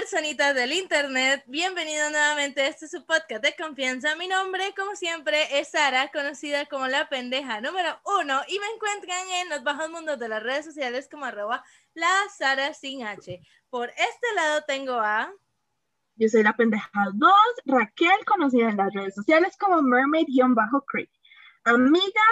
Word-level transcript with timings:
Personitas 0.00 0.54
del 0.54 0.72
internet, 0.72 1.44
bienvenido 1.46 2.08
nuevamente 2.08 2.62
a 2.62 2.68
este 2.68 2.88
su 2.88 3.04
podcast 3.04 3.44
de 3.44 3.54
confianza. 3.54 4.16
Mi 4.16 4.28
nombre, 4.28 4.72
como 4.74 4.96
siempre, 4.96 5.60
es 5.60 5.72
Sara, 5.72 6.10
conocida 6.10 6.64
como 6.64 6.86
la 6.86 7.10
pendeja 7.10 7.60
número 7.60 8.00
uno, 8.18 8.40
y 8.48 8.58
me 8.58 8.66
encuentran 8.74 9.28
en 9.42 9.50
los 9.50 9.62
bajos 9.62 9.90
mundos 9.90 10.18
de 10.18 10.28
las 10.30 10.42
redes 10.42 10.64
sociales 10.64 11.06
como 11.10 11.26
arroba 11.26 11.62
la 11.92 12.08
Sara 12.34 12.72
sin 12.72 13.04
H. 13.04 13.42
Por 13.68 13.90
este 13.90 14.34
lado 14.34 14.62
tengo 14.66 14.94
a... 14.94 15.30
Yo 16.16 16.28
soy 16.30 16.44
la 16.44 16.56
pendeja 16.56 16.88
2, 17.12 17.32
Raquel, 17.66 18.24
conocida 18.24 18.70
en 18.70 18.78
las 18.78 18.94
redes 18.94 19.14
sociales 19.14 19.54
como 19.58 19.82
Mermaid-Creek. 19.82 21.10
Amiga, 21.64 22.22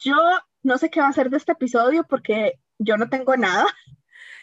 yo 0.00 0.16
no 0.64 0.78
sé 0.78 0.90
qué 0.90 0.98
va 0.98 1.06
a 1.06 1.10
hacer 1.10 1.30
de 1.30 1.36
este 1.36 1.52
episodio 1.52 2.02
porque 2.02 2.58
yo 2.78 2.96
no 2.96 3.08
tengo 3.08 3.36
nada. 3.36 3.66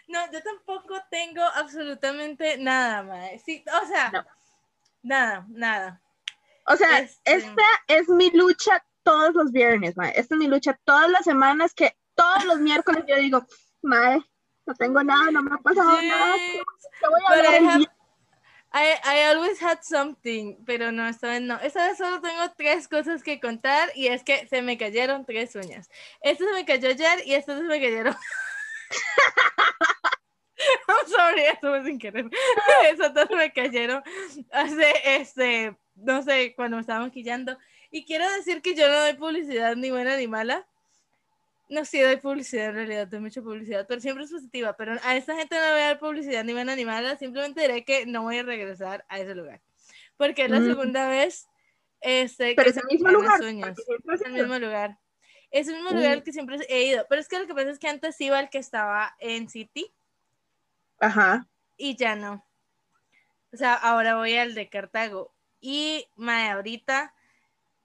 No, 0.08 0.32
yo 0.32 0.42
tampoco 0.44 0.95
tengo 1.09 1.42
absolutamente 1.44 2.58
nada, 2.58 3.03
mae. 3.03 3.39
Sí, 3.39 3.64
o 3.84 3.88
sea, 3.88 4.12
No. 4.12 4.25
nada, 5.03 5.45
nada. 5.50 6.02
O 6.67 6.75
sea, 6.75 7.00
Este- 7.00 7.36
esta 7.36 7.64
es 7.88 8.08
mi 8.09 8.30
lucha 8.31 8.84
todos 9.03 9.34
los 9.34 9.52
viernes, 9.52 9.95
mae. 9.97 10.12
Esta 10.16 10.36
es 10.36 10.39
mi 10.39 10.47
lucha 10.47 10.80
todas 10.84 11.09
las 11.09 11.23
semanas 11.25 11.73
que 11.73 11.95
todos 12.16 12.45
los 12.45 12.59
miércoles 12.59 13.03
yo 13.08 13.16
digo, 13.17 13.45
mae, 13.81 14.20
no 14.66 14.73
tengo 14.75 15.03
nada, 15.03 15.31
no 15.31 15.42
me 15.44 15.56
ha 15.56 15.58
pasado 15.58 16.02
nada. 16.02 16.36
Sí. 16.36 16.62
¿Qué 17.00 17.08
voy 17.08 17.22
a 17.22 17.30
But 17.30 17.38
hablar 17.38 17.53
I 17.53 17.58
el 17.58 17.66
have- 17.69 17.78
día? 17.80 17.92
I, 18.78 18.97
I 19.06 19.22
always 19.31 19.62
had 19.62 19.80
something, 19.84 20.58
pero 20.66 20.92
no, 20.92 21.08
esta 21.08 21.28
vez 21.30 21.42
no. 21.42 21.56
Esta 21.62 21.88
vez 21.88 21.97
solo 21.97 22.19
tengo 22.19 22.52
tres 22.58 22.88
cosas 22.90 23.23
que 23.23 23.40
contar 23.40 23.90
y 23.95 24.08
es 24.08 24.22
que 24.23 24.47
se 24.50 24.62
me 24.62 24.78
cayeron 24.78 25.25
tres 25.25 25.56
uñas. 25.56 25.90
Esta 26.22 26.44
se 26.44 26.52
me 26.52 26.66
cayó 26.66 26.90
ayer 26.90 27.22
y 27.25 27.36
esta 27.36 27.56
se 27.56 27.64
me 27.64 27.80
cayeron. 27.80 28.16
I'm 30.88 31.08
sorry, 31.08 31.42
eso 31.42 31.59
fue 31.70 31.84
sin 31.86 32.00
querer. 32.00 32.25
Esas 32.92 33.14
dos 33.14 33.30
me 33.31 33.52
cayeron 33.52 34.02
hace, 34.52 34.94
este, 35.17 35.75
no 35.95 36.22
sé, 36.23 36.53
cuando 36.56 36.78
me 36.78 36.81
estaba 36.81 37.02
maquillando. 37.02 37.58
Y 37.92 38.06
quiero 38.06 38.30
decir 38.34 38.62
que 38.62 38.75
yo 38.75 38.88
no 38.88 39.00
doy 39.00 39.14
publicidad 39.14 39.75
ni 39.75 39.92
buena 39.92 40.17
ni 40.17 40.28
mala. 40.28 40.67
No, 41.67 41.84
sí 41.84 42.00
doy 42.00 42.17
publicidad 42.17 42.67
en 42.70 42.75
realidad, 42.75 43.08
doy 43.08 43.20
mucha 43.22 43.42
publicidad, 43.42 43.86
pero 43.88 44.00
siempre 44.00 44.23
es 44.25 44.31
positiva. 44.31 44.75
Pero 44.78 44.97
a 45.03 45.16
esta 45.17 45.36
gente 45.36 45.56
no 45.56 45.62
le 45.62 45.72
voy 45.72 45.81
a 45.81 45.86
dar 45.86 46.00
publicidad 46.00 46.44
ni 46.44 46.53
buena 46.53 46.75
ni 46.75 46.86
mala, 46.86 47.17
simplemente 47.17 47.62
diré 47.62 47.84
que 47.84 48.06
no 48.06 48.22
voy 48.23 48.38
a 48.38 48.44
regresar 48.44 49.03
a 49.09 49.19
ese 49.19 49.34
lugar. 49.34 49.62
Porque 50.17 50.45
es 50.45 50.52
la 50.52 50.59
Mm. 50.59 50.66
segunda 50.67 51.09
vez 51.09 51.47
este, 52.02 52.53
Pero 52.56 52.69
es 52.69 52.78
el 52.78 52.84
mismo 52.86 53.09
lugar. 53.09 53.42
ha 53.42 54.14
Es 54.14 54.22
el 54.25 54.34
mismo 54.34 54.59
lugar. 54.59 54.97
Es 55.50 55.67
el 55.67 55.73
mismo 55.75 55.90
Mm. 55.92 55.95
lugar 55.95 56.23
que 56.23 56.34
siempre 56.34 56.58
he 56.69 56.84
ido. 56.84 57.06
Pero 57.09 57.19
es 57.22 57.28
que 57.28 57.40
lo 57.40 57.47
que 57.47 57.56
pasa 57.56 57.69
es 57.72 57.80
que 57.80 57.88
antes 57.88 58.19
iba 58.22 58.38
al 58.38 58.50
que 58.52 58.59
estaba 58.59 59.16
en 59.19 59.50
City 59.50 59.92
Ajá. 60.99 61.47
y 61.77 61.95
ya 61.97 62.15
no. 62.15 62.45
O 63.53 63.57
sea, 63.57 63.73
ahora 63.75 64.15
voy 64.15 64.35
al 64.38 64.53
de 64.56 64.69
Cartago. 64.69 65.33
Y 65.61 66.07
mae, 66.16 66.50
ahorita 66.51 67.13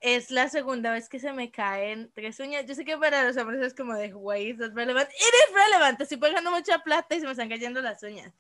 es 0.00 0.30
la 0.30 0.48
segunda 0.48 0.90
vez 0.92 1.08
que 1.08 1.20
se 1.20 1.32
me 1.32 1.50
caen 1.50 2.10
tres 2.14 2.40
uñas. 2.40 2.66
Yo 2.66 2.74
sé 2.74 2.84
que 2.84 2.96
para 2.98 3.22
los 3.24 3.36
hombres 3.36 3.60
es 3.62 3.74
como 3.74 3.94
de, 3.94 4.10
güey, 4.10 4.50
es 4.50 4.58
relevante. 4.74 5.14
Is 5.16 5.54
relevante. 5.54 6.02
Estoy 6.04 6.18
pagando 6.18 6.50
mucha 6.50 6.78
plata 6.80 7.14
y 7.14 7.20
se 7.20 7.26
me 7.26 7.32
están 7.32 7.48
cayendo 7.48 7.80
las 7.82 8.02
uñas. 8.02 8.32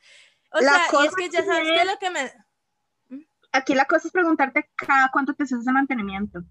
O 0.52 0.60
La 0.60 0.72
sea, 0.88 1.02
y 1.02 1.06
es 1.06 1.14
que 1.14 1.28
ya 1.30 1.44
sabes 1.44 1.68
que 1.68 1.76
es- 1.76 1.86
lo 1.86 1.98
que 1.98 2.10
me. 2.10 2.32
Aquí 3.52 3.74
la 3.74 3.84
cosa 3.84 4.06
es 4.08 4.12
preguntarte 4.12 4.68
cada 4.76 5.10
cuánto 5.12 5.34
te 5.34 5.42
haces 5.44 5.64
de 5.64 5.72
mantenimiento. 5.72 6.42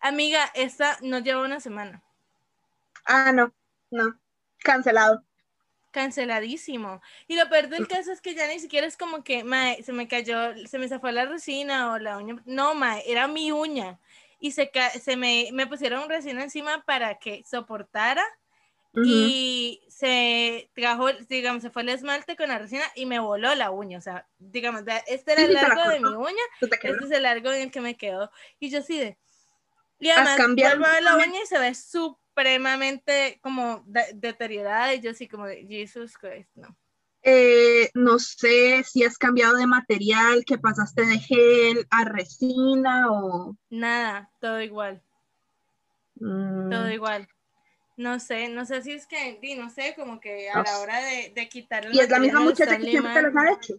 Amiga, 0.00 0.50
esta 0.54 0.98
no 1.02 1.18
lleva 1.20 1.42
una 1.42 1.60
semana. 1.60 2.02
Ah, 3.04 3.32
no, 3.32 3.52
no. 3.90 4.18
Cancelado. 4.58 5.24
Canceladísimo. 5.92 7.00
Y 7.28 7.36
lo 7.36 7.48
peor 7.48 7.68
del 7.68 7.86
caso 7.86 8.10
es 8.10 8.20
que 8.20 8.34
ya 8.34 8.48
ni 8.48 8.58
siquiera 8.58 8.86
es 8.86 8.96
como 8.96 9.22
que, 9.22 9.44
mae, 9.44 9.82
se 9.84 9.92
me 9.92 10.08
cayó, 10.08 10.54
se 10.66 10.78
me 10.78 10.88
zafó 10.88 11.10
la 11.12 11.26
resina 11.26 11.92
o 11.92 11.98
la 11.98 12.18
uña. 12.18 12.42
No, 12.44 12.74
mae, 12.74 13.04
era 13.06 13.28
mi 13.28 13.52
uña. 13.52 14.00
Y 14.40 14.50
se, 14.50 14.72
se 15.00 15.16
me, 15.16 15.50
me 15.52 15.68
pusieron 15.68 16.08
resina 16.08 16.42
encima 16.42 16.82
para 16.84 17.20
que 17.20 17.44
soportara 17.44 18.24
Ujú. 18.94 19.04
y 19.06 19.80
se 19.88 20.68
trajo, 20.74 21.12
digamos, 21.28 21.62
se 21.62 21.70
fue 21.70 21.82
el 21.82 21.90
esmalte 21.90 22.36
con 22.36 22.48
la 22.48 22.58
resina 22.58 22.84
y 22.96 23.06
me 23.06 23.20
voló 23.20 23.54
la 23.54 23.70
uña. 23.70 23.98
O 23.98 24.02
sea, 24.02 24.26
digamos, 24.38 24.82
este 25.06 25.32
era 25.32 25.42
el 25.42 25.54
largo 25.54 25.88
de 25.88 26.00
mi 26.00 26.08
uña, 26.08 26.42
este 26.60 27.04
es 27.04 27.10
el 27.10 27.22
largo 27.22 27.52
en 27.52 27.62
el 27.62 27.70
que 27.70 27.80
me 27.80 27.96
quedó. 27.96 28.30
Y 28.58 28.70
yo 28.70 28.80
así 28.80 28.98
de... 28.98 29.16
Y 30.00 30.10
además 30.10 30.56
vuelvo 30.56 30.84
a 30.86 31.00
la 31.00 31.16
uña 31.16 31.40
y 31.44 31.46
se 31.46 31.58
ve 31.60 31.72
supremamente 32.32 33.38
como 33.42 33.82
de- 33.86 34.12
deteriorada 34.14 34.94
y 34.94 35.00
yo 35.00 35.10
así 35.10 35.28
como 35.28 35.46
de 35.46 35.66
Jesus 35.66 36.16
Christ, 36.16 36.48
no. 36.54 36.74
Eh, 37.24 37.90
no 37.94 38.18
sé 38.18 38.82
si 38.84 39.04
has 39.04 39.16
cambiado 39.18 39.56
de 39.56 39.66
material, 39.66 40.44
que 40.44 40.58
pasaste 40.58 41.04
de 41.06 41.18
gel 41.18 41.86
a 41.90 42.04
resina 42.04 43.12
o... 43.12 43.56
Nada, 43.70 44.30
todo 44.40 44.60
igual, 44.62 45.02
Mm, 46.16 46.70
todo 46.70 46.90
igual. 46.90 47.28
No 47.96 48.18
sé, 48.18 48.48
no 48.48 48.64
sé 48.64 48.82
si 48.82 48.92
es 48.92 49.06
que, 49.06 49.38
no 49.56 49.68
sé, 49.68 49.94
como 49.96 50.18
que 50.18 50.48
a 50.48 50.62
la 50.62 50.78
hora 50.78 51.00
de, 51.00 51.32
de 51.34 51.48
quitar 51.48 51.84
Y 51.92 52.00
es 52.00 52.08
la 52.08 52.18
misma 52.18 52.40
muchacha 52.40 52.78
que 52.78 52.86
siempre 52.86 53.12
te 53.12 53.22
los 53.22 53.36
ha 53.36 53.52
hecho. 53.52 53.74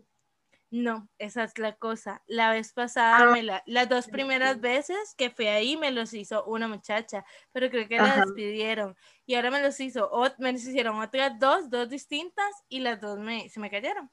No, 0.76 1.08
esa 1.20 1.44
es 1.44 1.60
la 1.60 1.76
cosa. 1.76 2.24
La 2.26 2.52
vez 2.52 2.74
pasada, 2.74 3.30
Ah. 3.30 3.32
me 3.32 3.44
la- 3.44 3.62
las 3.68 3.88
dos 3.88 4.08
primeras 4.08 4.60
veces 4.60 5.14
que 5.16 5.30
fui 5.30 5.46
ahí 5.46 5.78
me 5.78 5.92
los 5.92 6.16
hizo 6.16 6.44
una 6.46 6.68
muchacha, 6.68 7.24
pero 7.52 7.70
creo 7.70 7.88
que 7.88 7.98
la 7.98 8.16
despidieron. 8.26 8.96
Y 9.28 9.36
ahora 9.36 9.52
me 9.52 9.62
los 9.62 9.80
hizo, 9.80 10.10
me 10.40 10.52
los 10.52 10.64
hicieron 10.64 11.00
otras 11.00 11.38
dos, 11.38 11.70
dos 11.70 11.90
distintas, 11.90 12.52
y 12.70 12.80
las 12.80 13.00
dos 13.00 13.20
me, 13.20 13.50
se 13.50 13.60
me 13.60 13.70
cayeron. 13.70 14.10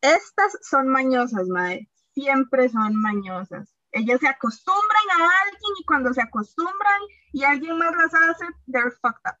Estas 0.00 0.56
son 0.62 0.88
mañosas, 0.88 1.46
mae. 1.48 1.90
Siempre 2.14 2.70
son 2.70 2.96
mañosas. 2.96 3.76
Ellas 3.92 4.18
se 4.20 4.28
acostumbran 4.28 5.10
a 5.20 5.24
alguien 5.44 5.72
y 5.78 5.84
cuando 5.84 6.14
se 6.14 6.22
acostumbran 6.22 7.02
y 7.32 7.44
alguien 7.44 7.76
más 7.76 7.92
las 7.94 8.14
hace, 8.14 8.46
they're 8.72 8.90
fucked 9.02 9.30
up. 9.30 9.36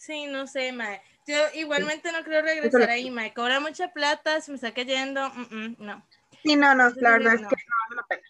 Sí, 0.00 0.26
no 0.28 0.46
sé, 0.46 0.72
mae. 0.72 1.02
Yo 1.26 1.36
igualmente 1.52 2.10
no 2.10 2.24
creo 2.24 2.40
regresar 2.40 2.88
ahí, 2.88 3.10
mae. 3.10 3.34
Cobra 3.34 3.60
mucha 3.60 3.92
plata, 3.92 4.40
se 4.40 4.50
me 4.50 4.54
está 4.54 4.72
cayendo, 4.72 5.28
mm, 5.28 5.54
mm, 5.54 5.76
no. 5.78 6.06
Sí, 6.42 6.56
no, 6.56 6.74
no, 6.74 6.88
la 6.94 7.12
verdad 7.12 7.34
es 7.34 7.40
que 7.40 7.56
no 7.68 7.76
vale 7.84 7.96
la 7.96 8.06
pena. 8.08 8.22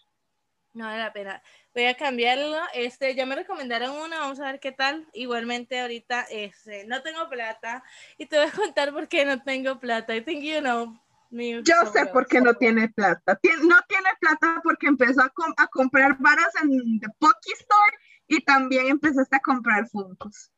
No 0.73 0.85
vale 0.85 0.99
la 0.99 1.13
pena. 1.13 1.43
Voy 1.73 1.85
a 1.85 1.95
cambiarlo. 1.95 2.57
Este, 2.73 3.15
ya 3.15 3.25
me 3.25 3.35
recomendaron 3.37 3.91
una, 3.91 4.19
vamos 4.19 4.41
a 4.41 4.51
ver 4.51 4.59
qué 4.59 4.73
tal. 4.73 5.07
Igualmente 5.13 5.79
ahorita, 5.79 6.23
este, 6.29 6.85
no 6.87 7.01
tengo 7.03 7.29
plata. 7.29 7.83
Y 8.17 8.25
te 8.25 8.37
voy 8.37 8.47
a 8.47 8.51
contar 8.51 8.91
por 8.91 9.07
qué 9.07 9.23
no 9.23 9.41
tengo 9.41 9.79
plata. 9.79 10.13
I 10.13 10.21
think 10.25 10.43
you 10.43 10.59
know 10.59 10.93
me 11.29 11.63
Yo 11.63 11.75
sé 11.93 12.05
por 12.07 12.27
qué 12.27 12.41
no 12.41 12.53
tiene 12.55 12.89
plata. 12.89 13.39
Tien- 13.41 13.65
no 13.65 13.77
tiene 13.87 14.09
plata 14.19 14.59
porque 14.61 14.87
empezó 14.87 15.21
a, 15.21 15.29
com- 15.29 15.53
a 15.55 15.67
comprar 15.67 16.17
varas 16.19 16.53
en 16.61 16.99
The 16.99 17.07
Pocky 17.17 17.53
Store 17.53 17.97
y 18.27 18.41
también 18.43 18.87
empezaste 18.87 19.37
a 19.37 19.39
comprar 19.39 19.87
Funkos. 19.87 20.51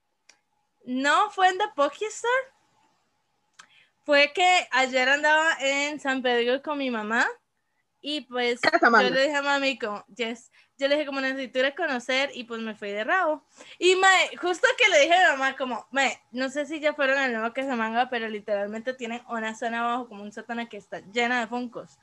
No, 0.86 1.30
fue 1.32 1.48
en 1.50 1.58
The 1.58 1.66
Poké 1.76 2.06
Store. 2.06 2.54
Fue 4.06 4.32
que 4.34 4.68
ayer 4.72 5.08
andaba 5.08 5.58
en 5.62 6.00
San 6.00 6.22
Pedro 6.22 6.62
con 6.62 6.78
mi 6.78 6.92
mamá. 6.92 7.26
Y 8.02 8.22
pues 8.22 8.60
yo 8.62 9.10
le 9.10 9.24
dije 9.24 9.36
a 9.36 9.42
mami 9.42 9.80
como, 9.80 10.04
yes. 10.14 10.52
Yo 10.78 10.90
le 10.90 10.96
dije 10.96 11.06
como 11.06 11.22
necesito 11.22 11.60
ir 11.60 11.66
a 11.68 11.76
conocer 11.76 12.32
y 12.34 12.44
pues 12.44 12.60
me 12.60 12.76
fui 12.76 12.92
de 12.92 13.06
rabo. 13.06 13.46
Y 13.80 13.96
mae, 13.96 14.36
justo 14.36 14.68
que 14.78 14.90
le 14.90 15.00
dije 15.00 15.14
a 15.14 15.32
mi 15.32 15.38
mamá 15.38 15.56
como, 15.56 15.88
mae, 15.92 16.22
no 16.32 16.50
sé 16.50 16.66
si 16.66 16.82
ya 16.82 16.94
fueron 16.94 17.18
al 17.18 17.32
nuevo 17.32 17.54
que 17.54 17.64
se 17.64 17.74
manga, 17.76 18.10
pero 18.10 18.28
literalmente 18.28 18.94
tienen 18.94 19.22
una 19.30 19.56
zona 19.56 19.80
abajo 19.80 20.10
como 20.10 20.24
un 20.24 20.34
sótano 20.34 20.68
que 20.68 20.76
está 20.76 21.00
llena 21.00 21.40
de 21.40 21.48
funcos. 21.48 21.98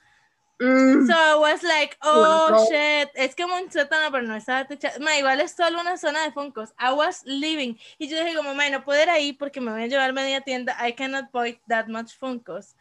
Mm, 0.60 1.06
So 1.06 1.14
I 1.14 1.36
was 1.36 1.62
like, 1.62 1.96
oh 2.02 2.68
shit, 2.68 3.08
es 3.14 3.34
como 3.34 3.56
un 3.56 3.70
sótano, 3.72 4.12
pero 4.12 4.26
no 4.26 4.36
estaba 4.36 4.66
techado. 4.66 5.00
Ma, 5.00 5.16
igual 5.16 5.40
es 5.40 5.52
solo 5.52 5.80
una 5.80 5.96
zona 5.96 6.22
de 6.22 6.32
Funkos. 6.32 6.74
I 6.78 6.92
was 6.92 7.22
leaving. 7.24 7.78
Y 7.98 8.08
yo 8.08 8.22
dije, 8.22 8.36
como, 8.36 8.54
ma, 8.54 8.68
no 8.68 8.84
puedo 8.84 9.02
ir 9.02 9.08
ahí 9.08 9.32
porque 9.32 9.60
me 9.60 9.72
voy 9.72 9.84
a 9.84 9.86
llevar 9.86 10.12
media 10.12 10.42
tienda. 10.42 10.76
I 10.86 10.92
cannot 10.92 11.32
buy 11.32 11.58
that 11.68 11.86
much 11.88 12.14
Funkos. 12.18 12.76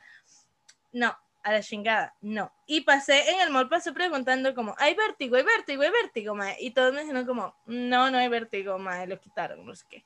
No, 0.91 1.15
a 1.41 1.53
la 1.53 1.61
chingada, 1.61 2.13
no. 2.19 2.51
Y 2.65 2.81
pasé 2.81 3.29
en 3.31 3.39
el 3.39 3.49
mall, 3.49 3.69
pasé 3.69 3.93
preguntando 3.93 4.53
como, 4.53 4.75
hay 4.77 4.93
vértigo, 4.93 5.37
hay 5.37 5.43
vértigo, 5.43 5.83
hay 5.83 5.91
vértigo, 5.91 6.35
ma. 6.35 6.59
Y 6.59 6.71
todos 6.71 6.93
me 6.93 7.01
dijeron 7.01 7.25
como, 7.25 7.55
no, 7.65 8.11
no 8.11 8.17
hay 8.17 8.27
vértigo, 8.27 8.77
ma, 8.77 9.05
lo 9.05 9.17
quitaron, 9.19 9.65
no 9.65 9.73
sé 9.73 9.85
qué. 9.89 10.05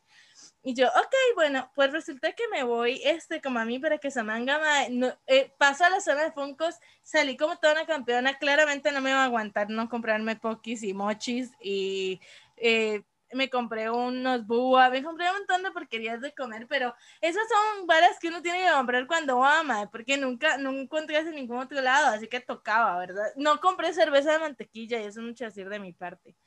Y 0.66 0.74
yo, 0.76 0.88
ok, 0.88 1.14
bueno, 1.36 1.70
pues 1.76 1.92
resulta 1.92 2.32
que 2.32 2.48
me 2.48 2.64
voy, 2.64 3.02
este, 3.04 3.42
como 3.42 3.60
a 3.60 3.66
mí, 3.66 3.80
para 3.80 3.98
que 3.98 4.10
se 4.10 4.24
manga, 4.24 4.62
no, 4.90 5.14
eh, 5.28 5.52
paso 5.58 5.84
a 5.84 5.90
la 5.90 6.00
zona 6.00 6.24
de 6.24 6.32
Funkos, 6.32 6.76
salí 7.02 7.36
como 7.36 7.58
toda 7.58 7.74
una 7.74 7.86
campeona, 7.86 8.38
claramente 8.38 8.94
no 8.94 9.02
me 9.02 9.10
iba 9.10 9.24
a 9.24 9.26
aguantar 9.26 9.70
no 9.70 9.90
comprarme 9.90 10.38
pokis 10.38 10.84
y 10.84 10.94
mochis 10.94 11.52
y 11.62 12.22
eh, 12.56 13.04
me 13.34 13.50
compré 13.50 13.90
unos 13.90 14.48
búa, 14.48 14.90
me 14.90 15.04
compré 15.04 15.30
un 15.32 15.40
montón 15.40 15.64
de 15.64 15.72
porquerías 15.72 16.22
de 16.22 16.34
comer, 16.34 16.66
pero 16.70 16.96
esas 17.20 17.44
son 17.50 17.86
varas 17.86 18.18
que 18.22 18.30
uno 18.30 18.42
tiene 18.42 18.64
que 18.64 18.72
comprar 18.72 19.06
cuando 19.06 19.44
ama, 19.44 19.90
porque 19.92 20.16
nunca, 20.16 20.58
no 20.58 20.72
encontré 20.72 21.18
en 21.18 21.32
ningún 21.32 21.58
otro 21.58 21.82
lado, 21.82 22.08
así 22.08 22.30
que 22.30 22.40
tocaba, 22.40 22.98
¿verdad? 23.00 23.34
No 23.36 23.60
compré 23.60 23.92
cerveza 23.92 24.32
de 24.32 24.40
mantequilla 24.40 25.02
y 25.02 25.08
eso 25.08 25.20
es 25.20 25.26
mucho 25.26 25.44
decir 25.44 25.68
de 25.68 25.80
mi 25.80 25.92
parte. 25.92 26.38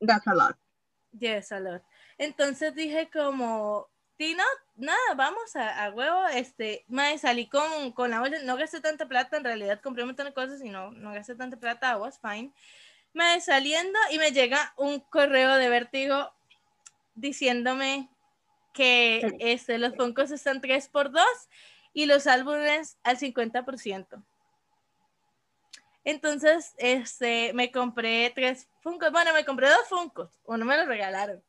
That's 0.00 0.26
a 0.26 0.34
lot. 0.34 0.56
Yes, 1.18 1.50
a 1.50 1.60
lot. 1.60 1.82
Entonces 2.18 2.74
dije 2.74 3.08
como, 3.10 3.88
Tino, 4.16 4.44
nada, 4.76 5.14
vamos 5.16 5.56
a, 5.56 5.84
a, 5.84 5.90
huevo, 5.90 6.26
este, 6.28 6.84
me 6.88 7.16
salí 7.18 7.48
con, 7.48 7.92
con 7.92 8.10
la 8.10 8.20
no 8.44 8.56
gasté 8.56 8.80
tanta 8.80 9.06
plata, 9.06 9.36
en 9.36 9.44
realidad 9.44 9.80
compré 9.80 10.02
un 10.02 10.08
montón 10.08 10.26
de 10.26 10.34
cosas 10.34 10.60
y 10.62 10.68
no, 10.68 10.90
no 10.90 11.12
gasté 11.12 11.34
tanta 11.36 11.56
plata, 11.56 11.96
was 11.96 12.18
fine 12.20 12.52
me 13.12 13.40
saliendo 13.40 13.98
y 14.10 14.18
me 14.18 14.30
llega 14.30 14.72
un 14.76 15.00
correo 15.00 15.54
de 15.56 15.68
vértigo 15.68 16.32
diciéndome 17.14 18.08
que 18.72 19.36
este, 19.40 19.78
los 19.78 19.96
Funkos 19.96 20.30
están 20.30 20.60
3 20.60 20.88
por 20.88 21.10
2 21.10 21.24
y 21.92 22.06
los 22.06 22.26
álbumes 22.26 22.96
al 23.02 23.18
50%. 23.18 24.22
Entonces, 26.04 26.74
este, 26.78 27.52
me 27.54 27.72
compré 27.72 28.30
tres 28.34 28.68
Funkos. 28.82 29.10
Bueno, 29.10 29.32
me 29.34 29.44
compré 29.44 29.68
dos 29.68 29.88
Funkos. 29.88 30.30
Uno 30.44 30.64
me 30.64 30.76
lo 30.76 30.86
regalaron. 30.86 31.42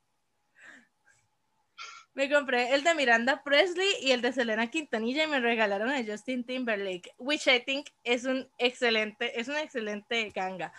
Me 2.19 2.29
compré 2.29 2.73
el 2.73 2.83
de 2.83 2.93
Miranda 2.95 3.41
Presley 3.43 3.87
y 4.01 4.11
el 4.11 4.19
de 4.19 4.33
Selena 4.33 4.69
Quintanilla 4.69 5.23
y 5.23 5.27
me 5.27 5.39
regalaron 5.39 5.89
a 5.89 6.03
Justin 6.05 6.43
Timberlake, 6.43 7.13
which 7.17 7.47
I 7.47 7.61
think 7.61 7.87
es 8.03 8.25
un 8.25 8.45
excelente, 8.57 9.39
es 9.39 9.47
un 9.47 9.55
excelente 9.55 10.29
ganga 10.35 10.73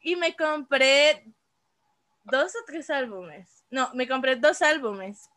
y 0.00 0.16
me 0.16 0.34
compré 0.34 1.22
dos 2.24 2.54
o 2.56 2.64
tres 2.66 2.88
álbumes. 2.88 3.62
No, 3.68 3.90
me 3.92 4.08
compré 4.08 4.36
dos 4.36 4.62
álbumes 4.62 5.28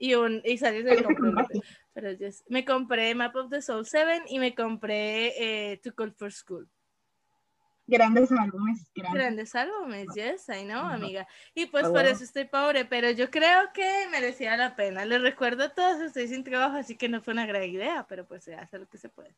y, 0.00 0.16
un, 0.16 0.42
y 0.44 0.58
salí 0.58 0.82
del 0.82 1.04
Pero 1.94 2.32
me 2.48 2.64
compré 2.64 3.14
Map 3.14 3.36
of 3.36 3.50
the 3.50 3.62
Soul 3.62 3.86
7 3.86 4.24
y 4.30 4.40
me 4.40 4.52
compré 4.52 5.70
eh, 5.70 5.80
To 5.84 5.94
Call 5.94 6.10
for 6.10 6.32
School. 6.32 6.68
Grandes 7.92 8.32
álbumes. 8.32 8.90
Grandes, 8.94 9.54
álbumes, 9.54 10.08
yes, 10.14 10.48
I 10.48 10.64
know, 10.64 10.80
amiga. 10.80 11.28
Y 11.54 11.66
pues 11.66 11.86
por 11.88 12.06
eso 12.06 12.24
estoy 12.24 12.46
pobre, 12.46 12.86
pero 12.86 13.10
yo 13.10 13.30
creo 13.30 13.70
que 13.74 14.08
merecía 14.10 14.56
la 14.56 14.74
pena. 14.74 15.04
Les 15.04 15.20
recuerdo 15.20 15.64
a 15.64 15.68
todos, 15.68 16.00
estoy 16.00 16.26
sin 16.28 16.42
trabajo, 16.42 16.78
así 16.78 16.96
que 16.96 17.10
no 17.10 17.20
fue 17.20 17.34
una 17.34 17.44
gran 17.44 17.64
idea, 17.64 18.06
pero 18.08 18.26
pues 18.26 18.44
se 18.44 18.54
hace 18.54 18.78
lo 18.78 18.88
que 18.88 18.96
se 18.96 19.10
puede. 19.10 19.36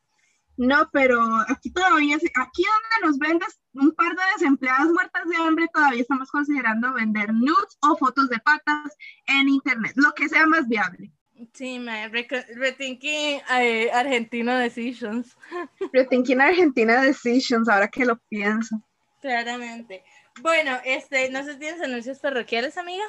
No, 0.55 0.89
pero 0.93 1.19
aquí 1.49 1.69
todavía, 1.69 2.15
aquí 2.15 2.63
donde 2.63 3.07
nos 3.07 3.19
vendes 3.19 3.59
un 3.73 3.91
par 3.91 4.15
de 4.15 4.23
desempleadas 4.37 4.87
muertas 4.87 5.27
de 5.27 5.35
hambre, 5.35 5.67
todavía 5.73 6.01
estamos 6.01 6.31
considerando 6.31 6.93
vender 6.93 7.33
nudes 7.33 7.77
o 7.81 7.97
fotos 7.97 8.29
de 8.29 8.39
patas 8.39 8.95
en 9.27 9.49
internet, 9.49 9.91
lo 9.97 10.13
que 10.13 10.29
sea 10.29 10.47
más 10.47 10.65
viable. 10.69 11.11
Sí, 11.53 11.79
me 11.79 12.07
rethinking 12.07 13.41
eh, 13.59 13.91
Argentina 13.91 14.59
Decisions. 14.59 15.35
Rethinking 15.93 16.39
Argentina 16.39 17.01
Decisions, 17.01 17.67
ahora 17.67 17.87
que 17.89 18.05
lo 18.05 18.17
pienso. 18.29 18.81
Claramente. 19.21 20.03
Bueno, 20.41 20.79
este, 20.85 21.29
no 21.29 21.43
sé 21.43 21.53
si 21.53 21.59
tienes 21.59 21.81
anuncios 21.81 22.19
parroquiales, 22.19 22.77
amiga. 22.77 23.03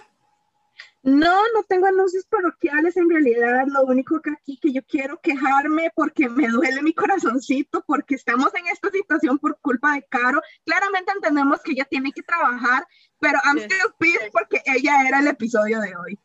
No, 1.02 1.40
no 1.54 1.62
tengo 1.68 1.86
anuncios 1.86 2.26
parroquiales 2.26 2.96
en 2.96 3.08
realidad. 3.08 3.64
Lo 3.68 3.82
único 3.84 4.20
que 4.20 4.30
aquí 4.30 4.58
que 4.60 4.72
yo 4.72 4.82
quiero 4.84 5.20
quejarme 5.20 5.90
porque 5.94 6.28
me 6.28 6.48
duele 6.48 6.82
mi 6.82 6.92
corazoncito, 6.92 7.84
porque 7.86 8.16
estamos 8.16 8.52
en 8.56 8.66
esta 8.66 8.90
situación 8.90 9.38
por 9.38 9.58
culpa 9.60 9.94
de 9.94 10.04
Caro. 10.08 10.42
Claramente 10.64 11.12
entendemos 11.12 11.62
que 11.62 11.72
ella 11.72 11.84
tiene 11.84 12.10
que 12.10 12.22
trabajar, 12.22 12.86
pero 13.20 13.38
I'm 13.44 13.58
still 13.58 13.94
pissed 13.98 14.32
porque 14.32 14.62
ella 14.66 15.06
era 15.06 15.20
el 15.20 15.28
episodio 15.28 15.80
de 15.80 15.94
hoy. 15.96 16.18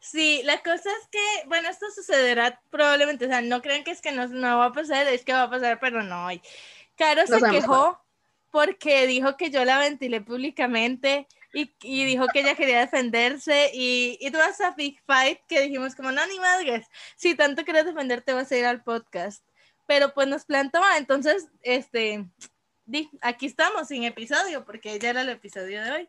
Sí, 0.00 0.40
la 0.44 0.62
cosa 0.62 0.88
es 0.88 1.08
que, 1.10 1.46
bueno, 1.46 1.68
esto 1.68 1.86
sucederá 1.94 2.60
probablemente, 2.70 3.26
o 3.26 3.28
sea, 3.28 3.42
no 3.42 3.60
crean 3.60 3.84
que 3.84 3.90
es 3.90 4.00
que 4.00 4.12
no, 4.12 4.26
no 4.28 4.58
va 4.58 4.66
a 4.66 4.72
pasar, 4.72 5.06
es 5.06 5.24
que 5.24 5.34
va 5.34 5.42
a 5.42 5.50
pasar, 5.50 5.78
pero 5.78 6.02
no 6.02 6.26
hay. 6.26 6.40
Caro 6.96 7.26
se 7.26 7.38
quejó 7.50 8.00
porque 8.50 9.06
dijo 9.06 9.36
que 9.36 9.50
yo 9.50 9.64
la 9.64 9.78
ventilé 9.78 10.22
públicamente 10.22 11.28
y, 11.52 11.74
y, 11.82 12.04
dijo 12.04 12.26
que 12.32 12.40
ella 12.40 12.54
quería 12.54 12.80
defenderse 12.80 13.70
y 13.74 14.16
it 14.20 14.34
was 14.34 14.60
a 14.60 14.70
big 14.72 15.00
fight 15.04 15.38
que 15.46 15.60
dijimos 15.62 15.94
como, 15.94 16.12
no, 16.12 16.26
ni 16.26 16.38
madres, 16.38 16.86
si 17.16 17.34
tanto 17.34 17.64
quieres 17.64 17.84
defenderte 17.84 18.32
vas 18.32 18.50
a 18.50 18.56
ir 18.56 18.64
al 18.64 18.82
podcast. 18.82 19.44
Pero 19.86 20.14
pues 20.14 20.28
nos 20.28 20.44
plantó, 20.44 20.80
entonces, 20.96 21.48
este, 21.62 22.24
di, 22.86 23.10
aquí 23.20 23.46
estamos 23.46 23.88
sin 23.88 24.04
episodio 24.04 24.64
porque 24.64 24.98
ya 24.98 25.10
era 25.10 25.22
el 25.22 25.28
episodio 25.28 25.82
de 25.82 25.90
hoy. 25.90 26.08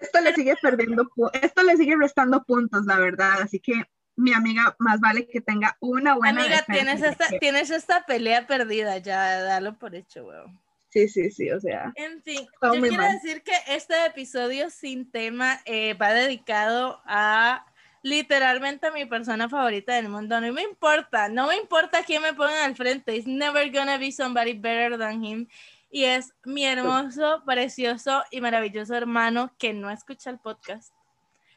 Esto 0.00 0.20
le 0.20 0.34
sigue 0.34 0.56
perdiendo, 0.60 1.10
esto 1.42 1.62
le 1.62 1.76
sigue 1.76 1.96
restando 1.96 2.42
puntos, 2.44 2.86
la 2.86 2.98
verdad, 2.98 3.42
así 3.42 3.60
que 3.60 3.84
mi 4.16 4.32
amiga, 4.32 4.74
más 4.78 5.00
vale 5.00 5.26
que 5.28 5.40
tenga 5.40 5.76
una 5.80 6.14
buena 6.14 6.42
Amiga, 6.42 6.64
tienes 6.66 7.02
esta, 7.02 7.26
tienes 7.38 7.70
esta 7.70 8.04
pelea 8.06 8.46
perdida, 8.46 8.98
ya 8.98 9.42
dalo 9.42 9.78
por 9.78 9.94
hecho, 9.94 10.24
weón. 10.24 10.60
Sí, 10.90 11.08
sí, 11.08 11.30
sí, 11.30 11.50
o 11.50 11.60
sea. 11.60 11.92
En 11.94 12.20
fin, 12.22 12.46
yo 12.62 12.72
quiero 12.72 13.04
decir 13.04 13.42
que 13.42 13.52
este 13.68 14.06
episodio 14.06 14.70
sin 14.70 15.10
tema 15.10 15.60
eh, 15.64 15.94
va 15.94 16.12
dedicado 16.12 17.00
a 17.06 17.64
literalmente 18.02 18.88
a 18.88 18.90
mi 18.90 19.06
persona 19.06 19.48
favorita 19.48 19.94
del 19.94 20.08
mundo. 20.08 20.40
No 20.40 20.52
me 20.52 20.62
importa, 20.62 21.28
no 21.28 21.46
me 21.46 21.56
importa 21.56 22.02
quién 22.04 22.22
me 22.22 22.34
ponga 22.34 22.64
al 22.64 22.74
frente. 22.74 23.14
It's 23.14 23.26
never 23.26 23.70
gonna 23.70 23.98
be 23.98 24.10
somebody 24.10 24.52
better 24.54 24.98
than 24.98 25.24
him. 25.24 25.48
Y 25.90 26.04
es 26.04 26.32
mi 26.44 26.64
hermoso, 26.64 27.42
precioso 27.44 28.22
y 28.30 28.40
maravilloso 28.40 28.94
hermano 28.94 29.54
que 29.58 29.72
no 29.72 29.90
escucha 29.90 30.30
el 30.30 30.38
podcast. 30.38 30.92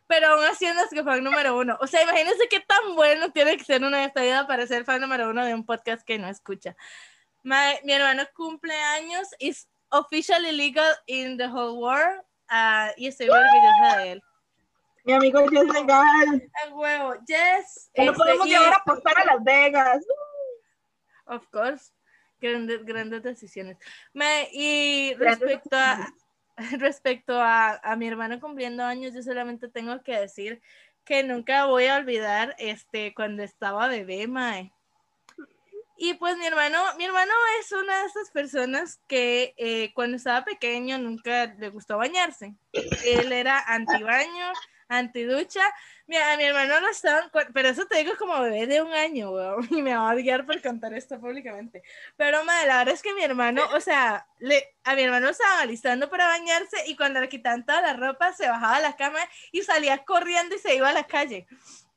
Pero 0.07 0.27
aún 0.27 0.43
así 0.45 0.65
es 0.65 0.75
que 0.91 1.03
fan 1.03 1.23
número 1.23 1.57
uno. 1.57 1.77
O 1.79 1.87
sea, 1.87 2.03
imagínense 2.03 2.47
qué 2.49 2.59
tan 2.59 2.95
bueno 2.95 3.31
tiene 3.31 3.57
que 3.57 3.63
ser 3.63 3.83
una 3.83 4.07
vida 4.07 4.47
para 4.47 4.67
ser 4.67 4.85
fan 4.85 5.01
número 5.01 5.29
uno 5.29 5.45
de 5.45 5.53
un 5.53 5.65
podcast 5.65 6.05
que 6.05 6.17
no 6.17 6.27
escucha 6.27 6.75
mi 7.43 7.93
hermano 7.93 8.23
cumple 8.35 8.73
años, 8.73 9.27
es 9.39 9.67
officially 9.89 10.51
legal 10.51 10.93
in 11.07 11.37
the 11.37 11.47
whole 11.47 11.77
world 11.77 12.21
uh, 12.49 12.91
y 12.97 13.07
estoy 13.07 13.27
muy 13.27 13.37
orgullosa 13.37 13.97
de 13.97 14.11
él. 14.13 14.23
Mi 15.05 15.13
amigo 15.13 15.39
es 15.41 15.51
legal. 15.51 16.51
A 16.63 16.73
huevo, 16.73 17.15
yes. 17.27 17.91
No 17.97 18.03
este, 18.05 18.13
podemos 18.13 18.47
llevar 18.47 18.73
a 18.73 18.77
apostar 18.77 19.19
a 19.19 19.25
Las 19.25 19.43
Vegas. 19.43 20.05
Of 21.25 21.45
course. 21.49 21.91
Grandes, 22.43 22.83
grandes 22.83 23.23
decisiones. 23.23 23.77
Me, 24.13 24.49
y 24.51 25.13
respecto 25.13 25.77
a 25.77 26.13
respecto 26.77 27.39
a, 27.39 27.79
a, 27.81 27.95
mi 27.95 28.05
hermano 28.05 28.41
cumpliendo 28.41 28.83
años, 28.83 29.13
yo 29.13 29.23
solamente 29.23 29.69
tengo 29.69 30.03
que 30.03 30.19
decir 30.19 30.61
que 31.05 31.23
nunca 31.23 31.65
voy 31.67 31.85
a 31.85 31.95
olvidar 31.95 32.53
este 32.59 33.13
cuando 33.13 33.43
estaba 33.43 33.87
bebé, 33.87 34.27
mae. 34.27 34.73
Y 35.97 36.15
pues 36.15 36.35
mi 36.37 36.45
hermano, 36.45 36.79
mi 36.97 37.05
hermano 37.05 37.31
es 37.61 37.71
una 37.71 38.01
de 38.01 38.07
esas 38.07 38.29
personas 38.31 38.99
que 39.07 39.53
eh, 39.55 39.93
cuando 39.93 40.17
estaba 40.17 40.43
pequeño 40.43 40.97
nunca 40.97 41.45
le 41.45 41.69
gustó 41.69 41.97
bañarse. 41.97 42.55
Él 43.05 43.31
era 43.31 43.59
anti-baño, 43.59 44.51
anti-ducha. 44.97 45.61
a 45.65 46.37
mi 46.37 46.43
hermano 46.43 46.79
no 46.81 46.89
estaba, 46.89 47.29
pero 47.53 47.69
eso 47.69 47.85
te 47.85 47.97
digo 47.97 48.13
como 48.17 48.39
bebé 48.41 48.67
de 48.67 48.81
un 48.81 48.93
año, 48.93 49.31
y 49.69 49.81
me 49.81 49.95
va 49.95 50.11
a 50.11 50.13
odiar 50.13 50.45
por 50.45 50.61
contar 50.61 50.93
esto 50.93 51.19
públicamente. 51.19 51.83
Pero 52.17 52.43
madre, 52.43 52.67
la 52.67 52.77
verdad 52.79 52.93
es 52.93 53.01
que 53.01 53.13
mi 53.13 53.23
hermano, 53.23 53.63
o 53.73 53.79
sea, 53.79 54.27
le, 54.39 54.75
a 54.83 54.95
mi 54.95 55.03
hermano 55.03 55.29
estaba 55.29 55.61
alistando 55.61 56.09
para 56.09 56.27
bañarse 56.27 56.77
y 56.87 56.95
cuando 56.95 57.19
le 57.19 57.29
quitaban 57.29 57.65
toda 57.65 57.81
la 57.81 57.93
ropa 57.93 58.33
se 58.33 58.47
bajaba 58.47 58.77
a 58.77 58.81
la 58.81 58.95
cama 58.95 59.19
y 59.51 59.61
salía 59.61 60.03
corriendo 60.05 60.55
y 60.55 60.59
se 60.59 60.75
iba 60.75 60.89
a 60.89 60.93
la 60.93 61.05
calle 61.05 61.47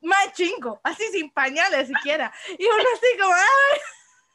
más 0.07 0.33
chingo, 0.33 0.81
así 0.83 1.05
sin 1.13 1.31
pañales 1.31 1.89
siquiera. 1.89 2.33
Y 2.59 2.65
uno 2.65 2.85
así 2.95 3.19
como, 3.21 3.35
¡ay! 3.35 3.81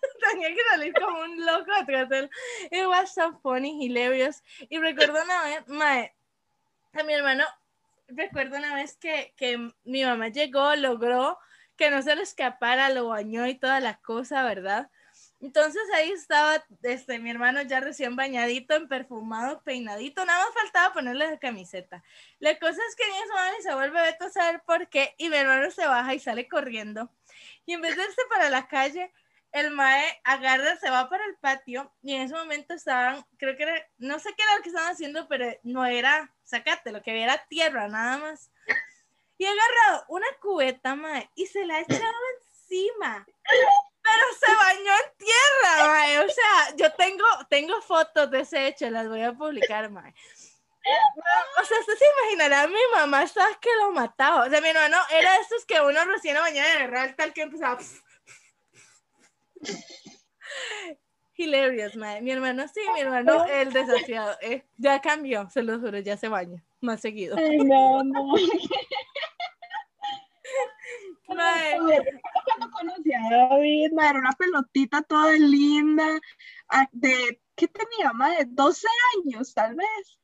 Tenía 0.31 0.49
que 0.49 0.63
salir 0.69 0.93
como 0.93 1.19
un 1.21 1.45
loco 1.45 1.71
atrás 1.73 2.09
de 2.09 2.19
él. 2.19 2.29
It 2.71 2.85
was 2.85 3.13
so 3.13 3.39
funny, 3.41 3.85
hilarious. 3.85 4.43
Y 4.69 4.77
recuerdo 4.79 5.21
una 5.23 5.43
vez, 5.43 5.67
mae, 5.67 6.15
a 6.93 7.03
mi 7.03 7.13
hermano, 7.13 7.45
recuerdo 8.15 8.57
una 8.57 8.75
vez 8.75 8.97
que, 8.97 9.33
que 9.37 9.71
mi 9.83 10.03
mamá 10.03 10.29
llegó, 10.29 10.75
logró 10.75 11.37
que 11.75 11.89
no 11.89 12.01
se 12.01 12.15
le 12.15 12.23
escapara, 12.23 12.89
lo 12.89 13.07
bañó 13.07 13.47
y 13.47 13.55
toda 13.55 13.79
la 13.79 13.99
cosa, 13.99 14.43
¿verdad? 14.43 14.89
Entonces 15.41 15.81
ahí 15.95 16.11
estaba 16.11 16.63
este, 16.83 17.17
mi 17.17 17.31
hermano 17.31 17.63
ya 17.63 17.79
recién 17.79 18.15
bañadito, 18.15 18.87
perfumado, 18.87 19.63
peinadito, 19.63 20.23
nada 20.23 20.45
más 20.45 20.53
faltaba 20.53 20.93
ponerle 20.93 21.27
la 21.27 21.39
camiseta. 21.39 22.03
La 22.37 22.57
cosa 22.59 22.79
es 22.87 22.95
que 22.95 23.07
mi 23.07 23.17
hermano 23.17 23.55
se 23.63 23.73
vuelve 23.73 23.99
a 23.99 24.29
saber 24.29 24.61
por 24.67 24.87
qué 24.89 25.15
y 25.17 25.29
mi 25.29 25.37
hermano 25.37 25.71
se 25.71 25.87
baja 25.87 26.13
y 26.13 26.19
sale 26.19 26.47
corriendo. 26.47 27.11
Y 27.65 27.73
en 27.73 27.81
vez 27.81 27.95
de 27.95 28.03
irse 28.03 28.21
para 28.29 28.49
la 28.51 28.67
calle, 28.67 29.11
el 29.51 29.71
mae 29.71 30.21
agarra, 30.23 30.77
se 30.77 30.89
va 30.89 31.09
para 31.09 31.25
el 31.25 31.35
patio 31.35 31.93
y 32.01 32.15
en 32.15 32.21
ese 32.23 32.33
momento 32.33 32.73
estaban, 32.73 33.25
creo 33.37 33.55
que 33.57 33.63
era, 33.63 33.89
no 33.97 34.19
sé 34.19 34.33
qué 34.35 34.43
era 34.43 34.55
lo 34.55 34.61
que 34.61 34.69
estaban 34.69 34.91
haciendo, 34.91 35.27
pero 35.27 35.53
no 35.63 35.85
era, 35.85 36.33
sacate, 36.43 36.91
lo 36.91 37.01
que 37.01 37.11
había 37.11 37.25
era 37.25 37.45
tierra 37.47 37.87
nada 37.87 38.17
más. 38.17 38.49
y 39.37 39.45
agarrado 39.45 40.05
una 40.09 40.27
cubeta, 40.41 40.95
mae, 40.95 41.29
y 41.35 41.45
se 41.47 41.65
la 41.65 41.75
ha 41.75 41.81
echado 41.81 42.01
encima. 42.39 43.25
Pero 44.03 44.25
se 44.39 44.55
bañó 44.55 44.91
en 44.91 45.17
tierra, 45.17 45.87
mae. 45.87 46.19
O 46.19 46.29
sea, 46.29 46.75
yo 46.75 46.91
tengo, 46.93 47.25
tengo 47.49 47.81
fotos 47.81 48.31
de 48.31 48.41
ese 48.41 48.67
hecho, 48.67 48.89
las 48.89 49.07
voy 49.07 49.21
a 49.21 49.33
publicar, 49.33 49.89
mae. 49.89 50.13
O 51.61 51.65
sea, 51.65 51.79
usted 51.79 51.93
se 51.95 52.05
imaginará, 52.05 52.67
mi 52.67 52.79
mamá 52.95 53.23
estaba 53.23 53.59
que 53.59 53.69
lo 53.75 53.91
mataba. 53.91 54.45
O 54.45 54.49
sea, 54.49 54.61
mi 54.61 54.69
hermano 54.69 54.97
era 55.11 55.33
de 55.33 55.41
esos 55.41 55.65
que 55.65 55.79
uno 55.79 56.03
recién 56.05 56.37
a 56.37 56.41
bañar 56.41 56.65
de 56.65 56.71
agarrar 56.71 57.15
tal 57.15 57.33
que 57.33 57.43
empezaba. 57.43 57.79
Hilarious, 61.35 61.95
mae. 61.95 62.21
Mi 62.21 62.31
hermano 62.31 62.67
sí, 62.67 62.81
mi 62.93 63.01
hermano 63.01 63.45
el 63.45 63.71
desafiado. 63.73 64.37
eh, 64.41 64.63
ya 64.77 64.99
cambió, 65.01 65.49
se 65.49 65.63
lo 65.63 65.79
juro, 65.79 65.97
ya 65.99 66.17
se 66.17 66.27
baña 66.27 66.63
más 66.81 67.01
seguido. 67.01 67.37
Ay, 67.37 67.57
no, 67.57 68.03
no. 68.03 68.33
Mae, 71.29 71.77
Cuando 71.77 72.69
conocí 72.71 73.13
a 73.13 73.29
David, 73.29 73.91
ma, 73.93 74.09
era 74.09 74.19
una 74.19 74.33
pelotita 74.33 75.01
toda 75.01 75.31
linda, 75.31 76.19
de, 76.91 77.41
¿qué 77.55 77.67
tenía, 77.69 78.11
ma? 78.13 78.31
De 78.31 78.45
12 78.45 78.85
años, 79.17 79.53
tal 79.53 79.75
vez. 79.75 80.19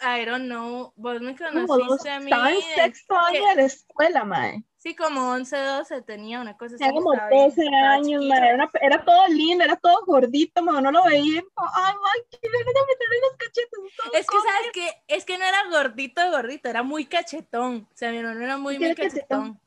I 0.00 0.24
don't 0.24 0.46
know. 0.46 0.92
Vos 0.96 1.20
me 1.20 1.36
Como 1.36 1.66
conociste 1.66 2.10
a 2.10 2.20
mí. 2.20 2.30
estaba 2.30 2.52
en 2.52 2.62
sexto 2.62 3.18
año 3.18 3.46
de 3.48 3.54
la 3.56 3.62
escuela, 3.64 4.24
mae. 4.24 4.64
Sí, 4.86 4.94
como 4.94 5.30
11, 5.32 5.56
12 5.56 6.02
tenía 6.02 6.40
una 6.40 6.56
cosa 6.56 6.76
así. 6.76 6.84
Tenía 6.84 6.92
como 7.00 7.12
estaba 7.12 7.28
bien, 7.28 7.48
12 7.48 7.64
estaba 7.64 7.90
años, 7.94 8.06
chiquito. 8.22 8.28
mae, 8.28 8.48
Era, 8.50 8.70
era 8.80 9.04
todo 9.04 9.26
lindo, 9.28 9.64
era 9.64 9.76
todo 9.76 10.04
gordito, 10.06 10.62
mae, 10.62 10.76
uno 10.78 10.92
lo 10.92 11.04
veía, 11.04 11.40
y 11.40 11.42
como, 11.54 11.68
ay, 11.74 11.92
mae, 11.94 12.26
qué 12.30 12.38
ganas 12.48 12.66
de 12.66 12.80
meterle 12.86 13.16
los 13.22 13.36
cachetes. 13.36 13.96
todo 13.96 14.12
Es 14.12 14.26
que, 14.28 14.36
gordo". 14.36 14.48
¿sabes 14.48 14.70
qué? 14.72 15.02
Es 15.08 15.24
que 15.24 15.38
no 15.38 15.44
era 15.44 15.58
gordito, 15.70 16.30
gordito, 16.30 16.68
era 16.68 16.84
muy 16.84 17.06
cachetón. 17.06 17.88
O 17.92 17.96
sea, 17.96 18.12
mi 18.12 18.18
hermano 18.18 18.40
era 18.44 18.58
muy, 18.58 18.76
muy 18.78 18.86
era 18.86 18.94
cachetón. 18.94 19.18
cachetón. 19.54 19.60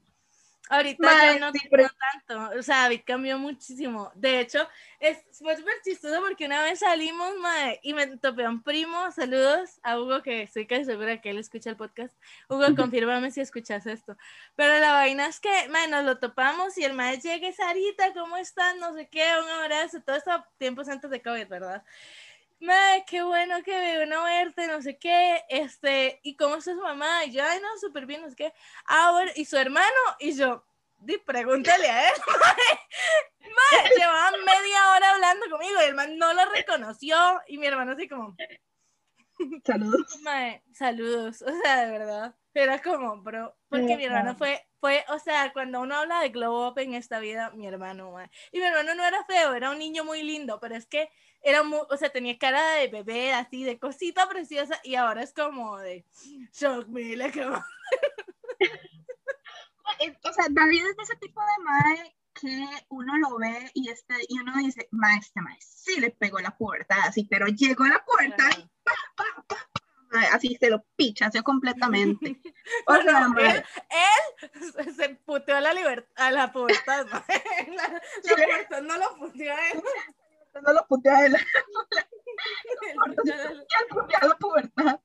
Ahorita 0.72 1.02
Mae, 1.02 1.34
ya 1.34 1.40
no, 1.40 1.52
sí, 1.52 1.60
pero- 1.70 1.84
no 1.84 1.90
tanto. 2.28 2.60
O 2.60 2.62
sea, 2.62 2.84
David 2.84 3.02
cambió 3.04 3.40
muchísimo. 3.40 4.12
De 4.14 4.40
hecho, 4.40 4.68
es, 5.00 5.18
fue 5.32 5.58
súper 5.58 5.74
chistoso 5.84 6.22
porque 6.22 6.46
una 6.46 6.62
vez 6.62 6.80
salimos, 6.80 7.36
mae, 7.38 7.80
y 7.82 7.94
me 7.96 8.06
topé 8.18 8.46
a 8.46 8.50
un 8.50 8.62
primo. 8.62 9.12
Saludos 9.12 9.80
a 9.82 10.00
Hugo, 10.00 10.22
que 10.22 10.44
estoy 10.44 10.68
casi 10.68 10.86
segura 10.86 11.22
que 11.22 11.32
él 11.32 11.40
escucha 11.40 11.72
el 11.72 11.76
podcast. 11.76 12.16
Hugo, 12.48 12.76
confírmame 12.76 13.32
si 13.32 13.42
escuchas 13.42 13.88
esto. 13.88 14.16
Pero 14.56 14.78
la 14.80 14.92
vaina 14.92 15.26
es 15.26 15.40
que, 15.40 15.50
mae, 15.70 15.88
nos 15.88 16.06
lo 16.06 16.20
topamos 16.20 16.78
y 16.78 16.84
el 16.84 16.94
mae 16.94 17.20
llega 17.20 17.48
y 17.48 17.54
Sarita, 17.54 18.14
¿cómo 18.14 18.38
estás? 18.38 18.76
No 18.78 18.94
sé 18.94 19.08
qué, 19.08 19.26
un 19.44 19.50
abrazo. 19.50 20.02
Todo 20.02 20.18
esto 20.18 20.46
tiempos 20.60 20.88
antes 20.88 21.10
de 21.10 21.22
COVID, 21.22 21.48
¿verdad? 21.48 21.84
Mae, 22.62 23.06
qué 23.06 23.24
bueno 23.24 23.63
que 23.63 23.72
me 23.72 24.00
vino 24.00 24.20
a 24.20 24.24
verte, 24.25 24.68
no 24.68 24.82
sé 24.82 24.98
qué, 24.98 25.44
este, 25.50 26.20
¿y 26.24 26.36
cómo 26.36 26.56
está 26.56 26.74
su 26.74 26.82
mamá? 26.82 27.24
Y 27.25 27.32
yo, 27.32 27.44
ay, 27.44 27.60
no, 27.62 27.68
súper 27.80 28.06
bien, 28.06 28.22
no 28.22 28.30
sé 28.30 28.36
qué. 28.36 28.54
Ah, 28.86 29.12
bueno, 29.12 29.32
¿y 29.36 29.46
su 29.46 29.56
hermano? 29.58 29.88
Y 30.20 30.36
yo, 30.36 30.66
di, 30.98 31.18
pregúntale 31.20 31.88
a 31.89 32.10
él, 32.10 32.16
mae. 32.28 33.50
Mae, 33.50 33.92
llevaban 33.98 34.34
media 34.44 34.92
hora 34.92 35.12
hablando 35.12 35.50
conmigo 35.50 35.82
y 35.82 35.86
el 35.86 35.96
man 35.96 36.18
no 36.18 36.34
lo 36.34 36.46
reconoció. 36.51 37.18
Y 37.48 37.58
mi 37.58 37.68
hermano 37.68 37.94
así 37.94 38.10
como, 38.10 38.36
Saludos. 39.66 40.20
mae, 40.22 40.63
saludos, 40.74 41.42
o 41.42 41.62
sea, 41.62 41.86
de 41.86 41.92
verdad. 41.92 42.36
Era 42.54 42.82
como, 42.82 43.22
bro, 43.22 43.56
porque 43.70 43.96
mi 43.96 44.04
hermano 44.04 44.36
fue, 44.36 44.68
fue, 44.82 45.06
o 45.10 45.20
sea, 45.20 45.54
cuando 45.54 45.80
uno 45.80 45.96
habla 45.96 46.20
de 46.20 46.30
glow 46.30 46.68
up 46.68 46.80
en 46.80 46.94
esta 46.94 47.20
vida, 47.20 47.51
mi 47.51 47.68
hermano, 47.68 48.12
mae. 48.12 48.30
Y 48.51 48.60
mi 48.60 48.66
hermano 48.66 48.96
no 48.96 49.06
era 49.06 49.24
feo, 49.25 49.54
era 49.54 49.70
un 49.72 49.80
niño 49.80 50.04
muy 50.04 50.24
lindo, 50.24 50.60
pero 50.60 50.75
es 50.75 50.86
que 50.88 51.10
era 51.41 51.63
muy, 51.63 51.79
o 51.89 51.98
sea, 51.98 52.10
tenía 52.10 52.38
cara 52.38 52.72
de 52.75 52.88
bebé, 52.89 53.34
así, 53.34 53.63
de 53.63 53.79
cosita 53.79 54.27
preciosa, 54.29 54.79
y 54.84 54.96
ahora 54.96 55.24
es 55.24 55.34
como 55.34 55.77
de, 55.77 56.05
shock 56.53 56.88
me, 56.88 57.15
like, 57.15 57.41
como- 57.41 57.63
O 60.24 60.34
sea, 60.34 60.46
David 60.51 60.86
es 60.88 60.96
de 60.98 61.03
ese 61.03 61.15
tipo 61.17 61.41
de 61.41 61.63
mae 61.63 62.15
que 62.34 62.65
uno 62.89 63.17
lo 63.17 63.38
ve 63.38 63.69
y, 63.74 63.89
este, 63.89 64.13
y 64.29 64.39
uno 64.39 64.53
dice, 64.58 64.88
mae, 64.91 65.17
este 65.17 65.41
sí 65.60 66.00
le 66.00 66.12
pegó 66.12 66.39
la 66.39 66.55
puerta, 66.55 66.96
así, 67.03 67.25
pero 67.29 67.48
llegó 67.48 67.84
a 67.84 67.89
la 67.89 68.05
puerta 68.05 68.50
y 68.58 68.69
pa, 68.84 68.93
pa, 69.15 69.25
pa, 69.48 69.69
pa, 69.74 70.22
así 70.34 70.55
se 70.60 70.69
lo 70.69 70.86
pichaseó 70.96 71.43
completamente. 71.43 72.39
O 72.86 72.93
No, 72.93 73.01
sea, 73.01 73.27
no, 73.27 73.39
él, 73.39 73.63
él 74.77 74.96
se 74.96 75.10
puteó 75.25 75.58
a 75.58 75.62
la 75.62 75.74
libertad, 75.74 76.12
a 76.15 76.31
la 76.31 76.51
pubertad, 76.51 77.05
mae. 77.12 77.43
La, 77.75 77.88
la 77.89 78.01
Sí. 78.24 78.29
pubertad 78.36 78.81
no 78.84 78.98
lo 78.98 79.15
puteó 79.17 79.53
a 79.53 79.69
él. 79.69 79.84
No 80.62 80.74
lo 80.74 80.86
putea 80.88 81.25
él, 81.25 81.34
la 84.22 84.38
pubertad. 84.39 85.00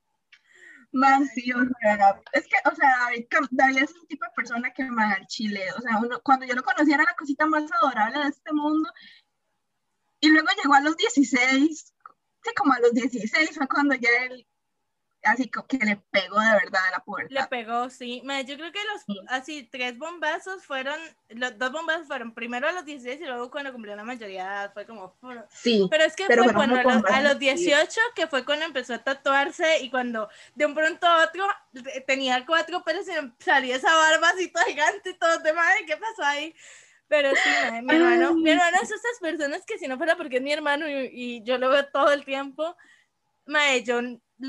Man, 0.93 1.27
sí, 1.27 1.53
o 1.53 1.59
sea, 1.81 2.23
es 2.33 2.47
que, 2.47 2.57
o 2.71 2.75
sea, 2.75 2.99
David, 3.01 3.27
David 3.51 3.83
es 3.83 3.95
un 3.95 4.07
tipo 4.07 4.25
de 4.25 4.31
persona 4.37 4.73
que 4.73 4.85
me 4.85 5.03
da 5.03 5.15
el 5.15 5.27
chile, 5.27 5.67
o 5.77 5.81
sea, 5.81 5.99
uno, 5.99 6.21
cuando 6.23 6.47
yo 6.47 6.55
lo 6.55 6.63
conocí 6.63 6.93
era 6.93 7.03
la 7.03 7.17
cosita 7.19 7.47
más 7.47 7.65
adorable 7.73 8.21
de 8.21 8.29
este 8.29 8.53
mundo, 8.53 8.89
y 10.21 10.31
luego 10.31 10.47
llegó 10.63 10.75
a 10.75 10.81
los 10.81 10.97
16, 10.97 11.95
sí, 12.45 12.51
como 12.57 12.75
a 12.75 12.79
los 12.79 12.93
16 12.93 13.57
fue 13.57 13.67
cuando 13.67 13.97
ya 13.97 14.09
él, 14.25 14.47
así 15.25 15.51
que 15.51 15.79
le 15.79 15.97
pegó 16.11 16.41
de 16.41 16.53
verdad 16.53 16.87
a 16.89 16.91
la 16.93 16.99
Le 16.99 17.03
puerta. 17.05 17.49
pegó, 17.49 17.91
sí. 17.91 18.23
Yo 18.47 18.57
creo 18.57 18.73
que 18.73 18.85
los, 18.93 19.03
Sí. 19.07 19.21
así, 19.29 19.63
tres 19.65 19.97
bombazos 19.99 20.65
fueron, 20.65 20.99
los 21.29 21.59
dos 21.59 21.73
bombazos 21.73 22.07
fueron 22.07 22.35
primero 22.35 22.69
a 22.69 22.73
los 22.73 22.85
16 22.85 23.21
y 23.21 23.25
luego 23.25 23.51
cuando 23.51 23.73
cumplió 23.73 23.97
la 23.97 24.05
mayoría 24.05 24.43
de 24.45 24.49
edad, 24.51 24.73
fue 24.75 24.87
como... 24.87 25.17
Sí, 25.51 25.87
Pero 25.91 26.05
es 26.05 26.15
que 26.17 26.27
Pero 26.27 26.45
fue 26.45 26.53
cuando 26.55 26.77
a 26.77 26.83
los, 26.83 27.05
a 27.07 27.21
los 27.23 27.39
18, 27.39 28.01
que 28.15 28.27
fue 28.27 28.45
cuando 28.45 28.65
empezó 28.67 28.95
a 28.95 28.99
tatuarse 29.03 29.81
y 29.81 29.91
cuando 29.91 30.29
de 30.55 30.67
un 30.67 30.75
pronto 30.75 31.07
a 31.07 31.25
otro 31.25 31.47
tenía 32.07 32.45
cuatro 32.47 32.83
pelos 32.85 33.07
y 33.09 33.13
salía 33.43 33.77
esa 33.77 33.95
barba 33.95 34.29
así 34.31 34.49
toda 34.49 34.65
gigante 34.67 35.11
y 35.11 35.15
todo 35.19 35.39
de 35.39 35.53
madre, 35.53 35.85
¿qué 35.87 35.97
pasó 35.97 36.23
ahí? 36.25 36.55
Pero 37.09 37.37
sí, 37.37 37.59
mae, 37.59 37.83
mi 37.83 37.95
hermano, 37.95 38.35
mi 38.35 38.51
hermano 38.51 38.77
es 38.83 38.91
esas 38.91 39.19
personas 39.21 39.65
que 39.67 39.79
si 39.79 39.87
no 39.89 39.97
fuera 39.99 40.17
porque 40.17 40.37
es 40.39 40.43
mi 40.43 40.53
hermano 40.53 40.89
y, 40.89 41.11
y 41.13 41.43
yo 41.45 41.59
lo 41.59 41.69
veo 41.71 41.87
todo 41.87 42.13
el 42.13 42.25
tiempo, 42.25 42.77
mae, 43.47 43.83
yo 43.83 44.01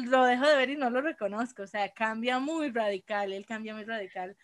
lo 0.04 0.26
dejo 0.26 0.46
de 0.46 0.56
ver 0.56 0.70
y 0.70 0.76
no 0.76 0.90
lo 0.90 1.02
reconozco, 1.02 1.64
o 1.64 1.68
sea, 1.68 1.92
cambia 1.94 2.40
muy 2.40 2.72
radical, 2.72 3.34
él 3.34 3.46
cambia 3.46 3.74
muy 3.74 3.84
radical. 3.84 4.36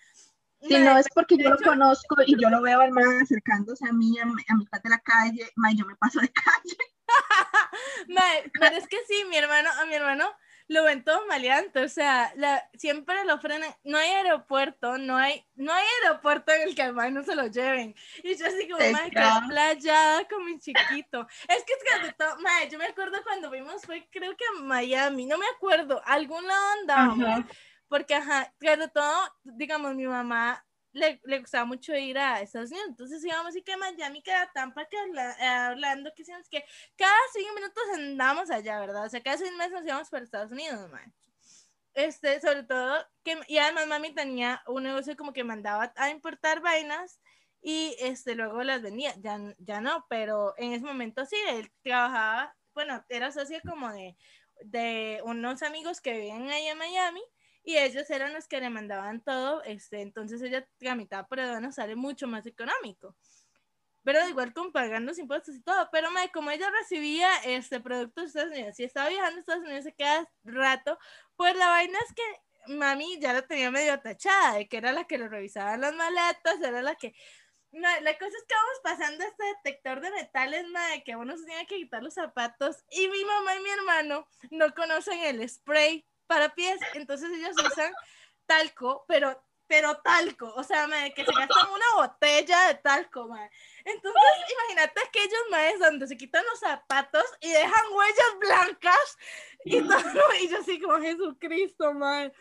si 0.62 0.77
no 0.77 0.98
es 0.98 1.08
porque 1.13 1.38
yo 1.38 1.50
lo 1.50 1.58
conozco 1.58 2.15
y 2.25 2.39
yo 2.41 2.50
lo 2.50 2.62
veo 2.62 2.81
al 2.81 2.91
man 2.91 3.22
acercándose 3.22 3.88
a 3.88 3.93
mí 3.93 4.17
a, 4.20 4.24
a 4.24 4.55
mitad 4.55 4.81
de 4.81 4.89
la 4.89 5.00
calle, 5.00 5.50
man, 5.55 5.75
yo 5.75 5.86
me 5.86 5.96
paso 5.96 6.20
de 6.20 6.29
calle. 6.34 6.77
Mae, 8.08 8.51
pero 8.60 8.75
es 8.77 8.88
que 8.88 8.98
sí, 9.08 9.25
mi 9.29 9.38
hermano, 9.38 9.70
a 9.79 9.86
mi 9.86 9.96
hermano 9.96 10.25
lo 10.68 10.84
ven 10.84 11.03
todo 11.03 11.25
maleante, 11.27 11.84
o 11.84 11.89
sea, 11.89 12.32
la, 12.36 12.70
siempre 12.77 13.24
lo 13.25 13.38
frenan, 13.39 13.74
no 13.84 13.98
hay 13.98 14.10
aeropuerto, 14.10 14.98
no 14.98 15.18
hay, 15.18 15.46
no 15.56 15.74
hay 15.74 15.86
aeropuerto 16.03 16.51
en 16.51 16.70
el 16.70 16.75
que 16.75 16.84
al 16.84 16.94
mae 16.94 17.12
no 17.12 17.24
se 17.24 17.36
lo 17.36 17.48
lleven. 17.48 17.96
Y 18.24 18.36
yo 18.36 18.48
así 18.48 18.68
como, 18.70 18.91
mae, 18.91 19.12
qué 19.12 19.22
playada 19.48 20.27
con 20.27 20.46
mi 20.46 20.60
chiquito. 20.60 21.27
Es 21.48 21.63
que 21.63 21.74
es 21.74 22.01
que 22.01 22.13
todo, 22.13 22.39
mae, 22.39 22.70
yo 22.70 22.77
me 22.77 22.86
acuerdo 22.86 23.22
cuando 23.24 23.50
vimos, 23.50 23.82
fue 23.86 24.08
creo 24.12 24.36
que 24.36 24.46
a 24.46 24.62
Miami, 24.62 25.25
no 25.25 25.38
me 25.38 25.46
acuerdo, 25.56 26.01
a 26.06 26.13
algún 26.13 26.46
lado 26.48 26.65
andábamos, 26.82 27.27
Ajá. 27.27 27.48
porque 27.88 28.15
ajá, 28.15 28.53
claro, 28.58 28.88
todo, 28.89 29.36
digamos, 29.44 29.96
mi 29.96 30.08
mamá 30.08 30.65
le, 30.93 31.21
le 31.24 31.39
gustaba 31.39 31.65
mucho 31.65 31.95
ir 31.95 32.17
a 32.17 32.41
Estados 32.41 32.71
Unidos, 32.71 32.89
entonces 32.89 33.24
íbamos 33.24 33.55
y 33.55 33.62
que 33.62 33.77
Miami, 33.77 34.21
que 34.21 34.33
a 34.33 34.51
Tampa, 34.51 34.86
que 34.86 34.98
a 34.98 35.69
Orlando, 35.71 36.12
que 36.15 36.24
hicimos 36.24 36.48
que 36.50 36.63
cada 36.95 37.15
cinco 37.33 37.53
minutos 37.55 37.83
andábamos 37.95 38.50
allá, 38.51 38.79
¿verdad? 38.79 39.05
O 39.05 39.10
sea, 39.10 39.21
cada 39.21 39.38
seis 39.38 39.53
meses 39.53 39.74
nos 39.74 39.86
íbamos 39.86 40.10
para 40.10 40.24
Estados 40.24 40.51
Unidos, 40.51 40.89
man. 40.91 41.13
Este, 41.93 42.39
sobre 42.39 42.63
todo, 42.63 43.05
que, 43.24 43.38
y 43.48 43.57
además 43.57 43.88
mami 43.88 44.13
tenía 44.13 44.62
un 44.67 44.83
negocio 44.83 45.15
como 45.17 45.33
que 45.33 45.43
mandaba 45.43 45.91
a 45.98 46.10
importar 46.10 46.62
vainas 46.62 47.19
y 47.62 47.95
este, 48.00 48.36
luego 48.36 48.63
las 48.63 48.81
vendía, 48.81 49.13
ya, 49.17 49.38
ya 49.60 49.81
no, 49.81 50.05
pero 50.10 50.53
en 50.57 50.74
ese 50.74 50.86
momento 50.86 51.25
sí, 51.25 51.36
él 51.50 51.71
trabajaba, 51.83 52.55
bueno, 52.74 53.03
era 53.10 53.31
socio 53.31 53.60
como 53.67 53.91
de, 53.91 54.17
de 54.63 55.21
unos 55.25 55.62
amigos 55.63 56.01
que 56.01 56.13
vivían 56.13 56.50
ahí 56.50 56.67
en 56.67 56.77
Miami 56.77 57.21
y 57.63 57.77
ellos 57.77 58.10
eran 58.10 58.34
los 58.34 58.48
que 58.48 58.60
le 58.60 58.70
mandaban 58.70 59.22
todo, 59.22 59.63
este, 59.63 60.01
entonces 60.01 60.41
ella 60.41 60.68
tramitaba 60.77 61.27
por 61.27 61.39
aduana, 61.39 61.72
sale 61.72 61.96
mucho 61.96 62.27
más 62.27 62.46
económico. 62.46 63.15
Pero 64.03 64.27
igual 64.27 64.51
con 64.53 64.72
pagando 64.72 65.12
los 65.12 65.20
impuestos 65.20 65.56
y 65.56 65.62
todo, 65.62 65.88
pero 65.91 66.10
mae, 66.10 66.32
como 66.32 66.50
ella 66.50 66.72
recibía 66.72 67.30
este 67.46 67.80
producto 67.80 68.22
de 68.22 68.27
Estados 68.27 68.51
Unidos 68.51 68.80
y 68.80 68.84
estaba 68.84 69.10
viajando 69.10 69.38
a 69.38 69.39
Estados 69.41 69.63
Unidos 69.63 69.84
se 69.84 69.94
queda 69.94 70.27
rato, 70.44 70.98
pues 71.36 71.56
la 71.56 71.68
vaina 71.68 72.00
es 72.00 72.13
que 72.15 72.74
mami 72.74 73.20
ya 73.20 73.34
la 73.34 73.44
tenía 73.44 73.70
medio 73.70 74.00
tachada, 74.00 74.56
de 74.56 74.68
que 74.68 74.77
era 74.77 74.91
la 74.91 75.06
que 75.06 75.20
le 75.20 75.27
revisaba 75.27 75.77
las 75.77 75.94
maletas, 75.94 76.62
era 76.62 76.82
la 76.82 76.96
que... 76.96 77.13
Mae, 77.74 78.01
la 78.01 78.18
cosa 78.18 78.36
es 78.38 78.44
que 78.48 78.56
vamos 78.56 78.80
pasando 78.84 79.24
este 79.24 79.44
detector 79.46 80.01
de 80.01 80.12
metales, 80.12 80.68
mae, 80.68 81.03
que 81.03 81.15
uno 81.15 81.38
se 81.38 81.46
tiene 81.46 81.65
que 81.68 81.77
quitar 81.77 82.03
los 82.03 82.15
zapatos 82.15 82.84
y 82.89 83.08
mi 83.08 83.24
mamá 83.24 83.56
y 83.56 83.60
mi 83.62 83.70
hermano 83.70 84.27
no 84.50 84.74
conocen 84.74 85.20
el 85.20 85.48
spray 85.48 86.06
para 86.32 86.56
pies, 86.56 86.80
entonces 86.94 87.30
ellos 87.30 87.58
usan 87.70 87.94
talco, 88.46 89.04
pero 89.06 89.44
pero 89.68 89.98
talco, 89.98 90.54
o 90.56 90.64
sea, 90.64 90.86
que 91.16 91.26
se 91.26 91.32
gastan 91.32 91.70
una 91.72 91.86
botella 91.96 92.68
de 92.68 92.76
talco, 92.76 93.28
mae. 93.28 93.50
Entonces, 93.86 94.22
imagínate 94.52 95.02
aquellos 95.02 95.40
maes 95.50 95.80
donde 95.80 96.08
se 96.08 96.18
quitan 96.18 96.44
los 96.46 96.60
zapatos 96.60 97.24
y 97.40 97.50
dejan 97.50 97.94
huellas 97.94 98.40
blancas 98.40 99.18
y 99.64 99.82
todo, 99.82 99.94
y 100.42 100.50
yo 100.50 100.60
así 100.60 100.80
como 100.80 101.00
Jesucristo, 101.00 101.94
mae. 101.94 102.34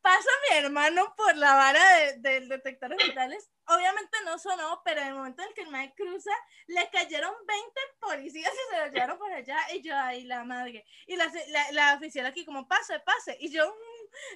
Pasa 0.00 0.28
mi 0.50 0.56
hermano 0.58 1.14
por 1.16 1.34
la 1.36 1.54
vara 1.54 1.82
de- 1.96 2.18
del 2.18 2.48
detector 2.48 2.90
de 2.90 2.96
metales. 3.06 3.50
Obviamente 3.66 4.18
no 4.26 4.38
sonó, 4.38 4.82
pero 4.84 5.00
en 5.00 5.08
el 5.08 5.14
momento 5.14 5.42
en 5.42 5.48
el 5.48 5.54
que 5.54 5.62
el 5.62 5.70
mae 5.70 5.94
cruza, 5.94 6.30
le 6.66 6.90
cayeron 6.90 7.34
20 7.46 7.80
policías 8.00 8.52
y 8.52 8.74
se 8.74 8.80
lo 8.80 8.92
llevaron 8.92 9.18
por 9.18 9.32
allá. 9.32 9.56
Y 9.72 9.82
yo 9.82 9.96
ahí, 9.96 10.24
la 10.24 10.44
madre. 10.44 10.84
Y 11.06 11.16
la, 11.16 11.32
la, 11.48 11.72
la 11.72 11.94
oficial 11.94 12.26
aquí, 12.26 12.44
como 12.44 12.68
pase, 12.68 13.00
pase. 13.00 13.36
Y 13.40 13.50
yo. 13.50 13.74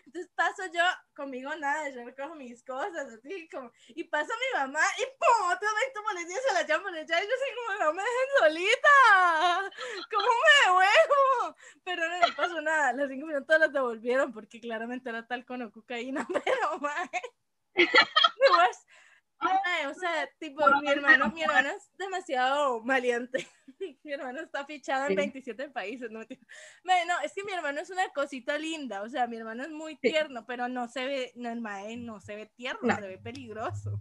Entonces 0.06 0.30
paso 0.34 0.62
yo, 0.72 0.82
conmigo 1.14 1.54
nada, 1.56 1.88
yo 1.90 2.04
recojo 2.04 2.34
mis 2.34 2.62
cosas, 2.64 3.06
así 3.12 3.48
como. 3.48 3.70
Y 3.88 4.04
pasa 4.04 4.32
mi 4.34 4.60
mamá 4.60 4.80
y 4.98 5.02
¡pum! 5.18 5.50
Otros 5.50 5.70
20 5.80 6.00
policías 6.02 6.42
se 6.46 6.54
la 6.54 6.62
llevan 6.62 6.82
por 6.82 6.94
allá. 6.94 7.22
Y 7.22 7.26
yo 7.26 7.34
así, 7.34 7.54
como, 7.56 7.84
no 7.84 7.92
me 7.94 8.02
dejen 8.02 8.28
solita. 8.38 9.70
¿Cómo 10.10 10.28
me 10.28 10.72
huevo? 10.72 11.56
Pero 11.84 12.08
no, 12.08 12.36
pasó 12.36 12.60
nada. 12.60 12.92
Los 12.92 13.08
cinco 13.08 13.26
minutos 13.26 13.58
los 13.58 13.72
devolvieron 13.72 14.32
porque 14.32 14.60
claramente 14.60 15.08
era 15.08 15.26
tal 15.26 15.44
con 15.44 15.70
cocaína, 15.70 16.26
pero 16.44 16.78
mae. 16.80 17.10
O 19.40 19.94
sea, 19.94 20.28
tipo, 20.40 20.64
mi 20.82 20.88
hermano, 20.88 21.30
mi 21.30 21.42
hermano 21.42 21.68
es 21.70 21.90
demasiado 21.96 22.82
valiente. 22.82 23.46
mi 24.04 24.12
hermano 24.12 24.40
está 24.40 24.64
fichado 24.66 25.04
en 25.04 25.10
Sí. 25.10 25.14
27 25.16 25.70
países. 25.70 26.10
No, 26.10 26.20
no, 26.20 27.20
es 27.22 27.32
que 27.34 27.44
mi 27.44 27.52
hermano 27.52 27.80
es 27.80 27.90
una 27.90 28.08
cosita 28.08 28.58
linda. 28.58 29.02
O 29.02 29.08
sea, 29.08 29.26
mi 29.28 29.36
hermano 29.36 29.62
es 29.62 29.70
muy 29.70 29.92
Sí. 30.02 30.10
tierno, 30.10 30.44
pero 30.46 30.68
no 30.68 30.88
se 30.88 31.06
ve, 31.06 31.32
no, 31.36 31.50
el 31.50 31.60
mae 31.60 31.96
no 31.96 32.20
se 32.20 32.34
ve 32.36 32.46
tierno, 32.56 32.80
No. 32.82 32.94
se 32.96 33.02
ve 33.02 33.18
peligroso. 33.18 34.00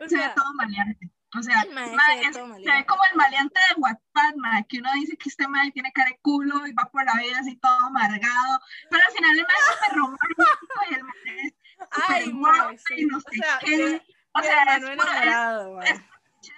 O 0.00 0.08
Se 0.08 0.16
ve 0.16 0.30
todo 0.34 0.52
maleante. 0.54 1.10
O 1.34 1.42
sea, 1.42 1.62
el 1.62 1.72
mae 1.72 1.90
mae, 1.96 2.16
se 2.16 2.20
ve 2.20 2.26
es- 2.26 2.32
todo 2.32 2.44
se 2.46 2.52
ve 2.52 2.58
maleante. 2.58 2.86
como 2.86 3.00
el 3.10 3.16
maleante 3.16 3.60
de 3.70 4.36
mae, 4.36 4.66
que 4.68 4.78
uno 4.78 4.90
dice 4.94 5.16
que 5.16 5.28
este 5.30 5.48
mae 5.48 5.70
tiene 5.72 5.90
cara 5.92 6.10
de 6.10 6.18
culo 6.20 6.66
y 6.66 6.72
va 6.74 6.90
por 6.92 7.04
la 7.06 7.14
vida 7.14 7.38
así 7.40 7.56
todo 7.56 7.78
amargado, 7.86 8.60
pero 8.90 9.02
al 9.02 9.12
final 9.14 9.38
el 9.38 9.42
mae 9.46 9.56
es 9.58 9.74
súper 9.74 9.96
romántico 9.96 10.74
y 10.90 10.94
el 10.94 11.04
mae 11.04 11.46
es 11.46 11.54
Ay, 11.90 12.30
guapo 12.30 12.78
sí. 12.86 12.94
y 12.96 13.06
no 13.06 13.18
O 13.18 13.20
sé 13.20 13.30
sea, 13.36 13.58
qué. 13.60 14.02
O 14.34 14.42
sea, 14.42 14.62
es 14.62 14.82
hermano 14.82 14.86
es 14.86 14.92
enamorado, 14.92 15.64
de 15.64 16.00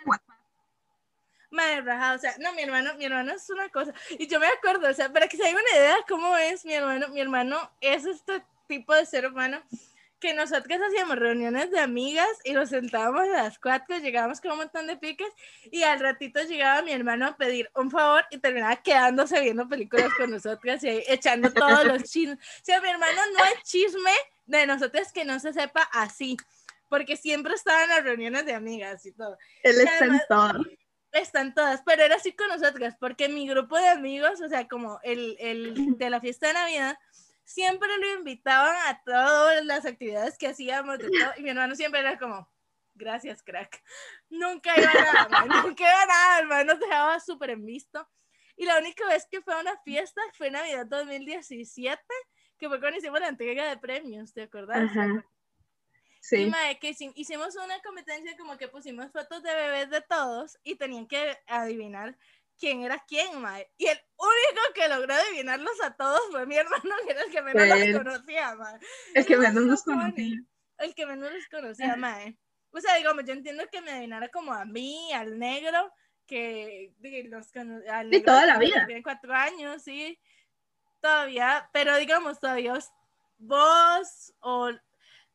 Wattpad. 0.07 0.35
Madre 1.51 1.81
rajada, 1.83 2.15
o 2.17 2.19
sea, 2.19 2.35
no, 2.41 2.53
mi 2.53 2.63
hermano, 2.63 2.95
mi 2.95 3.05
hermano 3.05 3.33
es 3.33 3.49
una 3.51 3.69
cosa. 3.69 3.93
Y 4.19 4.27
yo 4.27 4.41
me 4.41 4.47
acuerdo, 4.49 4.89
o 4.89 4.95
sea, 4.95 5.13
para 5.13 5.29
que 5.29 5.37
se 5.37 5.45
hagan 5.45 5.57
una 5.57 5.79
idea 5.79 5.97
de 5.97 6.03
cómo 6.09 6.37
es 6.37 6.65
mi 6.65 6.73
hermano, 6.75 7.09
mi 7.09 7.21
hermano 7.21 7.71
es 7.81 8.05
este 8.07 8.45
tipo 8.67 8.95
de 8.95 9.07
ser 9.07 9.27
humano 9.27 9.63
que 10.25 10.33
nosotros 10.33 10.81
hacíamos 10.89 11.17
reuniones 11.19 11.71
de 11.71 11.81
amigas 11.81 12.27
y 12.45 12.53
nos 12.53 12.71
sentábamos 12.71 13.25
a 13.29 13.43
las 13.43 13.59
cuatro, 13.59 13.99
llegábamos 13.99 14.41
con 14.41 14.53
un 14.53 14.57
montón 14.57 14.87
de 14.87 14.97
piques 14.97 15.29
y 15.71 15.83
al 15.83 16.01
ratito 16.01 16.41
llegaba 16.43 16.81
mi 16.81 16.93
hermano 16.93 17.27
a 17.27 17.37
pedir 17.37 17.71
un 17.75 17.91
favor 17.91 18.25
y 18.31 18.39
terminaba 18.39 18.77
quedándose 18.77 19.39
viendo 19.43 19.69
películas 19.69 20.11
con 20.17 20.31
nosotras 20.31 20.83
y 20.83 20.89
ahí 20.89 21.05
echando 21.09 21.53
todos 21.53 21.85
los 21.85 22.05
chismes. 22.05 22.39
O 22.39 22.65
sea, 22.65 22.81
mi 22.81 22.89
hermano 22.89 23.21
no 23.37 23.45
es 23.45 23.63
chisme 23.65 24.13
de 24.47 24.67
nosotros 24.67 25.13
que 25.13 25.25
no 25.25 25.39
se 25.41 25.53
sepa 25.53 25.83
así, 25.93 26.37
porque 26.89 27.17
siempre 27.17 27.55
estaba 27.55 27.85
en 27.85 27.91
las 27.91 28.05
reuniones 28.05 28.47
de 28.47 28.55
amigas 28.55 29.05
y 29.07 29.13
todo 29.13 29.37
Él 29.63 29.81
está 29.81 30.05
en 30.05 30.21
todo. 30.29 30.65
están 31.13 31.55
todas, 31.55 31.83
pero 31.85 32.03
era 32.03 32.17
así 32.17 32.33
con 32.33 32.49
nosotras, 32.49 32.97
porque 32.99 33.29
mi 33.29 33.49
grupo 33.49 33.79
de 33.79 33.89
amigos, 33.89 34.41
o 34.41 34.49
sea, 34.49 34.69
como 34.69 35.01
el, 35.03 35.37
el 35.41 35.97
de 35.97 36.11
la 36.11 36.21
fiesta 36.21 36.49
de 36.49 36.55
Navidad, 36.55 36.99
siempre 37.45 37.89
lo 37.99 38.19
invitaban 38.19 38.75
a 38.87 39.03
todas 39.05 39.65
las 39.65 39.85
actividades 39.85 40.37
que 40.39 40.49
hacíamos, 40.49 40.99
de 40.99 41.09
todo, 41.09 41.33
y 41.37 41.43
mi 41.43 41.51
hermano 41.51 41.75
siempre 41.75 42.01
era 42.01 42.19
como, 42.19 42.51
gracias, 42.95 43.43
crack. 43.43 43.83
Nunca 44.29 44.73
iba 44.77 44.91
a 44.91 44.95
nada, 44.95 45.29
man, 45.29 45.49
nunca 45.65 45.85
iba 45.85 46.03
a 46.03 46.07
nada, 46.07 46.39
el 46.41 46.47
man 46.47 46.67
nos 46.67 46.81
dejaba 46.81 47.21
súper 47.21 47.51
en 47.51 47.65
visto. 47.65 48.09
Y 48.57 48.67
la 48.67 48.79
única 48.79 49.07
vez 49.09 49.27
que 49.31 49.43
fue 49.43 49.55
a 49.55 49.59
una 49.59 49.77
fiesta 49.83 50.21
fue 50.37 50.51
Navidad 50.51 50.87
2017, 50.87 52.01
que 52.59 52.69
fue 52.69 52.81
cuando 52.81 52.99
hicimos 52.99 53.21
la 53.21 53.29
entrega 53.29 53.69
de 53.69 53.77
premios, 53.77 54.33
¿te 54.33 54.43
acordás? 54.43 54.91
Ajá. 54.91 55.25
Y 55.27 56.27
Sí. 56.27 56.47
mae, 56.47 56.79
que 56.79 56.91
hici- 56.91 57.13
hicimos 57.17 57.55
una 57.57 57.81
competencia 57.83 58.35
como 58.39 58.57
que 58.57 58.69
pusimos 58.69 59.13
fotos 59.13 59.43
de 59.43 59.55
bebés 59.55 59.91
de 59.91 60.01
todos 60.01 60.57
y 60.63 60.77
tenían 60.77 61.07
que 61.07 61.37
adivinar 61.47 62.17
quién 62.59 62.83
era 62.83 63.05
quién, 63.07 63.41
mae. 63.43 63.69
Y 63.77 63.87
el 63.89 63.99
único 64.17 64.63
que 64.75 64.89
logró 64.89 65.13
adivinarlos 65.15 65.83
a 65.83 65.95
todos 65.95 66.21
fue 66.31 66.47
mi 66.47 66.57
hermano, 66.57 66.95
que 67.07 67.13
era 67.13 67.23
el 67.25 67.31
que 67.31 67.43
menos 67.43 67.69
los 67.69 67.79
él. 67.79 67.93
conocía, 67.99 68.55
mae. 68.55 68.79
Es 69.15 69.27
que 69.27 69.37
menos 69.37 69.85
funny. 69.85 69.99
conocía. 69.99 70.43
El 70.79 70.95
que 70.95 71.07
menos 71.07 71.33
los 71.33 71.47
conocía, 71.49 71.97
mae. 71.97 72.39
O 72.71 72.81
sea, 72.81 72.97
digamos, 72.97 73.25
yo 73.27 73.33
entiendo 73.35 73.65
que 73.71 73.81
me 73.83 73.91
adivinara 73.93 74.29
como 74.31 74.53
a 74.55 74.65
mí, 74.65 75.13
al 75.13 75.39
negro, 75.39 75.93
que 76.27 76.95
los 77.29 77.55
al 77.91 78.11
Sí, 78.11 78.23
toda 78.23 78.47
la 78.47 78.59
vida. 78.59 78.87
Tiene 78.87 79.03
cuatro 79.03 79.35
años, 79.35 79.83
sí. 79.83 80.19
Todavía, 81.05 81.69
pero 81.71 81.99
digamos, 81.99 82.41
todavía 82.41 82.73
os- 82.73 82.91
vos 83.37 84.33
o 84.41 84.71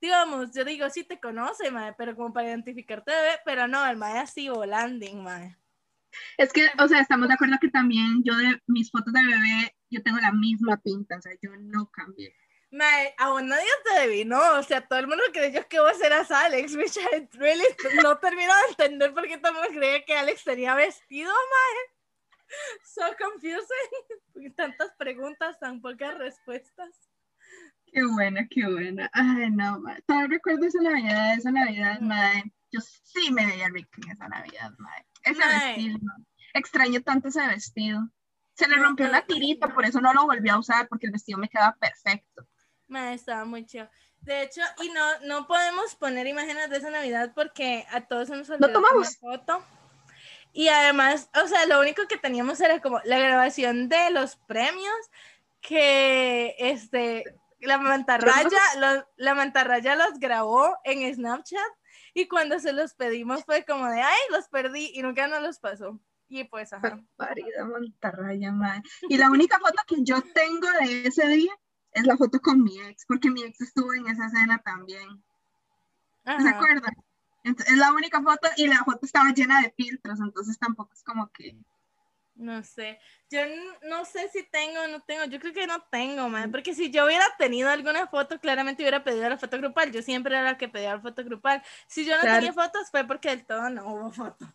digamos, 0.01 0.49
yo 0.51 0.65
digo, 0.65 0.89
sí 0.89 1.03
te 1.03 1.19
conoce, 1.19 1.69
mae, 1.69 1.93
pero 1.93 2.15
como 2.15 2.33
para 2.33 2.47
identificarte, 2.47 3.11
bebé, 3.11 3.39
pero 3.45 3.67
no, 3.67 3.85
el 3.85 3.95
mae 3.95 4.17
así 4.17 4.49
volando, 4.49 5.05
mae. 5.17 5.55
Es 6.37 6.51
que, 6.51 6.71
o 6.79 6.87
sea, 6.87 7.01
estamos 7.01 7.27
de 7.27 7.35
acuerdo 7.35 7.57
que 7.61 7.69
también 7.69 8.23
yo 8.23 8.35
de 8.35 8.59
mis 8.65 8.89
fotos 8.89 9.13
de 9.13 9.21
bebé, 9.21 9.75
yo 9.91 10.01
tengo 10.01 10.17
la 10.17 10.31
misma 10.31 10.77
pinta, 10.77 11.17
o 11.17 11.21
sea, 11.21 11.33
yo 11.39 11.51
no 11.59 11.85
cambié. 11.91 12.33
Mae, 12.71 13.13
a 13.19 13.29
vos 13.29 13.43
nadie 13.43 13.69
te 13.83 13.91
adivinó, 13.91 14.41
o 14.57 14.63
sea, 14.63 14.81
todo 14.87 14.97
el 14.97 15.07
mundo 15.07 15.23
creyó 15.31 15.67
que 15.67 15.79
vos 15.79 16.01
eras 16.01 16.31
Alex, 16.31 16.75
which 16.77 16.97
I 16.97 17.29
really 17.33 17.63
no 18.01 18.17
termino 18.17 18.51
de 18.55 18.71
entender 18.71 19.13
por 19.13 19.27
qué 19.27 19.37
todo 19.37 19.51
el 19.51 19.57
mundo 19.59 19.69
creía 19.79 20.03
que 20.03 20.17
Alex 20.17 20.43
tenía 20.45 20.73
vestido, 20.73 21.31
mae. 21.31 21.98
So 22.83 23.01
confusing, 23.17 24.53
tantas 24.55 24.91
preguntas, 24.97 25.59
tan 25.59 25.81
pocas 25.81 26.17
respuestas. 26.17 27.09
Qué 27.85 28.01
buena, 28.05 28.47
qué 28.49 28.65
buena. 28.67 29.09
Ay, 29.13 29.49
no, 29.51 29.79
ma. 29.79 29.99
Todavía 30.05 30.27
recuerdo 30.37 30.65
esa 30.67 30.81
Navidad, 30.81 31.33
esa 31.35 31.51
Navidad, 31.51 31.99
madre. 32.01 32.53
Yo 32.71 32.79
sí 32.81 33.31
me 33.31 33.45
veía 33.47 33.67
rica 33.69 33.89
en 34.03 34.11
esa 34.11 34.27
Navidad, 34.27 34.71
madre. 34.77 35.05
Ese 35.23 35.47
Mae. 35.47 35.47
vestido. 35.47 35.99
Extraño 36.53 37.01
tanto 37.01 37.29
ese 37.29 37.45
vestido. 37.47 38.09
Se 38.53 38.67
le 38.67 38.77
No, 38.77 38.83
rompió 38.83 39.07
no, 39.07 39.09
una 39.09 39.25
tirita, 39.25 39.73
por 39.73 39.85
eso 39.85 40.01
no 40.01 40.13
lo 40.13 40.25
volví 40.25 40.49
a 40.49 40.59
usar, 40.59 40.87
porque 40.87 41.07
el 41.07 41.13
vestido 41.13 41.39
me 41.39 41.49
quedaba 41.49 41.75
perfecto. 41.77 42.47
Mae, 42.87 43.13
estaba 43.13 43.45
muy 43.45 43.65
chido. 43.65 43.89
De 44.21 44.43
hecho, 44.43 44.61
y 44.83 44.89
no, 44.89 45.19
no 45.21 45.47
podemos 45.47 45.95
poner 45.95 46.27
imágenes 46.27 46.69
de 46.69 46.77
esa 46.77 46.89
Navidad 46.89 47.31
porque 47.33 47.85
a 47.89 48.07
todos 48.07 48.27
se 48.27 48.35
nos 48.35 48.49
olvidó 48.49 48.73
tomamos. 48.73 49.17
tomar 49.19 49.37
foto. 49.39 49.65
Y 50.51 50.67
además, 50.69 51.29
o 51.41 51.47
sea, 51.47 51.65
lo 51.67 51.79
único 51.79 52.07
que 52.07 52.17
teníamos 52.17 52.59
era 52.59 52.81
como 52.81 52.99
la 53.03 53.19
grabación 53.19 53.87
de 53.89 54.09
los 54.11 54.35
premios, 54.47 54.93
que 55.61 56.55
este, 56.57 57.23
la 57.59 57.77
mantarraya, 57.77 58.59
los- 58.77 59.05
la 59.17 59.35
mantarraya 59.35 59.95
los 59.95 60.19
grabó 60.19 60.77
en 60.83 61.13
Snapchat 61.13 61.59
y 62.13 62.27
cuando 62.27 62.59
se 62.59 62.73
los 62.73 62.93
pedimos 62.93 63.43
fue 63.45 63.63
como 63.65 63.87
de, 63.87 64.01
ay, 64.01 64.19
los 64.31 64.47
perdí 64.47 64.91
y 64.93 65.01
nunca 65.01 65.27
nos 65.27 65.41
los 65.41 65.59
pasó. 65.59 65.99
Y 66.27 66.43
pues, 66.45 66.71
ajá. 66.73 66.99
Parida 67.15 67.65
montarraya, 67.65 68.51
madre. 68.51 68.83
Y 69.09 69.17
la 69.17 69.29
única 69.31 69.59
foto 69.59 69.81
que 69.87 70.03
yo 70.03 70.21
tengo 70.33 70.67
de 70.83 71.07
ese 71.07 71.27
día 71.27 71.51
es 71.91 72.05
la 72.05 72.17
foto 72.17 72.39
con 72.39 72.63
mi 72.63 72.79
ex, 72.81 73.05
porque 73.07 73.29
mi 73.31 73.43
ex 73.43 73.61
estuvo 73.61 73.93
en 73.93 74.07
esa 74.07 74.27
escena 74.27 74.59
también. 74.63 75.23
¿Se 76.25 76.47
acuerdan? 76.49 76.93
Es 77.67 77.77
la 77.77 77.91
única 77.93 78.21
foto 78.21 78.47
y 78.57 78.67
la 78.67 78.83
foto 78.83 79.05
estaba 79.05 79.31
llena 79.33 79.61
de 79.61 79.71
filtros, 79.71 80.19
entonces 80.19 80.57
tampoco 80.57 80.93
es 80.93 81.03
como 81.03 81.31
que... 81.31 81.57
No 82.35 82.63
sé, 82.63 82.97
yo 83.29 83.41
no 83.89 84.05
sé 84.05 84.29
si 84.29 84.43
tengo 84.49 84.79
o 84.81 84.87
no 84.87 85.01
tengo, 85.01 85.25
yo 85.25 85.41
creo 85.41 85.53
que 85.53 85.67
no 85.67 85.81
tengo, 85.91 86.29
man, 86.29 86.51
porque 86.51 86.73
si 86.73 86.89
yo 86.89 87.05
hubiera 87.05 87.25
tenido 87.37 87.69
alguna 87.69 88.07
foto, 88.07 88.39
claramente 88.39 88.81
hubiera 88.81 89.03
pedido 89.03 89.27
la 89.27 89.37
foto 89.37 89.57
grupal, 89.57 89.91
yo 89.91 90.01
siempre 90.01 90.33
era 90.33 90.43
la 90.43 90.57
que 90.57 90.69
pedía 90.69 90.95
la 90.95 91.01
foto 91.01 91.21
grupal, 91.25 91.61
si 91.87 92.05
yo 92.05 92.15
no 92.15 92.21
Claro. 92.21 92.37
tenía 92.37 92.53
fotos 92.53 92.89
fue 92.91 93.05
porque 93.05 93.27
del 93.29 93.45
todo 93.45 93.69
no 93.69 93.85
hubo 93.93 94.11
foto, 94.13 94.45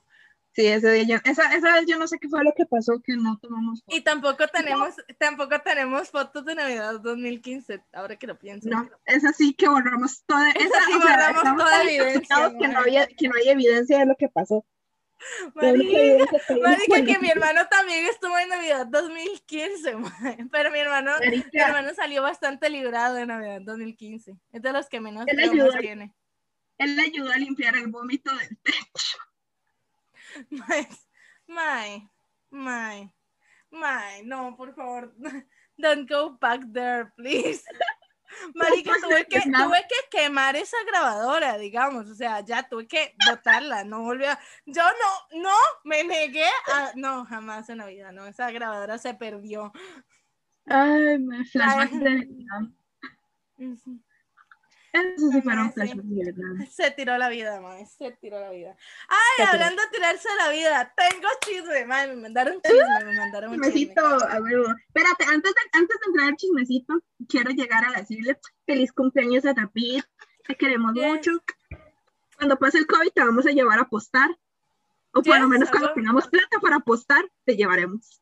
Sí, 0.55 0.67
ese 0.67 0.93
día 0.93 1.03
yo, 1.03 1.31
esa, 1.31 1.53
esa 1.53 1.73
vez 1.73 1.87
yo 1.87 1.99
no 1.99 2.07
sé 2.07 2.19
qué 2.21 2.29
fue 2.29 2.45
lo 2.45 2.53
que 2.53 2.65
pasó, 2.65 3.01
que 3.03 3.17
no 3.17 3.39
tomamos 3.39 3.81
fotos. 3.81 3.99
y 3.99 4.03
tampoco 4.03 4.47
tenemos, 4.47 4.95
tampoco 5.19 5.61
tenemos 5.63 6.11
fotos 6.11 6.45
de 6.45 6.55
Navidad 6.55 7.01
2015, 7.01 7.83
ahora 7.93 8.15
que 8.17 8.29
lo 8.29 8.39
pienso. 8.39 8.69
No, 8.69 8.89
es 9.05 9.25
así 9.25 9.53
que 9.55 9.69
borramos 9.69 10.23
toda 10.25 10.49
Es 10.51 10.67
esa, 10.67 10.79
así, 10.79 10.93
o 10.95 10.99
borramos 11.01 11.57
toda 11.57 11.83
evidencia, 11.83 12.53
que 12.57 12.69
no, 12.69 12.79
había, 12.79 13.07
que 13.09 13.29
no 13.29 13.35
hay 13.35 13.49
evidencia 13.49 13.99
de 13.99 14.07
lo 14.07 14.15
que 14.15 14.29
pasó. 14.29 14.65
Marica, 15.55 16.39
que 16.47 16.57
marica, 16.61 17.19
mi 17.19 17.31
hermano 17.31 17.67
también 17.69 18.07
estuvo 18.07 18.39
en 18.39 18.49
Navidad 18.49 18.87
2015, 18.87 19.97
man, 19.97 20.13
pero 20.53 20.71
mi 20.71 20.79
hermano, 20.79 21.13
mi 21.21 21.61
hermano 21.61 21.95
salió 21.95 22.23
bastante 22.23 22.71
librado 22.71 23.15
de 23.17 23.27
Navidad 23.27 23.61
2015, 23.63 24.37
es 24.53 24.63
de 24.63 24.73
los 24.73 24.89
que 24.89 25.01
menos 25.01 25.27
ayudó. 25.27 25.73
tiene. 25.79 26.15
él 26.79 26.95
le 26.95 27.03
ayudó 27.03 27.33
a 27.33 27.39
limpiar 27.39 27.77
el 27.77 27.89
vómito 27.89 28.33
del 28.37 28.57
techo. 28.59 29.19
Mae, 30.51 30.89
mae, 31.47 32.09
mae, 32.51 33.13
mae, 33.71 34.23
no, 34.25 34.57
por 34.57 34.75
favor, 34.75 35.13
don't 35.79 36.09
go 36.09 36.37
back 36.41 36.61
there, 36.73 37.13
please. 37.17 37.63
Marica, 38.55 38.91
pues, 38.91 39.03
tuve 39.03 39.27
que, 39.27 39.41
tuve 39.65 39.79
que 39.89 40.09
quemar 40.11 40.57
esa 40.57 40.77
grabadora, 40.87 41.57
digamos, 41.57 42.09
o 42.11 42.15
sea, 42.17 42.41
ya 42.41 42.69
tuve 42.69 42.89
que 42.89 43.15
botarla, 43.29 43.85
no 43.85 44.03
volvió, 44.03 44.31
a- 44.31 44.39
yo 44.67 44.83
no, 44.83 45.41
no, 45.43 45.55
me 45.85 46.03
negué 46.03 46.49
a, 46.73 46.93
no, 46.97 47.25
jamás 47.27 47.69
en 47.69 47.79
la 47.79 47.87
vida, 47.87 48.11
no, 48.11 48.27
esa 48.27 48.51
grabadora 48.51 48.99
se 48.99 49.15
perdió. 49.15 49.73
Ay, 50.67 51.19
me 51.19 51.45
flashback 51.45 51.91
de. 51.93 52.29
Eso 54.95 55.29
sí 55.33 55.43
fueron 55.43 55.73
flashbacks 55.73 56.09
de 56.09 56.33
verdad. 56.33 56.67
Se 56.71 56.91
tiró 56.93 57.19
la 57.19 57.29
vida, 57.29 57.61
mae, 57.61 57.85
se 57.85 58.13
tiró 58.13 58.39
la 58.39 58.51
vida. 58.51 58.77
Ay, 59.09 59.19
Se 59.37 59.43
tiró. 59.43 59.53
hablando 59.53 59.83
de 59.83 59.89
tirarse 59.89 60.29
la 60.39 60.51
vida, 60.51 60.95
tengo 60.97 61.29
chisme, 61.45 61.85
mae, 61.85 62.07
me 62.09 62.17
mandaron 62.23 62.61
chisme, 62.63 63.05
me 63.05 63.17
mandaron 63.17 63.51
un 63.51 63.57
chisme. 63.57 63.73
Chismecito, 63.73 64.05
a 64.07 64.41
huevo. 64.41 64.67
Espérate, 64.87 65.25
antes 65.25 65.53
de, 65.53 65.61
antes 65.79 65.99
de 65.99 66.07
entrar 66.07 66.29
al 66.29 66.37
chismecito, 66.37 66.95
quiero 67.29 67.51
llegar 67.51 67.85
a 67.85 67.99
decirle 67.99 68.39
feliz 68.67 68.93
cumpleaños 68.93 69.45
a 69.47 69.55
Tapir, 69.55 70.05
te 70.47 70.55
queremos 70.55 70.95
Yes. 70.95 71.05
mucho. 71.07 71.31
Cuando 72.37 72.59
pase 72.59 72.79
el 72.79 72.87
COVID 72.87 73.11
te 73.13 73.25
vamos 73.25 73.47
a 73.47 73.51
llevar 73.51 73.79
a 73.79 73.83
apostar, 73.83 74.31
o 75.13 75.23
por 75.23 75.39
lo 75.41 75.49
menos 75.49 75.71
cuando 75.71 75.93
tengamos 75.93 76.29
plata 76.29 76.59
para 76.61 76.77
apostar, 76.77 77.25
te 77.45 77.57
llevaremos. 77.57 78.21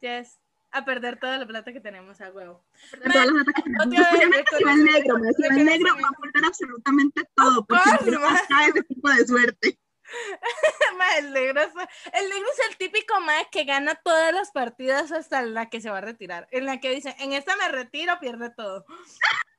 Yes, 0.00 0.38
a 0.72 0.84
perder 0.84 1.18
toda 1.18 1.38
la 1.38 1.46
plata 1.46 1.72
que 1.72 1.80
tenemos 1.80 2.20
a 2.20 2.30
huevo. 2.30 2.64
De 2.92 3.10
todas 3.10 3.26
las 3.26 3.34
notas 3.34 3.54
que 3.54 3.62
tenemos. 3.62 3.86
Especialmente 3.86 4.56
si 4.56 4.64
va 4.64 4.72
el 4.72 4.84
negro, 4.84 5.18
ma, 5.18 5.32
si 5.32 5.42
va 5.42 5.48
el 5.56 5.64
negro 5.64 5.94
va 6.02 6.08
a 6.08 6.20
perder 6.20 6.44
absolutamente 6.44 7.22
todo, 7.34 7.66
porque 7.66 8.10
ma. 8.18 8.36
está 8.36 8.66
ese 8.66 8.82
tipo 8.82 9.08
de 9.08 9.26
suerte. 9.26 9.78
Mae, 10.98 11.18
el, 11.20 11.32
negro 11.32 11.60
es, 11.60 11.68
el 11.68 12.28
negro 12.28 12.48
es 12.52 12.68
el 12.68 12.76
típico 12.76 13.20
mae 13.20 13.46
que 13.52 13.62
gana 13.62 13.94
todas 13.94 14.34
las 14.34 14.50
partidas 14.50 15.12
hasta 15.12 15.40
la 15.42 15.70
que 15.70 15.80
se 15.80 15.88
va 15.88 15.98
a 15.98 16.02
retirar. 16.02 16.48
En 16.50 16.66
la 16.66 16.80
que 16.80 16.90
dice, 16.90 17.14
en 17.20 17.32
esta 17.32 17.54
me 17.56 17.68
retiro, 17.68 18.18
pierde 18.20 18.50
todo. 18.50 18.84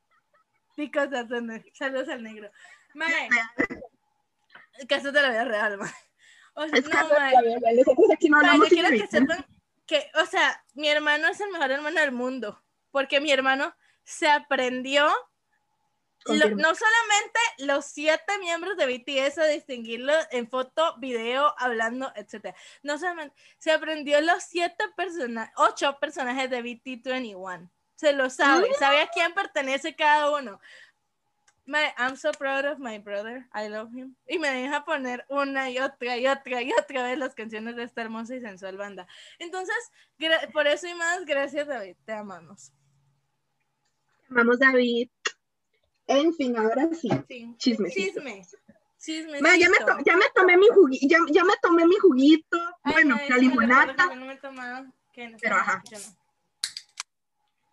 The 0.75 1.41
ne- 1.41 1.63
Saludos 1.73 2.09
al 2.09 2.23
negro. 2.23 2.49
Mae, 2.95 3.29
casos 4.89 5.13
de 5.13 5.21
la 5.21 5.29
vida 5.29 5.45
real, 5.45 5.77
mae. 5.77 5.91
O 6.53 6.67
sea, 6.67 6.79
Es 6.79 6.85
no, 6.85 7.09
mae. 7.09 7.33
Nosotros 7.75 8.11
aquí 8.13 8.29
no 8.29 8.37
Mae, 8.37 8.45
hablamos 8.47 8.69
yo 8.69 8.75
quiero 8.75 8.89
que 8.89 9.07
sepan 9.07 9.45
que, 9.91 10.09
o 10.21 10.25
sea, 10.25 10.63
mi 10.73 10.87
hermano 10.87 11.27
es 11.27 11.41
el 11.41 11.51
mejor 11.51 11.69
hermano 11.71 11.99
del 11.99 12.13
mundo, 12.13 12.63
porque 12.91 13.19
mi 13.19 13.29
hermano 13.31 13.75
se 14.05 14.29
aprendió 14.29 15.09
lo- 16.37 16.49
no 16.61 16.75
solamente 16.75 17.39
los 17.57 17.85
siete 17.85 18.37
miembros 18.39 18.77
de 18.77 18.85
BTS 18.85 19.39
a 19.41 19.45
distinguirlo 19.47 20.13
en 20.31 20.47
foto, 20.47 20.95
video, 20.99 21.53
hablando, 21.57 22.11
etcétera. 22.15 22.55
No 22.83 22.97
solamente, 22.97 23.35
se 23.57 23.71
aprendió 23.71 24.21
los 24.21 24.43
siete 24.43 24.85
personajes, 24.95 25.53
ocho 25.57 25.97
personajes 25.99 26.49
de 26.49 26.61
BT21. 26.63 27.69
Se 27.95 28.13
lo 28.13 28.29
sabe, 28.29 28.67
sabe 28.79 29.01
a 29.01 29.07
quién 29.09 29.33
pertenece 29.33 29.95
cada 29.95 30.31
uno. 30.31 30.59
My, 31.71 31.93
I'm 31.97 32.17
so 32.17 32.31
proud 32.33 32.65
of 32.65 32.79
my 32.79 32.97
brother. 32.99 33.47
I 33.53 33.69
love 33.69 33.93
him. 33.93 34.15
Y 34.27 34.37
me 34.39 34.49
deja 34.49 34.83
poner 34.83 35.25
una 35.29 35.69
y 35.69 35.79
otra 35.79 36.17
y 36.17 36.27
otra 36.27 36.61
y 36.61 36.71
otra 36.73 37.03
vez 37.03 37.17
las 37.17 37.33
canciones 37.33 37.77
de 37.77 37.83
esta 37.83 38.01
hermosa 38.01 38.35
y 38.35 38.41
sensual 38.41 38.75
banda. 38.75 39.07
Entonces, 39.39 39.75
por 40.51 40.67
eso 40.67 40.87
y 40.87 40.93
más, 40.95 41.23
gracias 41.25 41.67
David, 41.67 41.95
te 42.05 42.11
amamos. 42.11 42.73
Vamos, 44.27 44.59
David. 44.59 45.09
En 46.07 46.33
fin, 46.33 46.57
ahora 46.57 46.89
sí. 46.93 47.09
Sí. 47.27 47.55
Chismecito. 47.57 48.19
Chisme. 48.21 48.45
Chisme. 48.99 49.41
Ma, 49.41 49.55
ya, 49.55 49.69
me 49.69 49.77
to- 49.77 49.97
ya 50.05 50.17
me 50.17 50.25
tomé 50.35 50.57
mi 50.57 50.67
juguito, 50.67 51.07
ya, 51.07 51.17
ya 51.31 51.43
me 51.45 51.53
tomé 51.61 51.85
mi 51.85 51.95
juguito, 51.95 52.57
bueno, 52.83 53.17
la 53.29 53.37
limonata. 53.37 54.13
No 54.15 54.25
me 54.25 54.35
tomado. 54.35 54.85
que 55.13 55.29
no 55.29 55.37
sé, 55.37 55.43
Pero, 55.43 55.55
ajá. 55.55 55.81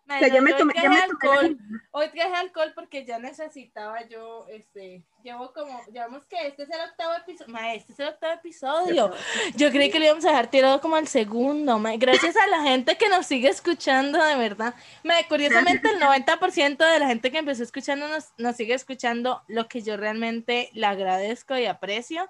O 0.09 0.19
sea, 0.19 0.27
ya 0.27 0.41
me 0.41 0.51
hoy 0.51 0.57
tomé, 0.57 0.73
ya 0.73 0.81
traje 0.81 0.89
me 0.89 0.95
la 0.95 1.03
alcohol. 1.03 1.57
Hoy 1.91 2.09
traje 2.09 2.35
alcohol 2.35 2.71
porque 2.73 3.05
ya 3.05 3.19
necesitaba 3.19 4.07
yo, 4.07 4.47
este, 4.49 5.03
llevo 5.23 5.53
como, 5.53 5.79
llevamos 5.91 6.25
que 6.25 6.47
este 6.47 6.63
es 6.63 6.69
el 6.69 6.81
octavo 6.89 7.13
episodio, 7.13 7.53
ma, 7.53 7.73
este 7.75 7.93
es 7.93 7.99
el 7.99 8.07
octavo 8.07 8.33
episodio. 8.33 9.13
Yo 9.55 9.69
creí 9.69 9.91
que 9.91 9.99
lo 9.99 10.05
íbamos 10.05 10.25
a 10.25 10.29
dejar 10.29 10.47
tirado 10.47 10.81
como 10.81 10.95
al 10.95 11.07
segundo, 11.07 11.77
ma. 11.77 11.95
Gracias 11.97 12.35
a 12.37 12.47
la 12.47 12.63
gente 12.63 12.97
que 12.97 13.07
nos 13.07 13.27
sigue 13.27 13.49
escuchando, 13.49 14.23
de 14.23 14.35
verdad. 14.35 14.73
Ma, 15.03 15.13
curiosamente, 15.27 15.89
el 15.89 15.99
90% 15.99 16.77
de 16.77 16.99
la 16.99 17.07
gente 17.07 17.31
que 17.31 17.37
empezó 17.37 17.61
escuchando 17.61 18.07
nos, 18.07 18.33
nos 18.37 18.55
sigue 18.55 18.73
escuchando, 18.73 19.43
lo 19.47 19.67
que 19.67 19.81
yo 19.81 19.95
realmente 19.95 20.69
le 20.73 20.87
agradezco 20.87 21.55
y 21.55 21.65
aprecio. 21.65 22.29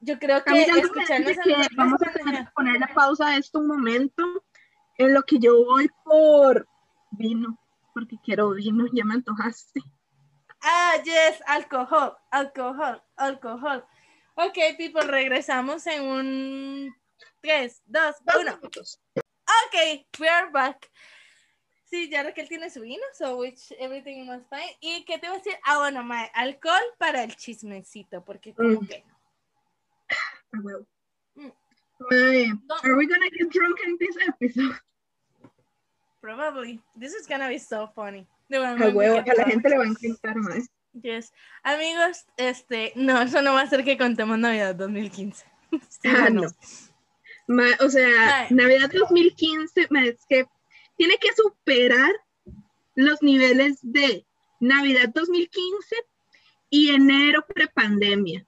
Yo 0.00 0.18
creo 0.18 0.44
que 0.44 0.52
de 0.52 0.66
que 0.66 1.66
vamos 1.76 2.02
a 2.02 2.12
tener 2.12 2.44
que 2.44 2.50
ponerle 2.54 2.86
pausa 2.94 3.28
a 3.28 3.36
esto 3.38 3.60
un 3.60 3.68
momento, 3.68 4.43
en 4.98 5.14
lo 5.14 5.22
que 5.22 5.38
yo 5.38 5.64
voy 5.64 5.88
por 6.04 6.68
vino, 7.10 7.58
porque 7.92 8.16
quiero 8.22 8.50
vino, 8.50 8.86
ya 8.92 9.04
me 9.04 9.14
antojaste. 9.14 9.80
Ah, 10.62 10.94
yes, 11.04 11.42
alcohol, 11.46 12.16
alcohol, 12.30 13.02
alcohol. 13.16 13.84
Ok, 14.36 14.58
people, 14.78 15.02
regresamos 15.02 15.86
en 15.86 16.02
un 16.02 16.96
3, 17.40 17.82
2, 17.86 18.16
1. 18.40 18.60
Ok, 18.62 20.06
we 20.18 20.28
are 20.28 20.50
back. 20.50 20.90
Sí, 21.84 22.08
ya 22.08 22.22
Raquel 22.24 22.48
tiene 22.48 22.70
su 22.70 22.80
vino, 22.80 23.02
so 23.16 23.36
which 23.36 23.70
everything 23.78 24.26
was 24.26 24.42
fine. 24.48 24.76
¿Y 24.80 25.04
qué 25.04 25.18
te 25.18 25.26
iba 25.26 25.34
a 25.34 25.38
decir? 25.38 25.54
Ah, 25.64 25.78
bueno, 25.78 26.02
mae, 26.02 26.30
alcohol 26.34 26.82
para 26.98 27.22
el 27.22 27.36
chismecito, 27.36 28.24
porque 28.24 28.54
como 28.54 28.80
Mm. 28.80 28.86
que 28.86 29.04
Are 32.00 32.96
we 32.96 33.06
gonna 33.06 33.30
get 33.30 33.50
drunk 33.50 33.78
in 33.86 33.96
this 33.98 34.16
episode? 34.28 34.76
probably 36.20 36.80
this 36.96 37.12
is 37.14 37.26
gonna 37.26 37.48
be 37.48 37.58
so 37.58 37.86
funny. 37.94 38.26
De 38.48 38.56
A 38.56 38.74
huevo, 38.90 39.18
a 39.18 39.34
la 39.36 39.44
gente 39.44 39.68
le 39.68 39.76
va 39.78 39.84
a 39.84 39.88
encantar 39.88 40.36
más. 40.36 40.68
Yes. 41.02 41.32
Amigos, 41.64 42.24
este, 42.36 42.92
no, 42.94 43.20
eso 43.20 43.42
no 43.42 43.52
va 43.54 43.62
a 43.62 43.66
ser 43.66 43.84
que 43.84 43.98
contemos 43.98 44.38
Navidad 44.38 44.74
2015. 44.74 45.44
Sí, 45.88 46.08
Ah, 46.08 46.30
no. 46.30 46.42
no. 46.42 46.48
Ma- 47.48 47.76
o 47.80 47.88
sea. 47.90 48.46
Navidad 48.50 48.90
2015, 48.92 49.88
ma, 49.90 50.04
es 50.04 50.24
que 50.28 50.46
tiene 50.96 51.16
que 51.18 51.32
superar 51.34 52.12
los 52.94 53.20
niveles 53.22 53.78
de 53.82 54.24
Navidad 54.60 55.08
2015 55.12 55.96
y 56.70 56.90
enero 56.90 57.44
prepandemia. 57.46 58.46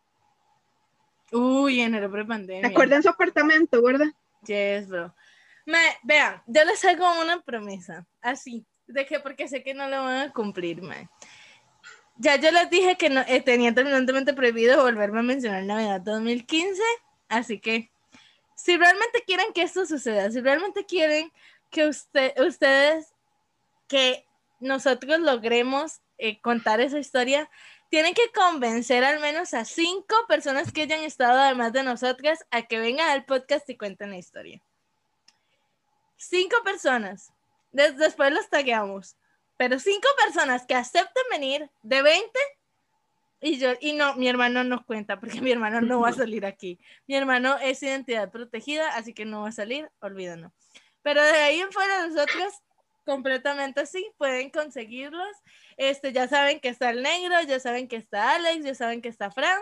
Uy, 1.32 1.80
enero 1.80 2.06
¿Se 2.06 2.12
prepandemia. 2.12 2.68
acuerdan 2.68 3.02
su 3.02 3.08
apartamento, 3.08 3.82
verdad? 3.82 4.06
Yes, 4.46 4.88
bro. 4.88 5.14
Me, 5.64 5.78
vean, 6.04 6.42
yo 6.46 6.64
les 6.64 6.84
hago 6.84 7.20
una 7.20 7.40
promesa, 7.42 8.06
así, 8.20 8.64
de 8.86 9.04
que 9.04 9.18
porque 9.18 9.48
sé 9.48 9.62
que 9.62 9.74
no 9.74 9.88
lo 9.88 10.04
van 10.04 10.28
a 10.28 10.32
cumplir, 10.32 10.80
mae. 10.82 11.08
Ya 12.18 12.36
yo 12.36 12.50
les 12.50 12.70
dije 12.70 12.96
que 12.96 13.10
no, 13.10 13.22
eh, 13.26 13.42
tenía 13.42 13.74
terminantemente 13.74 14.32
prohibido 14.32 14.82
volverme 14.82 15.18
a 15.18 15.22
mencionar 15.22 15.64
Navidad 15.64 16.00
2015, 16.00 16.80
así 17.28 17.58
que 17.58 17.90
si 18.54 18.76
realmente 18.76 19.22
quieren 19.26 19.52
que 19.52 19.62
esto 19.62 19.84
suceda, 19.84 20.30
si 20.30 20.40
realmente 20.40 20.86
quieren 20.86 21.30
que 21.70 21.86
usted, 21.86 22.32
ustedes, 22.40 23.12
que 23.88 24.24
nosotros 24.60 25.20
logremos 25.20 26.00
eh, 26.18 26.40
contar 26.40 26.80
esa 26.80 26.98
historia, 26.98 27.50
tienen 27.90 28.14
que 28.14 28.30
convencer 28.32 29.04
al 29.04 29.20
menos 29.20 29.54
a 29.54 29.64
cinco 29.64 30.14
personas 30.28 30.72
que 30.72 30.82
hayan 30.82 31.00
estado 31.04 31.38
además 31.40 31.72
de 31.72 31.82
nosotras 31.82 32.44
a 32.50 32.62
que 32.62 32.78
vengan 32.78 33.08
al 33.10 33.24
podcast 33.24 33.68
y 33.70 33.76
cuenten 33.76 34.10
la 34.10 34.18
historia. 34.18 34.60
Cinco 36.16 36.56
personas. 36.64 37.32
Des- 37.72 37.96
después 37.96 38.32
los 38.32 38.48
tagueamos. 38.48 39.16
Pero 39.56 39.78
cinco 39.78 40.08
personas 40.22 40.66
que 40.66 40.74
acepten 40.74 41.22
venir 41.30 41.70
de 41.82 42.02
20 42.02 42.30
y 43.40 43.58
yo, 43.58 43.72
y 43.80 43.92
no, 43.92 44.14
mi 44.16 44.28
hermano 44.28 44.64
no 44.64 44.84
cuenta 44.84 45.20
porque 45.20 45.40
mi 45.40 45.52
hermano 45.52 45.80
no 45.80 46.00
va 46.00 46.08
a 46.08 46.12
salir 46.14 46.44
aquí. 46.46 46.78
Mi 47.06 47.14
hermano 47.16 47.56
es 47.58 47.82
identidad 47.82 48.30
protegida, 48.30 48.94
así 48.96 49.12
que 49.14 49.24
no 49.24 49.42
va 49.42 49.48
a 49.48 49.52
salir, 49.52 49.90
olvídalo. 50.00 50.52
Pero 51.02 51.22
de 51.22 51.30
ahí 51.32 51.60
en 51.60 51.70
fuera 51.70 52.06
nosotros 52.06 52.54
completamente 53.06 53.86
sí, 53.86 54.06
pueden 54.18 54.50
conseguirlos. 54.50 55.34
Este, 55.78 56.12
ya 56.12 56.28
saben 56.28 56.60
que 56.60 56.68
está 56.68 56.90
el 56.90 57.02
negro, 57.02 57.40
ya 57.42 57.58
saben 57.60 57.88
que 57.88 57.96
está 57.96 58.34
Alex, 58.34 58.64
ya 58.64 58.74
saben 58.74 59.00
que 59.00 59.08
está 59.08 59.30
Fran. 59.30 59.60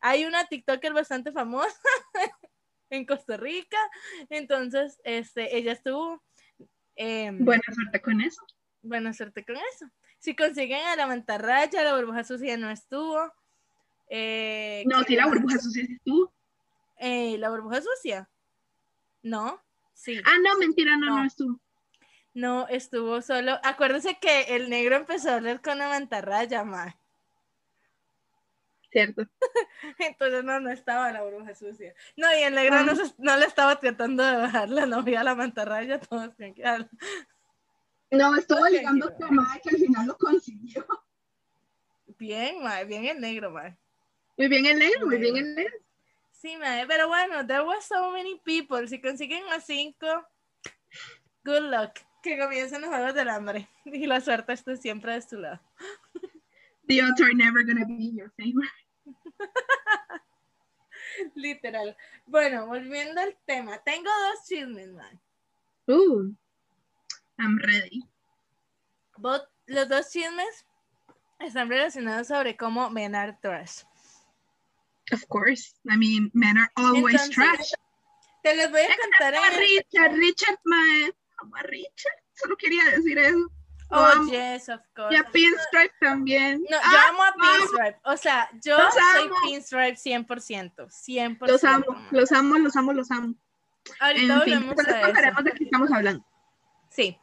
Hay 0.00 0.26
una 0.26 0.46
TikToker 0.46 0.92
bastante 0.92 1.32
famosa 1.32 1.74
en 2.90 3.06
Costa 3.06 3.36
Rica, 3.38 3.78
entonces 4.28 5.00
este, 5.02 5.56
ella 5.56 5.72
estuvo. 5.72 6.22
em, 6.94 7.44
Buena 7.44 7.62
suerte 7.74 8.00
con 8.02 8.20
eso. 8.20 8.42
buena 8.82 9.12
suerte 9.12 9.44
con 9.44 9.56
eso. 9.56 9.86
Si 10.18 10.36
consiguen 10.36 10.84
a 10.86 10.94
la 10.96 11.06
mantarraya, 11.06 11.82
la 11.82 11.96
burbuja 11.96 12.22
sucia 12.22 12.56
no 12.56 12.70
estuvo. 12.70 13.32
Eh, 14.08 14.84
No, 14.86 14.98
¿qué 15.00 15.04
sí, 15.08 15.16
la 15.16 15.26
burbuja 15.26 15.58
sucia 15.58 15.84
sí 15.86 15.94
estuvo. 15.94 16.32
Eh, 16.98 17.36
la 17.38 17.48
burbuja 17.50 17.80
sucia. 17.82 18.30
No, 19.22 19.62
sí. 19.94 20.20
Ah, 20.24 20.36
no, 20.42 20.58
mentira, 20.58 20.96
no, 20.96 21.06
No. 21.06 21.18
no 21.20 21.24
estuvo. 21.24 21.60
No, 22.34 22.66
estuvo 22.68 23.22
solo. 23.22 23.58
Acuérdese 23.62 24.18
que 24.18 24.56
el 24.56 24.68
negro 24.68 24.96
empezó 24.96 25.30
a 25.30 25.34
hablar 25.36 25.62
con 25.62 25.78
la 25.78 25.88
mantarraya, 25.88 26.64
ma. 26.64 26.96
Cierto. 28.90 29.22
Entonces 29.98 30.44
no, 30.44 30.60
no 30.60 30.70
estaba 30.70 31.10
la 31.12 31.22
burbuja 31.22 31.54
sucia. 31.54 31.94
No, 32.16 32.26
y 32.36 32.42
el 32.42 32.54
negro 32.54 32.82
no, 32.84 32.94
se- 32.96 33.14
no 33.18 33.36
le 33.36 33.46
estaba 33.46 33.78
tratando 33.80 34.24
de 34.24 34.36
bajar 34.36 34.68
la 34.68 34.86
novia 34.86 35.20
a 35.20 35.24
la 35.24 35.34
mantarraya, 35.34 36.00
todos 36.00 36.34
tranquilos. 36.36 36.86
No, 38.10 38.36
estuvo 38.36 38.60
Ok, 38.60 38.70
ligando 38.70 39.12
con 39.14 39.34
Mae, 39.34 39.60
que 39.60 39.70
al 39.70 39.76
final 39.76 40.06
lo 40.06 40.16
consiguió. 40.16 40.86
Bien, 42.18 42.62
ma, 42.62 42.82
bien 42.84 43.04
el 43.06 43.20
negro, 43.20 43.50
ma. 43.50 43.76
Muy 44.36 44.48
bien 44.48 44.66
el 44.66 44.78
negro, 44.78 45.06
muy 45.06 45.18
bien 45.18 45.36
el 45.36 45.54
negro. 45.54 45.74
Sí, 46.32 46.56
ma, 46.56 46.84
pero 46.86 47.08
bueno, 47.08 47.44
there 47.46 47.62
was 47.62 47.84
so 47.84 48.10
many 48.12 48.40
people. 48.44 48.86
Si 48.86 49.00
consiguen 49.00 49.42
a 49.52 49.60
cinco, 49.60 50.06
good 51.44 51.62
luck. 51.62 51.98
Que 52.24 52.38
comiencen 52.38 52.80
los 52.80 52.90
juegos 52.90 53.14
del 53.14 53.28
hambre 53.28 53.68
y 53.84 54.06
la 54.06 54.20
suerte 54.20 54.52
esté 54.54 54.76
siempre 54.76 55.12
de 55.12 55.22
tu 55.22 55.36
lado. 55.38 55.60
The 56.88 57.00
odds 57.02 57.20
are 57.22 57.32
never 57.34 57.62
gonna 57.64 57.86
be 57.86 57.94
in 57.94 58.16
your 58.16 58.30
favor. 58.36 58.68
Literal. 61.34 61.96
Bueno, 62.26 62.66
volviendo 62.66 63.20
al 63.20 63.36
tema, 63.46 63.78
tengo 63.84 64.10
dos 64.10 64.46
chismes, 64.46 64.92
man. 64.92 65.20
Ooh, 65.88 66.34
I'm 67.38 67.58
ready. 67.58 68.02
Bot- 69.16 69.48
los 69.66 69.88
dos 69.88 70.10
chismes 70.10 70.66
están 71.40 71.68
relacionados 71.70 72.26
sobre 72.28 72.54
cómo 72.56 72.90
men 72.90 73.14
are 73.14 73.36
trash. 73.40 73.82
Of 75.12 75.26
course. 75.28 75.74
I 75.90 75.96
mean, 75.96 76.30
men 76.34 76.58
are 76.58 76.70
always 76.76 77.14
Entonces, 77.14 77.34
trash. 77.34 77.72
Te 78.42 78.56
los 78.56 78.70
voy 78.70 78.82
a 78.82 78.96
contar 78.96 79.34
A 79.34 79.54
en. 79.54 79.58
Richard, 79.58 80.12
Richard, 80.18 80.58
man. 80.64 81.12
Amo 81.44 81.56
a 81.56 81.62
Richard. 81.62 82.16
Solo 82.34 82.56
quería 82.56 82.84
decir 82.86 83.18
eso. 83.18 83.38
Lo 83.90 84.00
Oh, 84.00 84.04
amo. 84.04 84.30
yes, 84.32 84.68
of 84.70 84.80
course. 84.96 85.14
Y 85.14 85.16
a 85.18 85.24
Pinstripe 85.30 85.94
también. 86.00 86.62
No, 86.70 86.76
yo 86.76 86.82
Ah, 86.82 87.06
amo 87.10 87.22
a. 87.22 87.34
Pinstripe. 87.34 87.98
O 88.04 88.16
sea, 88.16 88.50
yo 88.64 88.78
Los 88.78 88.94
soy 88.94 89.22
amo. 89.26 89.34
Pinstripe 89.44 89.96
100%. 89.96 90.88
100%. 90.90 91.46
Los 91.50 91.64
amo, 91.64 91.84
los 92.10 92.32
amo, 92.32 92.58
los 92.58 92.76
amo, 92.76 92.92
los 92.92 93.10
amo. 93.10 93.34
Ahorita 94.00 94.40
fin, 94.40 94.54
volvemos 94.54 94.76
después 94.76 95.16
a 95.18 95.28
eso. 95.28 95.42
de 95.42 95.52
qué 95.52 95.64
estamos 95.64 95.92
hablando. 95.92 96.26
Sí. 96.90 97.18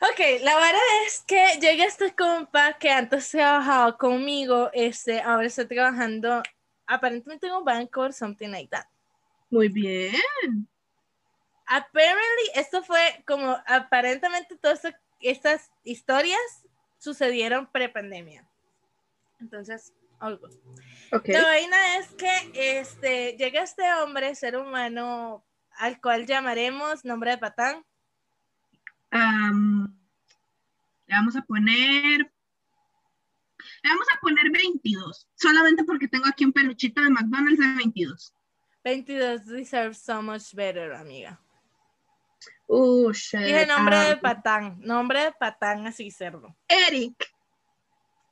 Ok, 0.00 0.18
la 0.42 0.56
verdad 0.56 0.80
es 1.06 1.22
que 1.26 1.58
llegué 1.60 1.84
a 1.84 1.86
este 1.86 2.14
compa 2.14 2.74
que 2.74 2.90
antes 2.90 3.30
trabajaba 3.30 3.96
conmigo, 3.96 4.68
este, 4.74 5.22
ahora 5.22 5.46
está 5.46 5.66
trabajando 5.66 6.42
aparentemente 6.86 7.46
en 7.46 7.54
un 7.54 7.64
banco 7.64 8.02
or 8.02 8.12
something 8.12 8.48
like 8.50 8.68
that. 8.68 8.84
Muy 9.48 9.68
bien. 9.68 10.12
Apparently, 11.66 12.50
esto 12.54 12.82
fue 12.82 13.24
como, 13.26 13.56
aparentemente 13.66 14.56
todas 14.56 14.82
estas 15.20 15.70
historias 15.84 16.38
sucedieron 16.98 17.66
pre-pandemia. 17.66 18.48
Entonces, 19.40 19.92
algo. 20.18 20.48
La 21.10 21.42
vaina 21.42 21.98
es 21.98 22.08
que 22.14 22.80
este, 22.80 23.36
llega 23.36 23.62
este 23.62 23.82
hombre, 23.94 24.34
ser 24.34 24.56
humano, 24.56 25.44
al 25.76 26.00
cual 26.00 26.26
llamaremos 26.26 27.04
nombre 27.04 27.32
de 27.32 27.38
patán. 27.38 27.84
Am, 29.10 29.98
le 31.06 31.14
vamos 31.14 31.36
a 31.36 31.42
poner. 31.42 32.32
Le 33.82 33.90
vamos 33.90 34.06
a 34.14 34.20
poner 34.20 34.50
22. 34.50 35.28
Solamente 35.34 35.84
porque 35.84 36.08
tengo 36.08 36.26
aquí 36.26 36.44
un 36.44 36.52
peluchito 36.52 37.02
de 37.02 37.10
McDonald's 37.10 37.58
de 37.58 37.74
22. 37.74 38.32
22 38.84 39.46
deserves 39.46 39.98
so 39.98 40.22
much 40.22 40.54
better, 40.54 40.92
amiga. 40.92 41.40
Uh, 42.66 43.12
shit. 43.12 43.40
Dije 43.40 43.66
nombre 43.66 43.96
de 43.96 44.10
Am, 44.12 44.20
patán, 44.20 44.76
nombre 44.80 45.24
de 45.24 45.32
patán 45.32 45.86
así 45.86 46.10
cerdo. 46.10 46.56
Eric. 46.68 47.30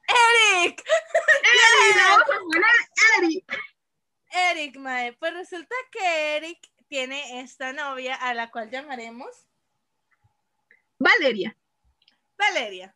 Eric, 0.07 0.83
poner 2.27 2.63
Eric. 3.19 3.59
Eric, 4.31 4.77
mae. 4.77 5.13
Pues 5.15 5.33
resulta 5.35 5.75
que 5.91 6.37
Eric 6.37 6.59
tiene 6.89 7.41
esta 7.41 7.73
novia 7.73 8.15
a 8.15 8.35
la 8.35 8.51
cual 8.51 8.71
llamaremos 8.71 9.47
Valeria. 10.99 11.57
Valeria. 12.37 12.95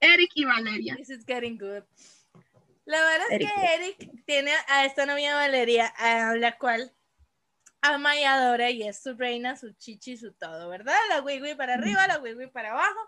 Eric 0.00 0.30
y 0.34 0.44
Valeria. 0.44 0.96
This 0.96 1.10
is 1.10 1.24
getting 1.24 1.58
good. 1.58 1.82
La 2.84 3.00
verdad 3.00 3.26
es 3.30 3.38
que 3.38 3.74
Eric 3.74 4.24
tiene 4.26 4.52
a 4.68 4.84
esta 4.84 5.06
novia 5.06 5.34
Valeria, 5.34 5.86
a 5.86 6.36
la 6.36 6.56
cual 6.56 6.92
ama 7.94 8.16
y 8.16 8.24
adora 8.24 8.70
y 8.70 8.82
es 8.82 9.02
su 9.02 9.14
reina, 9.14 9.56
su 9.56 9.72
chichi, 9.72 10.16
su 10.16 10.32
todo, 10.32 10.68
¿verdad? 10.68 10.96
La 11.08 11.20
wiwi 11.20 11.54
para 11.54 11.74
arriba, 11.74 12.06
la 12.06 12.18
wiwi 12.18 12.48
para 12.48 12.70
abajo. 12.70 12.98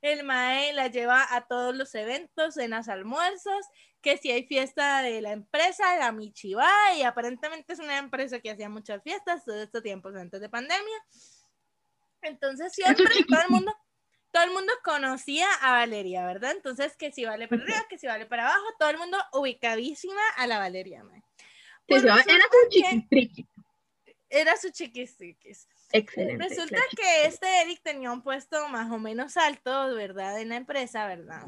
El 0.00 0.24
mae 0.24 0.72
la 0.72 0.88
lleva 0.88 1.26
a 1.34 1.46
todos 1.46 1.74
los 1.74 1.94
eventos, 1.94 2.56
en 2.56 2.70
los 2.70 2.88
almuerzos, 2.88 3.66
que 4.00 4.16
si 4.16 4.30
hay 4.30 4.46
fiesta 4.46 5.02
de 5.02 5.20
la 5.20 5.32
empresa, 5.32 5.98
la 5.98 6.12
Michi 6.12 6.54
va, 6.54 6.70
y 6.96 7.02
aparentemente 7.02 7.72
es 7.72 7.80
una 7.80 7.98
empresa 7.98 8.40
que 8.40 8.50
hacía 8.50 8.68
muchas 8.68 9.02
fiestas 9.02 9.44
todos 9.44 9.60
estos 9.60 9.82
tiempos 9.82 10.14
antes 10.14 10.40
de 10.40 10.48
pandemia. 10.48 11.04
Entonces 12.22 12.72
siempre 12.72 13.06
todo 13.28 13.40
el 13.40 13.50
mundo, 13.50 13.74
todo 14.30 14.44
el 14.44 14.50
mundo 14.52 14.72
conocía 14.84 15.48
a 15.62 15.72
Valeria, 15.72 16.24
¿verdad? 16.24 16.52
Entonces 16.52 16.96
que 16.96 17.12
si 17.12 17.24
vale 17.24 17.48
para 17.48 17.62
arriba, 17.62 17.86
que 17.88 17.98
si 17.98 18.06
vale 18.06 18.26
para 18.26 18.48
abajo, 18.48 18.66
todo 18.78 18.90
el 18.90 18.98
mundo 18.98 19.18
ubicadísima 19.32 20.20
a 20.36 20.46
la 20.46 20.58
Valeria, 20.58 21.02
mae. 21.02 21.22
Pues 21.86 22.02
sí, 22.02 22.08
era 22.08 22.44
su 22.44 22.68
que. 22.70 23.46
Era 24.30 24.56
su 24.56 24.70
chiquis 24.70 25.16
Excelente. 25.90 26.48
Resulta 26.48 26.80
que 26.96 27.24
este 27.24 27.62
Eric 27.62 27.80
tenía 27.82 28.10
un 28.12 28.22
puesto 28.22 28.68
más 28.68 28.90
o 28.90 28.98
menos 28.98 29.36
alto, 29.36 29.94
¿verdad? 29.94 30.38
En 30.40 30.50
la 30.50 30.56
empresa, 30.56 31.06
¿verdad? 31.06 31.42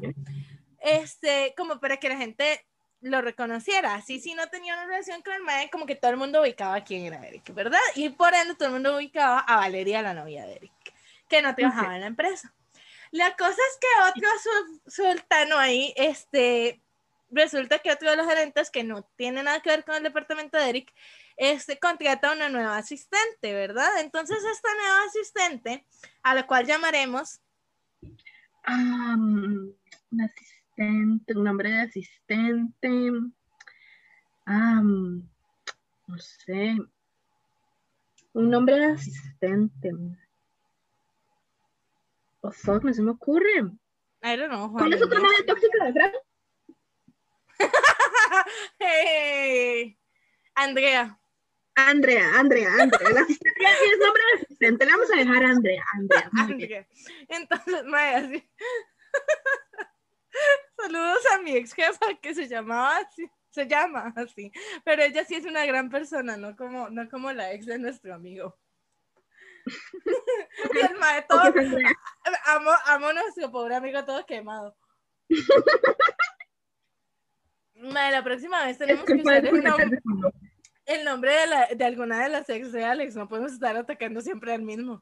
Este, 0.79 1.53
como 1.55 1.79
para 1.79 1.97
que 1.97 2.09
la 2.09 2.17
gente 2.17 2.65
lo 3.01 3.21
reconociera. 3.21 3.95
Así, 3.95 4.19
si 4.19 4.33
no 4.33 4.47
tenía 4.49 4.73
una 4.73 4.85
relación 4.85 5.21
con 5.21 5.33
el 5.33 5.43
mae, 5.43 5.69
como 5.69 5.85
que 5.85 5.95
todo 5.95 6.11
el 6.11 6.17
mundo 6.17 6.41
ubicaba 6.41 6.83
quién 6.83 7.05
era 7.05 7.25
Eric, 7.27 7.53
¿verdad? 7.53 7.79
Y 7.95 8.09
por 8.09 8.33
ende 8.33 8.55
todo 8.55 8.67
el 8.67 8.73
mundo 8.73 8.95
ubicaba 8.97 9.39
a 9.39 9.57
Valeria, 9.57 10.01
la 10.01 10.13
novia 10.13 10.45
de 10.45 10.55
Eric, 10.55 10.71
que 11.27 11.41
no 11.41 11.53
trabajaba 11.55 11.95
en 11.95 12.01
la 12.01 12.07
empresa. 12.07 12.53
La 13.11 13.35
cosa 13.35 13.49
es 13.71 13.77
que 13.79 13.87
otro 14.09 14.29
sul- 14.39 14.81
sultano 14.87 15.57
ahí, 15.57 15.93
este, 15.97 16.81
resulta 17.29 17.79
que 17.79 17.91
otro 17.91 18.09
de 18.09 18.15
los 18.15 18.27
gerentes 18.27 18.71
que 18.71 18.83
no 18.83 19.03
tiene 19.17 19.43
nada 19.43 19.59
que 19.61 19.69
ver 19.69 19.83
con 19.83 19.95
el 19.95 20.03
departamento 20.03 20.57
de 20.57 20.69
Eric, 20.69 20.93
este, 21.41 21.79
contrata 21.79 22.29
a 22.29 22.35
una 22.35 22.49
nueva 22.49 22.77
asistente, 22.77 23.51
¿verdad? 23.51 23.89
Entonces 23.99 24.37
esta 24.43 24.69
nueva 24.75 25.03
asistente, 25.07 25.87
a 26.21 26.35
la 26.35 26.45
cual 26.45 26.67
llamaremos 26.67 27.41
Am, 28.63 29.73
un 30.11 30.21
asistente, 30.21 31.35
un 31.35 31.43
nombre 31.43 31.71
de 31.71 31.81
asistente. 31.81 33.11
Am, 34.45 35.27
no 36.05 36.17
sé. 36.19 36.77
Un 38.33 38.49
nombre 38.51 38.75
de 38.75 38.85
asistente. 38.85 39.91
Oh, 42.41 42.51
fuck, 42.51 42.83
no 42.83 42.93
se 42.93 43.01
me 43.01 43.11
ocurre. 43.11 43.61
I 44.21 44.37
don't 44.37 44.49
know. 44.49 44.71
¿Cuál 44.73 44.93
es 44.93 45.01
Inés. 45.01 45.19
novia 45.19 45.45
tóxica 45.47 45.85
de 45.85 45.93
Fran? 45.93 46.11
Hey, 48.77 49.97
Andrea. 50.53 51.20
Andrea, 51.89 52.39
Andrea, 52.39 52.69
Andrea. 52.79 53.09
La 53.13 53.21
asistente 53.21 53.61
tienes 53.79 53.99
nombre 53.99 54.23
de 54.23 54.43
asistente. 54.43 54.85
Le 54.85 54.91
vamos 54.91 55.11
a 55.11 55.17
dejar 55.17 55.43
a 55.43 55.49
Andrea, 55.49 55.83
Andrea. 55.93 56.87
Entonces, 57.29 57.83
Maya, 57.85 58.17
así. 58.17 58.49
Saludos 60.77 61.25
a 61.33 61.41
mi 61.41 61.55
ex 61.55 61.73
jefa 61.73 62.05
que 62.21 62.33
se 62.33 62.47
llamaba 62.47 62.97
así, 62.97 63.29
se 63.49 63.67
llama 63.67 64.13
así, 64.15 64.51
pero 64.83 65.03
ella 65.03 65.25
sí 65.25 65.35
es 65.35 65.45
una 65.45 65.65
gran 65.65 65.89
persona, 65.89 66.37
no 66.37 66.55
como, 66.55 66.89
no 66.89 67.09
como 67.09 67.31
la 67.31 67.53
ex 67.53 67.65
de 67.65 67.77
nuestro 67.77 68.15
amigo. 68.15 68.57
y 70.73 70.79
el 70.79 70.97
mae 70.97 71.23
todo, 71.27 71.41
amo, 72.45 72.71
amo 72.85 73.07
a 73.07 73.13
nuestro 73.13 73.51
pobre 73.51 73.75
amigo 73.75 74.03
todo 74.05 74.25
quemado. 74.25 74.75
Mae, 77.75 78.11
la 78.11 78.23
próxima 78.23 78.63
vez 78.63 78.73
Es 78.73 78.77
tenemos 78.79 79.05
que 79.05 79.13
culpa 79.13 79.31
usar 79.31 79.45
el 79.45 79.63
nombre. 79.63 79.99
El 80.85 81.05
nombre 81.05 81.31
de, 81.33 81.47
la- 81.47 81.67
de 81.75 81.85
alguna 81.85 82.21
de 82.23 82.29
las 82.29 82.49
ex 82.49 82.71
de 82.71 82.83
Alex, 82.83 83.15
no 83.15 83.27
podemos 83.27 83.53
estar 83.53 83.75
atacando 83.77 84.21
siempre 84.21 84.53
al 84.53 84.61
mismo. 84.61 85.01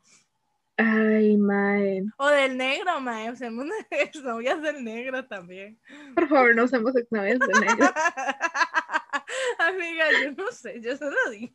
Ay, 0.78 1.36
mae. 1.36 2.04
O 2.18 2.28
del 2.30 2.56
negro, 2.58 3.02
mae, 3.02 3.30
usemos 3.32 3.65
novias 4.24 4.62
del 4.62 4.84
negro 4.84 5.26
también. 5.28 5.78
Por 6.15 6.28
favor, 6.30 6.56
no 6.56 6.63
usemos 6.63 6.96
exnovias 6.96 7.39
de 7.39 7.48
negro. 7.60 7.88
Amiga, 9.60 10.06
yo 10.24 10.32
no 10.32 10.52
sé, 10.52 10.80
yo 10.82 10.96
solo 10.98 11.15
digo. 11.32 11.52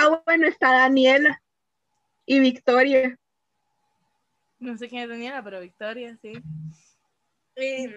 Ah, 0.00 0.22
bueno, 0.24 0.46
está 0.46 0.72
Daniela 0.72 1.42
y 2.26 2.38
Victoria. 2.40 3.18
No 4.58 4.78
sé 4.78 4.88
quién 4.88 5.02
es 5.02 5.08
Daniela, 5.08 5.42
pero 5.42 5.60
Victoria, 5.60 6.16
sí. 6.22 6.32
Y, 7.56 7.88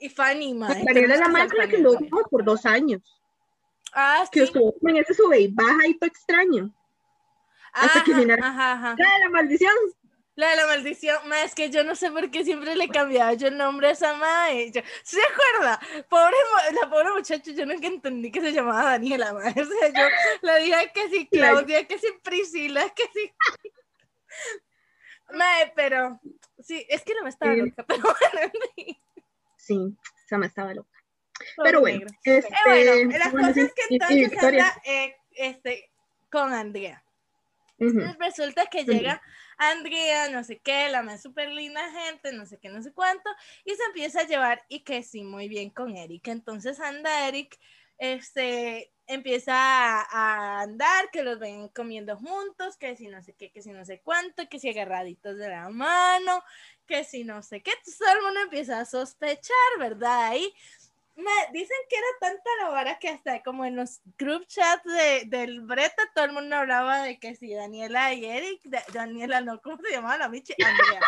y 0.00 0.08
Fanny, 0.08 0.54
mae. 0.54 0.84
Daniela 0.84 1.14
es 1.14 1.20
la 1.20 1.28
madre 1.28 1.68
que 1.68 1.78
lo 1.78 1.96
vimos 1.98 2.22
por 2.30 2.44
dos 2.44 2.64
años. 2.66 3.21
Ah, 3.92 4.24
Que 4.30 4.40
sí. 4.40 4.44
estuvo 4.46 4.74
en 4.88 4.96
ese 4.96 5.14
sube 5.14 5.40
y 5.40 5.48
baja 5.48 5.86
y 5.86 5.94
todo 5.98 6.08
extraño. 6.08 6.70
hasta 7.72 8.04
que 8.04 8.12
Ajá, 8.12 8.34
ajá, 8.40 8.72
ajá. 8.72 8.94
¡La 8.98 9.12
de 9.14 9.20
la 9.24 9.30
maldición! 9.30 9.74
La 10.34 10.48
de 10.50 10.56
la 10.56 10.66
maldición, 10.66 11.28
ma, 11.28 11.42
es 11.42 11.54
que 11.54 11.68
yo 11.68 11.84
no 11.84 11.94
sé 11.94 12.10
por 12.10 12.30
qué 12.30 12.42
siempre 12.42 12.74
le 12.74 12.88
cambiaba 12.88 13.34
yo 13.34 13.48
el 13.48 13.58
nombre 13.58 13.88
a 13.88 13.90
esa. 13.90 14.14
Yo- 14.70 14.80
¿Se 15.02 15.18
acuerda? 15.22 15.78
Pobre, 16.08 16.34
la 16.80 16.88
pobre 16.88 17.10
muchacha, 17.10 17.52
yo 17.52 17.66
nunca 17.66 17.86
entendí 17.86 18.30
que 18.32 18.40
se 18.40 18.50
llamaba 18.52 18.84
Daniela, 18.92 19.34
mae. 19.34 19.52
O 19.60 19.64
sea, 19.66 19.88
yo 19.90 20.08
le 20.40 20.58
dije 20.64 20.90
que 20.94 21.08
sí 21.10 21.28
Claudia, 21.30 21.86
que 21.86 21.98
sí 21.98 22.06
Priscila, 22.22 22.88
que 22.94 23.04
sí. 23.12 23.30
Mae, 25.34 25.72
pero 25.76 26.18
sí, 26.62 26.84
es 26.88 27.02
que 27.02 27.14
no 27.14 27.22
me 27.24 27.28
estaba 27.30 27.52
Sí. 27.54 27.60
loca, 27.60 27.84
pero 27.86 28.02
bueno, 28.02 28.52
Sí, 29.56 29.96
se 30.26 30.38
me 30.38 30.46
estaba 30.46 30.72
loca. 30.74 30.91
Pero 31.62 31.80
bueno, 31.80 31.98
negro. 31.98 32.14
este, 32.24 32.48
Eh, 32.52 32.56
bueno, 32.66 33.18
la 33.18 33.28
bueno, 33.30 33.48
cosa 33.48 33.54
sí, 33.54 33.60
es 33.60 33.72
que 33.74 33.82
entonces 33.94 34.42
anda 34.42 34.82
eh, 34.84 35.16
este, 35.32 35.90
con 36.30 36.52
Andrea. 36.52 37.04
Ujú. 37.78 37.90
Entonces 37.98 38.16
resulta 38.18 38.66
que 38.66 38.84
llega 38.84 39.20
Andrea, 39.58 40.28
no 40.28 40.44
sé 40.44 40.60
qué, 40.60 40.88
la 40.88 41.02
más 41.02 41.20
súper 41.22 41.48
linda 41.50 41.82
gente, 41.90 42.32
no 42.32 42.46
sé 42.46 42.58
qué, 42.58 42.68
no 42.68 42.82
sé 42.82 42.92
cuánto, 42.92 43.28
y 43.64 43.74
se 43.74 43.82
empieza 43.84 44.20
a 44.20 44.26
llevar 44.26 44.62
y 44.68 44.80
que 44.84 45.02
sí, 45.02 45.24
muy 45.24 45.48
bien 45.48 45.70
con 45.70 45.96
Eric. 45.96 46.28
Entonces 46.28 46.78
anda 46.80 47.26
Eric, 47.26 47.58
este, 47.98 48.92
empieza 49.06 49.54
a, 49.54 50.02
a 50.10 50.60
andar, 50.62 51.10
que 51.10 51.22
los 51.24 51.38
ven 51.38 51.68
comiendo 51.68 52.16
juntos, 52.16 52.76
que 52.76 52.96
si 52.96 53.08
no 53.08 53.22
sé 53.22 53.34
qué, 53.34 53.50
que 53.50 53.62
si 53.62 53.72
no 53.72 53.84
sé 53.84 54.00
cuánto, 54.00 54.48
que 54.48 54.58
si 54.60 54.68
agarraditos 54.68 55.36
de 55.36 55.48
la 55.48 55.68
mano, 55.68 56.42
que 56.86 57.04
si 57.04 57.24
no 57.24 57.42
sé 57.42 57.62
qué, 57.62 57.72
todo 57.98 58.12
el 58.12 58.22
mundo 58.22 58.40
empieza 58.42 58.80
a 58.80 58.84
sospechar, 58.84 59.78
¿verdad? 59.78 60.28
Ahí 60.28 60.52
me 61.14 61.30
dicen 61.52 61.76
que 61.88 61.96
era 61.96 62.06
tanta 62.20 62.50
la 62.60 62.68
vara 62.70 62.98
que 62.98 63.08
hasta 63.08 63.42
como 63.42 63.64
en 63.64 63.76
los 63.76 64.00
group 64.18 64.46
chats 64.46 64.84
de, 64.84 65.24
del 65.26 65.60
Breta 65.60 66.02
todo 66.14 66.24
el 66.24 66.32
mundo 66.32 66.56
hablaba 66.56 67.02
de 67.02 67.18
que 67.18 67.34
si 67.36 67.52
Daniela 67.52 68.14
y 68.14 68.24
Eric, 68.24 68.62
Daniela 68.92 69.40
no, 69.40 69.60
¿cómo 69.60 69.76
se 69.78 69.92
llamaba 69.92 70.18
la 70.18 70.28
Michi? 70.28 70.54
Andrea. 70.62 71.00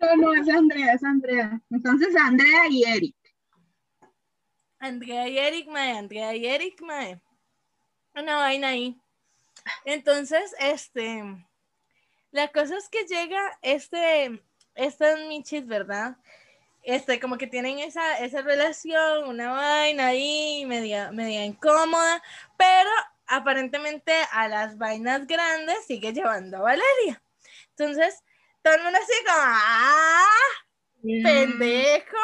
No, 0.00 0.16
no, 0.16 0.34
es 0.34 0.48
Andrea, 0.48 0.94
es 0.94 1.04
Andrea. 1.04 1.60
Entonces, 1.70 2.14
Andrea 2.16 2.68
y 2.68 2.84
Eric. 2.84 3.16
Andrea 4.78 5.28
y 5.28 5.38
Eric, 5.38 5.68
mae, 5.68 5.98
Andrea 5.98 6.34
y 6.34 6.46
Eric, 6.46 6.80
mae. 6.80 7.20
Una 8.14 8.36
vaina 8.36 8.68
ahí. 8.68 8.98
Entonces, 9.84 10.54
este, 10.58 11.22
la 12.30 12.48
cosa 12.48 12.76
es 12.78 12.88
que 12.88 13.04
llega 13.04 13.58
este, 13.60 14.42
estas 14.74 15.20
michis, 15.26 15.66
¿verdad? 15.66 16.16
Este, 16.82 17.20
como 17.20 17.36
que 17.36 17.46
tienen 17.46 17.78
esa, 17.78 18.18
esa 18.18 18.42
relación, 18.42 19.28
una 19.28 19.52
vaina 19.52 20.08
ahí, 20.08 20.64
media, 20.66 21.12
media 21.12 21.44
incómoda, 21.44 22.22
pero 22.56 22.90
aparentemente 23.26 24.12
a 24.32 24.48
las 24.48 24.78
vainas 24.78 25.26
grandes 25.26 25.84
sigue 25.86 26.12
llevando 26.12 26.58
a 26.58 26.62
Valeria. 26.62 27.22
Entonces, 27.70 28.22
todo 28.62 28.74
el 28.74 28.82
mundo 28.82 28.98
así 28.98 29.24
como, 29.24 29.38
¡ah! 29.38 30.24
pendejo, 31.02 32.16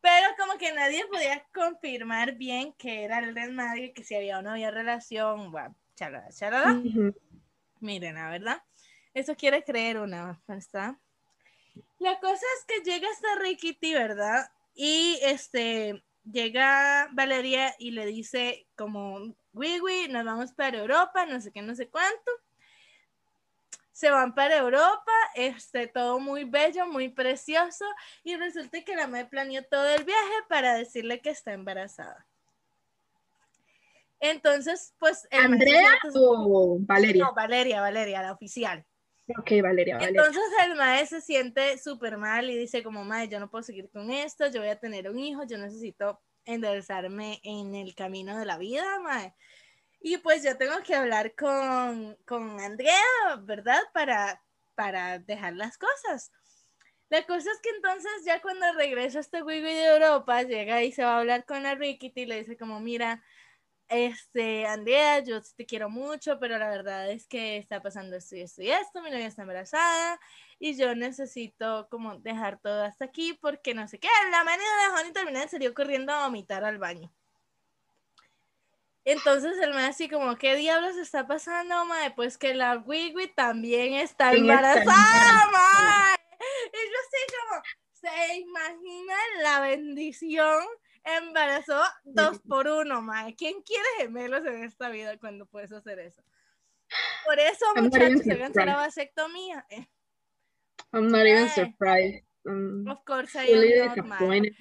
pero 0.00 0.28
como 0.38 0.58
que 0.58 0.72
nadie 0.72 1.06
podía 1.06 1.44
confirmar 1.52 2.34
bien 2.34 2.72
que 2.74 3.04
era 3.04 3.20
el 3.20 3.34
desmadre, 3.34 3.92
que 3.92 4.04
si 4.04 4.14
había 4.14 4.38
o 4.38 4.42
no 4.42 4.50
había 4.50 4.70
relación, 4.70 5.50
bueno, 5.50 5.74
chalala. 5.94 6.28
Ujú. 6.84 7.14
Miren, 7.80 8.14
la 8.14 8.30
verdad, 8.30 8.62
eso 9.14 9.34
quiere 9.36 9.62
creer 9.62 9.98
una, 9.98 10.40
¿está? 10.48 10.98
La 11.98 12.18
cosa 12.20 12.44
es 12.58 12.64
que 12.66 12.88
llega 12.88 13.08
esta 13.10 13.34
Rikiti, 13.36 13.94
¿verdad? 13.94 14.50
Y 14.74 15.18
este, 15.22 16.04
llega 16.30 17.08
Valeria 17.12 17.74
y 17.78 17.92
le 17.92 18.06
dice 18.06 18.66
como, 18.76 19.34
Wiwi, 19.52 20.08
nos 20.08 20.24
vamos 20.24 20.52
para 20.52 20.78
Europa, 20.78 21.26
no 21.26 21.40
sé 21.40 21.50
qué, 21.52 21.62
no 21.62 21.74
sé 21.74 21.88
cuánto. 21.88 22.30
Se 23.92 24.10
van 24.10 24.34
para 24.34 24.56
Europa, 24.56 25.12
este, 25.36 25.86
todo 25.86 26.18
muy 26.18 26.44
bello, 26.44 26.86
muy 26.86 27.08
precioso, 27.08 27.84
y 28.24 28.34
resulta 28.36 28.82
que 28.82 28.96
la 28.96 29.06
madre 29.06 29.26
planeó 29.26 29.64
todo 29.64 29.88
el 29.88 30.04
viaje 30.04 30.34
para 30.48 30.74
decirle 30.74 31.20
que 31.20 31.30
está 31.30 31.52
embarazada. 31.52 32.26
Entonces, 34.18 34.94
pues... 34.98 35.28
el 35.30 35.44
¿Andrea 35.44 35.98
siente- 36.02 36.18
o 36.18 36.76
Valeria? 36.80 37.24
No, 37.24 37.34
Valeria, 37.34 37.80
Valeria, 37.80 38.22
la 38.22 38.32
oficial. 38.32 38.84
Ok, 39.38 39.50
Valeria, 39.62 39.96
Valeria. 39.96 40.20
Entonces 40.20 40.42
el 40.64 40.76
mae 40.76 41.06
se 41.06 41.20
siente 41.20 41.78
súper 41.78 42.18
mal 42.18 42.50
y 42.50 42.58
dice 42.58 42.82
como, 42.82 43.04
mae, 43.04 43.28
yo 43.28 43.40
no 43.40 43.50
puedo 43.50 43.62
seguir 43.62 43.90
con 43.90 44.10
esto, 44.10 44.48
yo 44.48 44.60
voy 44.60 44.68
a 44.68 44.78
tener 44.78 45.08
un 45.08 45.18
hijo, 45.18 45.44
yo 45.44 45.56
necesito 45.56 46.20
enderezarme 46.44 47.40
en 47.42 47.74
el 47.74 47.94
camino 47.94 48.38
de 48.38 48.44
la 48.44 48.58
vida, 48.58 48.84
mae. 49.00 49.34
Y 50.00 50.18
pues 50.18 50.42
yo 50.42 50.58
tengo 50.58 50.82
que 50.82 50.94
hablar 50.94 51.34
con, 51.34 52.16
con 52.26 52.60
Andrea, 52.60 53.00
¿verdad? 53.40 53.80
Para, 53.94 54.42
para 54.74 55.18
dejar 55.18 55.54
las 55.54 55.78
cosas. 55.78 56.30
La 57.08 57.24
cosa 57.26 57.50
es 57.50 57.60
que 57.62 57.70
entonces 57.70 58.12
ya 58.26 58.42
cuando 58.42 58.72
regresa 58.74 59.20
este 59.20 59.42
Wiwi 59.42 59.72
de 59.72 59.86
Europa, 59.86 60.42
llega 60.42 60.82
y 60.82 60.92
se 60.92 61.04
va 61.04 61.14
a 61.14 61.20
hablar 61.20 61.46
con 61.46 61.62
la 61.62 61.74
Rikiti 61.74 62.22
y 62.22 62.26
le 62.26 62.40
dice 62.40 62.58
como, 62.58 62.80
mira, 62.80 63.22
este, 63.88 64.66
Andrea, 64.66 65.20
yo 65.20 65.40
te 65.56 65.66
quiero 65.66 65.88
mucho, 65.90 66.38
pero 66.38 66.58
la 66.58 66.68
verdad 66.68 67.10
es 67.10 67.26
que 67.26 67.56
está 67.58 67.80
pasando 67.82 68.16
esto 68.16 68.36
y 68.36 68.40
esto 68.40 68.62
y 68.62 68.70
esto, 68.70 69.02
mi 69.02 69.10
novia 69.10 69.26
está 69.26 69.42
embarazada 69.42 70.18
y 70.58 70.76
yo 70.76 70.94
necesito 70.94 71.88
como 71.90 72.18
dejar 72.18 72.58
todo 72.60 72.82
hasta 72.84 73.04
aquí 73.04 73.34
porque 73.40 73.74
no 73.74 73.86
sé 73.88 73.98
qué, 73.98 74.08
la 74.30 74.44
manera 74.44 74.68
de 74.84 74.90
Juan 74.90 75.06
y 75.08 75.12
terminé 75.12 75.48
salió 75.48 75.74
corriendo 75.74 76.12
a 76.12 76.24
vomitar 76.24 76.64
al 76.64 76.78
baño. 76.78 77.12
Entonces 79.04 79.58
el 79.58 79.74
mae 79.74 79.88
así 79.88 80.08
como, 80.08 80.36
¿qué 80.36 80.56
diablos 80.56 80.96
está 80.96 81.26
pasando, 81.26 81.84
mae? 81.84 82.10
Pues 82.12 82.38
que 82.38 82.54
la 82.54 82.78
Wiwi 82.78 83.28
también 83.34 83.94
está 83.94 84.30
¿Quién 84.30 84.50
está 84.50 84.80
embarazada, 84.80 84.82
embarazada? 84.82 85.50
mae. 85.52 86.16
Y 86.72 86.90
yo 86.90 86.98
así 87.04 87.36
como, 87.36 87.62
¿se 87.92 88.36
imagina 88.38 89.14
la 89.42 89.60
bendición? 89.60 90.64
Embarazó 91.04 91.80
dos 92.04 92.40
por 92.48 92.66
uno, 92.66 93.02
mae. 93.02 93.34
¿Quién 93.36 93.62
quiere 93.62 93.86
gemelos 93.98 94.44
en 94.46 94.64
esta 94.64 94.88
vida 94.88 95.18
cuando 95.18 95.46
puedes 95.46 95.70
hacer 95.72 95.98
eso? 95.98 96.22
Por 97.24 97.38
eso, 97.38 97.64
I'm 97.74 97.84
not 97.84 97.94
even 97.96 98.14
muchachos, 98.14 98.32
háganse 98.32 98.64
la 98.64 98.72
surprised. 98.72 98.76
vasectomía. 98.76 99.66
Eh, 99.70 99.86
I'm 100.92 101.08
not 101.08 101.26
even 101.26 101.48
surprised. 101.50 102.24
Um, 102.46 102.86
Of 102.88 103.04
course, 103.04 103.34
I 103.38 103.52
am 103.52 103.96
not, 103.96 104.06
mae. 104.06 104.56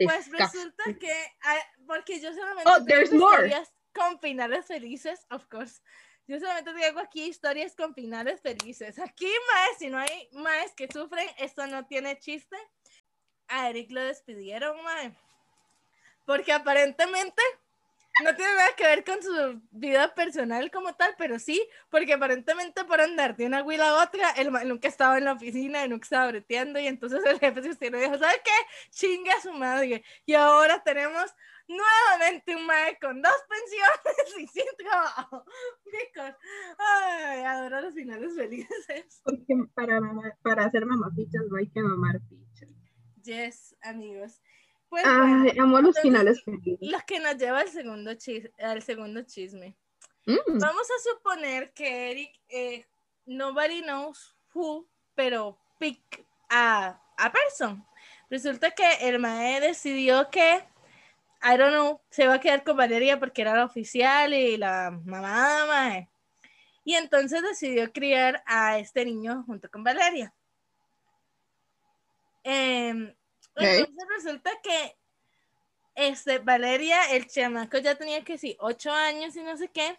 Pues 0.00 0.30
resulta 0.30 0.84
que, 0.98 1.12
porque 1.86 2.20
yo 2.20 2.32
solamente 2.32 2.70
Oh, 2.70 2.84
there's 2.84 3.12
more. 3.12 3.46
historias 3.48 3.68
con 3.92 4.20
finales 4.20 4.66
felices, 4.66 5.26
of 5.30 5.46
course. 5.48 5.80
Yo 6.28 6.38
solamente 6.38 6.72
tengo 6.74 7.00
aquí 7.00 7.24
historias 7.24 7.74
con 7.74 7.94
finales 7.94 8.40
felices. 8.40 8.98
Aquí, 8.98 9.26
más, 9.26 9.78
si 9.78 9.88
no 9.88 9.98
hay 9.98 10.28
más 10.32 10.72
que 10.76 10.86
sufren, 10.92 11.26
esto 11.38 11.66
no 11.66 11.86
tiene 11.86 12.18
chiste. 12.18 12.56
A 13.48 13.70
Eric 13.70 13.90
lo 13.90 14.02
despidieron, 14.04 14.76
mae. 14.84 15.16
Porque 16.28 16.52
aparentemente 16.52 17.42
no 18.22 18.34
tiene 18.36 18.52
nada 18.54 18.76
que 18.76 18.84
ver 18.84 19.02
con 19.02 19.22
su 19.22 19.62
vida 19.70 20.14
personal 20.14 20.70
como 20.70 20.94
tal, 20.94 21.14
pero 21.16 21.38
sí, 21.38 21.66
porque 21.88 22.12
aparentemente 22.12 22.84
por 22.84 23.00
andar 23.00 23.34
de 23.34 23.46
una 23.46 23.62
huila 23.62 23.88
a 23.88 24.02
otra, 24.04 24.30
el 24.32 24.50
mae 24.50 24.66
nunca 24.66 24.88
estaba 24.88 25.16
en 25.16 25.24
la 25.24 25.32
oficina 25.32 25.84
y 25.84 25.88
nunca 25.88 26.04
estaba 26.04 26.26
breteando, 26.28 26.78
y 26.80 26.86
entonces 26.86 27.24
el 27.24 27.38
jefe 27.38 27.62
se 27.62 27.70
usted 27.70 27.92
dijo, 27.92 28.18
¿sabe 28.18 28.40
qué? 28.44 28.50
Chinga 28.90 29.32
a 29.36 29.40
su 29.40 29.52
madre. 29.54 30.04
Y 30.26 30.34
ahora 30.34 30.82
tenemos 30.84 31.32
nuevamente 31.66 32.56
un 32.56 32.66
mae 32.66 32.98
con 33.00 33.22
dos 33.22 33.32
pensiones 33.48 34.36
y 34.38 34.46
sin 34.48 34.66
trabajo. 34.76 35.44
Ay, 36.78 37.40
adoro 37.44 37.80
los 37.80 37.94
finales 37.94 38.34
felices. 38.36 39.22
Porque 39.24 39.54
para, 39.74 39.98
mamá- 40.00 40.36
para 40.42 40.66
hacer 40.66 40.84
mamapichas 40.84 41.44
no 41.50 41.56
hay 41.56 41.70
que 41.70 41.80
mamar 41.80 42.20
pichas. 42.28 42.68
Yes, 43.22 43.76
amigos. 43.82 44.40
Pues 44.88 45.04
bueno, 45.04 45.42
Ay, 45.44 45.58
amo 45.58 45.80
los 45.80 45.96
entonces, 45.96 46.02
finales 46.02 46.42
felices. 46.44 46.78
lo 46.80 46.98
que 47.06 47.20
nos 47.20 47.36
lleva 47.36 47.60
al 47.60 47.68
segundo, 47.68 48.12
chis- 48.12 48.50
al 48.58 48.82
segundo 48.82 49.22
chisme. 49.22 49.76
Mm, 50.26 50.58
Vamos 50.58 50.86
a 50.90 51.10
suponer 51.10 51.72
que 51.72 52.10
Eric, 52.10 52.40
eh, 52.48 52.86
nobody 53.26 53.82
knows 53.82 54.34
who, 54.54 54.86
pero 55.14 55.58
pick 55.78 56.24
a, 56.48 56.98
a 57.18 57.32
person. 57.32 57.84
Resulta 58.30 58.70
que 58.70 58.86
el 59.08 59.18
mae 59.18 59.60
decidió 59.60 60.30
que, 60.30 60.64
I 61.42 61.56
don't 61.56 61.72
know, 61.72 62.00
se 62.10 62.26
va 62.26 62.34
a 62.34 62.40
quedar 62.40 62.62
con 62.64 62.76
Valeria 62.76 63.18
porque 63.18 63.42
era 63.42 63.54
la 63.56 63.64
oficial 63.64 64.32
y 64.34 64.56
la 64.56 64.90
mamá, 65.04 65.66
mae. 65.66 66.08
Y 66.84 66.94
entonces 66.94 67.42
decidió 67.42 67.92
criar 67.92 68.42
a 68.46 68.78
este 68.78 69.04
niño 69.04 69.42
junto 69.46 69.70
con 69.70 69.84
Valeria. 69.84 70.32
Em, 72.44 73.14
Entonces 73.58 74.06
resulta 74.16 74.50
que 74.62 74.96
este, 75.98 76.38
Valeria, 76.38 77.10
el 77.10 77.26
chamaco 77.26 77.78
ya 77.78 77.96
tenía 77.96 78.24
que 78.24 78.38
sí, 78.38 78.56
ocho 78.60 78.92
años 78.92 79.34
y 79.34 79.42
no 79.42 79.56
sé 79.56 79.68
qué. 79.68 79.98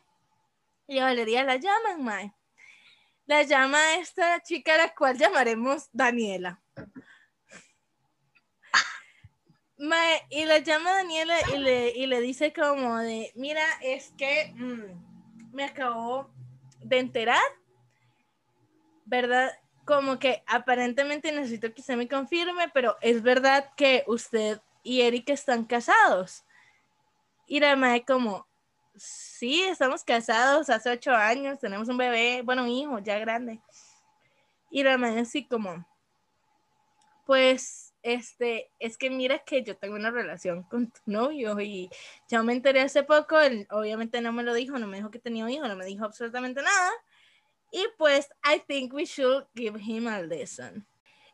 Y 0.88 1.00
a 1.00 1.04
Valeria 1.04 1.44
la 1.44 1.58
llaman, 1.58 2.04
mae. 2.04 2.34
La 3.26 3.44
llama 3.44 3.96
esta 3.96 4.42
chica, 4.42 4.76
a 4.76 4.78
la 4.78 4.96
cual 4.96 5.18
llamaremos 5.18 5.90
Daniela. 5.92 6.62
Mae, 9.78 10.26
y 10.30 10.46
la 10.46 10.60
llama 10.60 10.94
Daniela 10.94 11.36
y 11.54 11.58
le, 11.58 11.90
y 11.90 12.06
le 12.06 12.22
dice 12.22 12.54
como 12.54 12.98
de, 13.00 13.32
mira, 13.36 13.64
es 13.82 14.14
que 14.18 14.54
mm, 14.56 15.54
me 15.54 15.66
acabo 15.66 16.30
de 16.80 17.00
enterar, 17.00 17.44
¿verdad? 19.06 19.52
Como 19.90 20.20
que 20.20 20.44
aparentemente 20.46 21.32
necesito 21.32 21.74
que 21.74 21.82
usted 21.82 21.98
me 21.98 22.08
confirme, 22.08 22.70
pero 22.72 22.96
es 23.02 23.24
verdad 23.24 23.72
que 23.76 24.04
usted 24.06 24.62
y 24.84 25.02
Eric 25.02 25.30
están 25.30 25.66
casados. 25.66 26.46
Y 27.48 27.60
la 27.60 27.76
madre 27.76 28.06
como, 28.06 28.46
sí, 28.96 29.64
estamos 29.64 30.04
casados 30.04 30.70
hace 30.70 30.92
ocho 30.92 31.12
años, 31.12 31.58
tenemos 31.58 31.90
un 31.90 31.98
bebé, 31.98 32.44
bueno, 32.44 32.66
un 32.66 32.70
hijo 32.70 33.00
ya 33.00 33.18
grande. 33.18 33.62
Y 34.70 34.84
la 34.84 34.96
madre 35.00 35.22
así 35.22 35.48
como, 35.48 35.84
pues, 37.26 37.96
este, 38.04 38.70
es 38.78 38.96
que 38.96 39.10
mira 39.10 39.40
que 39.40 39.64
yo 39.64 39.76
tengo 39.76 39.96
una 39.96 40.12
relación 40.12 40.62
con 40.66 40.92
tu 40.92 41.00
novio 41.08 41.60
y 41.62 41.90
yo 42.30 42.44
me 42.44 42.54
enteré 42.54 42.82
hace 42.82 43.02
poco, 43.02 43.40
él 43.40 43.66
obviamente 43.72 44.22
no 44.22 44.34
me 44.34 44.44
lo 44.44 44.54
dijo, 44.54 44.78
no 44.78 44.86
me 44.86 44.98
dijo 44.98 45.10
que 45.10 45.18
tenía 45.18 45.46
un 45.46 45.50
hijo, 45.50 45.68
no 45.68 45.76
me 45.76 45.86
dijo 45.86 46.06
absolutamente 46.06 46.62
nada. 46.62 46.92
Y 47.72 47.86
pues, 47.98 48.30
I 48.44 48.60
think 48.68 48.94
we 48.94 49.06
should 49.06 49.46
give 49.56 49.78
him 49.80 50.08
a 50.08 50.22
lesson. 50.22 50.86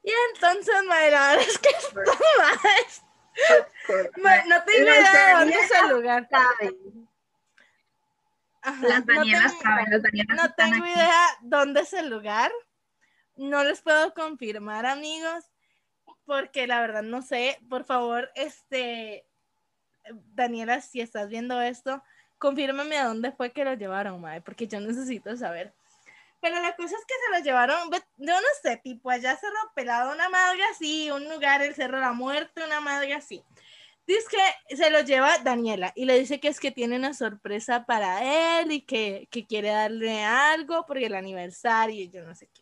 Y 0.04 0.12
entonces, 0.34 0.76
mae, 0.88 1.10
la 1.12 1.30
verdad 1.32 1.48
es 1.48 1.58
que 1.58 1.70
esto, 1.70 2.00
no 4.48 4.64
tengo 4.66 4.84
idea 4.90 5.28
de 5.28 5.34
dónde 5.40 5.56
es 5.56 5.72
el 5.72 5.90
lugar. 5.90 6.28
Ajá, 8.62 8.88
Las 8.88 9.06
no 9.06 9.14
Danielas 9.16 9.52
tengo- 9.52 9.62
saben, 9.64 9.86
las 9.92 10.02
Danielas 10.02 10.38
No 10.38 10.46
están 10.46 10.72
tengo 10.72 10.86
aquí. 10.86 10.94
idea 10.94 11.22
dónde 11.42 11.82
es 11.82 11.94
el 11.94 12.10
lugar. 12.10 12.52
No 13.36 13.64
les 13.64 13.82
puedo 13.82 14.14
confirmar, 14.14 14.86
amigos, 14.86 15.46
porque 16.26 16.66
la 16.68 16.80
verdad 16.82 17.04
no 17.04 17.22
sé. 17.22 17.60
Por 17.70 17.84
favor, 17.86 18.32
este, 18.36 19.26
Daniela, 20.34 20.82
si 20.82 21.02
estás 21.02 21.30
viendo 21.30 21.62
esto, 21.62 22.02
confírmame 22.38 22.98
a 22.98 23.06
dónde 23.06 23.32
fue 23.32 23.52
que 23.52 23.66
lo 23.66 23.74
llevaron, 23.74 24.20
mae, 24.22 24.42
porque 24.42 24.68
yo 24.68 24.80
necesito 24.80 25.36
saber. 25.38 25.74
Pero 26.42 26.62
la 26.62 26.76
cosa 26.76 26.96
es 26.96 27.06
que 27.06 27.14
se 27.14 27.38
lo 27.38 27.44
llevaron, 27.44 27.90
yo 28.18 28.34
no 28.34 28.48
sé, 28.62 28.78
tipo 28.78 29.10
allá 29.10 29.36
Cerro 29.36 29.72
Pelado, 29.74 30.14
una 30.14 30.30
madre 30.30 30.64
así, 30.72 31.10
un 31.10 31.28
lugar, 31.28 31.62
el 31.62 31.74
Cerro 31.74 31.98
de 31.98 32.04
la 32.04 32.14
Muerte, 32.14 32.64
una 32.64 32.82
madre 32.82 33.14
así. 33.14 33.44
Dice 34.06 34.26
que 34.30 34.76
se 34.76 34.92
lo 34.92 35.02
lleva 35.02 35.40
Daniela 35.40 35.92
y 35.96 36.06
le 36.06 36.20
dice 36.20 36.40
que 36.40 36.48
es 36.48 36.60
que 36.60 36.70
tiene 36.70 36.96
una 36.96 37.16
sorpresa 37.16 37.86
para 37.86 38.60
él 38.60 38.72
y 38.72 38.82
que, 38.82 39.28
que 39.32 39.48
quiere 39.48 39.70
darle 39.70 40.24
algo 40.24 40.86
porque 40.86 41.08
el 41.08 41.16
aniversario 41.16 42.04
y 42.04 42.10
yo 42.10 42.24
no 42.24 42.36
sé 42.36 42.48
qué. 42.54 42.62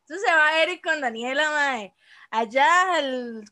Entonces 0.00 0.24
se 0.28 0.34
va 0.34 0.62
Eric 0.62 0.84
con 0.84 1.00
Daniela, 1.00 1.50
mae, 1.50 1.94
allá 2.30 2.94
al, 2.94 3.44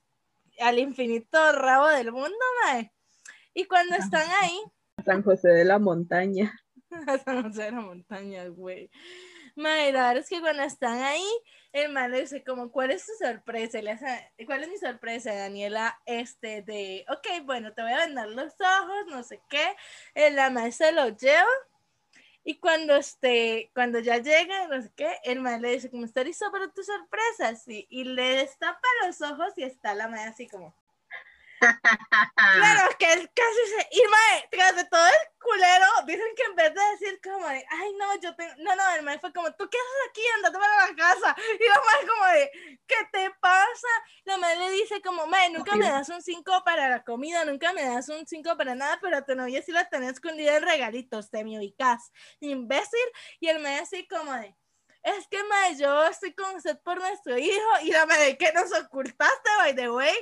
al 0.60 0.78
infinito 0.78 1.52
rabo 1.52 1.88
del 1.88 2.12
mundo, 2.12 2.38
mae. 2.64 2.92
Y 3.54 3.64
cuando 3.64 3.96
están 3.96 4.26
ahí, 4.42 4.60
San 5.04 5.22
José 5.22 5.48
de 5.48 5.64
la 5.64 5.78
Montaña. 5.78 6.58
A 7.07 7.18
San 7.18 7.43
José 7.43 7.64
de 7.64 7.70
la 7.72 7.80
Montaña, 7.80 8.47
güey. 8.49 8.90
Mae, 9.55 9.93
la 9.93 10.12
es 10.12 10.28
que 10.28 10.40
cuando 10.40 10.62
están 10.62 11.03
ahí, 11.03 11.26
el 11.72 11.93
man 11.93 12.11
le 12.11 12.22
dice 12.22 12.43
como, 12.43 12.70
¿cuál 12.70 12.90
es 12.90 13.05
tu 13.05 13.12
sorpresa? 13.22 13.82
Le 13.82 13.99
¿cuál 14.47 14.62
es 14.62 14.68
mi 14.68 14.78
sorpresa, 14.78 15.34
Daniela? 15.34 16.01
Este, 16.07 16.62
de, 16.62 17.05
ok, 17.09 17.45
bueno, 17.45 17.72
te 17.74 17.82
voy 17.82 17.93
a 17.93 18.07
vendar 18.07 18.28
los 18.28 18.55
ojos, 18.61 19.07
no 19.09 19.22
sé 19.22 19.40
qué. 19.49 19.74
El 20.14 20.36
man 20.53 20.72
se 20.72 20.93
lo 20.93 21.09
lleva. 21.09 21.47
Y 22.45 22.59
cuando, 22.59 22.97
este, 22.97 23.70
cuando 23.74 24.01
ya 24.01 24.18
llega, 24.18 24.66
no 24.68 24.82
sé 24.82 24.90
qué, 24.97 25.16
el 25.24 25.40
man 25.40 25.62
le 25.62 25.72
dice, 25.72 25.90
como, 25.90 26.05
¿estás 26.05 26.24
listo 26.24 26.51
para 26.51 26.72
tu 26.72 26.82
sorpresa? 26.82 27.55
Sí. 27.57 27.86
Y 27.90 28.05
le 28.05 28.36
destapa 28.36 28.80
los 29.07 29.20
ojos 29.20 29.53
y 29.57 29.62
está 29.62 29.95
la 29.95 30.09
madre 30.09 30.30
así 30.30 30.49
como, 30.49 30.74
Claro, 31.62 32.90
que 32.98 33.12
él 33.12 33.30
casi 33.34 33.66
se. 33.70 33.88
Y 33.92 34.02
mae, 34.08 34.48
tras 34.50 34.76
de 34.76 34.84
todo 34.86 35.06
el 35.06 35.38
culero, 35.38 35.86
dicen 36.06 36.34
que 36.36 36.42
en 36.42 36.56
vez 36.56 36.74
de 36.74 36.80
decir 36.92 37.20
como 37.22 37.46
de, 37.48 37.64
ay 37.70 37.92
no, 37.98 38.20
yo 38.20 38.34
tengo. 38.34 38.52
No, 38.58 38.74
no, 38.74 38.94
el 38.94 39.02
mae 39.02 39.18
fue 39.20 39.32
como, 39.32 39.52
¿tú 39.54 39.68
qué 39.70 39.78
haces 39.78 40.10
aquí? 40.10 40.20
Andate 40.36 40.58
para 40.58 40.86
la 40.86 40.96
casa. 40.96 41.36
Y 41.38 41.68
la 41.68 41.74
mae 41.74 42.06
como 42.06 42.26
de, 42.32 42.50
¿qué 42.86 42.96
te 43.12 43.30
pasa? 43.40 43.88
La 44.24 44.36
mae 44.38 44.56
le 44.56 44.70
dice 44.72 45.00
como, 45.02 45.26
mae, 45.26 45.50
nunca 45.50 45.76
me 45.76 45.88
das 45.88 46.08
un 46.08 46.22
5 46.22 46.62
para 46.64 46.88
la 46.88 47.04
comida, 47.04 47.44
nunca 47.44 47.72
me 47.72 47.84
das 47.84 48.08
un 48.08 48.26
5 48.26 48.56
para 48.56 48.74
nada, 48.74 48.98
pero 49.00 49.16
a 49.16 49.24
tu 49.24 49.34
novia 49.34 49.62
sí 49.62 49.72
la 49.72 49.88
tenés 49.88 50.12
escondida 50.12 50.56
en 50.56 50.64
regalitos, 50.64 51.30
te 51.30 51.44
me 51.44 51.58
ubicas, 51.58 52.12
imbécil. 52.40 53.06
Y 53.40 53.48
el 53.48 53.60
mae 53.60 53.78
así 53.78 54.06
como 54.08 54.32
de. 54.32 54.56
Es 55.02 55.26
que, 55.26 55.42
mae, 55.44 55.76
yo 55.76 56.04
estoy 56.04 56.32
con 56.32 56.54
usted 56.54 56.78
por 56.84 56.98
nuestro 56.98 57.36
hijo. 57.36 57.70
Y 57.82 57.90
la 57.90 58.06
mae, 58.06 58.36
¿qué 58.38 58.52
nos 58.52 58.72
ocultaste, 58.72 59.50
by 59.58 59.74
the 59.74 59.90
way? 59.90 60.14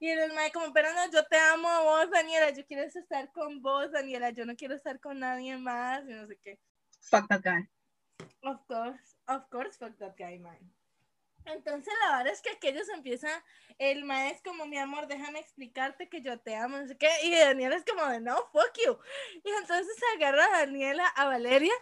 Y 0.00 0.08
el 0.08 0.32
mae 0.32 0.52
como, 0.52 0.72
pero 0.72 0.92
no, 0.92 1.10
yo 1.10 1.24
te 1.24 1.36
amo 1.36 1.68
a 1.68 1.82
vos, 1.82 2.10
Daniela, 2.10 2.50
yo 2.50 2.64
quiero 2.64 2.82
estar 2.84 3.32
con 3.32 3.60
vos, 3.60 3.90
Daniela, 3.90 4.30
yo 4.30 4.46
no 4.46 4.54
quiero 4.54 4.74
estar 4.74 5.00
con 5.00 5.18
nadie 5.18 5.56
más, 5.56 6.02
y 6.08 6.12
no 6.12 6.26
sé 6.26 6.38
qué. 6.42 6.60
Fuck 7.00 7.28
that 7.28 7.42
guy. 7.42 7.68
Of 8.42 8.64
course, 8.66 9.16
of 9.26 9.48
course, 9.50 9.76
fuck 9.76 9.96
that 9.98 10.14
guy, 10.16 10.38
man. 10.38 10.58
Entonces 11.44 11.92
la 12.04 12.18
verdad 12.18 12.32
es 12.32 12.42
que 12.42 12.50
aquellos 12.50 12.88
empiezan, 12.90 13.42
el 13.78 14.04
mae 14.04 14.30
es 14.30 14.42
como, 14.42 14.66
mi 14.66 14.78
amor, 14.78 15.06
déjame 15.06 15.40
explicarte 15.40 16.08
que 16.08 16.20
yo 16.20 16.38
te 16.38 16.54
amo, 16.54 16.76
no 16.76 16.86
sé 16.86 16.96
qué, 16.96 17.10
y 17.24 17.34
Daniela 17.34 17.76
es 17.76 17.84
como 17.84 18.06
de, 18.06 18.20
no, 18.20 18.36
fuck 18.52 18.72
you. 18.84 18.98
Y 19.42 19.50
entonces 19.50 19.96
agarra 20.16 20.44
a 20.44 20.58
Daniela, 20.60 21.06
a 21.08 21.24
Valeria, 21.26 21.72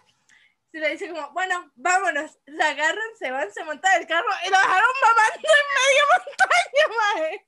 y 0.76 0.78
le 0.78 0.90
dice 0.90 1.08
como, 1.08 1.30
bueno, 1.32 1.72
vámonos, 1.74 2.38
la 2.44 2.68
agarran, 2.68 3.16
se 3.18 3.30
van, 3.30 3.50
se 3.50 3.64
montan 3.64 3.98
el 3.98 4.06
carro, 4.06 4.28
y 4.46 4.50
lo 4.50 4.58
dejaron 4.58 4.90
mamando 5.00 5.48
en 5.56 5.66
medio 5.80 6.02
montaña, 6.12 6.84
mae. 6.98 7.32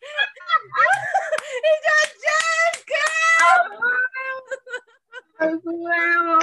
y 1.60 1.72
yo, 1.84 1.94
yes, 2.24 2.84
¡Ay, 5.40 5.54
huevo! 5.62 6.38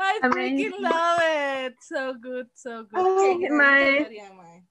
I 0.00 0.28
freaking 0.28 0.80
love 0.80 1.20
it. 1.22 1.76
So 1.80 2.14
good, 2.14 2.48
so 2.52 2.84
good. 2.90 3.50
Mae. 3.50 4.66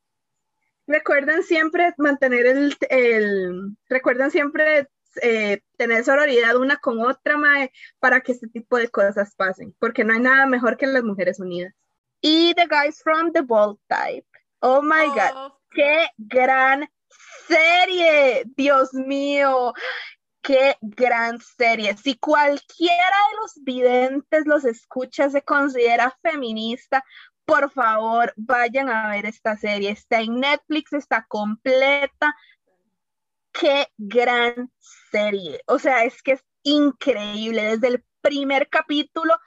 Recuerden 0.86 1.43
siempre 1.43 1.93
mantener 1.97 2.45
el, 2.45 2.75
el 2.89 3.77
recuerden 3.88 4.32
siempre 4.32 4.89
eh, 5.22 5.62
tener 5.78 6.03
sororidad 6.03 6.55
una 6.55 6.78
con 6.78 7.01
otra, 7.01 7.38
mae, 7.38 7.72
para 7.99 8.22
que 8.22 8.32
este 8.32 8.47
tipo 8.47 8.78
de 8.78 8.89
cosas 8.89 9.36
pasen, 9.36 9.76
porque 9.80 10.03
no 10.03 10.14
hay 10.14 10.20
nada 10.20 10.45
mejor 10.45 10.78
que 10.78 10.88
las 10.88 11.03
mujeres 11.03 11.39
unidas. 11.39 11.74
Y 12.22 12.53
The 12.55 12.68
Guys 12.68 13.01
from 13.03 13.32
the 13.32 13.41
Bold 13.41 13.80
Type. 13.88 14.28
Oh 14.59 14.82
my 14.82 15.07
God, 15.07 15.45
Of 15.45 15.53
qué 15.72 16.07
gran 16.18 16.88
serie, 17.47 18.43
Dios 18.55 18.93
mío. 18.93 19.74
Qué 20.43 20.76
gran 20.82 21.39
serie. 21.39 21.95
Si 21.97 22.16
cualquiera 22.18 22.95
de 22.95 23.38
los 23.41 23.64
videntes 23.64 24.47
los 24.47 24.66
escucha, 24.66 25.30
se 25.30 25.43
considera 25.43 26.18
feminista, 26.24 27.03
por 27.45 27.72
favor, 27.72 28.34
vayan 28.38 28.89
a 28.89 29.09
ver 29.09 29.26
esta 29.26 29.55
serie. 29.57 29.91
Está 29.91 30.22
en 30.22 30.39
Netflix, 30.39 30.93
está 30.93 31.26
completa. 31.28 32.36
Qué 33.52 33.88
gran 33.97 34.72
serie. 35.12 35.62
O 35.68 35.80
sea, 35.80 36.04
es 36.04 36.22
que 36.24 36.34
es 36.34 36.43
increíble. 36.64 37.64
Desde 37.64 37.88
el 37.88 38.06
primer 38.22 38.70
capítulo 38.70 39.38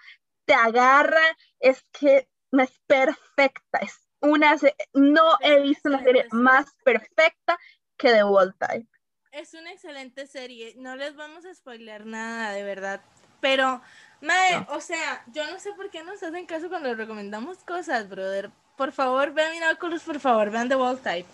te 0.44 0.54
agarra, 0.54 1.22
es 1.60 1.82
que 1.92 2.28
es 2.52 2.80
perfecta. 2.86 3.78
Es 3.80 4.04
una 4.20 4.56
no 4.94 5.36
he 5.40 5.60
visto 5.60 5.88
una 5.88 6.02
serie 6.02 6.26
más 6.30 6.66
perfecta 6.84 7.58
que 7.96 8.10
The 8.10 8.24
Wall 8.24 8.54
Type. 8.58 8.88
Es 9.32 9.54
una 9.54 9.72
excelente 9.72 10.26
serie. 10.26 10.74
No 10.76 10.96
les 10.96 11.16
vamos 11.16 11.44
a 11.44 11.54
spoiler 11.54 12.06
nada, 12.06 12.52
de 12.52 12.62
verdad. 12.62 13.00
Pero, 13.40 13.82
mae, 14.20 14.66
o 14.70 14.80
sea, 14.80 15.24
yo 15.32 15.44
no 15.50 15.58
sé 15.58 15.72
por 15.72 15.90
qué 15.90 16.02
nos 16.04 16.22
hacen 16.22 16.46
caso 16.46 16.68
cuando 16.68 16.88
les 16.88 16.96
recomendamos 16.96 17.58
cosas, 17.64 18.08
brother. 18.08 18.50
Por 18.76 18.92
favor, 18.92 19.32
vean 19.32 19.52
Miraculous, 19.52 20.02
por 20.02 20.18
favor, 20.20 20.50
vean 20.50 20.68
The 20.68 20.76
Wall 20.76 20.98
Type. 20.98 21.26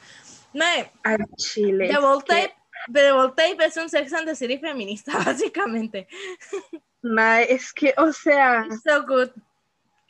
Mae, 0.55 0.91
chile. 1.37 1.89
The 1.89 1.99
Wall 1.99 2.25
Type, 2.25 2.55
The 2.93 3.13
Wall 3.13 3.35
Type 3.35 3.65
es 3.65 3.77
un 3.77 3.89
sex 3.89 4.13
and 4.13 4.27
the 4.27 4.35
city 4.35 4.59
feminista, 4.59 5.13
básicamente. 5.25 6.07
Mae, 7.03 7.53
es 7.53 7.73
que, 7.73 7.95
o 7.97 8.13
sea, 8.13 8.67
So 8.85 9.05
good. 9.07 9.31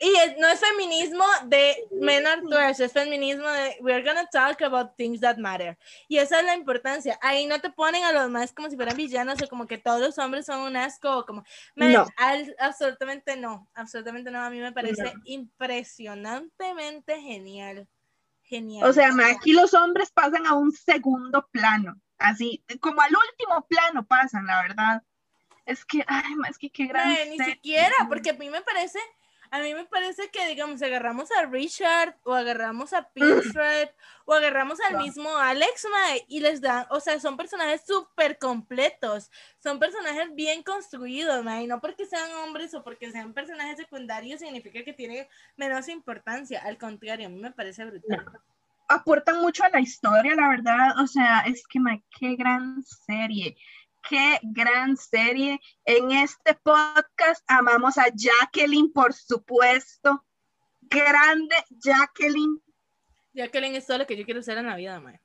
Y 0.03 0.09
es- 0.15 0.35
no 0.39 0.47
es 0.47 0.59
feminismo 0.59 1.23
de 1.45 1.75
men 1.91 2.25
are 2.25 2.41
trash, 2.49 2.81
es 2.81 2.91
feminismo 2.91 3.47
de 3.47 3.77
we're 3.81 4.01
gonna 4.03 4.25
talk 4.31 4.59
about 4.63 4.95
things 4.97 5.21
that 5.21 5.37
matter. 5.37 5.77
Y 6.07 6.17
esa 6.17 6.39
es 6.39 6.45
la 6.47 6.55
importancia. 6.55 7.19
Ahí 7.21 7.45
no 7.45 7.59
te 7.61 7.69
ponen 7.69 8.03
a 8.05 8.11
los 8.11 8.27
más 8.31 8.51
como 8.51 8.67
si 8.67 8.75
fueran 8.75 8.97
villanos 8.97 9.39
o 9.43 9.47
como 9.47 9.67
que 9.67 9.77
todos 9.77 10.01
los 10.01 10.17
hombres 10.17 10.47
son 10.47 10.61
un 10.61 10.75
asco 10.75 11.19
o 11.19 11.23
como. 11.25 11.43
Man, 11.75 11.91
No. 11.93 12.07
al- 12.17 12.55
absolutamente 12.57 13.37
no, 13.37 13.69
absolutamente 13.75 14.31
no. 14.31 14.41
A 14.41 14.49
mí 14.49 14.59
me 14.59 14.71
parece 14.71 15.13
impresionantemente 15.23 17.19
genial. 17.21 17.87
Genial. 18.43 18.89
o 18.89 18.91
sea, 18.91 19.11
aquí 19.29 19.53
los 19.53 19.73
hombres 19.73 20.11
pasan 20.11 20.45
a 20.45 20.55
un 20.55 20.73
segundo 20.73 21.47
plano, 21.51 21.95
así, 22.21 22.63
como 22.79 23.01
al 23.01 23.11
último 23.15 23.65
plano 23.67 24.05
pasan, 24.05 24.45
la 24.45 24.61
verdad. 24.61 25.03
Es 25.65 25.85
que, 25.85 26.03
ay, 26.07 26.33
es 26.49 26.57
que 26.57 26.69
qué 26.69 26.87
gran 26.87 27.07
Mae, 27.07 27.29
ni 27.29 27.39
siquiera, 27.39 27.95
porque 28.09 28.31
a 28.31 28.33
mí 28.33 28.49
me 28.49 28.61
parece, 28.61 28.99
a 29.51 29.59
mí 29.59 29.73
me 29.73 29.85
parece 29.85 30.29
que, 30.29 30.47
digamos, 30.47 30.81
agarramos 30.81 31.29
a 31.31 31.45
Richard 31.45 32.17
o 32.23 32.33
agarramos 32.33 32.93
a 32.93 33.09
Pinstripe 33.09 33.93
o 34.25 34.33
agarramos 34.33 34.79
al 34.81 34.93
No. 34.93 34.99
mismo 35.03 35.37
Alex, 35.37 35.85
mae, 35.91 36.25
y 36.27 36.39
les 36.39 36.61
dan, 36.61 36.87
o 36.89 36.99
sea, 36.99 37.19
son 37.19 37.37
personajes 37.37 37.83
súper 37.85 38.39
completos, 38.39 39.29
son 39.59 39.77
personajes 39.77 40.33
bien 40.33 40.63
construidos, 40.63 41.43
mae, 41.43 41.63
y 41.63 41.67
no 41.67 41.79
porque 41.79 42.05
sean 42.05 42.31
hombres 42.31 42.73
o 42.73 42.83
porque 42.83 43.11
sean 43.11 43.33
personajes 43.33 43.77
secundarios 43.77 44.39
significa 44.39 44.83
que 44.83 44.93
tienen 44.93 45.27
menos 45.57 45.87
importancia, 45.89 46.61
al 46.63 46.77
contrario, 46.77 47.27
a 47.27 47.29
mí 47.29 47.39
me 47.39 47.51
parece 47.51 47.85
brutal. 47.85 48.25
Aportan 48.91 49.41
mucho 49.41 49.63
a 49.63 49.69
la 49.69 49.79
historia, 49.79 50.35
la 50.35 50.49
verdad. 50.49 50.99
O 50.99 51.07
sea, 51.07 51.41
es 51.41 51.65
que, 51.67 51.79
mae, 51.79 52.03
qué 52.19 52.35
gran 52.35 52.83
serie. 52.83 53.55
Qué 54.09 54.39
gran 54.43 54.97
serie. 54.97 55.59
En 55.85 56.11
este 56.11 56.55
podcast 56.55 57.43
amamos 57.47 57.97
a 57.97 58.05
Jacqueline, 58.13 58.91
por 58.91 59.13
supuesto. 59.13 60.23
Grande 60.81 61.55
Jacqueline. 61.69 62.61
Jacqueline 63.33 63.75
es 63.75 63.85
todo 63.85 63.99
lo 63.99 64.07
que 64.07 64.17
yo 64.17 64.25
quiero 64.25 64.41
ser 64.41 64.57
en 64.57 64.67
la 64.67 64.75
vida, 64.75 64.99
mae. 64.99 65.19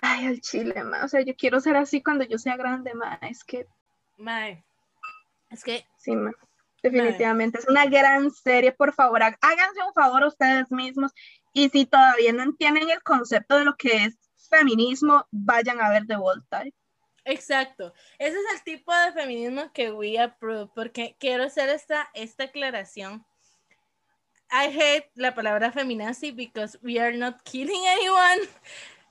Ay, 0.00 0.26
al 0.26 0.40
chile, 0.40 0.84
ma. 0.84 1.04
O 1.04 1.08
sea, 1.08 1.22
yo 1.22 1.34
quiero 1.36 1.58
ser 1.60 1.76
así 1.76 2.02
cuando 2.02 2.24
yo 2.24 2.38
sea 2.38 2.56
grande, 2.56 2.94
ma. 2.94 3.18
Es 3.22 3.42
que, 3.44 3.66
Mae, 4.16 4.62
es 5.50 5.64
que 5.64 5.84
sí, 5.96 6.14
ma. 6.14 6.30
Definitivamente. 6.82 7.58
Es 7.58 7.66
una 7.68 7.86
gran 7.86 8.30
serie. 8.30 8.70
Por 8.72 8.92
favor, 8.94 9.22
há- 9.22 9.36
háganse 9.40 9.80
un 9.86 9.92
favor 9.94 10.22
ustedes 10.24 10.70
mismos. 10.70 11.12
Y 11.52 11.68
si 11.70 11.86
todavía 11.86 12.32
no 12.32 12.42
entienden 12.42 12.90
el 12.90 13.02
concepto 13.02 13.56
de 13.58 13.64
lo 13.64 13.76
que 13.76 14.04
es 14.04 14.18
feminismo, 14.48 15.26
vayan 15.30 15.80
a 15.80 15.90
ver 15.90 16.06
The 16.06 16.16
Type. 16.50 16.74
Exacto. 17.24 17.92
Ese 18.18 18.36
es 18.38 18.44
el 18.54 18.62
tipo 18.64 18.92
de 18.94 19.12
feminismo 19.12 19.70
que 19.72 19.92
we 19.92 20.18
approve, 20.18 20.70
porque 20.74 21.16
quiero 21.20 21.44
hacer 21.44 21.68
esta, 21.68 22.08
esta 22.14 22.44
aclaración. 22.44 23.24
I 24.50 24.68
hate 24.68 25.10
la 25.14 25.34
palabra 25.34 25.70
feminazi 25.70 26.34
because 26.34 26.78
we 26.82 26.98
are 26.98 27.14
not 27.14 27.42
killing 27.44 27.86
anyone. 27.86 28.48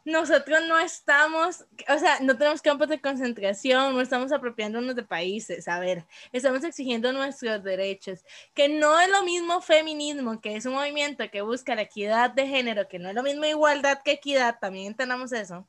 Nosotros 0.07 0.61
no 0.69 0.79
estamos, 0.79 1.65
o 1.89 1.97
sea, 1.99 2.21
no 2.21 2.37
tenemos 2.37 2.61
campos 2.61 2.87
de 2.87 3.01
concentración, 3.01 3.93
no 3.93 3.99
estamos 3.99 4.31
apropiándonos 4.31 4.95
de 4.95 5.03
países, 5.03 5.67
a 5.67 5.81
ver, 5.81 6.05
estamos 6.31 6.63
exigiendo 6.63 7.11
nuestros 7.11 7.61
derechos, 7.61 8.23
que 8.53 8.69
no 8.69 8.97
es 9.01 9.09
lo 9.09 9.23
mismo 9.23 9.59
feminismo, 9.59 10.39
que 10.39 10.55
es 10.55 10.65
un 10.65 10.75
movimiento 10.75 11.29
que 11.29 11.41
busca 11.41 11.75
la 11.75 11.81
equidad 11.81 12.29
de 12.31 12.47
género, 12.47 12.87
que 12.87 12.99
no 12.99 13.09
es 13.09 13.15
lo 13.15 13.21
mismo 13.21 13.43
igualdad 13.43 14.01
que 14.01 14.11
equidad, 14.11 14.59
también 14.61 14.87
entendamos 14.87 15.33
eso, 15.33 15.67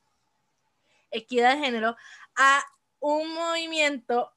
equidad 1.11 1.57
de 1.57 1.64
género, 1.64 1.97
a 2.36 2.62
un 3.01 3.34
movimiento 3.34 4.32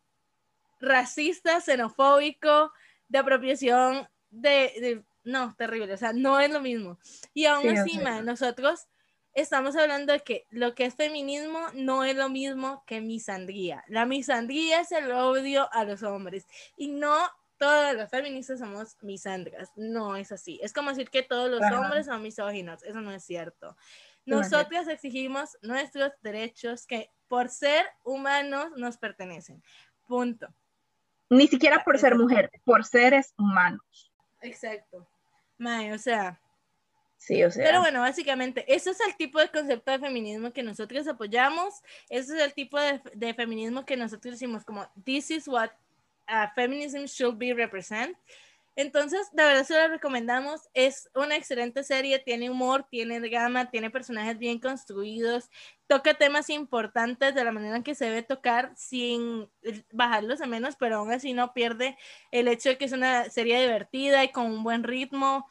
racista, 0.80 1.62
xenofóbico, 1.62 2.74
de 3.08 3.20
apropiación 3.20 4.10
de, 4.32 4.50
de- 4.82 5.04
no, 5.24 5.54
terrible, 5.56 5.94
o 5.94 5.98
sea, 5.98 6.12
no 6.12 6.40
es 6.40 6.50
lo 6.50 6.60
mismo. 6.60 6.98
Y 7.36 7.46
aún 7.46 7.78
Sí, 7.84 7.92
sea. 7.94 8.02
mae, 8.02 8.24
nosotros 8.24 8.88
estamos 9.34 9.76
hablando 9.76 10.14
de 10.14 10.20
que 10.22 10.46
lo 10.50 10.76
que 10.76 10.86
es 10.86 10.96
feminismo 10.96 11.60
no 11.74 12.04
es 12.04 12.16
lo 12.16 12.30
mismo 12.30 12.84
que 12.86 13.02
misandría. 13.02 13.84
La 13.88 14.06
misandría 14.06 14.82
es 14.82 14.92
el 14.92 15.12
odio 15.12 15.72
a 15.74 15.84
los 15.84 16.04
hombres 16.04 16.48
y 16.76 16.90
no 16.90 17.16
todas 17.58 17.96
las 17.96 18.10
feministas 18.10 18.60
somos 18.60 18.98
misandras. 19.02 19.72
No 19.76 20.16
es 20.16 20.32
así. 20.32 20.60
Es 20.64 20.74
como 20.74 20.90
decir 20.90 21.10
que 21.10 21.22
todos 21.22 21.50
los 21.50 21.62
Ajá. 21.62 21.80
hombres 21.80 22.08
son 22.08 22.22
misóginos. 22.22 22.84
Eso 22.84 23.02
no 23.02 23.12
es 23.12 23.24
cierto. 23.24 23.78
Nosotras 24.26 24.88
exigimos 24.88 25.58
nuestros 25.62 26.12
derechos 26.22 26.86
que 26.86 27.12
por 27.28 27.50
ser 27.50 27.86
humanos 28.04 28.72
nos 28.78 28.98
pertenecen. 28.98 29.64
Punto. 30.08 30.48
Ni 31.30 31.48
siquiera 31.48 31.84
por 31.84 31.98
ser 31.98 32.16
mujer, 32.16 32.52
por 32.66 32.84
seres 32.84 33.34
humanos. 33.38 34.12
Exacto. 34.42 35.08
Mae, 35.58 35.94
o 35.94 35.98
sea, 35.98 36.42
Sí, 37.22 37.44
o 37.44 37.52
sea. 37.52 37.64
Pero 37.64 37.82
bueno, 37.82 38.02
básicamente, 38.02 38.66
eso 38.68 38.90
es 38.90 39.00
el 39.08 39.16
tipo 39.16 39.40
de 39.40 39.50
concepto 39.50 39.92
de 39.92 40.00
feminismo 40.00 40.52
que 40.52 40.64
nosotros 40.64 41.08
apoyamos, 41.08 41.84
ese 42.10 42.36
es 42.36 42.42
el 42.42 42.54
tipo 42.56 42.80
de, 42.80 43.00
de 43.14 43.36
feminismo 43.36 43.86
que 43.86 43.96
nosotros 43.96 44.34
decimos 44.34 44.66
como, 44.66 44.88
this 45.06 45.30
is 45.30 45.48
what 45.48 45.70
uh, 46.28 46.48
feminism 46.56 47.06
should 47.06 47.38
be 47.38 47.54
represent. 47.54 48.18
Entonces, 48.76 49.30
de 49.34 49.44
verdad 49.44 49.66
se 49.66 49.80
lo 49.80 49.88
recomendamos, 49.90 50.62
es 50.74 51.12
una 51.14 51.36
excelente 51.36 51.84
serie, 51.84 52.18
tiene 52.18 52.50
humor, 52.50 52.88
tiene 52.90 53.20
drama, 53.20 53.70
tiene 53.70 53.92
personajes 53.92 54.40
bien 54.40 54.58
construidos, 54.58 55.52
toca 55.86 56.16
temas 56.16 56.50
importantes 56.50 57.36
de 57.36 57.44
la 57.44 57.52
manera 57.52 57.76
en 57.76 57.84
que 57.84 57.94
se 57.94 58.06
debe 58.06 58.24
tocar 58.24 58.72
sin 58.76 59.48
bajarlos 59.92 60.42
a 60.42 60.48
menos, 60.48 60.76
pero 60.76 60.96
aún 60.96 61.12
así 61.12 61.34
no 61.34 61.54
pierde 61.54 61.98
el 62.32 62.48
hecho 62.48 62.70
de 62.70 62.80
que 62.80 62.86
es 62.86 62.94
una 62.94 63.30
serie 63.30 63.62
divertida 63.62 64.24
y 64.24 64.32
con 64.32 64.48
un 64.48 64.64
buen 64.64 64.84
ritmo. 64.84 65.48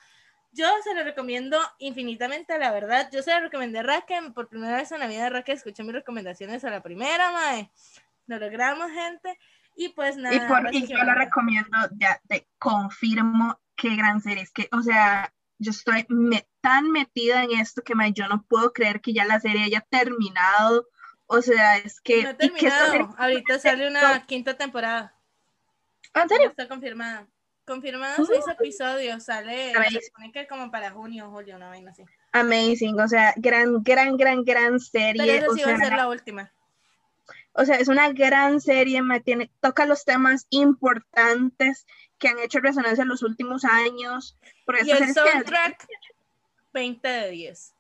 Yo 0.53 0.67
se 0.83 0.95
lo 0.95 1.05
recomiendo 1.05 1.59
infinitamente, 1.79 2.59
la 2.59 2.73
verdad. 2.73 3.09
Yo 3.13 3.23
se 3.23 3.33
lo 3.33 3.41
recomendé 3.41 3.79
a 3.79 3.83
Raquel 3.85 4.33
por 4.33 4.49
primera 4.49 4.77
vez 4.79 4.91
en 4.93 4.99
la 4.99 5.07
vida. 5.07 5.29
Raquel 5.31 5.57
escuché 5.57 5.83
mis 5.85 5.93
recomendaciones 5.93 6.65
a 6.65 6.71
la 6.71 6.83
primera, 6.83 7.31
mae. 7.33 7.71
Lo 8.27 8.39
logramos, 8.39 8.91
gente. 8.91 9.39
Y 9.77 9.91
pues 9.91 10.17
nada. 10.17 10.35
Y, 10.35 10.41
por, 10.41 10.75
y 10.75 10.87
yo 10.87 10.97
la 10.99 11.05
básicamente. 11.05 11.25
recomiendo, 11.25 11.79
ya 11.99 12.21
te 12.29 12.49
confirmo 12.59 13.61
qué 13.77 13.95
gran 13.97 14.21
serie 14.21 14.43
es 14.43 14.51
que, 14.51 14.69
o 14.73 14.83
sea, 14.83 15.33
yo 15.59 15.71
estoy 15.71 16.05
me- 16.09 16.47
tan 16.61 16.91
metida 16.91 17.45
en 17.45 17.53
esto 17.53 17.83
que 17.83 17.95
ma, 17.95 18.09
yo 18.09 18.27
no 18.29 18.43
puedo 18.43 18.73
creer 18.73 19.01
que 19.01 19.13
ya 19.13 19.25
la 19.25 19.39
serie 19.41 19.65
haya 19.65 19.81
terminado. 19.89 20.89
O 21.27 21.43
sea, 21.43 21.77
es 21.79 22.01
que. 22.01 22.25
No 22.25 22.31
he 22.31 22.33
y 22.33 22.37
que 22.37 22.49
terminado. 22.71 23.15
Ahorita 23.19 23.59
sale 23.61 23.87
una 23.89 24.27
quinta 24.27 24.55
temporada. 24.57 25.15
¿En 26.13 26.23
Ya 26.23 26.29
serio? 26.29 26.49
está 26.51 26.67
confirmada. 26.67 27.29
Confirmada 27.71 28.17
Uh. 28.19 28.27
seis 28.27 28.45
episodios. 28.49 29.23
Sale, 29.25 29.73
Amazing. 29.75 30.01
se 30.01 30.07
supone 30.09 30.33
que 30.33 30.47
como 30.49 30.71
para 30.73 30.91
junio 30.91 31.29
o 31.29 31.31
julio, 31.31 31.55
una 31.57 31.69
vaina 31.69 31.93
así. 31.93 32.05
Amazing, 32.33 32.99
o 33.01 33.07
sea, 33.07 33.33
gran, 33.37 33.83
gran, 33.85 34.17
gran, 34.17 34.45
gran 34.45 34.81
serie. 34.81 35.23
Pero 35.25 35.33
esa 35.39 35.47
o 35.53 35.55
sí 35.55 35.63
va 35.65 35.75
a 35.75 35.79
ser 35.79 35.93
la 35.95 36.09
última. 36.09 36.53
O 37.53 37.65
sea, 37.65 37.77
es 37.77 37.87
una 37.89 38.11
gran 38.13 38.61
serie, 38.61 39.03
me 39.03 39.21
tiene, 39.21 39.51
toca 39.61 39.87
los 39.87 40.05
temas 40.05 40.47
importantes 40.51 41.87
que 42.19 42.29
han 42.29 42.39
hecho 42.41 42.59
resonancia 42.61 43.03
en 43.03 43.09
los 43.09 43.23
últimos 43.23 43.65
años. 43.65 44.37
Porque 44.67 44.83
Y 44.85 44.91
el 44.91 44.99
es 45.03 45.07
que- 45.09 45.13
soundtrack, 45.15 45.87
20 46.73 47.09
de 47.09 47.31
10. 47.31 47.75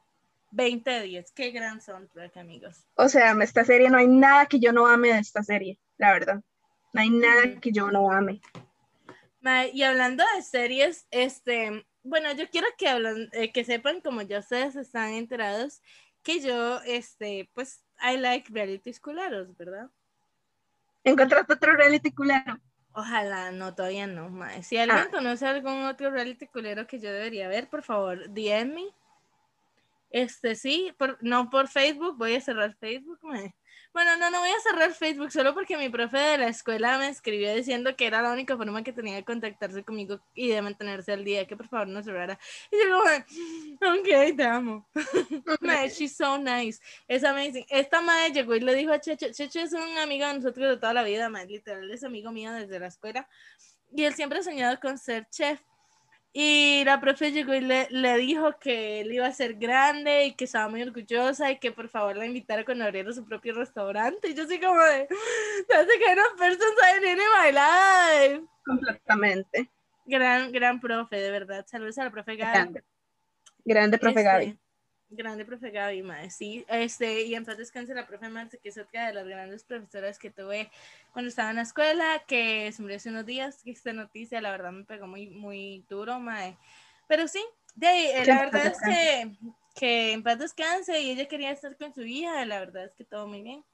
20 0.52 0.90
de 0.90 1.02
10. 1.02 1.32
Qué 1.32 1.50
gran 1.50 1.80
soundtrack, 1.80 2.36
amigos. 2.36 2.84
o 2.94 3.08
sea, 3.08 3.32
esta 3.42 3.64
serie 3.64 3.90
no 3.90 3.98
hay 3.98 4.06
nada 4.08 4.46
que 4.46 4.58
yo 4.60 4.72
no 4.72 4.86
ame 4.86 5.12
de 5.12 5.18
esta 5.20 5.42
serie, 5.42 5.78
la 5.98 6.12
verdad. 6.12 6.40
No 6.92 7.00
hay 7.00 7.10
nada 7.10 7.60
que 7.60 7.70
yo 7.72 7.90
no 7.90 8.10
ame. 8.12 8.40
Y 9.72 9.82
hablando 9.82 10.24
de 10.36 10.42
series, 10.42 11.06
este, 11.10 11.86
bueno, 12.02 12.32
yo 12.32 12.48
quiero 12.50 12.66
que 12.76 12.88
hablan, 12.88 13.28
eh, 13.32 13.52
que 13.52 13.64
sepan, 13.64 14.00
como 14.00 14.22
ya 14.22 14.40
ustedes 14.40 14.76
están 14.76 15.14
enterados, 15.14 15.80
que 16.22 16.40
yo, 16.40 16.80
este, 16.82 17.50
pues, 17.54 17.82
I 18.02 18.16
like 18.18 18.52
reality 18.52 18.92
culeros, 18.94 19.56
¿verdad? 19.56 19.90
¿Encontraste 21.04 21.54
otro 21.54 21.72
reality 21.74 22.12
culero? 22.12 22.58
Ojalá, 22.92 23.50
no, 23.52 23.74
todavía 23.74 24.06
no, 24.06 24.28
ma. 24.28 24.62
Si 24.62 24.76
alguien 24.76 25.06
Ah. 25.08 25.10
conoce 25.10 25.46
algún 25.46 25.84
otro 25.84 26.10
reality 26.10 26.46
culero 26.46 26.86
que 26.86 26.98
yo 26.98 27.10
debería 27.12 27.48
ver, 27.48 27.68
por 27.68 27.82
favor, 27.82 28.28
DM 28.28 28.74
me. 28.74 28.84
Este, 30.10 30.54
sí, 30.56 30.92
por, 30.98 31.16
no 31.22 31.48
por 31.50 31.68
Facebook, 31.68 32.16
voy 32.18 32.34
a 32.34 32.40
cerrar 32.40 32.74
Facebook, 32.76 33.18
ma. 33.22 33.54
Bueno, 33.92 34.16
no, 34.16 34.30
no 34.30 34.38
voy 34.38 34.50
a 34.50 34.60
cerrar 34.60 34.92
Facebook 34.94 35.32
solo 35.32 35.52
porque 35.52 35.76
mi 35.76 35.88
profe 35.88 36.16
de 36.16 36.38
la 36.38 36.46
escuela 36.46 36.96
me 36.96 37.08
escribió 37.08 37.52
diciendo 37.52 37.96
que 37.96 38.06
era 38.06 38.22
la 38.22 38.32
única 38.32 38.56
forma 38.56 38.84
que 38.84 38.92
tenía 38.92 39.16
de 39.16 39.24
contactarse 39.24 39.82
conmigo 39.82 40.20
y 40.32 40.48
de 40.48 40.62
mantenerse 40.62 41.12
al 41.12 41.24
día, 41.24 41.44
que 41.48 41.56
por 41.56 41.66
favor 41.68 41.88
no 41.88 42.00
cerrara. 42.00 42.38
Y 42.70 42.76
yo 42.76 42.98
como, 42.98 43.98
ok, 43.98 44.36
te 44.36 44.44
amo. 44.44 44.88
Ma, 45.60 45.86
she's 45.86 46.16
so 46.16 46.38
nice. 46.38 46.80
Es 47.08 47.24
amazing. 47.24 47.66
Esta 47.68 48.00
madre 48.00 48.32
llegó 48.32 48.54
y 48.54 48.60
le 48.60 48.74
dijo 48.76 48.92
a 48.92 49.00
Checho, 49.00 49.32
Checho 49.32 49.58
es 49.58 49.72
un 49.72 49.98
amigo 49.98 50.24
de 50.24 50.34
nosotros 50.34 50.68
de 50.68 50.76
toda 50.76 50.94
la 50.94 51.02
vida, 51.02 51.28
ma, 51.28 51.44
literal 51.44 51.90
es 51.90 52.04
amigo 52.04 52.30
mío 52.30 52.52
desde 52.52 52.78
la 52.78 52.86
escuela. 52.86 53.28
Y 53.92 54.04
él 54.04 54.14
siempre 54.14 54.38
ha 54.38 54.42
soñado 54.44 54.78
con 54.78 54.98
ser 54.98 55.26
chef. 55.30 55.60
Y 56.32 56.84
la 56.84 57.00
profe 57.00 57.32
llegó 57.32 57.54
y 57.54 57.60
le, 57.60 57.88
le 57.90 58.16
dijo 58.16 58.56
que 58.60 59.00
él 59.00 59.12
iba 59.12 59.26
a 59.26 59.32
ser 59.32 59.54
grande 59.54 60.26
y 60.26 60.34
que 60.34 60.44
estaba 60.44 60.68
muy 60.68 60.80
orgullosa 60.82 61.50
y 61.50 61.58
que 61.58 61.72
por 61.72 61.88
favor 61.88 62.16
la 62.16 62.24
invitara 62.24 62.64
cuando 62.64 62.84
abriera 62.84 63.12
su 63.12 63.24
propio 63.24 63.52
restaurante. 63.54 64.28
Y 64.28 64.34
yo 64.34 64.44
así 64.44 64.60
como 64.60 64.80
de, 64.80 65.08
that's 65.68 65.88
the 65.88 65.98
kind 65.98 66.20
of 66.20 66.38
person 66.38 66.68
I 66.82 67.00
need 67.00 67.12
in 67.12 67.18
my 67.42 67.52
life. 67.52 68.46
Completamente. 68.64 69.70
Gran, 70.06 70.52
gran 70.52 70.80
profe, 70.80 71.16
de 71.16 71.30
verdad. 71.32 71.66
Saludos 71.66 71.98
a 71.98 72.04
la 72.04 72.10
profe 72.10 72.36
Gaby. 72.36 72.52
Grande. 72.52 72.84
Grande, 73.64 73.98
profe 73.98 74.20
Este, 74.20 74.22
Gaby. 74.22 74.59
Grande 75.12 75.44
profe 75.44 75.70
Gaby, 75.70 76.02
mae, 76.02 76.30
sí. 76.30 76.64
Este, 76.68 77.22
y 77.22 77.34
en 77.34 77.44
paz 77.44 77.58
descanse 77.58 77.92
la 77.94 78.06
profe 78.06 78.28
Marce, 78.28 78.58
que 78.58 78.68
es 78.68 78.78
otra 78.78 79.08
de 79.08 79.12
las 79.12 79.26
grandes 79.26 79.64
profesoras 79.64 80.20
que 80.20 80.30
tuve 80.30 80.70
cuando 81.12 81.28
estaba 81.28 81.50
en 81.50 81.56
la 81.56 81.62
escuela, 81.62 82.22
que 82.28 82.70
se 82.70 82.80
murió 82.80 82.96
hace 82.96 83.08
unos 83.08 83.26
días, 83.26 83.60
que 83.64 83.72
esta 83.72 83.92
noticia 83.92 84.40
la 84.40 84.52
verdad 84.52 84.70
me 84.70 84.84
pegó 84.84 85.08
muy, 85.08 85.28
muy 85.28 85.84
duro, 85.88 86.20
mae. 86.20 86.56
Pero 87.08 87.26
sí, 87.26 87.44
de 87.74 88.22
eh, 88.22 88.24
la 88.24 88.44
verdad 88.44 88.66
es 88.66 88.78
que, 88.80 89.36
que 89.74 90.12
en 90.12 90.22
paz 90.22 90.38
descanse 90.38 91.00
y 91.00 91.10
ella 91.10 91.26
quería 91.26 91.50
estar 91.50 91.76
con 91.76 91.92
su 91.92 92.02
hija, 92.02 92.44
la 92.46 92.60
verdad 92.60 92.84
es 92.84 92.94
que 92.94 93.04
todo 93.04 93.26
muy 93.26 93.42
bien. 93.42 93.64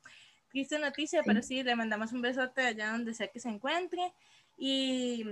Triste 0.51 0.79
noticia, 0.79 1.23
pero 1.23 1.43
sí, 1.43 1.63
le 1.63 1.77
mandamos 1.77 2.13
un 2.13 2.23
besote 2.23 2.63
allá 2.63 2.93
donde 2.93 3.13
sea 3.13 3.29
que 3.29 3.41
se 3.41 3.51
encuentre. 3.51 4.15
Y, 4.57 5.27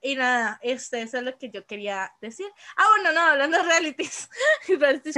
y 0.00 0.16
nada, 0.16 0.60
este, 0.62 1.02
eso 1.02 1.18
es 1.18 1.24
lo 1.24 1.36
que 1.38 1.50
yo 1.50 1.66
quería 1.66 2.14
decir. 2.20 2.46
Ah, 2.76 2.86
bueno, 2.96 3.12
no, 3.12 3.20
hablando 3.20 3.58
de 3.58 3.64
realities. 3.64 4.28
realities 4.68 5.16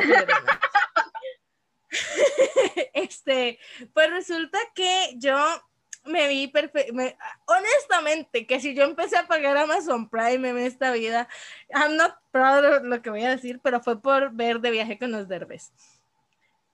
este, 2.95 3.59
pues 3.93 4.11
resulta 4.11 4.59
que 4.75 5.15
yo 5.17 5.37
me 6.05 6.29
vi 6.29 6.49
perfecto. 6.49 6.95
Honestamente, 7.47 8.47
que 8.47 8.61
si 8.61 8.75
yo 8.75 8.85
empecé 8.85 9.17
a 9.19 9.27
pagar 9.27 9.57
Amazon 9.57 10.09
Prime 10.09 10.49
en 10.49 10.59
esta 10.59 10.93
vida, 10.93 11.29
I'm 11.75 11.97
not 11.97 12.15
proud 12.31 12.65
of 12.65 12.85
lo 12.85 13.03
que 13.03 13.11
voy 13.11 13.25
a 13.25 13.31
decir, 13.31 13.61
pero 13.63 13.81
fue 13.81 14.01
por 14.01 14.33
ver 14.33 14.61
de 14.61 14.71
viaje 14.71 14.99
con 14.99 15.13
los 15.13 15.29
derbes. 15.29 15.73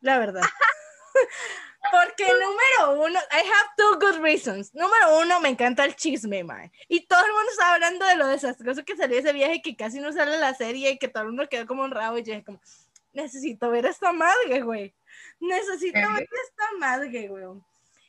La 0.00 0.18
verdad. 0.18 0.42
Porque 1.91 2.24
número 2.24 3.03
uno, 3.05 3.18
I 3.30 3.39
have 3.39 3.70
two 3.76 3.99
good 3.99 4.22
reasons. 4.22 4.74
Número 4.74 5.18
uno, 5.20 5.41
me 5.41 5.49
encanta 5.49 5.84
el 5.84 5.95
chisme, 5.97 6.45
mae. 6.45 6.70
Y 6.89 7.07
todo 7.07 7.24
el 7.24 7.32
mundo 7.32 7.51
estaba 7.51 7.74
hablando 7.74 8.07
de 8.07 8.16
lo 8.16 8.26
desastroso 8.26 8.84
que 8.84 8.97
salió 8.97 9.18
ese 9.18 9.32
viaje, 9.32 9.62
que 9.62 9.76
casi 9.76 10.01
no 10.01 10.12
sale 10.12 10.39
la 10.39 10.55
serie 10.55 10.91
y 10.91 10.99
que 10.99 11.09
todo 11.09 11.22
el 11.24 11.30
mundo 11.30 11.49
quedó 11.49 11.66
como 11.66 11.82
honrado. 11.82 12.18
Y 12.18 12.22
yo 12.22 12.32
dije 12.32 12.45
como, 12.45 12.61
necesito 13.12 13.70
ver 13.70 13.87
esta 13.87 14.12
madre, 14.12 14.62
güey. 14.62 14.95
Necesito 15.41 15.99
ver 15.99 16.28
esta 16.45 16.64
madre, 16.78 17.28
güey. 17.28 17.45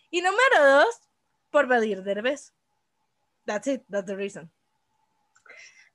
Y 0.09 0.21
número 0.21 0.65
dos, 0.65 0.99
por 1.51 1.67
Badir 1.67 2.03
Derbez. 2.03 2.53
That's 3.45 3.67
it, 3.67 3.83
that's 3.89 4.07
the 4.07 4.15
reason. 4.15 4.51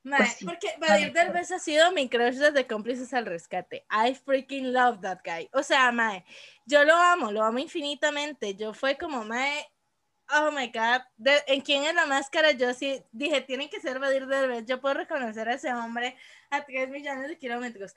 Pues 0.05 0.39
porque 0.45 0.69
Badir. 0.81 1.13
Derbez 1.13 1.53
ha 1.53 1.59
sido 1.59 1.93
mi 1.93 2.09
crush 2.09 2.35
desde 2.37 2.67
cómplices 2.67 3.13
al 3.15 3.27
rescate. 3.27 3.87
I 3.91 4.15
freaking 4.15 4.73
love 4.73 5.01
that 5.01 5.21
guy. 5.25 5.49
O 5.53 5.63
sea, 5.63 5.93
mae, 5.93 6.25
yo 6.67 6.85
lo 6.85 6.95
amo, 6.95 7.31
lo 7.31 7.43
amo 7.45 7.59
infinitamente. 7.61 8.55
Yo 8.57 8.75
fue 8.75 8.97
como, 8.99 9.25
mae, 9.25 9.65
oh 10.35 10.51
my 10.51 10.67
god, 10.69 11.03
de- 11.17 11.43
en 11.47 11.61
quién 11.61 11.85
es 11.85 11.95
la 11.95 12.07
máscara, 12.07 12.51
yo 12.53 12.75
sí 12.75 13.01
dije, 13.13 13.43
tienen 13.43 13.69
que 13.69 13.81
ser 13.81 13.99
Badir 14.01 14.27
Derbez. 14.27 14.65
Yo 14.67 14.81
puedo 14.81 14.95
reconocer 14.95 15.49
a 15.49 15.55
ese 15.55 15.73
hombre 15.73 16.17
a 16.51 16.65
3 16.65 16.89
millones 16.91 17.29
de 17.29 17.39
kilómetros. 17.39 17.95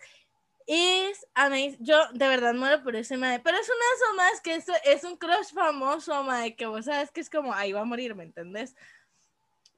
Es 0.67 1.25
amazing. 1.35 1.77
Yo 1.79 1.95
de 2.13 2.27
verdad 2.27 2.53
muero 2.55 2.83
por 2.83 2.95
ese 2.95 3.17
mae. 3.17 3.39
Pero 3.39 3.57
es 3.57 3.67
un 3.69 3.75
aso 3.75 4.15
más 4.15 4.41
que 4.41 4.55
eso 4.55 4.73
es 4.83 5.03
un 5.03 5.15
crush 5.17 5.53
famoso, 5.53 6.23
mae, 6.23 6.55
que 6.55 6.65
vos 6.65 6.85
sabes 6.85 7.11
que 7.11 7.21
es 7.21 7.29
como 7.29 7.53
ahí 7.53 7.71
va 7.71 7.81
a 7.81 7.85
morir, 7.85 8.15
¿me 8.15 8.23
entendés? 8.23 8.75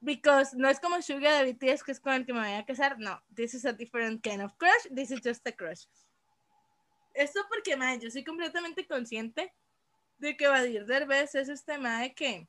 Because 0.00 0.56
no 0.56 0.68
es 0.68 0.78
como 0.78 1.02
Suga 1.02 1.42
de 1.42 1.52
BTS, 1.52 1.82
que 1.82 1.92
es 1.92 2.00
con 2.00 2.12
el 2.12 2.24
que 2.24 2.32
me 2.32 2.40
voy 2.40 2.52
a 2.52 2.64
casar. 2.64 2.98
No, 2.98 3.20
this 3.34 3.54
is 3.54 3.64
a 3.64 3.72
different 3.72 4.22
kind 4.22 4.42
of 4.42 4.56
crush. 4.56 4.86
This 4.94 5.10
is 5.10 5.20
just 5.20 5.46
a 5.46 5.52
crush. 5.52 5.86
Esto 7.14 7.40
porque, 7.48 7.76
mae, 7.76 7.98
yo 7.98 8.10
soy 8.10 8.22
completamente 8.22 8.86
consciente 8.86 9.52
de 10.18 10.36
que 10.36 10.46
Badir 10.46 10.86
Derbez 10.86 11.34
es 11.34 11.48
este 11.48 11.78
mae 11.78 12.14
que. 12.14 12.46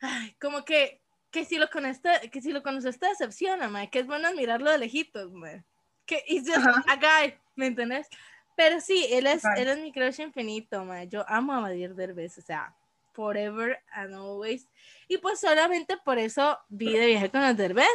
Ay, 0.00 0.34
como 0.40 0.64
que. 0.64 1.02
Que 1.30 1.44
si 1.44 1.58
lo 1.58 1.68
conoces, 1.68 2.30
que 2.32 2.40
si 2.40 2.52
lo 2.52 2.62
conoces 2.62 2.98
te 2.98 3.06
decepciona, 3.06 3.68
mae, 3.68 3.90
que 3.90 3.98
es 3.98 4.06
bueno 4.06 4.28
admirarlo 4.28 4.70
de 4.70 4.78
lejitos, 4.78 5.30
mae. 5.32 5.62
Que 6.06 6.24
he's 6.26 6.48
just 6.48 6.66
Ajá. 6.66 6.82
a 6.88 6.96
guy, 6.96 7.34
¿me 7.54 7.66
entendés? 7.66 8.08
Pero 8.56 8.80
sí, 8.80 9.06
él 9.10 9.26
es, 9.26 9.44
Ajá. 9.44 9.60
él 9.60 9.68
es 9.68 9.78
mi 9.78 9.92
crush 9.92 10.20
infinito, 10.20 10.82
mae. 10.86 11.06
Yo 11.08 11.28
amo 11.28 11.52
a 11.52 11.60
Badir 11.60 11.94
Derbez, 11.94 12.38
o 12.38 12.40
sea, 12.40 12.74
forever 13.18 13.76
and 13.90 14.14
always. 14.14 14.68
Y 15.08 15.18
pues 15.18 15.40
solamente 15.40 15.96
por 16.04 16.18
eso 16.18 16.56
vi 16.68 16.96
de 16.96 17.06
viaje 17.06 17.30
con 17.30 17.40
los 17.40 17.56
Derbez. 17.56 17.88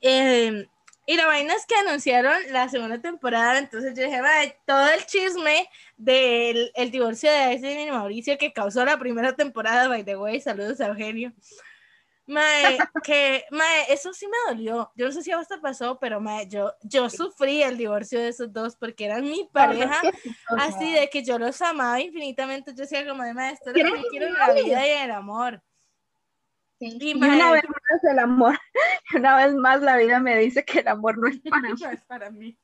Eh, 0.00 0.66
y 1.06 1.16
la 1.16 1.26
vaina 1.26 1.52
es 1.52 1.66
que 1.66 1.74
anunciaron 1.74 2.34
la 2.50 2.70
segunda 2.70 2.98
temporada, 2.98 3.58
entonces 3.58 3.92
yo 3.94 4.02
dije, 4.02 4.22
"Mae, 4.22 4.56
todo 4.64 4.88
el 4.88 5.04
chisme 5.04 5.68
del 5.98 6.72
el 6.74 6.90
divorcio 6.90 7.30
de 7.30 7.36
Aislinn 7.36 7.88
y 7.88 7.90
Mauricio 7.90 8.38
que 8.38 8.54
causó 8.54 8.82
la 8.86 8.98
primera 8.98 9.36
temporada, 9.36 9.88
by 9.88 10.02
the 10.04 10.16
way, 10.16 10.40
saludos 10.40 10.80
a 10.80 10.86
Eugenio. 10.86 11.34
Mae, 12.26 12.78
que, 13.04 13.44
mae, 13.50 13.92
eso 13.92 14.12
sí 14.14 14.26
me 14.26 14.54
dolió. 14.54 14.90
Yo 14.94 15.06
no 15.06 15.12
sé 15.12 15.22
si 15.22 15.30
a 15.30 15.36
vos 15.36 15.48
te 15.48 15.58
pasó, 15.58 15.98
pero 15.98 16.20
mae, 16.20 16.48
yo, 16.48 16.72
yo 16.82 17.10
sufrí 17.10 17.62
el 17.62 17.76
divorcio 17.76 18.18
de 18.18 18.28
esos 18.28 18.52
dos 18.52 18.76
porque 18.76 19.04
eran 19.06 19.24
mi 19.24 19.48
pareja, 19.52 20.00
así 20.58 20.92
de 20.92 21.08
que 21.10 21.22
yo 21.22 21.38
los 21.38 21.60
amaba 21.60 22.00
infinitamente. 22.00 22.72
Yo 22.72 22.82
decía 22.82 23.06
como 23.06 23.22
de, 23.22 23.34
mae, 23.34 23.52
esto 23.52 23.70
es 23.70 23.76
lo 23.76 23.92
que 23.92 24.02
yo 24.02 24.08
quiero 24.10 24.26
en 24.28 24.34
la 24.34 24.52
vida 24.52 24.86
y 24.86 24.90
en 24.90 25.02
el 25.04 25.10
amor. 25.10 25.62
Y, 26.78 27.10
Y, 27.10 27.14
una 27.14 27.52
vez 27.52 27.62
más 27.64 28.04
el 28.12 28.18
amor, 28.18 28.58
una 29.14 29.36
vez 29.36 29.54
más 29.54 29.80
la 29.80 29.96
vida 29.96 30.20
me 30.20 30.36
dice 30.38 30.64
que 30.64 30.80
el 30.80 30.88
amor 30.88 31.18
no 31.18 31.28
es 31.28 31.40
para 31.50 31.62
mí. 31.62 31.74
no 31.80 31.90
es 31.90 32.02
para 32.04 32.30
mí. 32.30 32.58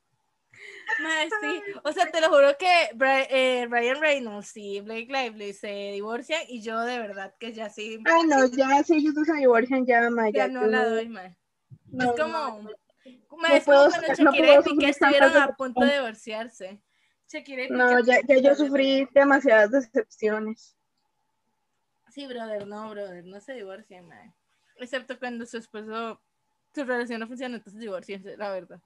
Mae, 0.99 1.29
sí. 1.41 1.63
O 1.85 1.93
sea, 1.93 2.11
te 2.11 2.21
lo 2.21 2.29
juro 2.29 2.57
que 2.59 2.91
eh, 3.31 3.67
Ryan 3.71 4.01
Reynolds 4.01 4.57
y 4.57 4.81
Blake 4.81 5.07
Lively 5.09 5.53
se 5.53 5.93
divorcian 5.93 6.43
y 6.49 6.61
yo 6.63 6.81
de 6.81 6.99
verdad 6.99 7.35
que 7.39 7.53
ya 7.53 7.71
sí, 7.71 7.99
Ay, 8.05 8.23
no, 8.27 8.47
ya 8.47 8.83
si 8.83 8.97
ellos 8.97 9.15
se 9.25 9.33
divorcian, 9.35 9.87
ya, 9.87 10.11
ma, 10.11 10.29
ya 10.31 10.47
ya 10.47 10.49
no 10.49 10.61
tú- 10.63 10.67
la 10.71 10.85
doy, 10.87 11.09
mae. 11.09 11.37
no, 11.91 12.05
es 12.05 12.21
como, 12.21 12.29
no. 12.33 12.71
mae, 13.39 13.57
es 13.59 13.67
no 13.67 13.73
como 13.73 13.89
puedo 13.89 13.91
cuando 13.91 14.09
no 14.09 14.15
Shakira 14.33 14.47
puedo 14.47 14.61
y 14.61 14.63
Piqué 14.75 14.89
estuvieron 14.91 15.37
a 15.37 15.57
punto 15.57 15.81
de 15.81 15.93
divorciarse. 15.95 16.81
Shakira 17.29 17.63
y 17.63 17.69
Piqué 17.69 17.79
No, 17.79 18.01
ya, 18.05 18.21
ya 18.27 18.39
yo 18.39 18.55
sufrí 18.55 19.09
demasiadas 19.15 19.71
decepciones. 19.71 20.77
Sí, 22.11 22.27
brother, 22.27 22.67
no, 22.67 22.91
brother, 22.91 23.25
no 23.25 23.41
se 23.41 23.55
divorcien, 23.55 24.07
mae. 24.09 24.35
Excepto 24.77 25.19
cuando 25.19 25.47
su 25.47 25.59
esposo, 25.59 26.21
su 26.75 26.85
relación 26.85 27.21
no 27.21 27.29
funciona, 27.29 27.57
entonces 27.57 27.81
divorciense, 27.81 28.37
la 28.37 28.51
verdad. 28.51 28.81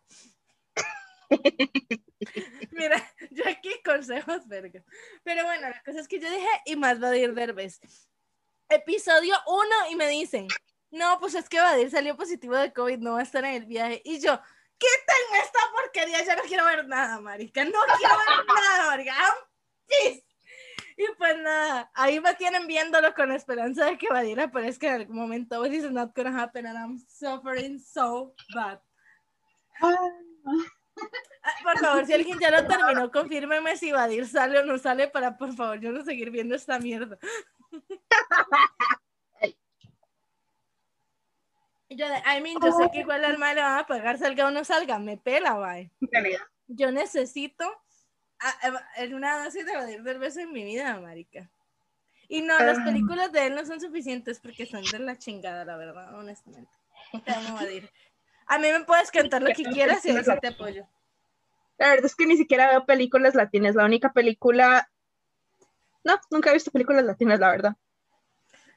Mira, 2.72 3.12
yo 3.30 3.44
aquí 3.48 3.70
consejos, 3.84 4.46
verga. 4.46 4.82
Pero 5.22 5.44
bueno, 5.44 5.68
la 5.68 5.82
cosa 5.82 6.00
es 6.00 6.08
que 6.08 6.20
yo 6.20 6.30
dije, 6.30 6.48
y 6.66 6.76
más 6.76 7.00
Badir 7.00 7.34
Derbez. 7.34 7.80
Episodio 8.68 9.36
1 9.46 9.68
y 9.90 9.96
me 9.96 10.08
dicen, 10.08 10.48
no, 10.90 11.18
pues 11.20 11.34
es 11.34 11.48
que 11.48 11.60
Badir 11.60 11.90
salió 11.90 12.16
positivo 12.16 12.56
de 12.56 12.72
COVID, 12.72 12.98
no 12.98 13.12
va 13.12 13.20
a 13.20 13.24
estar 13.24 13.44
en 13.44 13.54
el 13.54 13.66
viaje. 13.66 14.00
Y 14.04 14.20
yo, 14.20 14.40
quítenme 14.78 15.44
esta 15.44 15.60
porquería, 15.74 16.24
ya 16.24 16.36
no 16.36 16.42
quiero 16.42 16.64
ver 16.64 16.86
nada, 16.86 17.20
marica, 17.20 17.64
no 17.64 17.80
quiero 17.98 18.16
ver 18.16 18.46
nada, 18.54 18.86
marica. 18.86 19.14
Y 20.96 21.06
pues 21.18 21.36
nada, 21.38 21.90
ahí 21.94 22.20
me 22.20 22.34
tienen 22.34 22.66
viéndolo 22.66 23.12
con 23.14 23.28
la 23.28 23.34
esperanza 23.34 23.86
de 23.86 23.98
que 23.98 24.08
Badir 24.08 24.40
aparezca 24.40 24.86
en 24.88 25.00
algún 25.02 25.16
momento. 25.16 25.60
But 25.60 25.72
it's 25.72 25.90
not 25.90 26.14
gonna 26.14 26.30
happen 26.30 26.66
and 26.66 26.78
I'm 26.78 26.98
suffering 27.08 27.80
so 27.80 28.34
bad. 28.54 28.80
Ah, 31.42 31.50
Por 31.62 31.78
favor, 31.78 32.06
si 32.06 32.12
alguien 32.14 32.38
ya 32.40 32.50
lo 32.50 32.66
terminó, 32.66 33.10
confírmeme 33.10 33.76
si 33.76 33.92
Badir 33.92 34.26
sale 34.26 34.58
o 34.60 34.64
no 34.64 34.78
sale 34.78 35.08
para, 35.08 35.36
por 35.36 35.54
favor, 35.54 35.78
yo 35.80 35.92
no 35.92 36.02
seguir 36.04 36.30
viendo 36.30 36.54
esta 36.54 36.78
mierda. 36.78 37.18
Yo 41.90 42.06
I 42.06 42.40
mean, 42.40 42.56
yo 42.62 42.72
sé 42.72 42.90
que 42.92 43.00
igual 43.00 43.24
al 43.24 43.38
mal 43.38 43.54
le 43.54 43.62
van 43.62 43.78
a 43.78 43.86
pagar, 43.86 44.18
salga 44.18 44.46
o 44.46 44.50
no 44.50 44.64
salga, 44.64 44.98
me 44.98 45.16
pela, 45.16 45.54
bye. 45.58 45.90
Yo 46.66 46.90
necesito 46.90 47.64
a- 48.40 48.68
a- 48.68 49.02
en 49.04 49.14
una 49.14 49.44
dosis 49.44 49.64
de 49.66 49.76
Badir 49.76 50.02
del 50.02 50.18
beso 50.18 50.40
en 50.40 50.52
mi 50.52 50.64
vida, 50.64 50.98
marica. 50.98 51.50
Y 52.26 52.40
no, 52.40 52.58
las 52.58 52.78
Ah. 52.78 52.84
películas 52.86 53.30
de 53.32 53.46
él 53.46 53.54
no 53.54 53.64
son 53.66 53.80
suficientes 53.80 54.40
porque 54.40 54.66
son 54.66 54.82
de 54.82 54.98
la 54.98 55.18
chingada, 55.18 55.64
la 55.64 55.76
verdad, 55.76 56.14
honestamente. 56.18 56.72
Te 57.24 57.32
amo, 57.32 57.54
Badir. 57.54 57.90
A 58.46 58.58
mí 58.58 58.68
me 58.70 58.84
puedes 58.84 59.10
cantar 59.10 59.42
lo 59.42 59.52
que 59.54 59.62
quieras 59.74 60.04
y 60.04 60.10
ahí 60.10 60.24
sí 60.24 60.30
te 60.40 60.48
apoyo. 60.48 60.86
La 61.78 61.90
verdad 61.90 62.06
es 62.06 62.14
que 62.14 62.26
ni 62.26 62.36
siquiera 62.36 62.70
veo 62.70 62.86
películas 62.86 63.34
latinas. 63.34 63.74
La 63.74 63.84
única 63.84 64.12
película. 64.12 64.88
No, 66.04 66.18
nunca 66.30 66.50
he 66.50 66.54
visto 66.54 66.70
películas 66.70 67.04
latinas, 67.04 67.40
la 67.40 67.50
verdad. 67.50 67.76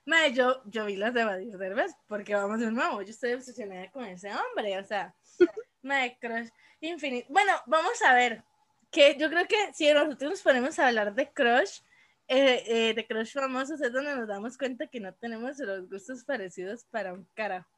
Mae, 0.08 0.32
yo, 0.32 0.62
yo 0.66 0.86
vi 0.86 0.96
las 0.96 1.14
de 1.14 1.26
Badir 1.26 1.58
Derbez 1.58 1.94
porque 2.08 2.34
vamos 2.34 2.62
de 2.62 2.72
nuevo, 2.72 3.02
yo 3.02 3.10
estoy 3.10 3.34
obsesionada 3.34 3.92
con 3.92 4.06
ese 4.06 4.32
hombre, 4.34 4.80
o 4.80 4.84
sea, 4.86 5.14
mae, 5.82 6.18
crush 6.18 6.48
infinito. 6.80 7.28
Bueno, 7.30 7.52
vamos 7.66 8.02
a 8.04 8.14
ver, 8.14 8.42
que 8.90 9.18
yo 9.20 9.30
creo 9.30 9.46
que 9.50 9.74
si 9.74 9.92
nosotros 9.92 10.32
nos 10.32 10.42
ponemos 10.42 10.80
a 10.80 10.88
hablar 10.88 11.14
de 11.14 11.30
crush, 11.34 11.82
eh, 12.30 12.64
eh, 12.68 12.94
de 12.94 13.06
crush 13.06 13.34
famosos 13.34 13.82
es 13.82 13.92
donde 13.92 14.16
nos 14.16 14.30
damos 14.30 14.58
cuenta 14.58 14.88
que 14.88 15.02
no 15.02 15.14
tenemos 15.14 15.60
los 15.60 15.90
gustos 15.90 16.24
parecidos 16.24 16.86
para 16.86 17.12
un 17.12 17.28
carajo. 17.34 17.77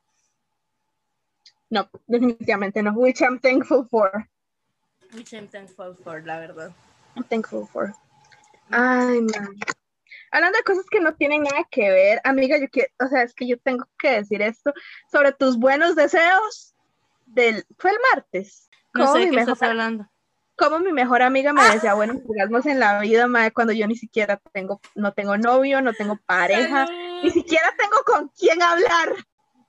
No, 1.70 1.90
definitivamente 2.08 2.82
no. 2.82 2.94
Which 2.94 3.22
I'm 3.22 3.40
thankful 3.40 3.86
for. 3.90 4.28
Which 5.14 5.34
I'm 5.34 5.48
thankful 5.48 5.96
for, 5.96 6.22
la 6.26 6.40
verdad. 6.40 6.72
I'm 7.16 7.24
thankful 7.24 7.68
for. 7.68 7.94
Ay, 8.72 9.22
man. 9.22 9.56
Hablando 10.32 10.58
de 10.58 10.64
cosas 10.64 10.86
que 10.90 11.00
no 11.00 11.16
tienen 11.16 11.44
nada 11.44 11.66
que 11.72 11.90
ver, 11.90 12.22
amiga, 12.24 12.58
yo 12.60 12.68
quiero, 12.70 12.90
o 13.00 13.08
sea, 13.08 13.24
es 13.24 13.34
que 13.34 13.48
yo 13.48 13.58
tengo 13.60 13.86
que 13.98 14.12
decir 14.12 14.42
esto 14.44 14.72
sobre 15.12 15.32
tus 15.32 15.58
buenos 15.58 15.96
deseos 15.96 16.76
del, 17.26 17.66
fue 17.80 17.92
el 17.92 17.98
martes. 18.14 18.70
No 18.94 19.12
sé 19.12 19.20
de 19.20 19.26
mi 19.26 19.32
qué 19.32 19.36
mejor- 19.38 19.54
estás 19.54 19.70
hablando. 19.70 20.08
como 20.56 20.80
mi 20.80 20.92
mejor 20.92 21.24
amiga 21.24 21.52
me 21.54 21.64
decía 21.74 21.96
buenos 21.96 22.18
orgasmos 22.28 22.66
en 22.68 22.80
la 22.80 23.00
vida, 23.00 23.28
madre, 23.28 23.52
cuando 23.52 23.74
yo 23.74 23.88
ni 23.88 23.96
siquiera 23.96 24.40
tengo, 24.54 24.80
no 24.94 25.14
tengo 25.14 25.36
novio, 25.38 25.82
no 25.82 25.94
tengo 25.94 26.18
pareja, 26.28 26.86
ni 27.24 27.32
siquiera 27.32 27.74
tengo 27.78 27.98
con 28.06 28.30
quién 28.38 28.62
hablar. 28.62 29.16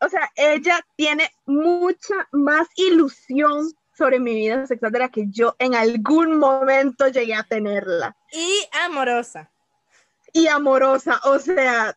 O 0.01 0.09
sea, 0.09 0.31
ella 0.35 0.81
tiene 0.97 1.31
mucha 1.47 2.15
más 2.33 2.69
ilusión 2.77 3.71
sobre 3.97 4.19
mi 4.19 4.35
vida 4.35 4.67
sexual 4.67 4.93
de 4.93 4.99
la 4.99 5.09
que 5.11 5.27
yo 5.29 5.55
en 5.59 5.75
algún 5.75 6.39
momento 6.39 7.09
llegué 7.09 7.35
a 7.35 7.43
tenerla. 7.43 8.17
Y 8.33 8.69
amorosa. 8.85 9.51
Y 10.33 10.47
amorosa, 10.47 11.21
o 11.25 11.39
sea, 11.39 11.97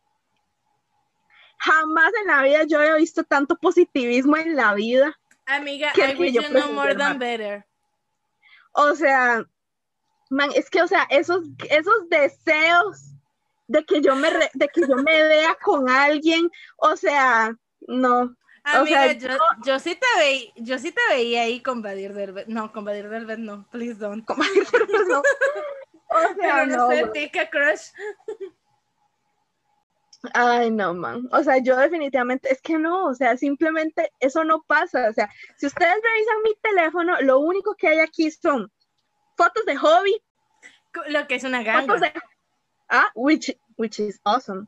jamás 1.58 2.12
en 2.20 2.26
la 2.26 2.42
vida 2.42 2.64
yo 2.64 2.82
he 2.82 2.98
visto 2.98 3.24
tanto 3.24 3.56
positivismo 3.56 4.36
en 4.36 4.54
la 4.56 4.74
vida. 4.74 5.18
Amiga, 5.46 5.92
¿Qué 5.94 6.10
I 6.10 6.14
wish 6.16 6.32
yo 6.34 6.42
you 6.42 6.48
know 6.48 6.72
more 6.72 6.94
than 6.94 7.18
better. 7.18 7.64
O 8.72 8.94
sea, 8.94 9.44
man, 10.30 10.50
es 10.54 10.68
que, 10.68 10.82
o 10.82 10.88
sea, 10.88 11.06
esos, 11.10 11.44
esos 11.70 12.08
deseos 12.10 13.12
de 13.68 13.84
que 13.84 14.00
yo 14.02 14.14
me, 14.16 14.30
re- 14.30 14.50
de 14.54 14.68
que 14.68 14.82
yo 14.82 14.96
me 14.96 15.22
vea 15.22 15.56
con 15.62 15.88
alguien, 15.88 16.50
o 16.76 16.96
sea, 16.96 17.56
no. 17.88 18.36
O 18.66 18.86
sea, 18.86 19.02
Amiga, 19.02 19.12
yo, 19.12 19.28
yo 19.66 19.78
sí 19.78 19.94
te 19.94 20.06
veía, 20.18 20.52
yo 20.56 20.78
sí 20.78 20.90
te 20.90 21.00
veía 21.10 21.42
ahí 21.42 21.60
con 21.62 21.82
Badir 21.82 22.14
Derbez. 22.14 22.48
No, 22.48 22.72
con 22.72 22.84
Badir 22.84 23.08
Derbez 23.10 23.38
no, 23.38 23.66
please 23.70 23.94
don't. 23.98 24.24
como- 24.24 24.42
no. 25.08 25.18
O 25.20 25.22
sea, 26.40 26.64
Pero 26.64 26.66
no, 26.66 26.76
no, 26.76 26.88
sé. 26.90 27.06
Tica 27.12 27.50
Crush. 27.50 27.90
Ay, 30.32 30.70
no, 30.70 30.94
man. 30.94 31.28
O 31.32 31.42
sea, 31.42 31.58
yo 31.58 31.76
definitivamente, 31.76 32.50
es 32.50 32.62
que 32.62 32.78
no, 32.78 33.06
o 33.06 33.14
sea, 33.14 33.36
simplemente 33.36 34.10
eso 34.20 34.42
no 34.44 34.62
pasa. 34.62 35.10
O 35.10 35.12
sea, 35.12 35.28
si 35.58 35.66
ustedes 35.66 35.94
revisan 36.02 36.42
mi 36.42 36.54
teléfono, 36.62 37.20
lo 37.20 37.40
único 37.40 37.74
que 37.74 37.88
hay 37.88 37.98
aquí 37.98 38.30
son 38.30 38.72
fotos 39.36 39.64
de 39.66 39.76
hobby, 39.76 40.16
Lo 41.08 41.26
que 41.26 41.34
es 41.34 41.44
una 41.44 41.58
fotos 41.58 42.00
ganga. 42.00 42.12
de... 42.14 42.20
Ah, 42.88 43.10
which, 43.14 43.54
which 43.76 43.98
is 44.00 44.18
awesome. 44.24 44.66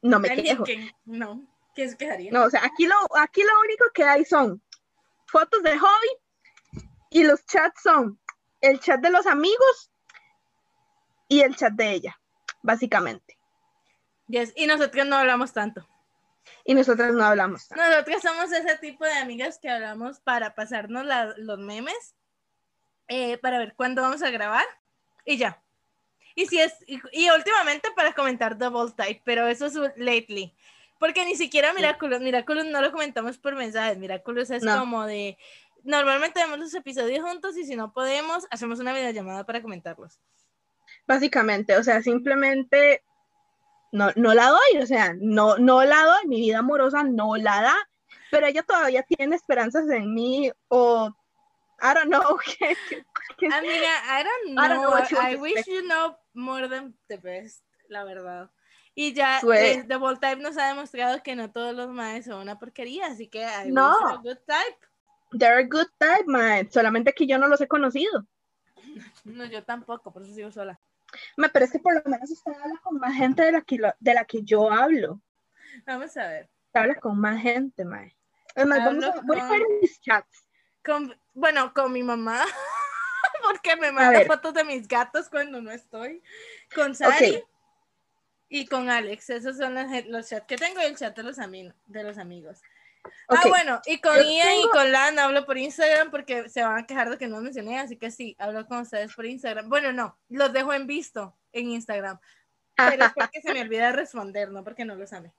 No 0.00 0.18
me 0.20 0.30
quejo. 0.34 0.64
que- 0.64 0.90
no, 1.04 1.42
¿quién 1.78 1.90
se 1.90 1.96
quejaría? 1.96 2.32
No, 2.32 2.42
o 2.42 2.50
sea, 2.50 2.64
aquí 2.64 2.86
lo, 2.88 2.96
aquí 3.16 3.40
lo 3.40 3.60
único 3.60 3.84
que 3.94 4.02
hay 4.02 4.24
son 4.24 4.60
fotos 5.26 5.62
de 5.62 5.78
hobby 5.78 6.08
y 7.10 7.22
los 7.22 7.46
chats 7.46 7.80
son 7.82 8.18
el 8.60 8.80
chat 8.80 9.00
de 9.00 9.10
los 9.10 9.26
amigos 9.28 9.92
y 11.28 11.42
el 11.42 11.54
chat 11.54 11.72
de 11.74 11.92
ella, 11.92 12.20
básicamente. 12.62 13.38
Yes, 14.26 14.52
Y 14.56 14.66
nosotros 14.66 15.06
no 15.06 15.14
hablamos 15.16 15.52
tanto. 15.52 15.86
Y 16.64 16.74
nosotras 16.74 17.12
no 17.14 17.24
hablamos. 17.24 17.68
tanto. 17.68 17.84
Nosotros 17.84 18.22
somos 18.22 18.50
ese 18.50 18.76
tipo 18.78 19.04
de 19.04 19.12
amigas 19.12 19.60
que 19.60 19.70
hablamos 19.70 20.18
para 20.18 20.56
pasarnos 20.56 21.04
la- 21.06 21.32
los 21.36 21.60
memes, 21.60 22.16
eh, 23.06 23.38
para 23.38 23.58
ver 23.60 23.74
cuándo 23.76 24.02
vamos 24.02 24.22
a 24.24 24.30
grabar 24.30 24.66
y 25.24 25.36
ya. 25.38 25.62
Y 26.34 26.46
si 26.46 26.60
es, 26.60 26.74
y, 26.88 27.00
y 27.12 27.30
últimamente 27.30 27.88
para 27.94 28.14
comentar 28.14 28.58
Double 28.58 28.92
Type, 28.96 29.22
pero 29.24 29.46
eso 29.46 29.66
es 29.66 29.74
lately. 29.96 30.56
Porque 30.98 31.24
ni 31.24 31.36
siquiera 31.36 31.72
Miraculous, 31.72 32.20
Miraculous 32.20 32.66
no 32.66 32.80
lo 32.80 32.90
comentamos 32.92 33.38
por 33.38 33.54
mensajes, 33.54 33.98
Miraculous 33.98 34.50
es 34.50 34.62
No. 34.64 34.78
como 34.80 35.06
de, 35.06 35.38
normalmente 35.84 36.40
vemos 36.40 36.58
los 36.58 36.74
episodios 36.74 37.24
juntos 37.24 37.56
y 37.56 37.64
si 37.64 37.76
no 37.76 37.92
podemos, 37.92 38.46
hacemos 38.50 38.80
una 38.80 38.92
videollamada 38.92 39.44
para 39.44 39.62
comentarlos. 39.62 40.18
Básicamente, 41.06 41.76
o 41.76 41.82
sea, 41.82 42.02
simplemente 42.02 43.02
no, 43.92 44.10
no 44.16 44.34
la 44.34 44.48
doy, 44.48 44.82
o 44.82 44.86
sea, 44.86 45.14
no, 45.18 45.56
no 45.58 45.84
la 45.84 46.02
doy, 46.04 46.26
mi 46.26 46.40
vida 46.40 46.58
amorosa 46.58 47.02
no 47.04 47.36
la 47.36 47.62
da, 47.62 47.76
pero 48.30 48.46
ella 48.46 48.62
todavía 48.62 49.02
tiene 49.04 49.36
esperanzas 49.36 49.88
en 49.90 50.12
mí 50.12 50.50
o, 50.68 51.08
I 51.80 51.94
don't 51.94 52.08
know, 52.08 52.36
que- 52.58 52.76
Amiga, 53.46 54.20
I 54.20 54.24
don't 54.24 54.48
I 54.50 54.68
know. 54.68 54.90
don't 54.90 55.08
know 55.10 55.20
I 55.22 55.36
wish 55.36 55.64
you 55.66 55.82
know 55.82 56.16
more 56.34 56.68
than 56.68 56.94
the 57.08 57.16
best, 57.18 57.64
la 57.88 58.02
verdad. 58.04 58.50
Y 59.00 59.12
ya 59.12 59.38
eh, 59.54 59.84
The 59.86 59.94
Bold 59.94 60.18
Type 60.18 60.42
nos 60.42 60.58
ha 60.58 60.66
demostrado 60.66 61.22
que 61.22 61.36
no 61.36 61.52
todos 61.52 61.72
los 61.72 61.88
maes 61.88 62.24
son 62.24 62.40
una 62.40 62.58
porquería, 62.58 63.06
así 63.06 63.28
que 63.28 63.42
I 63.44 63.70
No. 63.70 63.92
a 64.08 64.16
good 64.16 64.38
type. 64.44 64.76
they're 65.38 65.60
a 65.60 65.62
good 65.62 65.86
type, 65.98 66.24
man, 66.26 66.68
solamente 66.72 67.12
que 67.12 67.24
yo 67.24 67.38
no 67.38 67.46
los 67.46 67.60
he 67.60 67.68
conocido. 67.68 68.26
No, 69.24 69.44
yo 69.44 69.62
tampoco, 69.62 70.12
por 70.12 70.22
eso 70.22 70.34
sigo 70.34 70.50
sola. 70.50 70.80
Me 71.36 71.48
parece 71.48 71.74
que 71.74 71.78
por 71.78 71.94
lo 71.94 72.02
menos 72.10 72.28
usted 72.28 72.50
habla 72.52 72.80
con 72.82 72.98
más 72.98 73.14
gente 73.14 73.42
de 73.44 73.52
la 73.52 73.60
que, 73.60 73.76
lo- 73.78 73.94
de 74.00 74.14
la 74.14 74.24
que 74.24 74.42
yo 74.42 74.68
hablo. 74.68 75.20
Vamos 75.86 76.16
a 76.16 76.26
ver. 76.26 76.48
Usted 76.66 76.80
habla 76.80 76.94
con 76.96 77.20
más 77.20 77.40
gente, 77.40 77.84
mae. 77.84 78.16
Es 78.56 78.66
más, 78.66 78.78
vamos 78.84 79.04
a, 79.04 79.20
voy 79.22 79.38
a 79.38 79.48
ver 79.48 79.62
mis 79.80 80.00
chats. 80.00 80.44
Con, 80.84 81.16
bueno, 81.34 81.72
con 81.72 81.92
mi 81.92 82.02
mamá, 82.02 82.42
porque 83.44 83.76
me 83.76 83.92
manda 83.92 84.24
fotos 84.24 84.54
de 84.54 84.64
mis 84.64 84.88
gatos 84.88 85.28
cuando 85.28 85.62
no 85.62 85.70
estoy. 85.70 86.20
Con 86.74 86.96
Sari. 86.96 87.44
Y 88.48 88.66
con 88.66 88.90
Alex. 88.90 89.30
Esos 89.30 89.56
son 89.56 89.74
los, 89.74 89.86
los 90.06 90.28
chats 90.28 90.46
que 90.46 90.56
tengo 90.56 90.80
y 90.80 90.84
el 90.84 90.96
chat 90.96 91.16
de 91.16 91.22
los, 91.22 91.38
ami- 91.38 91.72
de 91.86 92.02
los 92.04 92.18
amigos. 92.18 92.60
Ok, 93.28 93.38
Ah, 93.44 93.48
bueno, 93.48 93.80
y 93.86 93.98
con 94.00 94.16
Ian 94.16 94.26
y 94.26 94.60
tengo- 94.62 94.70
con 94.70 94.92
Lan 94.92 95.18
hablo 95.18 95.46
por 95.46 95.56
Instagram 95.56 96.10
porque 96.10 96.48
se 96.48 96.62
van 96.62 96.78
a 96.78 96.86
quejar 96.86 97.08
de 97.10 97.16
que 97.18 97.28
no 97.28 97.40
mencioné, 97.40 97.78
así 97.78 97.96
que 97.96 98.10
sí, 98.10 98.36
hablo 98.38 98.66
con 98.66 98.78
ustedes 98.78 99.14
por 99.14 99.24
Instagram. 99.24 99.68
Bueno, 99.68 99.92
no, 99.92 100.18
los 100.28 100.52
dejo 100.52 100.72
en 100.74 100.86
visto 100.86 101.36
en 101.52 101.70
Instagram, 101.70 102.18
pero 102.76 103.04
es 103.06 103.12
porque 103.14 103.40
se 103.40 103.52
me 103.54 103.62
olvida 103.62 103.92
responder, 103.92 104.50
no 104.50 104.62
porque 104.64 104.84
no 104.84 104.94
los 104.94 105.12
ame. 105.12 105.32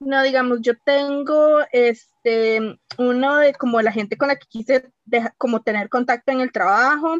No, 0.00 0.22
digamos, 0.22 0.58
yo 0.62 0.72
tengo 0.84 1.60
este 1.70 2.78
uno 2.98 3.36
de 3.36 3.54
como 3.54 3.80
la 3.80 3.92
gente 3.92 4.16
con 4.18 4.28
la 4.28 4.36
que 4.36 4.46
quise 4.48 4.90
deja- 5.04 5.34
como 5.38 5.62
tener 5.62 5.88
contacto 5.88 6.32
en 6.32 6.40
el 6.40 6.50
trabajo, 6.50 7.18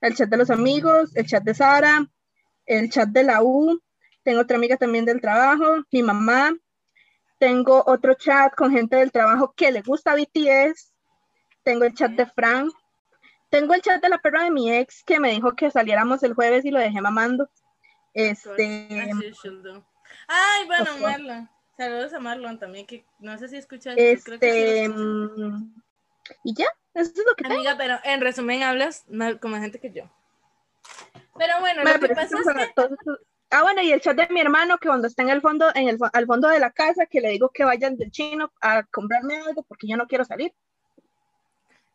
el 0.00 0.14
chat 0.14 0.28
de 0.28 0.36
los 0.36 0.50
amigos, 0.50 1.14
el 1.16 1.26
chat 1.26 1.42
de 1.42 1.54
Sara, 1.54 2.06
el 2.66 2.88
chat 2.90 3.08
de 3.08 3.24
la 3.24 3.42
U, 3.42 3.80
tengo 4.22 4.40
otra 4.40 4.56
amiga 4.56 4.76
también 4.76 5.04
del 5.04 5.20
trabajo, 5.20 5.84
mi 5.90 6.02
mamá, 6.02 6.52
tengo 7.38 7.82
otro 7.86 8.14
chat 8.14 8.54
con 8.54 8.70
gente 8.70 8.96
del 8.96 9.12
trabajo 9.12 9.52
que 9.56 9.72
le 9.72 9.82
gusta 9.82 10.14
BTS, 10.14 10.92
tengo 11.62 11.84
el 11.84 11.94
chat 11.94 12.12
de 12.12 12.26
Frank, 12.26 12.72
tengo 13.50 13.74
el 13.74 13.82
chat 13.82 14.00
de 14.00 14.08
la 14.08 14.18
perra 14.18 14.44
de 14.44 14.50
mi 14.50 14.72
ex 14.72 15.02
que 15.04 15.20
me 15.20 15.30
dijo 15.30 15.54
que 15.54 15.70
saliéramos 15.70 16.22
el 16.22 16.34
jueves 16.34 16.64
y 16.64 16.70
lo 16.70 16.78
dejé 16.78 17.00
mamando. 17.00 17.50
Este. 18.14 18.88
Ay, 20.28 20.66
bueno. 20.66 20.98
Marlon. 21.00 21.50
Saludos 21.76 22.12
a 22.12 22.20
Marlon 22.20 22.58
también, 22.58 22.86
que 22.86 23.04
no 23.18 23.36
sé 23.38 23.48
si 23.48 23.56
escuchas. 23.56 23.94
creo 23.94 24.14
que 24.16 24.16
sí 24.16 24.32
este, 24.34 24.88
mm, 24.88 25.74
y 26.44 26.54
ya, 26.54 26.66
eso 26.94 27.10
es 27.10 27.24
lo 27.26 27.34
que 27.34 27.44
tengo. 27.44 27.56
Amiga, 27.56 27.76
pero 27.76 27.98
en 28.04 28.20
resumen 28.20 28.62
hablas 28.62 29.04
más 29.08 29.38
gente 29.40 29.80
que 29.80 29.90
yo. 29.90 30.04
Pero 31.36 31.60
bueno, 31.60 31.82
lo 31.82 31.98
que 31.98 32.14
pasa 32.14 32.36
es 32.38 32.54
que 32.54 32.72
todos 32.74 32.98
Ah, 33.54 33.60
bueno, 33.60 33.82
y 33.82 33.92
el 33.92 34.00
chat 34.00 34.16
de 34.16 34.26
mi 34.32 34.40
hermano, 34.40 34.78
que 34.78 34.88
cuando 34.88 35.06
está 35.06 35.22
en 35.22 35.28
el 35.28 35.42
fondo, 35.42 35.66
en 35.74 35.86
el, 35.86 35.98
al 36.14 36.24
fondo 36.24 36.48
de 36.48 36.58
la 36.58 36.70
casa, 36.70 37.04
que 37.04 37.20
le 37.20 37.28
digo 37.28 37.50
que 37.50 37.64
vayan 37.64 37.98
del 37.98 38.10
chino 38.10 38.50
a 38.62 38.82
comprarme 38.84 39.36
algo 39.36 39.62
porque 39.62 39.86
yo 39.86 39.98
no 39.98 40.06
quiero 40.06 40.24
salir. 40.24 40.54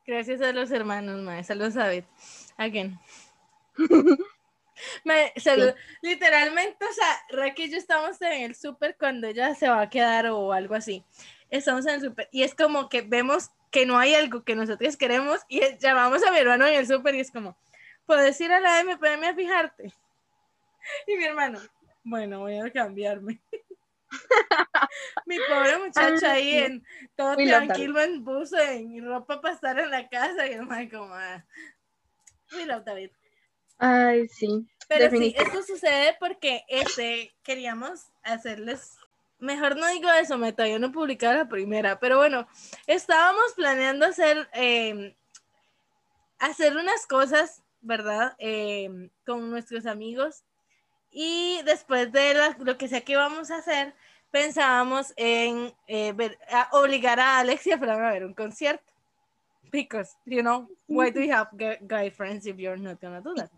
Gracias 0.06 0.40
a 0.42 0.54
los 0.54 0.70
hermanos, 0.70 1.20
mae. 1.24 1.44
Saludos 1.44 1.76
a 1.78 1.86
David. 1.86 2.04
Again. 2.58 3.00
Mae, 5.04 5.34
Literalmente, 6.04 6.86
o 6.86 6.94
sea, 6.94 7.22
Raquel 7.30 7.70
y 7.70 7.72
yo 7.72 7.78
estamos 7.80 8.22
en 8.22 8.44
el 8.44 8.56
súper 8.56 8.96
cuando 8.96 9.26
ella 9.26 9.56
se 9.56 9.68
va 9.68 9.82
a 9.82 9.90
quedar 9.90 10.28
o 10.28 10.54
algo 10.54 10.76
así. 10.76 11.04
Estamos 11.50 11.88
en 11.88 11.96
el 11.96 12.02
súper 12.02 12.30
y 12.32 12.44
es 12.44 12.54
como 12.54 12.88
que 12.88 13.02
vemos 13.02 13.50
que 13.72 13.88
no 13.88 13.98
hay 13.98 14.14
algo 14.14 14.44
que 14.44 14.56
nosotros 14.56 14.96
queremos 14.96 15.40
y 15.50 15.62
llamamos 15.80 16.24
a 16.24 16.32
mi 16.32 16.38
hermano 16.38 16.68
en 16.68 16.76
el 16.76 16.86
súper 16.86 17.16
y 17.16 17.22
es 17.22 17.32
como, 17.32 17.58
¿puedes 18.06 18.40
ir 18.40 18.52
a 18.52 18.60
la 18.60 18.84
MPM 18.84 19.24
a 19.26 19.34
fijarte? 19.34 19.92
Y 21.08 21.16
mi 21.16 21.24
hermano, 21.26 21.60
bueno, 22.04 22.40
voy 22.40 22.58
a 22.58 22.72
cambiarme. 22.72 23.42
mi 25.26 25.38
pobre 25.50 25.78
muchacho 25.78 26.28
ahí 26.28 26.58
en 26.58 26.86
todo 27.16 27.36
tranquilo 27.36 28.00
en 28.02 28.24
buzo, 28.24 28.58
en 28.58 29.06
ropa 29.06 29.42
para 29.42 29.54
estar 29.54 29.80
en 29.80 29.92
la 29.92 30.08
casa 30.08 30.48
y 30.48 30.54
el 30.54 30.90
como, 30.90 31.14
ah, 31.14 31.44
love 32.52 32.86
David. 32.86 33.12
Ay, 33.78 34.28
sí. 34.28 34.66
Pero 34.88 35.10
sí, 35.10 35.36
esto 35.38 35.62
sucede 35.64 36.16
porque 36.20 36.64
este, 36.70 37.34
queríamos 37.44 38.06
hacerles, 38.24 38.98
mejor 39.38 39.76
no 39.76 39.88
digo 39.88 40.10
eso, 40.12 40.38
me 40.38 40.54
todavía 40.54 40.80
no 40.80 40.88
he 40.88 40.92
publicado 40.92 41.36
la 41.36 41.50
primera, 41.50 42.00
pero 42.00 42.18
bueno, 42.18 42.48
estábamos 42.88 43.54
planeando 43.56 44.06
hacer, 44.06 44.50
eh, 44.54 45.16
hacer 46.40 46.78
unas 46.78 47.06
cosas, 47.06 47.64
¿verdad? 47.82 48.36
Eh, 48.40 49.10
con 49.26 49.52
nuestros 49.52 49.86
amigos 49.86 50.46
y 51.20 51.64
después 51.64 52.12
de 52.12 52.36
la- 52.36 52.56
lo 52.60 52.78
que 52.78 52.88
sea 52.88 53.02
que 53.02 53.14
íbamos 53.14 53.50
a 53.50 53.58
hacer, 53.58 53.96
pensábamos 54.30 55.14
en 55.16 55.74
eh, 55.88 56.12
ver- 56.14 56.38
a 56.52 56.70
obligar 56.74 57.20
a 57.20 57.40
Alex 57.40 57.66
y 57.66 57.72
a 57.72 57.78
Fran 57.80 58.04
a 58.04 58.12
ver 58.12 58.24
un 58.24 58.36
concierto. 58.36 58.94
Because, 59.72 60.16
you 60.26 60.42
know, 60.42 60.70
why 60.88 61.10
do 61.10 61.20
you 61.20 61.34
have 61.34 61.50
gu- 61.54 61.80
guy 61.82 62.12
friends 62.12 62.46
if 62.46 62.58
you're 62.58 62.78
not 62.80 63.02
gonna 63.02 63.20
do 63.20 63.34
that? 63.34 63.50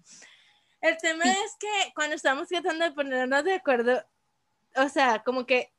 El 0.81 0.95
tema 0.97 1.25
es 1.25 1.55
que 1.59 1.91
cuando 1.93 2.15
estamos 2.15 2.47
tratando 2.47 2.85
de 2.85 2.91
ponernos 2.91 3.43
de 3.43 3.55
acuerdo, 3.55 4.03
o 4.77 4.87
sea, 4.87 5.19
como 5.23 5.45
que 5.45 5.69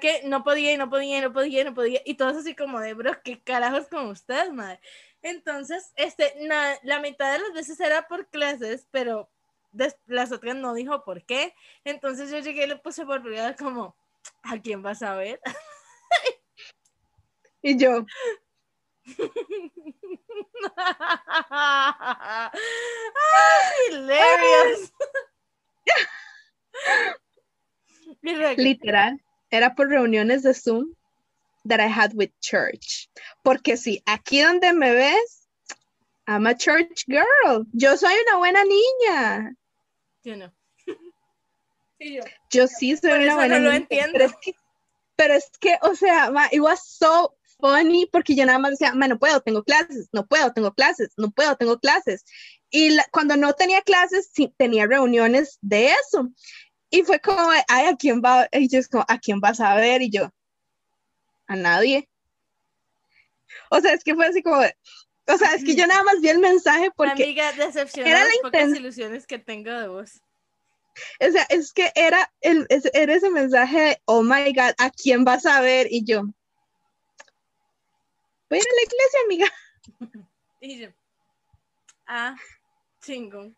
que 0.00 0.22
no 0.24 0.42
podía 0.42 0.72
y 0.72 0.78
no 0.78 0.88
podía 0.88 1.18
y 1.18 1.20
no 1.20 1.32
podía 1.34 1.60
y 1.60 1.64
no 1.64 1.74
podía, 1.74 2.00
y 2.06 2.14
todos 2.14 2.38
así 2.38 2.56
como 2.56 2.80
de, 2.80 2.94
bro, 2.94 3.12
¿qué 3.22 3.38
carajos 3.42 3.86
con 3.88 4.06
ustedes, 4.06 4.50
madre? 4.50 4.80
Entonces, 5.20 5.92
este, 5.96 6.32
na- 6.46 6.78
la 6.82 7.00
mitad 7.00 7.30
de 7.32 7.40
las 7.40 7.52
veces 7.52 7.78
era 7.78 8.08
por 8.08 8.28
clases, 8.28 8.88
pero 8.90 9.28
las 10.06 10.32
otras 10.32 10.56
no 10.56 10.74
dijo 10.74 11.04
por 11.04 11.24
qué. 11.24 11.54
Entonces 11.84 12.30
yo 12.30 12.38
llegué 12.38 12.64
y 12.64 12.68
le 12.68 12.76
puse 12.76 13.04
por 13.06 13.22
privado 13.22 13.54
como, 13.58 13.96
¿a 14.42 14.58
quién 14.60 14.82
vas 14.82 15.02
a 15.02 15.14
ver? 15.14 15.40
Y 17.60 17.76
yo, 17.76 18.06
¡Ah, 20.76 22.52
hilarious! 23.90 24.92
Literal, 28.56 29.20
era 29.50 29.74
por 29.74 29.88
reuniones 29.88 30.42
de 30.42 30.54
Zoom 30.54 30.94
that 31.64 31.80
I 31.80 31.86
had 31.86 32.14
with 32.14 32.30
church. 32.40 33.08
Porque 33.42 33.76
sí, 33.76 34.02
aquí 34.06 34.40
donde 34.42 34.72
me 34.72 34.92
ves, 34.92 35.46
I'm 36.26 36.46
a 36.46 36.54
church 36.54 37.06
girl. 37.06 37.66
Yo 37.72 37.96
soy 37.96 38.14
una 38.26 38.38
buena 38.38 38.64
niña. 38.64 39.54
Yo 40.28 40.36
no. 40.36 40.54
Y 41.98 42.16
yo, 42.16 42.22
Yo 42.50 42.66
sí 42.68 42.96
soy 42.96 43.10
Por 43.10 43.18
una 43.20 43.26
eso 43.26 43.34
buena 43.36 43.58
no 43.58 43.64
lo 43.64 43.72
entiendo. 43.72 44.12
Pero 44.12 44.24
es 44.26 44.34
que, 44.40 44.52
pero 45.16 45.34
es 45.34 45.50
que, 45.58 45.78
o 45.82 45.94
sea, 45.94 46.30
ma, 46.30 46.46
it 46.52 46.60
was 46.60 46.80
so 46.86 47.34
funny 47.60 48.06
porque 48.12 48.36
yo 48.36 48.44
nada 48.46 48.58
más 48.58 48.72
decía, 48.72 48.94
ma, 48.94 49.08
no 49.08 49.18
puedo, 49.18 49.40
tengo 49.40 49.64
clases, 49.64 50.08
no 50.12 50.26
puedo, 50.26 50.52
tengo 50.52 50.72
clases, 50.74 51.10
no 51.16 51.30
puedo, 51.30 51.56
tengo 51.56 51.78
clases. 51.80 52.24
Y 52.70 52.90
la- 52.90 53.06
cuando 53.10 53.36
no 53.36 53.52
tenía 53.54 53.80
clases, 53.82 54.30
sí, 54.32 54.54
tenía 54.58 54.86
reuniones 54.86 55.58
de 55.62 55.92
eso. 55.92 56.28
Y 56.90 57.02
fue 57.02 57.20
como, 57.20 57.50
ay, 57.68 57.86
¿a 57.86 57.96
quién 57.96 58.22
va? 58.24 58.46
Y 58.52 58.68
yo 58.68 58.78
es 58.78 58.88
como, 58.88 59.04
¿a 59.08 59.18
quién 59.18 59.40
vas 59.40 59.60
a 59.60 59.74
ver? 59.74 60.02
Y 60.02 60.10
yo, 60.10 60.30
a 61.48 61.56
nadie. 61.56 62.08
O 63.70 63.80
sea, 63.80 63.92
es 63.92 64.04
que 64.04 64.14
fue 64.14 64.26
así 64.26 64.42
como, 64.42 64.60
o 65.28 65.36
sea, 65.36 65.54
es 65.54 65.64
que 65.64 65.74
yo 65.74 65.86
nada 65.86 66.02
más 66.02 66.20
vi 66.20 66.30
el 66.30 66.38
mensaje 66.38 66.90
porque, 66.96 67.24
Amiga, 67.24 67.52
decepcionada 67.52 68.16
era 68.16 68.24
las 68.24 68.36
la 68.36 68.42
pocas 68.42 68.76
ilusiones 68.76 69.26
que 69.26 69.38
tengo 69.38 69.70
de 69.70 69.88
vos. 69.88 70.22
o 71.20 71.30
sea, 71.30 71.46
es 71.50 71.72
que 71.72 71.92
era, 71.94 72.32
el, 72.40 72.66
era 72.94 73.14
ese 73.14 73.30
mensaje 73.30 73.80
de, 73.80 74.02
oh 74.06 74.22
my 74.22 74.52
God, 74.54 74.72
¿a 74.78 74.90
quién 74.90 75.24
vas 75.24 75.44
a 75.44 75.60
ver? 75.60 75.86
Y 75.90 76.04
yo, 76.04 76.22
voy 78.48 78.58
a 78.58 78.62
ir 78.62 78.66
a 78.66 78.74
la 78.74 78.82
iglesia, 78.82 79.20
amiga. 79.24 79.46
Y 80.60 80.80
yo, 80.80 80.88
ah, 82.08 82.34
chingón. 83.00 83.56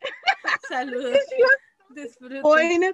Saludos. 0.68 1.18
Disfruten. 1.90 2.40
Bueno, 2.40 2.86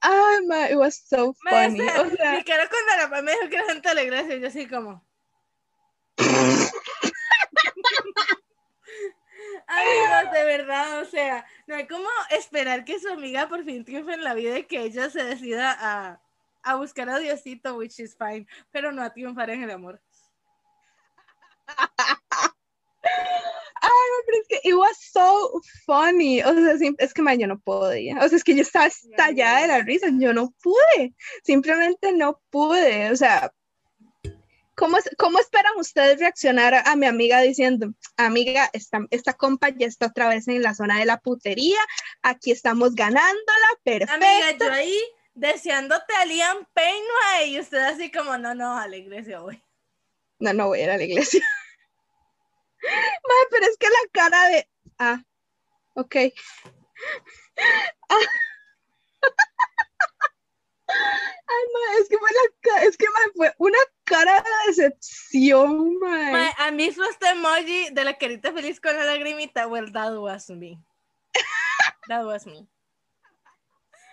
ay, 0.00 0.46
ma, 0.46 0.68
it 0.68 0.76
was 0.76 1.02
so 1.08 1.32
funny. 1.48 1.80
O 1.80 2.10
sea, 2.10 2.32
mi 2.32 2.44
cara 2.44 2.68
cuando 2.68 2.96
la 2.98 3.08
mamá 3.08 3.22
me 3.22 3.32
dijo 3.32 3.48
que 3.48 3.56
era 3.56 3.64
gente 3.64 3.88
de 3.88 3.94
la 3.94 4.02
iglesia, 4.02 4.36
yo 4.36 4.48
así 4.48 4.68
como. 4.68 5.02
Amigos, 9.66 10.32
de 10.32 10.44
verdad, 10.44 11.00
o 11.00 11.04
sea, 11.06 11.46
no 11.66 11.74
hay 11.74 11.86
como 11.86 12.08
esperar 12.30 12.84
que 12.84 13.00
su 13.00 13.08
amiga 13.08 13.48
por 13.48 13.64
fin 13.64 13.84
triunfe 13.84 14.14
en 14.14 14.24
la 14.24 14.34
vida 14.34 14.58
y 14.58 14.64
que 14.64 14.82
ella 14.82 15.10
se 15.10 15.22
decida 15.22 15.76
a, 15.78 16.20
a 16.62 16.76
buscar 16.76 17.08
a 17.08 17.18
Diosito, 17.18 17.76
which 17.76 17.98
is 17.98 18.16
fine, 18.16 18.46
pero 18.70 18.92
no 18.92 19.02
a 19.02 19.12
triunfar 19.12 19.50
en 19.50 19.62
el 19.62 19.70
amor. 19.70 20.00
Ay, 23.84 23.90
pero 24.26 24.38
es 24.40 24.48
que 24.48 24.60
it 24.68 24.74
was 24.74 24.96
so 24.98 25.60
funny. 25.84 26.42
O 26.42 26.52
sea, 26.52 26.92
es 26.98 27.14
que 27.14 27.22
ma, 27.22 27.34
yo 27.34 27.46
no 27.46 27.58
podía. 27.58 28.18
O 28.20 28.28
sea, 28.28 28.36
es 28.36 28.44
que 28.44 28.54
yo 28.54 28.62
estaba 28.62 28.86
estallada 28.86 29.62
de 29.62 29.68
la 29.68 29.80
risa. 29.80 30.08
Yo 30.12 30.32
no 30.32 30.54
pude. 30.62 31.14
Simplemente 31.42 32.12
no 32.12 32.40
pude. 32.50 33.10
O 33.10 33.16
sea, 33.16 33.52
¿cómo, 34.74 34.98
cómo 35.18 35.38
esperan 35.38 35.72
ustedes 35.76 36.18
reaccionar 36.18 36.74
a, 36.74 36.96
mi 36.96 37.06
amiga 37.06 37.40
diciendo, 37.40 37.92
amiga, 38.16 38.70
esta, 38.72 39.00
esta 39.10 39.34
compa 39.34 39.70
ya 39.70 39.86
está 39.86 40.06
otra 40.06 40.28
vez 40.28 40.48
en 40.48 40.62
la 40.62 40.74
zona 40.74 40.98
de 40.98 41.04
la 41.04 41.18
putería. 41.18 41.78
Aquí 42.22 42.50
estamos 42.50 42.94
ganándola. 42.94 43.68
Perfecto. 43.82 44.14
Amiga, 44.14 44.52
yo 44.58 44.72
ahí 44.72 44.98
deseándote 45.34 46.14
a 46.14 46.24
Liam 46.24 46.66
Payne, 46.72 47.46
y 47.46 47.60
usted 47.60 47.78
así 47.78 48.10
como, 48.10 48.38
no, 48.38 48.54
no, 48.54 48.78
a 48.78 48.86
la 48.86 48.96
iglesia 48.96 49.40
voy. 49.40 49.62
No, 50.38 50.52
no 50.52 50.68
voy 50.68 50.80
a 50.80 50.84
ir 50.84 50.90
a 50.90 50.96
la 50.96 51.04
iglesia. 51.04 51.44
Ma, 52.82 53.34
pero 53.50 53.66
es 53.66 53.76
que 53.78 53.88
la 53.88 54.08
cara 54.12 54.48
de. 54.48 54.68
Ah, 54.98 55.22
ok. 55.94 56.16
Ah. 58.08 58.16
Ay, 60.86 61.64
ma, 61.72 61.80
es 62.00 62.08
que 62.08 62.18
fue 62.18 62.28
la 62.30 62.82
es 62.82 62.96
que 62.96 63.06
ma, 63.06 63.20
fue 63.34 63.52
una 63.58 63.78
cara 64.04 64.34
de 64.42 64.66
decepción, 64.68 65.98
ma. 65.98 66.30
Ma, 66.32 66.50
a 66.58 66.70
mí 66.70 66.90
fue 66.90 67.08
este 67.08 67.28
emoji 67.30 67.90
de 67.92 68.04
la 68.04 68.16
carita 68.18 68.52
feliz 68.52 68.80
con 68.80 68.96
la 68.96 69.04
lagrimita. 69.04 69.66
Well, 69.66 69.92
that 69.92 70.12
was 70.12 70.50
me. 70.50 70.78
That 72.08 72.24
was 72.24 72.46
me. 72.46 72.66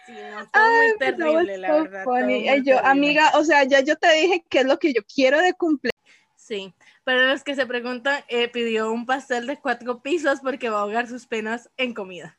Sí, 0.06 0.14
no, 0.14 0.40
fue 0.40 0.50
Ay, 0.54 0.88
muy 0.90 0.98
terrible, 0.98 1.58
la 1.58 1.68
so 1.68 1.84
verdad. 1.84 2.04
funny. 2.06 2.50
Ay, 2.50 2.60
yo, 2.60 2.76
terrible. 2.76 2.90
amiga, 2.90 3.32
o 3.36 3.44
sea, 3.44 3.64
ya 3.66 3.82
yo 3.82 3.96
te 3.98 4.12
dije 4.14 4.46
qué 4.50 4.60
es 4.60 4.66
lo 4.66 4.80
que 4.80 4.94
yo 4.94 5.02
quiero 5.14 5.40
de 5.42 5.54
cumpleaños. 5.54 5.92
Sí, 6.36 6.74
para 7.04 7.28
los 7.32 7.44
que 7.44 7.54
se 7.56 7.66
preguntan, 7.68 8.24
eh, 8.28 8.48
pidió 8.50 8.92
un 8.92 9.06
pastel 9.06 9.46
de 9.48 9.60
cuatro 9.60 10.02
pisos 10.02 10.40
porque 10.42 10.70
va 10.70 10.80
a 10.80 10.82
ahogar 10.82 11.08
sus 11.08 11.28
penas 11.28 11.70
en 11.78 11.94
comida. 11.94 12.38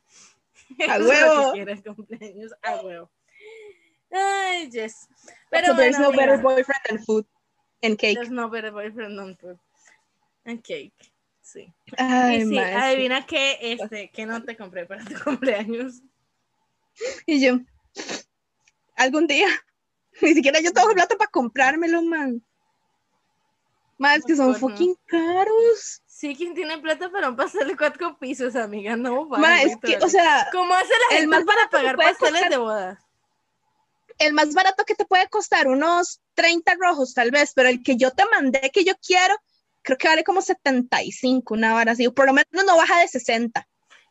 A 0.89 0.95
es 0.95 0.99
lo 1.01 1.09
huevo. 1.09 1.53
que 1.53 1.61
el 1.61 1.83
cumpleaños, 1.83 2.51
a 2.63 2.75
huevo. 2.81 3.11
Ay, 4.11 4.69
yes. 4.69 5.07
Pero 5.49 5.67
So 5.67 5.75
there's 5.75 5.97
bueno, 5.97 6.11
no 6.11 6.17
better 6.17 6.37
boyfriend 6.41 6.81
than 6.87 7.03
food 7.05 7.25
and 7.83 7.97
cake. 7.97 8.15
there's 8.15 8.31
no 8.31 8.49
better 8.49 8.71
boyfriend 8.71 9.17
than 9.19 9.35
food 9.37 9.59
and 10.45 10.63
cake. 10.63 10.93
Sí. 11.41 11.73
Ay, 11.97 12.37
y 12.37 12.45
sí, 12.45 12.55
ma, 12.55 12.63
sí. 12.63 12.73
adivina 12.73 13.25
qué, 13.25 13.57
este, 13.61 14.09
que 14.09 14.25
no 14.25 14.41
te 14.43 14.55
compré 14.55 14.85
para 14.85 15.03
tu 15.03 15.13
cumpleaños. 15.23 16.01
Y 17.25 17.45
yo, 17.45 17.59
algún 18.95 19.27
día, 19.27 19.47
ni 20.21 20.33
siquiera 20.33 20.59
yo 20.61 20.71
tengo 20.71 20.93
plata 20.93 21.15
para 21.17 21.29
comprármelo, 21.29 22.01
man. 22.01 22.41
Más 23.97 24.23
que 24.25 24.35
son 24.35 24.51
Mejor 24.51 24.61
no. 24.61 24.69
fucking 24.77 24.95
caros. 25.05 26.01
Sí, 26.05 26.35
¿quién 26.35 26.53
tiene 26.55 26.77
plata 26.79 27.09
para 27.11 27.29
un 27.29 27.35
pastel 27.35 27.67
de 27.67 27.77
cuatro 27.77 28.17
pisos, 28.17 28.55
amiga? 28.55 28.95
No, 28.97 29.25
Ma, 29.25 29.39
vale, 29.39 29.63
es 29.63 29.77
que, 29.77 29.97
o 29.97 30.09
sea, 30.09 30.47
¿Cómo 30.51 30.73
hace 30.73 30.89
la 31.09 31.15
el 31.17 31.21
gente 31.21 31.27
más 31.27 31.43
para 31.45 31.61
que 31.63 31.69
pagar 31.69 31.95
pasteles 31.97 32.33
costar- 32.41 32.49
de 32.49 32.57
boda? 32.57 32.99
El 34.19 34.33
más 34.33 34.53
barato 34.53 34.85
que 34.85 34.95
te 34.95 35.05
puede 35.05 35.27
costar 35.29 35.67
unos 35.67 36.21
30 36.35 36.75
rojos 36.79 37.13
tal 37.13 37.31
vez, 37.31 37.53
pero 37.55 37.69
el 37.69 37.83
que 37.83 37.95
yo 37.97 38.11
te 38.11 38.23
mandé 38.31 38.69
que 38.71 38.83
yo 38.83 38.93
quiero, 39.05 39.35
creo 39.81 39.97
que 39.97 40.07
vale 40.07 40.23
como 40.23 40.41
75, 40.41 41.53
una 41.53 41.73
vara 41.73 41.91
así, 41.93 42.07
por 42.09 42.25
lo 42.27 42.33
menos 42.33 42.47
no 42.65 42.77
baja 42.77 42.99
de 42.99 43.07
60. 43.07 43.67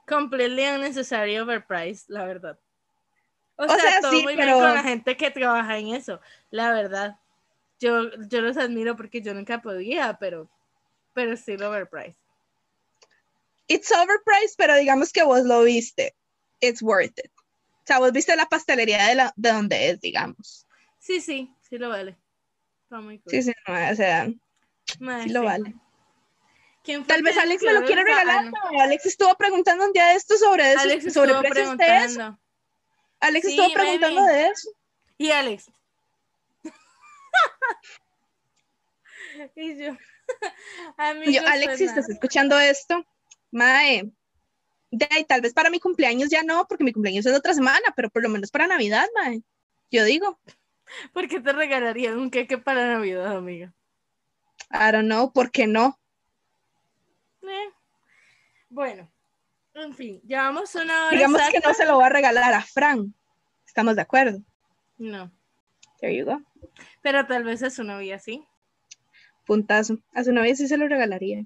Completely 0.07 0.64
unnecessary 0.66 1.38
overpriced, 1.38 2.05
la 2.09 2.24
verdad. 2.24 2.59
O, 3.57 3.64
O 3.64 3.68
sea, 3.68 3.78
sea, 3.78 4.00
todo 4.00 4.11
sí, 4.12 4.22
muy 4.22 4.36
pero- 4.36 4.57
bien 4.57 4.66
con 4.66 4.74
la 4.74 4.82
gente 4.82 5.16
que 5.16 5.30
trabaja 5.30 5.78
en 5.78 5.88
eso, 5.94 6.20
la 6.50 6.72
verdad. 6.72 7.16
Yo, 7.78 8.11
yo 8.28 8.40
los 8.40 8.57
admiro 8.57 8.96
porque 8.96 9.22
yo 9.22 9.34
nunca 9.34 9.61
podía, 9.62 10.16
pero, 10.20 10.48
pero 11.12 11.36
sí 11.36 11.53
overpriced. 11.55 12.16
It's 13.68 13.90
overpriced, 13.90 14.55
pero 14.57 14.76
digamos 14.76 15.12
que 15.12 15.22
vos 15.22 15.42
lo 15.44 15.62
viste. 15.62 16.14
It's 16.61 16.82
worth 16.82 17.18
it. 17.18 17.30
Sea, 17.93 17.99
vos 17.99 18.12
viste 18.12 18.34
la 18.36 18.47
pastelería 18.47 19.07
de, 19.09 19.14
la, 19.16 19.32
de 19.36 19.53
donde 19.53 19.90
es, 19.90 20.01
digamos. 20.01 20.66
Sí, 20.99 21.20
sí, 21.20 21.55
sí 21.61 21.76
lo 21.76 21.90
vale. 21.90 22.16
Está 22.84 23.03
muy 23.03 23.18
cool. 23.18 23.30
Sí, 23.30 23.43
sí, 23.43 23.53
no, 23.68 23.74
o 23.74 23.95
sea, 23.95 24.24
sí 24.26 25.28
lo 25.28 25.43
vale. 25.43 25.74
¿Quién 26.82 27.05
fue 27.05 27.14
Tal 27.14 27.22
vez 27.22 27.36
Alex 27.36 27.62
me 27.62 27.74
lo 27.74 27.82
quiere 27.84 28.03
regalar. 28.03 28.47
ah, 28.47 28.51
no. 28.51 28.70
¿no? 28.72 28.80
Alex 28.80 29.05
estuvo 29.05 29.34
preguntando 29.36 29.84
un 29.84 29.93
día 29.93 30.07
de 30.07 30.14
esto 30.14 30.38
sobre 30.38 30.72
eso, 30.72 30.80
Alex 30.80 31.12
sobre 31.12 31.32
estuvo 31.32 31.49
precios 31.51 31.76
de 31.76 31.97
eso. 31.99 32.38
Alex 33.20 33.47
Sí, 33.47 33.61
estuvo 33.61 33.74
preguntando 33.74 34.22
maybe. 34.22 34.38
de 34.38 34.47
eso. 34.49 34.70
Y 35.18 35.30
Alex. 35.30 35.70
y 39.57 39.76
yo. 39.76 39.97
Yo, 41.26 41.43
Alex, 41.47 41.66
pues 41.66 41.78
si 41.78 41.84
nada. 41.84 42.01
estás 42.01 42.09
escuchando 42.09 42.59
esto, 42.59 43.05
Mae, 43.51 44.11
de 44.93 45.09
ahí, 45.11 45.24
tal 45.24 45.40
vez 45.40 45.53
para 45.53 45.70
mi 45.70 45.80
cumpleaños 45.80 46.30
ya 46.30 46.43
no, 46.43 46.66
porque 46.68 46.84
mi 46.84 46.93
cumpleaños 46.93 47.26
es 47.26 47.32
la 47.32 47.38
otra 47.38 47.55
semana, 47.55 47.93
pero 47.97 48.11
por 48.11 48.22
lo 48.22 48.28
menos 48.28 48.51
para 48.51 48.66
Navidad, 48.66 49.07
Mae. 49.14 49.43
Yo 49.90 50.05
digo, 50.05 50.38
¿Por 51.12 51.28
qué 51.28 51.40
te 51.40 51.53
regalaría 51.53 52.14
un 52.14 52.30
queque 52.30 52.59
para 52.59 52.86
Navidad, 52.86 53.36
amiga? 53.36 53.72
I 54.70 54.93
don't 54.93 55.07
know, 55.07 55.32
¿por 55.32 55.51
qué 55.51 55.66
no? 55.66 55.99
Eh. 57.43 57.70
Bueno, 58.68 59.11
en 59.74 59.95
fin, 59.95 60.20
llevamos 60.22 60.74
una 60.74 61.07
hora. 61.07 61.16
Digamos 61.16 61.40
que 61.51 61.61
no 61.61 61.74
se 61.74 61.84
lo 61.84 61.99
va 61.99 62.07
a 62.07 62.11
regalar 62.11 62.55
a 62.55 62.62
Fran. 62.62 63.14
¿Estamos 63.66 63.97
de 63.97 64.03
acuerdo? 64.03 64.38
No, 64.99 65.30
There 66.01 66.14
you 66.14 66.24
go. 66.24 66.40
pero 67.01 67.26
tal 67.26 67.45
vez 67.45 67.62
a 67.62 67.70
su 67.70 67.84
novia 67.84 68.18
sí. 68.18 68.45
Puntazo. 69.47 69.99
A 70.14 70.24
su 70.24 70.32
novia 70.32 70.55
sí 70.55 70.68
se 70.68 70.76
lo 70.76 70.86
regalaría. 70.88 71.45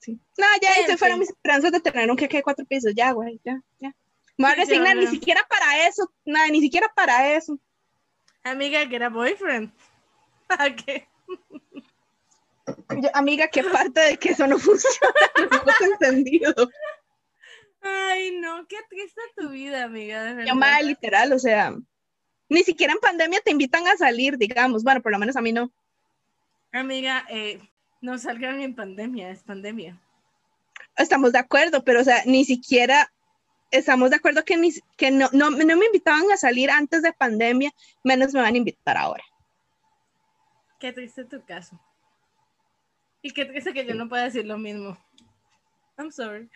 Sí. 0.00 0.18
No, 0.38 0.46
ya 0.62 0.86
se 0.86 0.96
fueron 0.96 1.18
mis 1.18 1.28
esperanzas 1.28 1.72
de 1.72 1.80
tener 1.80 2.10
un 2.10 2.16
queque 2.16 2.38
de 2.38 2.42
cuatro 2.42 2.64
pisos. 2.64 2.92
Ya, 2.94 3.12
güey, 3.12 3.40
ya, 3.44 3.60
ya. 3.78 3.94
Me 4.36 4.54
voy 4.54 4.86
a 4.86 4.94
ni 4.94 5.06
siquiera 5.06 5.46
para 5.48 5.86
eso. 5.86 6.10
Nada, 6.24 6.48
ni 6.48 6.60
siquiera 6.60 6.90
para 6.94 7.34
eso. 7.36 7.58
Amiga, 8.42 8.88
que 8.88 8.96
era 8.96 9.10
boyfriend. 9.10 9.70
¿A 10.48 10.74
qué? 10.74 11.06
Yo, 13.02 13.10
amiga, 13.14 13.48
qué 13.48 13.62
parte 13.62 14.00
de 14.00 14.16
que 14.16 14.30
eso 14.30 14.46
no 14.46 14.58
funciona. 14.58 15.12
No 15.36 15.86
entendido. 15.92 16.54
Ay, 17.82 18.38
no, 18.40 18.66
qué 18.66 18.76
triste 18.88 19.20
tu 19.36 19.50
vida, 19.50 19.84
amiga, 19.84 20.24
de 20.24 20.34
verdad. 20.34 20.48
Yo, 20.48 20.54
madre, 20.54 20.84
literal, 20.84 21.32
o 21.32 21.38
sea, 21.38 21.74
ni 22.48 22.62
siquiera 22.62 22.92
en 22.92 22.98
pandemia 22.98 23.40
te 23.40 23.50
invitan 23.50 23.86
a 23.86 23.96
salir, 23.96 24.38
digamos. 24.38 24.82
Bueno, 24.82 25.02
por 25.02 25.12
lo 25.12 25.18
menos 25.18 25.36
a 25.36 25.42
mí 25.42 25.52
no. 25.52 25.70
Amiga, 26.72 27.26
eh, 27.28 27.60
no 28.00 28.18
salgan 28.18 28.60
en 28.60 28.74
pandemia, 28.74 29.30
es 29.30 29.42
pandemia. 29.42 29.98
Estamos 30.96 31.32
de 31.32 31.38
acuerdo, 31.38 31.84
pero, 31.84 32.00
o 32.00 32.04
sea, 32.04 32.22
ni 32.26 32.44
siquiera 32.44 33.10
estamos 33.70 34.10
de 34.10 34.16
acuerdo 34.16 34.44
que, 34.44 34.56
ni, 34.56 34.72
que 34.96 35.10
no, 35.10 35.28
no, 35.32 35.50
no 35.50 35.76
me 35.76 35.86
invitaban 35.86 36.30
a 36.32 36.36
salir 36.36 36.70
antes 36.70 37.02
de 37.02 37.12
pandemia, 37.12 37.70
menos 38.02 38.32
me 38.34 38.40
van 38.40 38.54
a 38.54 38.58
invitar 38.58 38.96
ahora. 38.96 39.24
Qué 40.78 40.92
triste 40.92 41.24
tu 41.24 41.44
caso. 41.44 41.78
Y 43.22 43.32
qué 43.32 43.44
triste 43.44 43.72
que 43.72 43.84
yo 43.84 43.94
no 43.94 44.08
pueda 44.08 44.24
decir 44.24 44.46
lo 44.46 44.56
mismo. 44.56 44.96
I'm 45.98 46.10
sorry. 46.10 46.48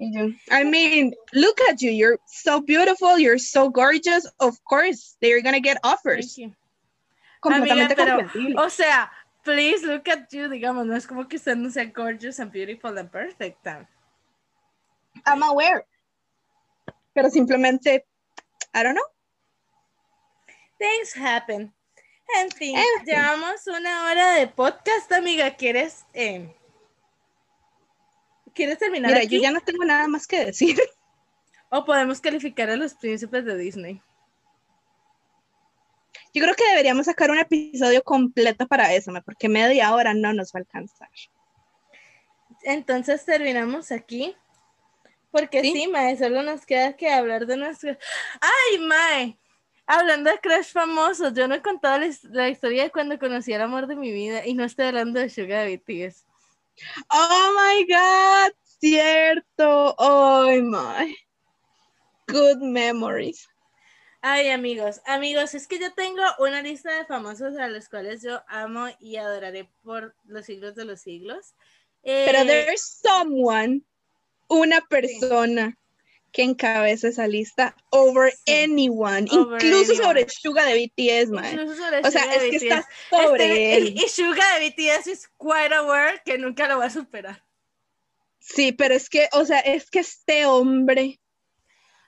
I 0.00 0.64
mean, 0.64 1.14
look 1.32 1.60
at 1.70 1.80
you. 1.80 1.90
You're 1.90 2.18
so 2.26 2.60
beautiful. 2.60 3.16
You're 3.16 3.38
so 3.38 3.70
gorgeous. 3.70 4.26
Of 4.40 4.58
course, 4.64 5.16
they're 5.20 5.40
gonna 5.40 5.60
get 5.60 5.78
Thank 5.82 5.94
offers. 5.94 6.36
you. 6.36 6.52
Completamente 7.40 7.94
Amiga, 7.94 8.30
pero, 8.32 8.64
o 8.64 8.70
sea, 8.70 9.10
please 9.44 9.82
look 9.86 10.08
at 10.08 10.28
you, 10.32 10.48
digamos, 10.48 10.86
no 10.86 10.96
es 10.96 11.06
como 11.06 11.28
que 11.28 11.36
usted 11.36 11.56
no 11.56 11.70
sea 11.70 11.84
gorgeous 11.86 12.40
and 12.40 12.50
beautiful 12.50 12.96
and 12.98 13.10
perfect. 13.10 13.66
I'm 15.26 15.42
aware. 15.42 15.86
pero 17.14 17.30
simplemente, 17.30 18.04
I 18.74 18.82
don't 18.82 18.94
know. 18.96 19.04
Things 20.78 21.14
happen. 21.16 21.72
En 22.40 22.50
fin, 22.50 22.74
En 22.76 22.82
fin. 23.04 23.14
llevamos 23.14 23.66
una 23.66 24.06
hora 24.10 24.32
de 24.34 24.48
podcast, 24.48 25.12
amiga. 25.12 25.54
¿Quieres, 25.54 26.04
eh, 26.14 26.52
¿quieres 28.54 28.78
terminar 28.78 29.10
Mira, 29.12 29.22
aquí? 29.24 29.36
yo 29.36 29.42
ya 29.42 29.50
no 29.52 29.60
tengo 29.60 29.84
nada 29.84 30.08
más 30.08 30.26
que 30.26 30.44
decir. 30.46 30.76
O 31.70 31.84
podemos 31.84 32.20
calificar 32.20 32.70
a 32.70 32.76
los 32.76 32.94
príncipes 32.94 33.44
de 33.44 33.56
Disney. 33.56 34.02
Yo 36.34 36.42
creo 36.42 36.54
que 36.54 36.68
deberíamos 36.68 37.06
sacar 37.06 37.30
un 37.30 37.38
episodio 37.38 38.02
completo 38.02 38.66
para 38.66 38.92
eso, 38.92 39.12
porque 39.24 39.48
media 39.48 39.94
hora 39.94 40.12
no 40.14 40.32
nos 40.32 40.48
va 40.52 40.58
a 40.58 40.62
alcanzar. 40.62 41.08
Entonces 42.64 43.24
terminamos 43.24 43.92
aquí. 43.92 44.34
Porque 45.30 45.62
sí, 45.62 45.72
Sí. 45.72 45.88
Mae, 45.88 46.16
solo 46.16 46.42
nos 46.42 46.64
queda 46.64 46.96
que 46.96 47.10
hablar 47.10 47.46
de 47.46 47.56
nuestro. 47.56 47.96
¡Ay, 48.40 48.78
Mae! 48.78 49.38
Hablando 49.86 50.30
de 50.30 50.38
crush 50.38 50.72
famosos, 50.72 51.34
yo 51.34 51.46
no 51.46 51.54
he 51.56 51.62
contado 51.62 51.98
la, 51.98 52.06
his- 52.06 52.24
la 52.24 52.48
historia 52.48 52.84
de 52.84 52.90
cuando 52.90 53.18
conocí 53.18 53.52
al 53.52 53.62
amor 53.62 53.86
de 53.86 53.96
mi 53.96 54.12
vida 54.12 54.46
y 54.46 54.54
no 54.54 54.64
estoy 54.64 54.86
hablando 54.86 55.20
de 55.20 55.28
Sugar 55.28 55.66
de 55.66 55.76
BTS. 55.76 56.24
Oh 57.10 57.52
my 57.56 57.84
God, 57.92 58.52
cierto. 58.62 59.94
Oh 59.98 60.46
my. 60.62 61.14
Good 62.28 62.58
memories. 62.62 63.46
Ay, 64.26 64.48
amigos, 64.48 65.02
amigos, 65.04 65.54
es 65.54 65.66
que 65.66 65.78
yo 65.78 65.92
tengo 65.92 66.22
una 66.38 66.62
lista 66.62 66.90
de 66.96 67.04
famosos 67.04 67.58
a 67.58 67.68
los 67.68 67.90
cuales 67.90 68.22
yo 68.22 68.42
amo 68.48 68.86
y 68.98 69.16
adoraré 69.16 69.68
por 69.82 70.16
los 70.24 70.46
siglos 70.46 70.74
de 70.74 70.86
los 70.86 71.02
siglos. 71.02 71.54
Pero 72.02 72.38
Eh, 72.38 72.46
there's 72.46 73.00
someone, 73.02 73.82
una 74.48 74.80
persona 74.80 75.76
que 76.32 76.42
encabeza 76.42 77.08
esa 77.08 77.26
lista 77.28 77.76
over 77.90 78.32
Sí. 78.46 78.52
anyone, 78.64 79.28
Over 79.30 79.62
incluso 79.62 79.92
anyone. 79.92 80.04
sobre 80.06 80.26
Suga 80.30 80.64
de 80.64 80.74
BTS, 80.74 81.30
man. 81.30 81.44
incluso 81.52 81.76
sobre 81.76 81.98
O 82.00 82.10
sea, 82.10 82.34
es 82.34 82.50
que 82.50 82.56
está 82.56 82.88
sobre 83.10 83.44
Este- 83.44 83.76
él. 83.76 83.94
y, 83.94 84.04
y 84.04 84.08
Suga 84.08 84.54
de 84.58 84.60
BTS 84.70 85.06
es 85.12 85.28
quite 85.38 85.74
aware 85.74 86.22
que 86.24 86.38
nunca 86.38 86.66
lo 86.66 86.78
va 86.78 86.86
a 86.86 86.90
superar. 86.90 87.44
Sí, 88.40 88.72
pero 88.72 88.94
es 88.94 89.10
que, 89.10 89.28
o 89.32 89.44
sea, 89.44 89.58
es 89.60 89.90
que 89.90 89.98
este 89.98 90.46
hombre, 90.46 91.20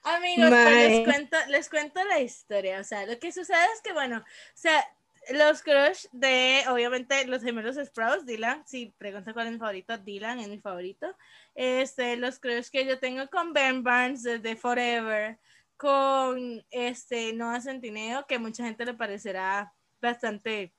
Amigos, 0.07 0.51
pues 0.51 0.89
les 0.89 1.05
cuento, 1.05 1.37
les 1.49 1.69
cuento 1.69 2.05
la 2.05 2.21
historia. 2.21 2.81
O 2.81 2.85
sea, 2.85 3.07
lo 3.07 3.19
que 3.19 3.33
sucede 3.33 3.65
es 3.75 3.83
que, 3.83 3.93
bueno, 3.93 4.19
o 4.19 4.23
sea, 4.55 4.85
los 5.31 5.63
crush 5.63 6.07
de, 6.13 6.63
obviamente, 6.69 7.27
los 7.27 7.43
gemelos 7.43 7.77
Sprouts, 7.77 8.25
Dylan, 8.25 8.65
si 8.67 8.95
pregunta 8.99 9.33
cuál 9.33 9.49
es 9.49 9.55
mi 9.55 9.59
favorito, 9.59 9.99
Dylan 9.99 10.39
es 10.39 10.49
mi 10.49 10.61
favorito. 10.61 11.09
Este, 11.57 12.17
los 12.17 12.39
crush 12.39 12.69
que 12.71 12.87
yo 12.87 13.01
tengo 13.01 13.27
con 13.29 13.53
Ben 13.53 13.83
Barnes 13.83 14.23
desde 14.23 14.55
Forever, 14.55 15.39
con 15.77 16.65
este 16.71 17.33
Noah 17.33 17.61
Centineo, 17.61 18.27
que 18.27 18.39
mucha 18.39 18.65
gente 18.65 18.85
le 18.85 18.95
parecerá 18.95 19.73
bastante 20.01 20.73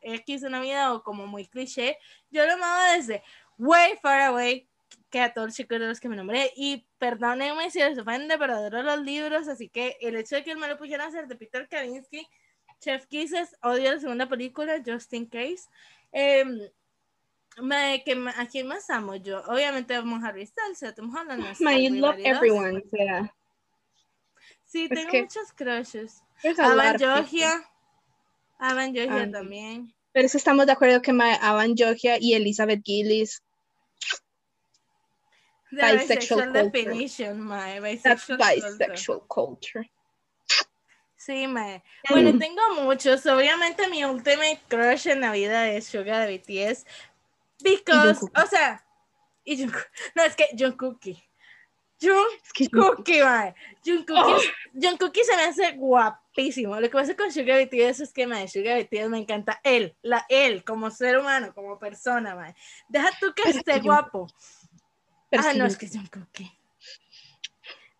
X 0.00 0.44
en 0.44 0.52
la 0.52 0.60
vida 0.60 0.94
o 0.94 1.02
como 1.02 1.26
muy 1.26 1.46
cliché. 1.46 1.98
Yo 2.30 2.46
lo 2.46 2.52
amaba 2.52 2.92
desde 2.92 3.24
way 3.58 3.96
far 4.00 4.20
away 4.20 4.67
que 5.10 5.20
a 5.20 5.32
todos 5.32 5.48
los 5.48 5.56
chicos 5.56 5.78
de 5.80 5.86
los 5.86 6.00
que 6.00 6.08
me 6.08 6.16
nombré. 6.16 6.52
Y 6.56 6.86
perdónenme 6.98 7.70
si 7.70 7.78
les 7.78 7.98
ofende, 7.98 8.36
pero 8.38 8.54
adoro 8.54 8.82
los 8.82 9.00
libros, 9.00 9.48
así 9.48 9.68
que 9.68 9.96
el 10.00 10.16
hecho 10.16 10.36
de 10.36 10.44
que 10.44 10.54
me 10.56 10.68
lo 10.68 10.76
pusieran 10.76 11.06
a 11.06 11.08
hacer 11.08 11.26
de 11.28 11.36
Peter 11.36 11.66
Kalinsky, 11.68 12.26
Chef 12.80 13.06
Kisses, 13.06 13.56
odio 13.62 13.92
la 13.94 14.00
segunda 14.00 14.28
película, 14.28 14.82
Just 14.86 15.12
in 15.14 15.26
Case. 15.26 15.64
Em, 16.12 16.58
me- 17.60 18.02
que 18.04 18.12
¿A 18.36 18.46
quién 18.46 18.66
más 18.68 18.88
amo 18.90 19.16
yo? 19.16 19.42
Obviamente 19.48 19.94
amo 19.94 20.16
a 20.16 20.28
Harry 20.28 20.46
Styles, 20.46 20.82
a 20.82 20.94
Tom 20.94 21.14
Holland. 21.14 21.42
you 21.42 21.50
Star 21.52 21.90
love 21.92 22.18
everyone. 22.24 22.82
Sea, 22.90 23.34
Sí, 24.64 24.84
Es 24.84 24.90
tengo 24.90 25.10
que- 25.10 25.22
muchos 25.22 25.52
crushes. 25.54 26.22
Avan 26.58 26.92
people. 26.92 26.98
Georgia. 26.98 27.64
Avan 28.58 28.92
Georgia 28.94 29.22
Ah, 29.22 29.30
también. 29.30 29.94
Pero 30.12 30.26
eso 30.26 30.36
estamos 30.36 30.66
de 30.66 30.72
acuerdo 30.72 31.00
que 31.00 31.10
Avan 31.10 31.74
Georgia 31.76 32.18
y 32.20 32.34
Elizabeth 32.34 32.82
Gillis, 32.84 33.42
Bisexual 35.70 35.98
bisexual 35.98 36.52
culture. 36.52 36.62
definition, 36.70 37.40
my 37.42 37.98
that's 38.02 38.26
bisexual 38.28 39.26
culture. 39.28 39.90
Sí, 41.16 41.46
mae. 41.46 41.82
Bueno, 42.08 42.32
Mm. 42.32 42.38
tengo 42.38 42.62
muchos. 42.84 43.26
Obviamente 43.26 43.86
mi 43.88 44.04
ultimate 44.04 44.60
crush 44.68 45.08
en 45.08 45.20
la 45.20 45.32
vida 45.32 45.68
es 45.70 45.86
Suga 45.86 46.20
de 46.20 46.38
BTS. 46.38 46.86
Because, 47.62 48.24
o 48.34 48.46
sea, 48.46 48.82
y 49.44 49.56
Jungkook. 49.58 49.86
No, 50.14 50.22
es 50.22 50.34
que 50.36 50.46
Jungkookie. 50.56 51.22
Jungkookie, 52.00 53.22
mae. 53.24 53.54
Jungkookie, 53.84 54.14
Oh. 54.16 54.40
Jungkookie 54.72 55.24
se 55.24 55.36
me 55.36 55.42
hace 55.42 55.72
guapísimo. 55.72 56.76
Lo 56.80 56.88
que 56.88 56.96
pasa 56.96 57.16
con 57.16 57.32
Suga 57.32 57.56
BTS 57.56 58.04
es 58.04 58.12
que, 58.12 58.26
mae, 58.26 58.46
Suga 58.48 58.76
BTS 58.76 59.08
me 59.10 59.18
encanta 59.18 59.60
él, 59.64 59.96
la 60.02 60.24
él, 60.28 60.62
como 60.64 60.90
ser 60.90 61.18
humano, 61.18 61.52
como 61.54 61.78
persona, 61.78 62.36
mae. 62.36 62.54
Deja 62.88 63.10
tú 63.20 63.34
que 63.34 63.50
esté 63.50 63.80
Jungkook- 63.80 63.82
guapo. 63.82 64.28
Pero 65.28 65.42
ah, 65.42 65.46
es 65.46 65.52
que 65.52 65.58
no, 65.58 65.64
Jungkook- 65.64 65.68
es 65.68 65.78
que 65.78 65.86
es 65.86 65.92
Jungkookie. 65.96 66.58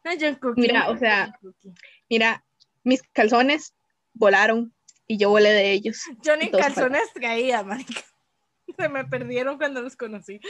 No, 0.04 0.12
Jungkookie. 0.18 0.60
Mira, 0.60 0.90
o 0.90 0.96
sea. 0.96 1.38
Mira, 2.08 2.44
mis 2.84 3.02
calzones 3.12 3.74
volaron 4.14 4.72
y 5.06 5.18
yo 5.18 5.30
volé 5.30 5.50
de 5.52 5.72
ellos. 5.72 6.02
Yo 6.22 6.36
ni 6.36 6.50
calzones 6.50 7.12
traía, 7.14 7.62
marica. 7.62 8.02
Se 8.78 8.88
me 8.88 9.04
perdieron 9.04 9.56
cuando 9.58 9.80
los 9.82 9.96
conocí. 9.96 10.40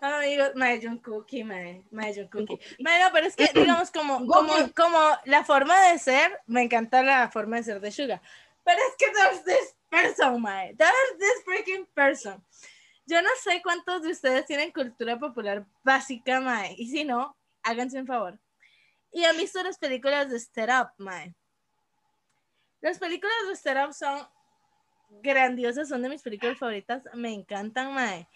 Amigos, 0.00 0.52
mae, 0.54 0.80
Cookie, 1.02 1.44
mae, 1.44 1.84
mae, 1.90 2.28
Cookie. 2.30 2.58
Mae, 2.80 3.02
no, 3.02 3.10
pero 3.12 3.26
es 3.26 3.36
que, 3.36 3.46
digamos, 3.54 3.90
como, 3.90 4.26
como, 4.26 4.52
como 4.74 4.98
la 5.24 5.44
forma 5.44 5.78
de 5.90 5.98
ser, 5.98 6.40
me 6.46 6.62
encanta 6.62 7.02
la 7.02 7.30
forma 7.30 7.56
de 7.56 7.64
ser 7.64 7.80
de 7.80 7.90
Suga. 7.90 8.22
Pero 8.64 8.78
es 8.88 8.96
que 8.98 9.12
there's 9.12 9.44
this 9.44 9.74
person, 9.90 10.40
mae. 10.40 10.74
There's 10.76 11.18
this 11.18 11.44
freaking 11.44 11.86
person. 11.94 12.42
Yo 13.08 13.22
no 13.22 13.30
sé 13.42 13.62
cuántos 13.62 14.02
de 14.02 14.10
ustedes 14.10 14.44
tienen 14.44 14.70
cultura 14.70 15.18
popular 15.18 15.64
básica, 15.82 16.42
mae. 16.42 16.74
Y 16.76 16.90
si 16.90 17.04
no, 17.04 17.34
háganse 17.62 17.98
un 17.98 18.06
favor. 18.06 18.38
Y 19.10 19.24
han 19.24 19.34
visto 19.38 19.62
las 19.62 19.78
películas 19.78 20.28
de 20.28 20.38
Step 20.38 20.68
Up, 20.68 20.90
mae. 20.98 21.34
Las 22.82 22.98
películas 22.98 23.34
de 23.48 23.56
Step 23.56 23.78
Up 23.86 23.94
son 23.94 24.28
grandiosas, 25.22 25.88
son 25.88 26.02
de 26.02 26.10
mis 26.10 26.20
películas 26.20 26.58
favoritas, 26.58 27.02
me 27.14 27.32
encantan, 27.32 27.94
mae. 27.94 28.28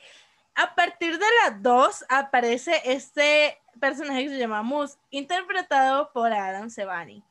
A 0.54 0.74
partir 0.74 1.18
de 1.18 1.26
la 1.42 1.50
2 1.50 2.06
aparece 2.08 2.80
este 2.86 3.60
personaje 3.78 4.24
que 4.24 4.30
se 4.30 4.38
llama 4.38 4.62
Moose, 4.62 4.96
interpretado 5.10 6.10
por 6.14 6.32
Adam 6.32 6.70
Sevani. 6.70 7.22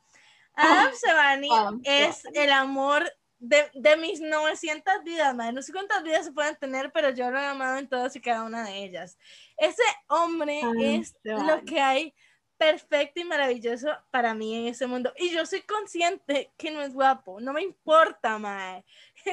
Adam 0.54 0.94
Sevani 0.94 1.48
Adam 1.50 1.80
es 1.82 2.24
el 2.34 2.52
amor 2.52 3.12
de, 3.42 3.68
de 3.74 3.96
mis 3.96 4.20
900 4.20 5.02
vidas, 5.04 5.34
mae. 5.34 5.52
No 5.52 5.62
sé 5.62 5.72
cuántas 5.72 6.02
vidas 6.04 6.24
se 6.24 6.32
pueden 6.32 6.56
tener, 6.56 6.92
pero 6.92 7.10
yo 7.10 7.28
lo 7.30 7.38
he 7.38 7.44
amado 7.44 7.76
en 7.78 7.88
todas 7.88 8.14
y 8.14 8.20
cada 8.20 8.44
una 8.44 8.64
de 8.64 8.84
ellas. 8.84 9.18
Ese 9.56 9.82
hombre 10.06 10.60
Adam 10.62 10.80
es 10.80 11.14
lo 11.24 11.64
que 11.64 11.80
hay 11.80 12.14
perfecto 12.56 13.20
y 13.20 13.24
maravilloso 13.24 13.88
para 14.12 14.32
mí 14.32 14.54
en 14.54 14.68
ese 14.68 14.86
mundo. 14.86 15.12
Y 15.16 15.30
yo 15.30 15.44
soy 15.44 15.62
consciente 15.62 16.52
que 16.56 16.70
no 16.70 16.82
es 16.82 16.94
guapo, 16.94 17.40
no 17.40 17.52
me 17.52 17.62
importa, 17.62 18.38
mae. 18.38 18.84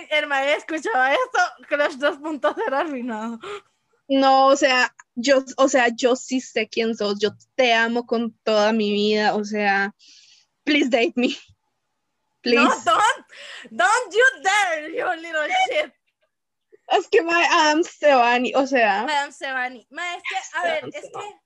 Hermano, 0.09 0.47
escuchaba 0.57 1.13
esto, 1.13 1.39
Crush 1.67 1.97
2.0 1.97 2.73
arruinado. 2.73 3.39
No, 4.07 4.47
o 4.47 4.55
sea, 4.55 4.95
yo, 5.13 5.43
o 5.57 5.69
sea, 5.69 5.89
yo 5.95 6.15
sí 6.15 6.41
sé 6.41 6.67
quién 6.67 6.95
sos, 6.95 7.19
yo 7.19 7.29
te 7.53 7.73
amo 7.73 8.07
con 8.07 8.33
toda 8.43 8.73
mi 8.73 8.91
vida, 8.91 9.35
o 9.35 9.43
sea, 9.45 9.93
please 10.63 10.89
date 10.89 11.13
me. 11.15 11.29
Please. 12.41 12.57
No, 12.57 12.69
don't, 12.85 13.25
don't 13.71 14.13
you 14.13 14.25
dare, 14.43 14.89
you 14.91 15.05
little 15.21 15.47
shit. 15.67 15.93
Es 16.91 17.07
que 17.09 17.21
my 17.21 17.43
Adam 17.51 17.83
Sevani, 17.83 18.53
o 18.55 18.65
sea, 18.65 19.01
Adam 19.03 19.31
Sevani. 19.31 19.85
Ma, 19.91 20.15
es 20.15 20.23
que, 20.23 20.57
a 20.57 20.63
ver, 20.63 20.77
Adam 20.77 20.89
es 20.93 21.01
que 21.03 21.39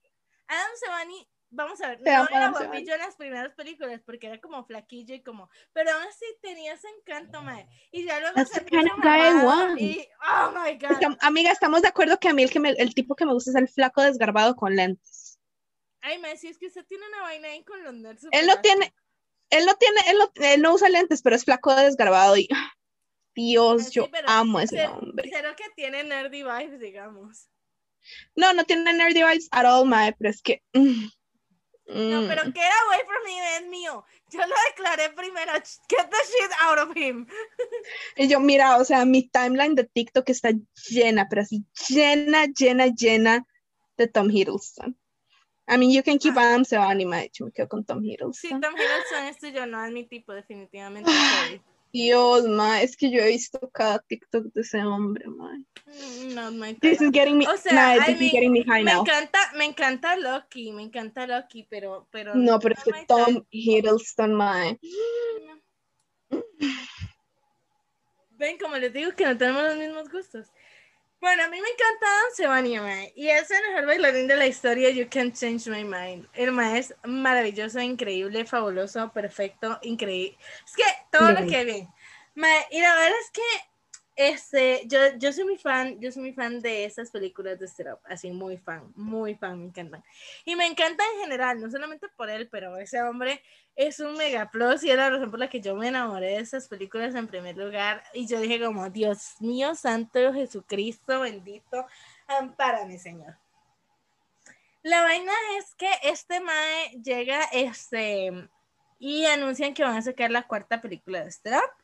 Adam 0.48 0.72
Sevani, 0.80 1.30
vamos 1.50 1.82
a 1.82 1.90
ver, 1.90 2.02
Te 2.02 2.12
no 2.12 2.28
era 2.30 2.50
guapillo 2.52 2.94
en 2.94 3.00
las 3.00 3.16
primeras 3.18 3.54
películas 3.56 4.02
porque 4.06 4.28
era 4.28 4.40
como 4.40 4.64
flaquillo 4.66 5.16
y 5.16 5.22
como, 5.24 5.50
pero 5.74 5.92
aún 5.92 6.04
así 6.04 6.26
tenía 6.42 6.74
ese 6.74 6.88
encanto, 6.98 7.42
mae. 7.42 7.68
Y 7.92 8.06
ya 8.06 8.20
luego 8.22 8.36
That's 8.36 8.52
se 8.52 8.62
the 8.62 8.66
kind 8.68 8.90
of 8.90 8.98
guy 9.02 9.18
I 9.20 9.34
mamado 9.34 9.46
want. 9.68 9.82
y, 9.82 10.08
oh 10.28 10.52
my 10.52 10.78
god. 10.78 11.18
amiga, 11.20 11.52
estamos 11.52 11.82
de 11.82 11.90
acuerdo 11.90 12.18
que 12.20 12.30
a 12.30 12.34
mí 12.34 12.44
el, 12.44 12.50
que 12.52 12.60
me- 12.62 12.70
el 12.72 12.94
tipo 12.96 13.16
que 13.16 13.26
me 13.26 13.34
gusta 13.34 13.50
es 13.52 13.56
el 13.58 13.68
flaco 13.68 14.02
desgarbado 14.02 14.56
con 14.56 14.76
lentes. 14.76 15.40
Ay, 16.02 16.20
mae, 16.20 16.38
si 16.38 16.48
es 16.48 16.58
que 16.58 16.68
usted 16.68 16.86
tiene 16.86 17.06
una 17.08 17.22
vaina 17.22 17.48
ahí 17.50 17.64
con 17.66 17.84
los 17.84 17.94
nerds. 17.94 18.28
Él 18.32 18.46
no 18.48 18.60
tiene, 18.62 18.94
él 19.58 19.66
no 19.66 19.76
tiene, 19.76 20.00
él 20.08 20.18
no, 20.18 20.32
él 20.46 20.62
no 20.62 20.74
usa 20.74 20.90
lentes, 20.90 21.22
pero 21.22 21.36
es 21.36 21.44
flaco 21.46 21.74
desgarbado 21.76 22.38
y 22.38 22.48
Dios, 23.36 23.86
sí, 23.86 23.92
yo 23.94 24.10
amo 24.28 24.60
a 24.60 24.64
ese 24.64 24.78
Cero- 24.78 25.00
hombre. 25.02 25.30
Cero 25.34 25.50
que 25.58 25.64
tiene 25.76 26.04
nerdy 26.04 26.44
vibes, 26.44 26.80
digamos. 26.80 27.50
No, 28.36 28.54
no 28.54 28.64
tiene 28.66 28.94
nerdy 28.94 29.24
vibes 29.24 29.48
at 29.52 29.66
all, 29.66 29.88
mae, 29.88 30.14
pero 30.14 30.30
es 30.30 30.42
que. 30.42 30.62
mm, 30.74 31.08
No, 31.88 32.22
mm. 32.22 32.28
pero 32.28 32.44
get 32.44 32.72
away 32.86 33.00
from 33.06 33.24
me, 33.26 33.58
es 33.58 33.68
mío. 33.68 34.06
Yo 34.32 34.40
lo 34.40 34.56
declaré 34.70 35.10
primero. 35.16 35.52
Get 35.54 36.10
the 36.10 36.18
shit 36.28 36.52
out 36.62 36.80
of 36.80 36.96
him. 36.96 37.28
Y 38.18 38.28
yo, 38.28 38.40
mira, 38.40 38.78
o 38.78 38.84
sea, 38.86 39.06
mi 39.06 39.28
timeline 39.30 39.76
de 39.76 39.84
TikTok 39.86 40.30
está 40.30 40.52
llena, 40.90 41.28
pero 41.30 41.42
así 41.42 41.66
llena, 41.90 42.46
llena, 42.48 42.88
llena 42.88 43.46
de 43.98 44.08
Tom 44.08 44.30
Hiddleston. 44.30 44.98
I 45.68 45.78
mean, 45.78 45.92
you 45.92 46.04
can 46.04 46.18
keep 46.20 46.36
Adam 46.36 46.64
Sevani, 46.66 47.06
ma, 47.06 47.18
de 47.18 47.26
hecho, 47.26 47.46
me 47.46 47.52
quedo 47.52 47.70
con 47.70 47.86
Tom 47.86 48.02
Sí, 48.02 48.12
Hiddleston. 48.12 48.62
Tom 48.62 48.74
Hiddleston 48.76 49.24
es 49.28 49.38
tuyo, 49.40 49.66
no 49.66 49.84
es 49.86 49.92
mi 49.94 50.04
tipo, 50.06 50.34
definitivamente. 50.34 51.10
sorry. 51.10 51.62
Dios, 51.94 52.46
ma, 52.48 52.82
es 52.82 52.98
que 52.98 53.12
yo 53.12 53.22
he 53.22 53.28
visto 53.28 53.70
cada 53.72 54.00
TikTok 54.00 54.46
de 54.54 54.62
ese 54.62 54.84
hombre, 54.84 55.26
ma. 55.28 55.54
Mm, 55.86 56.34
No, 56.34 56.52
my 56.52 56.74
This 56.82 57.02
is 57.02 57.12
getting 57.12 57.38
me, 57.38 57.48
O 57.48 57.56
sea, 57.56 57.72
nah, 57.74 57.94
I 57.94 58.00
this 58.00 58.20
mean, 58.20 58.26
is 58.26 58.32
getting 58.32 58.52
me 58.52 58.64
high 58.64 58.84
Me 58.84 58.92
now. 58.92 59.02
encanta, 59.04 59.38
me 59.56 59.66
encanta 59.66 60.18
Loki, 60.18 60.72
me 60.72 60.84
encanta 60.84 61.28
Loki, 61.28 61.68
pero, 61.70 62.08
pero 62.12 62.34
No, 62.36 62.60
pero 62.60 62.76
es 62.76 62.84
que 62.84 63.06
Tom. 63.08 63.46
Hiddleston, 63.52 64.34
ma. 64.34 64.76
Ven, 68.32 68.58
como 68.58 68.76
les 68.78 68.92
digo 68.92 69.12
que 69.16 69.26
no 69.26 69.38
tenemos 69.38 69.64
los 69.64 69.78
mismos 69.78 70.10
gustos. 70.10 70.48
Bueno, 71.24 71.46
a 71.46 71.48
mí 71.48 71.62
me 71.62 71.70
encanta 71.70 72.06
Adam 72.06 72.32
Sevania, 72.36 72.82
mae, 72.82 73.14
y 73.16 73.30
es 73.30 73.50
el 73.50 73.70
mejor 73.70 73.86
bailarín 73.86 74.28
de 74.28 74.36
la 74.36 74.46
historia, 74.46 74.90
You 74.90 75.08
Can 75.10 75.32
Change 75.32 75.70
My 75.70 75.86
Mind. 75.86 76.28
El 76.34 76.52
mae 76.52 76.80
es 76.80 76.94
maravilloso, 77.06 77.80
increíble, 77.80 78.44
fabuloso, 78.44 79.10
perfecto, 79.14 79.80
increíble. 79.84 80.38
Es 80.68 80.76
que 80.76 80.84
todo 81.10 81.32
lo 81.32 81.48
que 81.48 81.64
ve. 81.64 81.88
Mae, 82.36 82.68
y 82.72 82.82
la 82.82 82.94
verdad 82.96 83.18
es 83.22 83.32
que 83.32 83.42
este, 84.16 84.84
yo, 84.86 85.00
yo 85.18 85.34
soy 85.34 85.44
muy 85.44 85.58
fan, 85.58 86.00
yo 86.00 86.12
soy 86.12 86.22
muy 86.22 86.34
fan 86.34 86.60
de 86.62 86.86
esas 86.86 87.10
películas 87.10 87.60
de 87.60 87.68
Step 87.68 87.94
Up, 87.94 88.00
así 88.06 88.32
muy 88.32 88.58
fan, 88.58 88.92
muy 88.96 89.36
fan, 89.36 89.60
me 89.60 89.66
encantan. 89.66 90.04
Y 90.46 90.56
me 90.56 90.68
encanta 90.68 91.04
en 91.14 91.22
general, 91.22 91.60
no 91.60 91.72
solamente 91.72 92.08
por 92.16 92.30
él, 92.30 92.48
pero 92.50 92.78
ese 92.78 93.02
hombre 93.02 93.42
es 93.76 94.00
un 94.00 94.14
mega 94.14 94.52
plus 94.52 94.84
y 94.84 94.92
es 94.92 94.98
la 94.98 95.10
razón 95.10 95.32
por 95.32 95.40
la 95.40 95.50
que 95.50 95.62
yo 95.62 95.76
me 95.76 95.88
enamoré 95.88 96.28
de 96.28 96.38
esas 96.38 96.68
películas 96.68 97.16
en 97.16 97.28
primer 97.28 97.58
lugar. 97.58 98.04
Y 98.14 98.28
yo 98.28 98.40
dije 98.40 98.64
como, 98.64 98.90
Dios 98.90 99.36
mío, 99.40 99.74
santo 99.74 100.32
Jesucristo, 100.34 101.22
bendito, 101.22 101.86
ampárame, 102.28 103.00
Señor. 103.00 103.36
La 104.84 105.02
vaina 105.02 105.34
es 105.58 105.74
que 105.76 105.90
este 106.04 106.40
mae 106.40 107.02
llega 107.02 107.46
este, 107.54 108.48
y 109.00 109.26
anuncian 109.26 109.74
que 109.74 109.84
van 109.84 109.98
a 109.98 110.02
sacar 110.02 110.30
la 110.30 110.46
cuarta 110.46 110.82
película 110.82 111.24
de 111.24 111.32
Step 111.32 111.56
Up. 111.56 111.84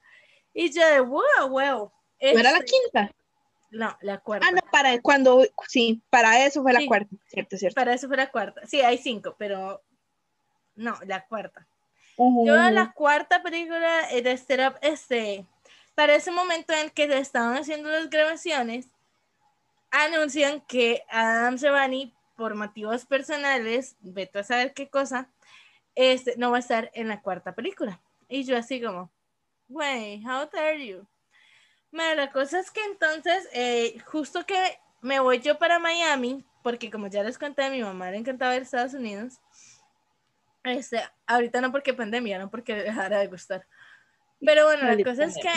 Y 0.53 0.71
yo 0.71 0.85
de, 0.87 0.99
wow, 0.99 1.49
wow. 1.49 1.91
¿No 2.21 2.39
era 2.39 2.51
la 2.51 2.57
Este, 2.59 2.65
quinta? 2.65 3.11
No, 3.71 3.97
la 4.01 4.17
cuarta. 4.19 4.47
Ah, 4.47 4.51
no, 4.51 4.61
para 4.71 4.99
cuando, 5.01 5.45
sí, 5.67 6.01
para 6.09 6.45
eso 6.45 6.61
fue 6.63 6.73
la 6.73 6.79
Sí. 6.79 6.87
cuarta, 6.87 7.15
cierto, 7.27 7.57
cierto. 7.57 7.75
Para 7.75 7.93
eso 7.93 8.07
fue 8.07 8.17
la 8.17 8.31
cuarta. 8.31 8.65
Sí, 8.65 8.81
hay 8.81 8.97
cinco, 8.97 9.35
pero 9.37 9.81
no, 10.75 10.97
la 11.05 11.25
cuarta. 11.27 11.67
Yo 12.17 12.55
la 12.71 12.91
cuarta 12.93 13.41
película 13.41 14.07
de 14.07 14.37
Step 14.37 14.73
Up, 14.73 14.79
este, 14.81 15.45
para 15.95 16.15
ese 16.15 16.31
momento 16.31 16.73
en 16.73 16.89
que 16.89 17.07
se 17.07 17.17
estaban 17.19 17.55
haciendo 17.55 17.89
las 17.89 18.09
grabaciones, 18.09 18.89
anuncian 19.91 20.61
que 20.61 21.03
Adam 21.09 21.57
Giovanni, 21.57 22.13
por 22.35 22.55
motivos 22.55 23.05
personales, 23.05 23.95
vete 24.01 24.39
a 24.39 24.43
saber 24.43 24.73
qué 24.73 24.89
cosa, 24.89 25.29
este, 25.95 26.35
no 26.37 26.51
va 26.51 26.57
a 26.57 26.61
estar 26.61 26.91
en 26.93 27.07
la 27.07 27.21
cuarta 27.21 27.53
película. 27.55 28.01
Y 28.27 28.43
yo 28.43 28.57
así 28.57 28.81
como, 28.81 29.09
wey, 29.69 30.23
how 30.25 30.49
dare 30.51 30.85
you? 30.85 31.05
Bueno, 31.91 32.15
la 32.15 32.31
cosa 32.31 32.59
es 32.59 32.71
que 32.71 32.83
entonces, 32.83 33.47
eh, 33.53 33.97
justo 34.05 34.45
que 34.45 34.79
me 35.01 35.19
voy 35.19 35.39
yo 35.39 35.57
para 35.57 35.79
Miami, 35.79 36.45
porque 36.63 36.91
como 36.91 37.07
ya 37.07 37.23
les 37.23 37.37
conté, 37.37 37.63
a 37.63 37.69
mi 37.69 37.81
mamá 37.81 38.11
le 38.11 38.17
encantaba 38.17 38.55
ir 38.55 38.61
a 38.61 38.63
Estados 38.63 38.93
Unidos. 38.93 39.39
Este, 40.63 41.01
ahorita 41.25 41.61
no 41.61 41.71
porque 41.71 41.93
pandemia, 41.93 42.37
no 42.37 42.49
porque 42.49 42.75
dejara 42.75 43.19
de 43.19 43.27
gustar. 43.27 43.65
Pero 44.39 44.65
bueno, 44.65 44.83
la 44.83 45.03
cosa 45.03 45.25
es 45.25 45.35
que 45.35 45.51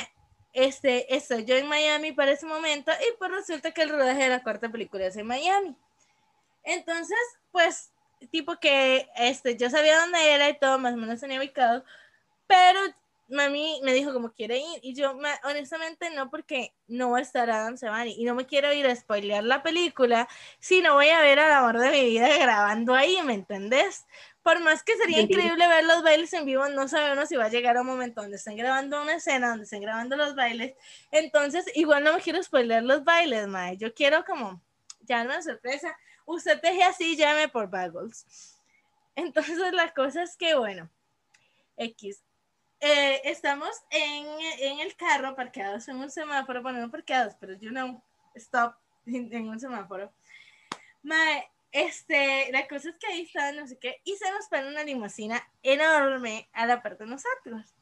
este, 0.53 1.14
estoy 1.14 1.45
yo 1.45 1.57
en 1.57 1.68
Miami 1.68 2.12
para 2.12 2.33
ese 2.33 2.47
momento 2.47 2.93
y 2.93 3.16
pues 3.18 3.30
resulta 3.30 3.72
que 3.72 3.83
el 3.83 3.91
rodaje 3.91 4.24
de 4.24 4.28
la 4.28 4.43
cuarta 4.43 4.70
película 4.70 5.07
es 5.07 5.16
en 5.16 5.26
Miami. 5.26 5.76
Entonces, 6.64 7.18
pues, 7.51 7.93
tipo 8.30 8.57
que 8.59 9.09
este, 9.16 9.57
yo 9.57 9.70
sabía 9.70 10.01
dónde 10.01 10.33
era 10.33 10.49
y 10.49 10.59
todo, 10.59 10.78
más 10.78 10.95
o 10.95 10.97
menos 10.97 11.20
tenía 11.20 11.39
ubicado, 11.39 11.85
pero 12.47 12.80
mami 13.33 13.80
me 13.83 13.93
dijo 13.95 14.12
como 14.12 14.33
quiere 14.33 14.59
ir 14.59 14.80
y 14.83 14.95
yo 14.95 15.16
honestamente 15.45 16.11
no 16.11 16.30
porque 16.30 16.74
no 16.87 17.11
va 17.11 17.18
a 17.18 17.22
estar 17.22 17.51
Adam 17.51 17.76
Sevani 17.76 18.14
y 18.16 18.24
no 18.24 18.35
me 18.35 18.47
quiero 18.47 18.72
ir 18.72 18.87
a 18.87 18.95
spoilear 18.95 19.43
la 19.43 19.62
película 19.62 20.28
si 20.61 20.83
no 20.83 20.95
voy 20.95 21.09
a 21.09 21.20
ver 21.20 21.39
al 21.39 21.53
amor 21.53 21.78
de 21.78 21.91
mi 21.91 22.05
vida 22.05 22.28
grabando 22.39 22.95
ahí, 22.95 23.20
¿me 23.24 23.35
entendés? 23.35 24.07
Por 24.43 24.61
más 24.61 24.83
que 24.83 24.97
sería 24.97 25.20
increíble 25.20 25.66
ver 25.66 25.85
los 25.85 26.03
bailes 26.03 26.33
en 26.33 26.45
vivo, 26.45 26.68
no 26.68 26.89
sabemos 26.89 27.28
si 27.28 27.37
va 27.37 27.45
a 27.45 27.49
llegar 27.49 27.76
un 27.78 27.87
momento 27.87 28.22
donde 28.22 28.37
estén 28.37 28.57
grabando 28.57 29.01
una 29.01 29.14
escena, 29.14 29.51
donde 29.51 29.64
estén 29.64 29.83
grabando 29.83 30.16
los 30.16 30.35
bailes. 30.35 30.74
Entonces, 31.12 31.64
igual 31.76 32.03
no 32.03 32.14
me 32.14 32.20
quiero 32.20 32.43
spoilear 32.43 32.83
los 32.83 33.05
bailes, 33.05 33.47
mae. 33.47 33.76
Yo 33.76 33.95
quiero 33.95 34.24
como 34.24 34.61
ya 35.03 35.22
una 35.22 35.41
sorpresa. 35.43 35.97
Usted 36.26 36.61
teje 36.61 36.83
así, 36.83 37.16
llame 37.16 37.49
por 37.49 37.70
Bagels. 37.70 38.59
Entonces, 39.14 39.72
la 39.72 39.93
cosa 39.95 40.24
es 40.24 40.37
que, 40.37 40.57
bueno, 40.57 40.91
X. 41.76 42.20
Eh, 42.85 43.20
estamos 43.30 43.70
en, 43.91 44.26
en 44.59 44.80
el 44.80 44.97
carro 44.97 45.37
parqueados 45.37 45.87
en 45.87 45.99
un 45.99 46.11
semáforo, 46.11 46.62
bueno, 46.62 46.80
no 46.80 46.91
parqueados, 46.91 47.37
pero 47.39 47.55
you 47.55 47.70
know, 47.70 48.03
stop 48.35 48.74
en, 49.07 49.33
en 49.33 49.49
un 49.49 49.61
semáforo. 49.61 50.12
Mae, 51.05 51.49
este, 51.70 52.51
la 52.51 52.66
cosa 52.66 52.89
es 52.89 52.97
que 52.97 53.07
ahí 53.07 53.20
está, 53.22 53.53
no 53.53 53.68
sé 53.68 53.78
qué, 53.78 54.01
y 54.03 54.16
se 54.16 54.28
nos 54.33 54.49
pone 54.49 54.66
una 54.66 54.83
limusina 54.83 55.41
enorme 55.62 56.49
a 56.53 56.66
la 56.66 56.83
parte 56.83 57.05
de 57.05 57.11
nosotros. 57.11 57.72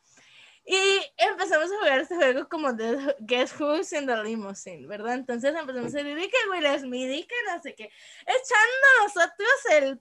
Y 0.66 1.00
empezamos 1.16 1.72
a 1.72 1.78
jugar 1.78 2.00
este 2.00 2.16
juego 2.16 2.46
como 2.46 2.70
de 2.74 3.16
Guess 3.20 3.58
Who's 3.58 3.94
in 3.94 4.06
the 4.06 4.22
Limousine, 4.22 4.86
¿verdad? 4.86 5.14
Entonces 5.14 5.54
empezamos 5.54 5.94
a 5.94 6.02
decir, 6.02 6.30
que 6.30 6.50
Will 6.50 6.78
Smith, 6.78 7.10
y 7.10 7.24
que 7.24 7.34
no 7.46 7.62
sé 7.62 7.74
qué, 7.74 7.90
echando 8.26 8.86
nosotros 9.04 9.48
el 9.70 10.00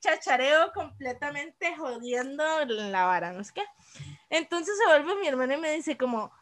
chachareo 0.00 0.72
completamente 0.72 1.76
jodiendo 1.76 2.64
la 2.66 3.04
vara, 3.04 3.32
no 3.32 3.42
sé 3.44 3.52
qué. 3.54 3.64
Entonces 4.30 4.76
se 4.78 4.86
vuelve 4.86 5.16
mi 5.16 5.28
hermano 5.28 5.54
y 5.54 5.58
me 5.58 5.72
dice 5.72 5.96
como, 5.96 6.32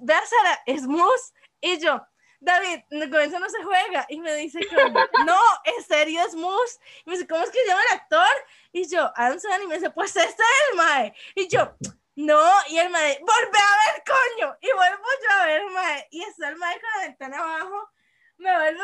ve 0.00 0.14
a 0.14 0.26
Sara, 0.26 0.62
es 0.66 0.82
mus. 0.82 1.32
Y 1.60 1.78
yo, 1.78 2.06
David, 2.40 2.80
con 3.10 3.20
eso 3.20 3.38
no 3.38 3.48
se 3.48 3.62
juega. 3.62 4.06
Y 4.08 4.20
me 4.20 4.34
dice 4.34 4.60
como, 4.68 5.00
no, 5.26 5.40
en 5.64 5.82
serio 5.84 6.22
es 6.26 6.34
mus. 6.34 6.78
Y 7.04 7.10
me 7.10 7.16
dice, 7.16 7.28
¿cómo 7.28 7.42
es 7.42 7.50
que 7.50 7.60
se 7.60 7.66
llama 7.66 7.82
el 7.90 7.98
actor? 7.98 8.46
Y 8.72 8.88
yo, 8.88 9.12
Sandler, 9.16 9.62
y 9.62 9.66
me 9.66 9.74
dice, 9.76 9.90
pues 9.90 10.16
este 10.16 10.42
es 10.42 10.70
el 10.70 10.76
mae. 10.76 11.14
Y 11.34 11.48
yo, 11.48 11.74
no, 12.16 12.50
y 12.68 12.78
el 12.78 12.90
mae, 12.90 13.18
volve 13.20 13.58
a 13.58 13.92
ver, 13.92 14.04
coño. 14.06 14.56
Y 14.60 14.72
vuelvo 14.72 15.04
yo 15.22 15.30
a 15.30 15.46
ver, 15.46 15.62
mae. 15.70 16.08
Y 16.10 16.22
está 16.22 16.48
el 16.48 16.56
mae 16.56 16.80
con 16.80 16.90
la 16.96 17.06
ventana 17.06 17.38
abajo. 17.38 17.90
Me 18.36 18.54
vuelve, 18.54 18.80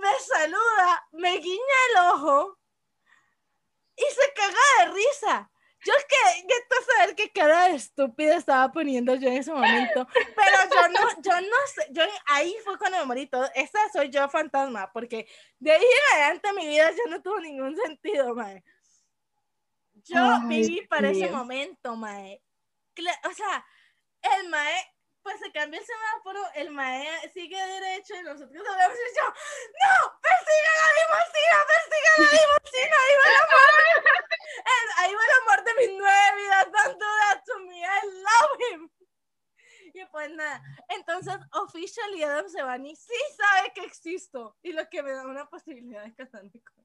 me 0.00 0.18
saluda, 0.18 1.06
me 1.12 1.36
guiña 1.38 1.74
el 1.90 1.98
ojo 2.12 2.59
y 4.00 4.14
se 4.14 4.32
caga 4.34 4.58
de 4.78 4.92
risa. 4.92 5.50
Yo 5.82 5.94
es 5.94 6.04
que, 6.04 6.42
ya 6.42 6.54
tú 6.68 6.76
saber 6.92 7.14
qué 7.14 7.30
cara 7.30 7.68
de 7.68 7.76
estúpida 7.76 8.36
estaba 8.36 8.70
poniendo 8.70 9.14
yo 9.14 9.28
en 9.28 9.38
ese 9.38 9.50
momento, 9.50 10.06
pero 10.12 10.58
yo 10.70 10.88
no, 10.88 11.22
yo 11.22 11.40
no 11.40 11.56
sé, 11.74 11.86
yo 11.90 12.02
ahí 12.26 12.54
fue 12.64 12.76
cuando 12.76 12.98
me 12.98 13.06
morí 13.06 13.26
todo, 13.26 13.48
esa 13.54 13.78
soy 13.90 14.10
yo 14.10 14.28
fantasma, 14.28 14.92
porque 14.92 15.26
de 15.58 15.72
ahí 15.72 15.82
en 15.82 16.18
adelante 16.18 16.52
mi 16.52 16.68
vida 16.68 16.90
ya 16.90 17.10
no 17.10 17.22
tuvo 17.22 17.40
ningún 17.40 17.74
sentido, 17.76 18.34
mae. 18.34 18.62
Yo 20.04 20.18
Ay, 20.18 20.48
viví 20.48 20.74
Dios 20.74 20.88
para 20.88 21.10
ese 21.10 21.30
momento, 21.30 21.96
mae. 21.96 22.42
O 23.30 23.32
sea, 23.32 23.66
el 24.36 24.50
mae, 24.50 24.84
pues 25.22 25.38
se 25.40 25.52
cambia 25.52 25.80
el 25.80 25.86
semáforo, 25.86 26.40
el 26.54 26.70
mae 26.70 27.06
sigue 27.32 27.56
derecho 27.56 28.14
y 28.14 28.22
nosotros 28.22 28.62
hablamos 28.68 28.96
y 28.96 29.16
yo, 29.16 29.26
no, 29.26 30.20
persiga 30.20 30.70
la 30.80 30.88
limusina, 30.98 31.58
persiga 31.68 32.10
la 32.16 32.30
limusina, 32.38 32.96
ahí 33.00 33.14
va 33.16 33.30
el 33.30 33.36
amor, 33.36 33.70
ahí 34.98 35.14
va 35.14 35.24
el 35.24 35.42
amor 35.42 35.64
de 35.64 35.74
mis 35.74 35.98
nueve 35.98 36.36
vidas, 36.36 36.64
don't 36.72 36.98
do 36.98 37.06
that 37.06 37.42
to 37.44 37.58
me, 37.66 37.80
I 37.80 38.00
love 38.06 38.60
him. 38.72 38.90
Y 39.92 40.04
pues 40.06 40.30
nada, 40.30 40.62
entonces 40.88 41.34
officially 41.52 42.22
Adam 42.22 42.48
Sevani 42.48 42.94
sí 42.94 43.14
sabe 43.36 43.72
que 43.74 43.84
existo 43.84 44.56
y 44.62 44.72
lo 44.72 44.88
que 44.88 45.02
me 45.02 45.10
da 45.12 45.26
una 45.26 45.48
posibilidad 45.48 46.04
de 46.04 46.14
casarme 46.14 46.62
con. 46.62 46.84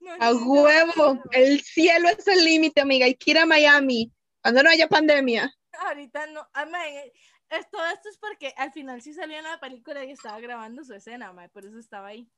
No, 0.00 0.12
A 0.14 0.30
no, 0.32 0.52
huevo, 0.52 1.14
no. 1.14 1.22
el 1.32 1.60
cielo 1.60 2.08
es 2.08 2.26
el 2.26 2.44
límite, 2.44 2.80
amiga. 2.80 3.04
Hay 3.06 3.14
que 3.14 3.32
ir 3.32 3.38
a 3.38 3.46
Miami 3.46 4.10
cuando 4.42 4.62
no 4.62 4.70
haya 4.70 4.88
pandemia. 4.88 5.52
Ahorita 5.80 6.26
no, 6.28 6.48
mae, 6.70 7.12
es- 7.50 7.70
todo 7.70 7.84
esto 7.86 8.08
es 8.08 8.18
porque 8.18 8.52
al 8.56 8.72
final 8.72 9.00
sí 9.02 9.12
salió 9.14 9.36
en 9.38 9.44
la 9.44 9.58
película 9.60 10.04
y 10.04 10.10
estaba 10.10 10.40
grabando 10.40 10.84
su 10.84 10.94
escena, 10.94 11.32
mae, 11.32 11.48
por 11.48 11.64
eso 11.64 11.78
estaba 11.78 12.08
ahí. 12.08 12.30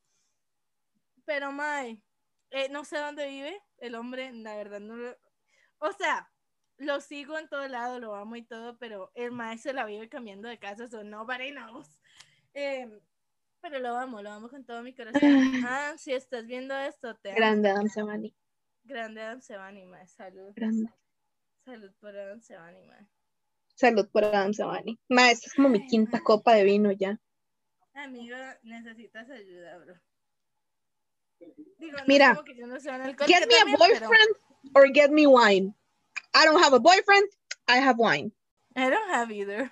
Pero, 1.25 1.51
mae, 1.51 2.01
eh, 2.51 2.69
no 2.69 2.83
sé 2.85 2.97
dónde 2.97 3.27
vive 3.27 3.61
el 3.77 3.95
hombre, 3.95 4.31
la 4.33 4.55
verdad 4.55 4.79
no 4.79 4.95
lo... 4.95 5.15
O 5.79 5.91
sea, 5.93 6.31
lo 6.77 6.99
sigo 7.01 7.37
en 7.37 7.47
todo 7.49 7.67
lado, 7.67 7.99
lo 7.99 8.15
amo 8.15 8.35
y 8.35 8.43
todo, 8.43 8.77
pero 8.77 9.11
el 9.15 9.31
mae 9.31 9.57
se 9.57 9.73
la 9.73 9.85
vive 9.85 10.09
cambiando 10.09 10.47
de 10.49 10.57
casa, 10.59 10.87
so 10.87 11.03
nobody 11.03 11.51
knows. 11.51 11.99
Eh, 12.53 12.87
pero 13.61 13.79
lo 13.79 13.95
amo, 13.97 14.21
lo 14.21 14.31
amo 14.31 14.49
con 14.49 14.65
todo 14.65 14.81
mi 14.81 14.95
corazón. 14.95 15.21
Ah, 15.69 15.93
si 15.97 16.13
estás 16.13 16.45
viendo 16.47 16.75
esto, 16.77 17.15
te 17.17 17.29
amo. 17.29 17.37
Grande 17.37 17.69
Adam 17.69 17.87
Sevani. 17.89 18.35
Grande 18.83 19.21
Adam 19.21 19.41
Sevani, 19.41 19.85
mae, 19.85 20.07
salud. 20.07 20.51
Grande. 20.55 20.89
Salud 21.65 21.93
por 21.99 22.15
Adam 22.15 22.41
Sevani, 22.41 22.81
mae. 22.83 23.07
Salud 23.79 24.09
por 24.11 24.25
Adam 24.25 24.53
Sevani. 24.53 24.99
Ma, 25.07 25.31
esta 25.31 25.47
es 25.47 25.53
como 25.53 25.69
mi 25.69 25.87
quinta 25.87 26.19
copa 26.19 26.53
de 26.53 26.65
vino 26.65 26.91
ya. 26.91 27.17
Amigo, 27.93 28.35
necesitas 28.63 29.29
ayuda, 29.29 29.77
bro. 29.77 29.93
Digo, 31.77 31.97
no 31.97 32.03
Mira, 32.05 32.43
que 32.45 32.55
yo 32.57 32.67
no 32.67 32.75
Get 32.75 33.47
me 33.47 33.55
a 33.55 33.63
pero 33.63 33.77
boyfriend 33.77 34.35
or 34.75 34.87
get 34.93 35.11
me 35.11 35.25
wine. 35.27 35.73
I 36.35 36.43
don't 36.43 36.61
have 36.61 36.73
a 36.73 36.79
boyfriend, 36.79 37.29
I 37.69 37.77
have 37.77 37.97
wine. 37.97 38.33
I 38.75 38.89
don't 38.89 39.09
have 39.11 39.31
either. 39.31 39.71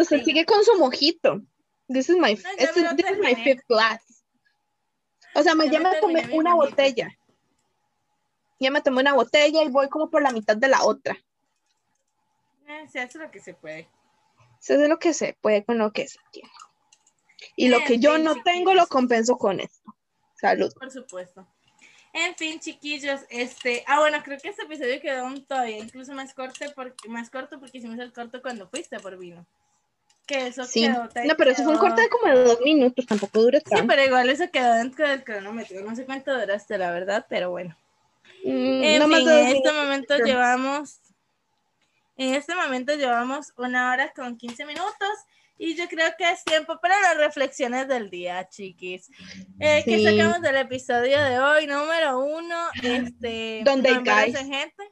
Usted 0.00 0.16
fin. 0.16 0.24
sigue 0.24 0.44
con 0.44 0.64
su 0.64 0.76
mojito. 0.76 1.46
This 1.88 2.08
is 2.08 2.16
my, 2.16 2.34
No, 2.34 2.50
ya 2.58 2.66
this 2.66 2.76
me 2.76 2.82
is, 2.82 2.88
lo 2.88 2.96
this 2.96 3.10
is 3.12 3.18
my 3.20 3.34
fifth 3.36 3.66
glass. 3.68 4.02
O 5.36 5.42
sea, 5.44 5.54
ma, 5.54 5.66
Ya 5.66 5.78
me 5.78 5.90
me 5.90 6.00
tomé 6.00 6.28
una 6.32 6.54
botella. 6.56 7.16
Ya 8.58 8.72
me 8.72 8.80
tomé 8.80 9.02
una 9.02 9.14
botella 9.14 9.62
y 9.62 9.68
voy 9.68 9.88
como 9.88 10.10
por 10.10 10.20
la 10.20 10.32
mitad 10.32 10.56
de 10.56 10.66
la 10.66 10.82
otra. 10.82 11.16
Eh, 12.68 12.86
se 12.88 13.00
hace 13.00 13.18
lo 13.18 13.30
que 13.30 13.40
se 13.40 13.54
puede. 13.54 13.88
Es 14.60 14.66
de 14.78 14.88
lo 14.88 14.98
que 14.98 15.14
se 15.14 15.36
puede 15.40 15.64
con 15.64 15.78
lo 15.78 15.92
que 15.92 16.06
se 16.06 16.18
tiene. 16.30 16.50
Y 17.56 17.68
lo 17.68 17.82
que 17.84 17.98
yo 17.98 18.14
fin, 18.14 18.24
no 18.24 18.42
tengo 18.42 18.74
lo 18.74 18.86
compenso 18.86 19.36
con 19.38 19.60
esto. 19.60 19.94
Salud. 20.34 20.72
Por 20.74 20.90
supuesto. 20.90 21.46
En 22.12 22.34
fin, 22.36 22.58
chiquillos, 22.58 23.20
este, 23.28 23.84
ah, 23.86 24.00
bueno, 24.00 24.18
creo 24.24 24.38
que 24.38 24.48
este 24.48 24.62
episodio 24.62 25.00
quedó 25.00 25.24
un 25.24 25.44
todavía 25.44 25.78
incluso 25.78 26.12
más 26.14 26.34
corto 26.34 26.64
porque 26.74 27.08
más 27.08 27.30
corto 27.30 27.60
porque 27.60 27.78
hicimos 27.78 27.98
el 27.98 28.12
corto 28.12 28.40
cuando 28.42 28.68
fuiste 28.68 28.98
por 28.98 29.16
vino. 29.18 29.46
Que 30.26 30.48
eso 30.48 30.64
Sí. 30.64 30.82
quedó 30.82 31.08
No, 31.24 31.36
pero 31.36 31.50
eso 31.52 31.64
fue 31.64 31.72
un 31.72 31.78
corte 31.78 32.02
de 32.02 32.08
como 32.08 32.32
de 32.34 32.44
dos 32.44 32.60
minutos, 32.60 33.06
tampoco 33.06 33.40
dura 33.40 33.58
Sí, 33.60 33.64
tanto. 33.70 33.86
pero 33.88 34.04
igual 34.04 34.28
eso 34.28 34.50
quedó 34.50 34.74
dentro 34.74 35.08
del 35.08 35.24
cronómetro. 35.24 35.80
No 35.82 35.94
sé 35.96 36.04
cuánto 36.04 36.38
duraste, 36.38 36.76
la 36.76 36.90
verdad, 36.92 37.26
pero 37.28 37.50
bueno. 37.50 37.76
Mm, 38.44 38.82
En 38.84 38.98
no 39.00 39.08
fin, 39.16 39.28
este 39.28 39.72
momento 39.72 40.16
llevamos, 40.18 41.00
en 42.18 42.34
este 42.34 42.54
momento 42.54 42.94
llevamos 42.94 43.52
una 43.56 43.92
hora 43.92 44.12
con 44.14 44.36
15 44.36 44.66
minutos 44.66 45.08
y 45.56 45.74
yo 45.76 45.88
creo 45.88 46.10
que 46.16 46.30
es 46.30 46.44
tiempo 46.44 46.78
para 46.80 47.00
las 47.00 47.16
reflexiones 47.16 47.88
del 47.88 48.10
día, 48.10 48.48
chiquis. 48.48 49.08
Eh, 49.60 49.82
¿Qué 49.84 49.98
Sí. 49.98 50.04
sacamos 50.04 50.40
del 50.40 50.56
episodio 50.56 51.20
de 51.22 51.38
hoy? 51.40 51.66
Número 51.66 52.18
uno, 52.20 52.68
este, 52.82 53.62
Don't 53.64 53.84
no 53.86 53.96
embaracen 53.96 54.52
gente, 54.52 54.84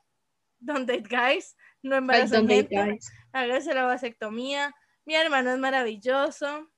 don't 0.58 0.88
date 0.88 1.08
guys, 1.08 1.56
no 1.82 2.00
date 2.00 2.28
gente, 2.48 2.98
hágase 3.32 3.74
la 3.74 3.84
vasectomía, 3.84 4.74
mi 5.04 5.14
hermano 5.14 5.52
es 5.52 5.58
maravilloso, 5.58 6.68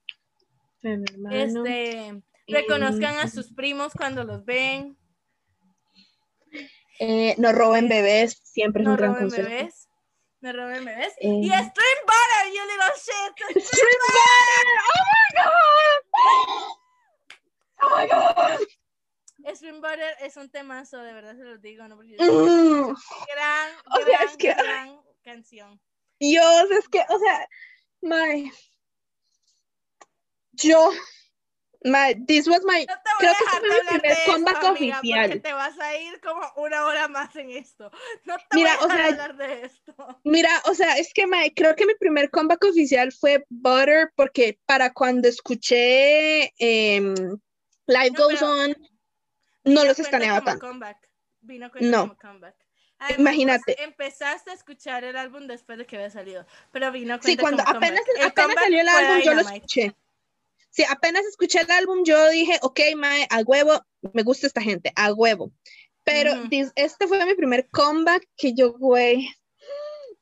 hermano. 0.83 1.65
este, 1.65 2.23
reconozcan 2.47 3.19
a 3.19 3.29
sus 3.29 3.53
primos 3.55 3.93
cuando 3.95 4.25
los 4.25 4.45
ven, 4.45 4.97
Eh, 7.01 7.35
no 7.39 7.53
roben 7.53 7.89
bebés, 7.89 8.41
siempre 8.43 8.83
es 8.83 8.87
no 8.87 8.93
un 8.93 8.97
gran 8.99 9.13
roben 9.15 9.29
consejo. 9.29 9.49
No 10.41 10.53
roben 10.53 10.85
bebés. 10.85 11.15
Eh. 11.21 11.29
Y 11.43 11.49
Stream 11.49 11.99
Butter, 12.07 12.53
you 12.55 12.63
little 12.67 12.95
shit. 12.97 13.63
Street 13.65 13.99
Butter! 14.07 14.67
¡Oh 14.95 15.05
my 15.13 15.29
god! 15.43 15.99
¡Oh 17.81 17.91
my 17.97 18.07
god! 18.07 19.55
Stream 19.57 19.81
Butter 19.81 20.15
es 20.21 20.37
un 20.37 20.51
temazo, 20.51 20.99
de 20.99 21.13
verdad 21.13 21.37
se 21.37 21.45
los 21.45 21.61
digo, 21.61 21.87
¿no? 21.89 21.97
Porque 21.97 22.15
Mm. 22.19 22.95
gran, 23.35 23.75
O 23.93 23.97
sea, 23.97 24.05
gran, 24.07 24.29
es 24.29 24.37
que- 24.37 24.55
gran 24.55 25.01
canción. 25.25 25.81
Dios, 26.21 26.71
es 26.73 26.89
que, 26.89 27.05
o 27.09 27.19
sea, 27.19 27.49
my. 28.03 28.53
Yo. 30.53 30.91
My, 31.85 32.13
this 32.27 32.49
was 32.49 32.61
my. 32.65 32.85
No 32.89 32.95
te 32.95 33.11
voy 33.19 33.19
Creo 33.21 33.35
que 33.39 33.45
este 33.45 33.59
fue 33.61 33.69
mi 33.71 33.99
primer 34.01 34.19
comeback 34.27 34.65
amiga, 34.65 35.01
oficial. 35.01 35.43
te 35.43 35.53
vas 35.53 35.79
a 35.79 35.97
ir 35.97 36.21
como 36.21 36.41
una 36.57 36.85
hora 36.87 37.07
más 37.07 37.37
en 37.37 37.51
esto. 37.51 37.91
No 38.25 38.37
te 38.37 38.57
Mira, 38.57 38.77
voy 38.81 38.83
a 38.83 38.87
o 38.87 38.97
sea, 38.97 39.07
hablar 39.07 39.37
de 39.37 39.63
esto. 39.65 39.95
Mira, 40.25 40.51
o 40.65 40.75
sea, 40.75 40.97
es 40.99 41.13
que 41.15 41.27
my, 41.29 41.53
creo 41.55 41.77
que 41.77 41.87
mi 41.87 41.95
primer 41.95 42.31
comeback 42.31 42.65
oficial 42.65 43.13
fue 43.13 43.45
Butter, 43.49 44.11
porque 44.17 44.59
para 44.67 44.93
cuando 44.93 45.29
escuché 45.29 46.53
em, 46.59 47.15
Life 47.87 48.11
No, 48.11 48.25
Goes 48.25 48.43
On, 48.43 48.77
no 49.65 49.85
los 49.85 49.99
escaneaba 50.01 50.43
tanto. 50.43 50.67
comeback. 50.67 51.09
Vino 51.41 51.71
cuenta 51.71 51.91
No. 51.91 52.03
como 52.03 52.17
comeback. 52.17 52.57
Además, 52.99 53.21
Imagínate. 53.21 53.81
empezaste 53.85 54.51
a 54.51 54.55
escuchar 54.55 55.05
el 55.05 55.17
álbum 55.17 55.47
después 55.47 55.79
de 55.79 55.87
que 55.87 55.95
había 55.95 56.11
salido, 56.11 56.45
pero 56.73 56.91
vino 56.91 57.17
Sí, 57.23 57.37
cuenta 57.37 57.63
cuando 57.63 57.79
apenas, 57.79 58.03
apenas 58.25 58.55
salió 58.55 58.81
el 58.81 58.89
álbum, 58.89 59.21
yo 59.21 59.35
lo 59.35 59.41
escuché. 59.43 59.95
Sí, 60.71 60.85
apenas 60.89 61.25
escuché 61.25 61.61
el 61.61 61.71
álbum, 61.71 62.05
yo 62.05 62.29
dije, 62.31 62.59
ok, 62.63 62.81
mae, 62.97 63.27
a 63.31 63.41
huevo, 63.41 63.81
me 64.13 64.23
gusta 64.23 64.47
esta 64.47 64.61
gente, 64.61 64.93
a 64.97 65.13
huevo. 65.13 65.53
Pero 66.05 66.33
este 66.75 67.07
fue 67.07 67.27
mi 67.27 67.35
primer 67.35 67.69
comeback 67.71 68.27
que 68.37 68.55
yo, 68.55 68.73
güey, 68.73 69.29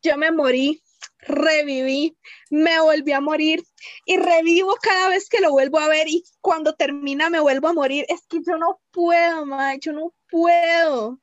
yo 0.03 0.17
me 0.17 0.33
morí, 0.33 0.83
reviví, 1.21 2.17
me 2.51 2.81
volví 2.81 3.13
a 3.13 3.21
morir 3.21 3.63
y 4.05 4.17
revivo 4.17 4.77
cada 4.83 5.09
vez 5.09 5.29
que 5.29 5.41
lo 5.41 5.51
vuelvo 5.53 5.79
a 5.79 5.89
ver 5.89 6.09
y 6.09 6.25
cuando 6.41 6.75
termina 6.75 7.31
me 7.31 7.41
vuelvo 7.41 7.69
a 7.69 7.73
morir. 7.73 8.05
Es 8.09 8.27
que 8.29 8.39
yo 8.47 8.57
no 8.57 8.81
puedo, 8.91 9.47
mae, 9.47 9.79
yo 9.81 9.93
no 9.93 10.15
puedo. 10.29 11.21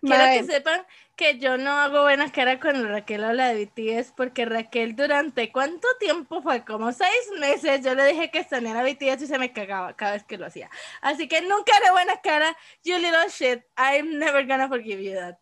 Quiero 0.00 0.24
Mae, 0.24 0.40
que 0.40 0.52
sepan 0.52 0.86
que 1.16 1.38
yo 1.38 1.56
no 1.56 1.70
hago 1.70 2.02
buena 2.02 2.30
cara 2.32 2.58
cuando 2.60 2.88
Raquel 2.88 3.24
habla 3.24 3.52
de 3.52 3.66
BTS 3.66 4.12
porque 4.16 4.44
Raquel 4.44 4.96
durante 4.96 5.52
cuánto 5.52 5.86
tiempo 5.98 6.42
fue 6.42 6.64
como 6.64 6.92
seis 6.92 7.30
meses 7.38 7.82
yo 7.84 7.94
le 7.94 8.06
dije 8.06 8.30
que 8.30 8.40
extrañara 8.40 8.82
BTS 8.82 9.22
y 9.22 9.26
se 9.26 9.38
me 9.38 9.52
cagaba 9.52 9.94
cada 9.94 10.12
vez 10.12 10.24
que 10.24 10.38
lo 10.38 10.46
hacía 10.46 10.70
así 11.00 11.28
que 11.28 11.40
nunca 11.42 11.76
haré 11.76 11.90
buena 11.92 12.20
cara 12.20 12.56
you 12.82 12.96
little 12.98 13.28
shit 13.28 13.62
I'm 13.76 14.18
never 14.18 14.46
gonna 14.46 14.68
forgive 14.68 15.02
you 15.02 15.14
that 15.14 15.38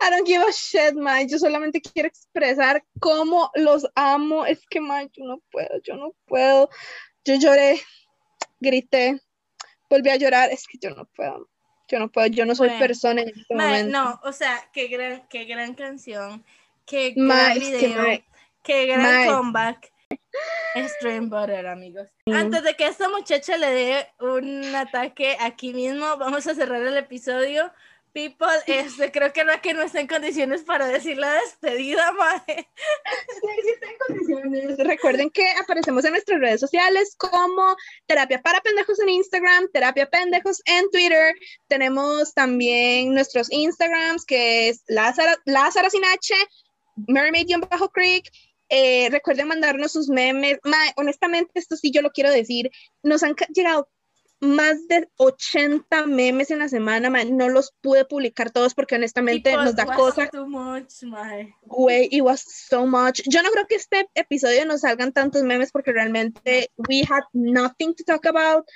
I 0.00 0.10
don't 0.10 0.26
give 0.26 0.42
a 0.42 0.52
shit, 0.52 0.94
man. 0.94 1.28
Yo 1.28 1.38
solamente 1.38 1.80
quiero 1.80 2.08
expresar 2.08 2.84
cómo 3.00 3.50
los 3.54 3.86
amo. 3.94 4.44
Es 4.44 4.66
que, 4.68 4.80
man, 4.80 5.10
yo 5.16 5.24
no 5.24 5.38
puedo, 5.50 5.80
yo 5.82 5.96
no 5.96 6.14
puedo. 6.26 6.68
Yo 7.24 7.36
lloré, 7.36 7.80
grité, 8.60 9.20
volví 9.88 10.10
a 10.10 10.16
llorar. 10.16 10.50
Es 10.50 10.66
que 10.66 10.78
yo 10.78 10.90
no 10.90 11.06
puedo. 11.16 11.48
Yo 11.92 11.98
no 11.98 12.10
puedo, 12.10 12.26
yo 12.28 12.46
no 12.46 12.54
soy 12.54 12.68
Bueno, 12.68 12.80
persona 12.80 13.20
en 13.20 13.28
este 13.28 13.54
momento. 13.54 13.98
no 13.98 14.20
o 14.24 14.32
sea 14.32 14.58
qué 14.72 14.88
gran 14.88 15.22
qué 15.28 15.44
gran 15.44 15.74
canción 15.74 16.42
qué 16.86 17.12
gran 17.14 17.52
que, 17.52 17.60
video 17.60 18.22
qué 18.62 18.86
gran 18.86 19.28
comeback 19.28 19.92
Stream 20.74 21.28
Butter, 21.28 21.66
amigos. 21.66 22.08
Mm. 22.26 22.32
Antes 22.32 22.62
de 22.62 22.74
que 22.74 22.86
esta 22.86 23.08
muchacha 23.08 23.56
le 23.56 23.70
dé 23.70 24.06
un 24.20 24.74
ataque 24.74 25.36
aquí 25.40 25.72
mismo, 25.72 26.16
vamos 26.18 26.46
a 26.46 26.54
cerrar 26.54 26.82
el 26.82 26.96
episodio. 26.96 27.70
People, 28.14 28.46
este, 28.66 29.10
creo 29.10 29.32
que 29.32 29.42
Raquel 29.42 29.76
no 29.76 29.82
está 29.84 29.98
en 30.00 30.06
condiciones 30.06 30.62
para 30.64 30.86
decir 30.86 31.16
la 31.16 31.32
despedida, 31.32 32.12
mae. 32.12 32.42
Sí, 32.46 33.48
sí 33.62 33.68
está 33.72 33.86
en 33.86 33.96
condiciones. 34.06 34.78
Recuerden 34.78 35.30
que 35.30 35.48
aparecemos 35.52 36.04
en 36.04 36.10
nuestras 36.12 36.38
redes 36.38 36.60
sociales 36.60 37.14
como 37.16 37.74
Terapia 38.06 38.42
para 38.42 38.60
Pendejos 38.60 39.00
en 39.00 39.08
Instagram, 39.08 39.68
Terapia 39.72 40.10
Pendejos 40.10 40.60
en 40.66 40.90
Twitter. 40.90 41.34
Tenemos 41.68 42.34
también 42.34 43.14
nuestros 43.14 43.50
Instagrams, 43.50 44.26
que 44.26 44.68
es 44.68 44.82
Lázara, 44.88 45.36
Lázara 45.46 45.88
sin 45.88 46.04
H, 46.04 46.34
Mermaid-Creek. 47.06 48.30
Eh, 48.68 49.08
recuerden 49.10 49.48
mandarnos 49.48 49.92
sus 49.92 50.08
memes. 50.08 50.58
Ma- 50.64 50.92
honestamente, 50.96 51.52
esto 51.54 51.76
sí 51.76 51.90
yo 51.90 52.02
lo 52.02 52.10
quiero 52.10 52.30
decir. 52.30 52.70
Nos 53.02 53.22
han 53.22 53.34
llegado 53.54 53.88
más 54.42 54.86
de 54.88 55.08
80 55.16 56.06
memes 56.06 56.50
en 56.50 56.58
la 56.58 56.68
semana. 56.68 57.08
ma, 57.08 57.24
No 57.24 57.48
los 57.48 57.72
pude 57.80 58.04
publicar 58.04 58.50
todos 58.50 58.74
porque 58.74 58.96
honestamente 58.96 59.52
nos 59.56 59.76
da 59.76 59.86
was 59.86 59.96
cosa. 59.96 60.28
too 60.28 60.46
much, 60.46 61.02
mae. 61.04 61.54
Güey, 61.62 62.08
it 62.10 62.22
was 62.22 62.42
so 62.42 62.84
much. 62.84 63.22
Yo 63.26 63.42
no 63.42 63.50
creo 63.50 63.66
que 63.68 63.76
este 63.76 64.08
episodio 64.14 64.66
nos 64.66 64.80
salgan 64.80 65.12
tantos 65.12 65.42
memes 65.44 65.70
porque 65.70 65.92
realmente 65.92 66.70
we 66.88 67.02
had 67.08 67.22
nothing 67.32 67.94
to 67.94 68.04
talk 68.04 68.26
about. 68.26 68.66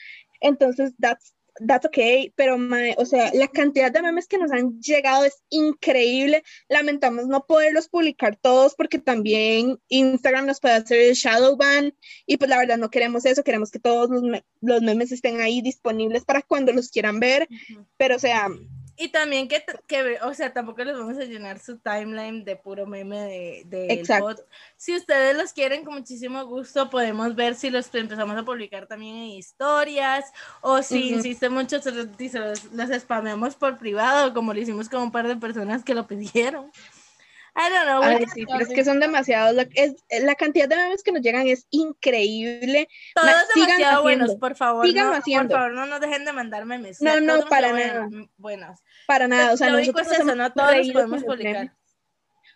Entonces, 0.41 0.93
that's, 0.99 1.35
that's 1.66 1.87
okay. 1.87 2.33
Pero, 2.37 2.59
mae, 2.59 2.95
o 2.99 3.07
sea, 3.07 3.31
la 3.35 3.49
cantidad 3.49 3.91
de 3.93 4.03
memes 4.03 4.27
que 4.27 4.39
nos 4.39 4.51
han 4.53 4.81
llegado 4.81 5.24
es 5.24 5.43
increíble. 5.51 6.43
Lamentamos 6.69 7.27
no 7.27 7.47
poderlos 7.47 7.89
publicar 7.89 8.37
todos 8.37 8.74
porque 8.74 8.99
también 8.99 9.78
Instagram 9.89 10.47
nos 10.47 10.61
puede 10.61 10.74
hacer 10.74 11.01
el 11.01 11.15
shadow 11.15 11.57
ban. 11.57 11.95
Y 12.27 12.37
pues 12.37 12.51
la 12.51 12.59
verdad 12.59 12.78
no 12.78 12.91
queremos 12.91 13.24
eso. 13.27 13.45
Queremos 13.45 13.70
que 13.70 13.78
todos 13.78 14.11
los, 14.11 14.23
me- 14.23 14.45
los 14.61 14.83
memes 14.83 15.12
estén 15.12 15.41
ahí 15.41 15.62
disponibles 15.62 16.24
para 16.24 16.43
cuando 16.43 16.73
los 16.73 16.91
quieran 16.91 17.20
ver. 17.20 17.49
Pero, 17.97 18.16
o 18.16 18.19
sea, 18.20 18.49
Y 18.97 19.09
también 19.09 19.48
que, 19.48 19.64
que, 19.86 20.18
o 20.23 20.32
sea, 20.32 20.52
tampoco 20.52 20.82
les 20.82 20.97
vamos 20.97 21.18
a 21.18 21.24
llenar 21.24 21.59
su 21.59 21.78
timeline 21.78 22.44
de 22.44 22.56
puro 22.56 22.86
meme 22.86 23.20
de, 23.24 23.62
de 23.66 23.93
Exacto. 23.93 24.24
pod. 24.24 24.40
Si 24.77 24.97
ustedes 24.97 25.36
los 25.36 25.52
quieren 25.52 25.85
con 25.85 25.94
muchísimo 25.94 26.44
gusto, 26.47 26.89
podemos 26.89 27.35
ver 27.35 27.55
si 27.55 27.70
los 27.70 27.94
empezamos 27.94 28.36
a 28.36 28.44
publicar 28.44 28.86
también 28.86 29.16
en 29.16 29.24
historias 29.24 30.24
o 30.62 30.82
si 30.82 31.09
Ujú. 31.09 31.16
insiste 31.16 31.48
mucho, 31.48 31.81
se 31.81 31.93
los, 31.93 32.09
y 32.18 32.28
se 32.28 32.40
los, 32.40 32.64
los 32.73 32.90
spameamos 33.02 33.55
por 33.55 33.78
privado, 33.78 34.32
como 34.32 34.55
lo 34.55 34.60
hicimos 34.60 34.89
con 34.89 35.02
un 35.02 35.12
par 35.12 35.28
de 35.28 35.36
personas 35.36 35.85
que 35.85 35.94
lo 35.94 36.06
pidieron. 36.06 36.70
I 37.59 37.70
don't 37.70 37.87
know. 37.87 38.03
Ay, 38.03 38.27
sí, 38.35 38.45
pero 38.45 38.61
es 38.61 38.69
que 38.69 38.85
son 38.85 39.01
demasiados. 39.01 39.55
La, 39.55 39.66
es, 39.74 39.95
la 40.23 40.35
cantidad 40.35 40.69
de 40.69 40.77
memes 40.77 41.03
que 41.03 41.11
nos 41.11 41.23
llegan 41.23 41.47
es 41.47 41.66
increíble. 41.70 42.87
Todos 43.15 43.27
Ma- 43.28 43.33
sigan 43.55 43.66
demasiado 43.69 43.78
haciendo, 43.78 44.03
buenos, 44.03 44.37
por 44.37 44.57
favor. 44.57 44.87
síganlo 44.87 45.11
no, 45.12 45.16
haciendo. 45.16 45.49
Por 45.49 45.59
favor, 45.59 45.73
no 45.73 45.87
nos 45.87 46.01
dejen 46.01 46.24
de 46.27 46.33
mandar 46.35 46.66
memes. 46.66 47.01
No, 47.01 47.19
no, 47.20 47.37
todos 47.37 47.49
para 47.49 47.69
demasiado 47.69 48.11
nada. 48.11 48.27
Buenos. 48.37 48.81
Para 49.07 49.27
nada. 49.27 49.53
O 49.55 49.57
sea, 49.57 49.70
Lo 49.70 49.78
único 49.78 49.99
es 50.01 50.12
eso, 50.12 50.35
no 50.35 50.53
todos 50.53 50.77
los 50.77 50.91
podemos 50.93 51.24
publicar. 51.24 51.53
memes. 51.55 51.73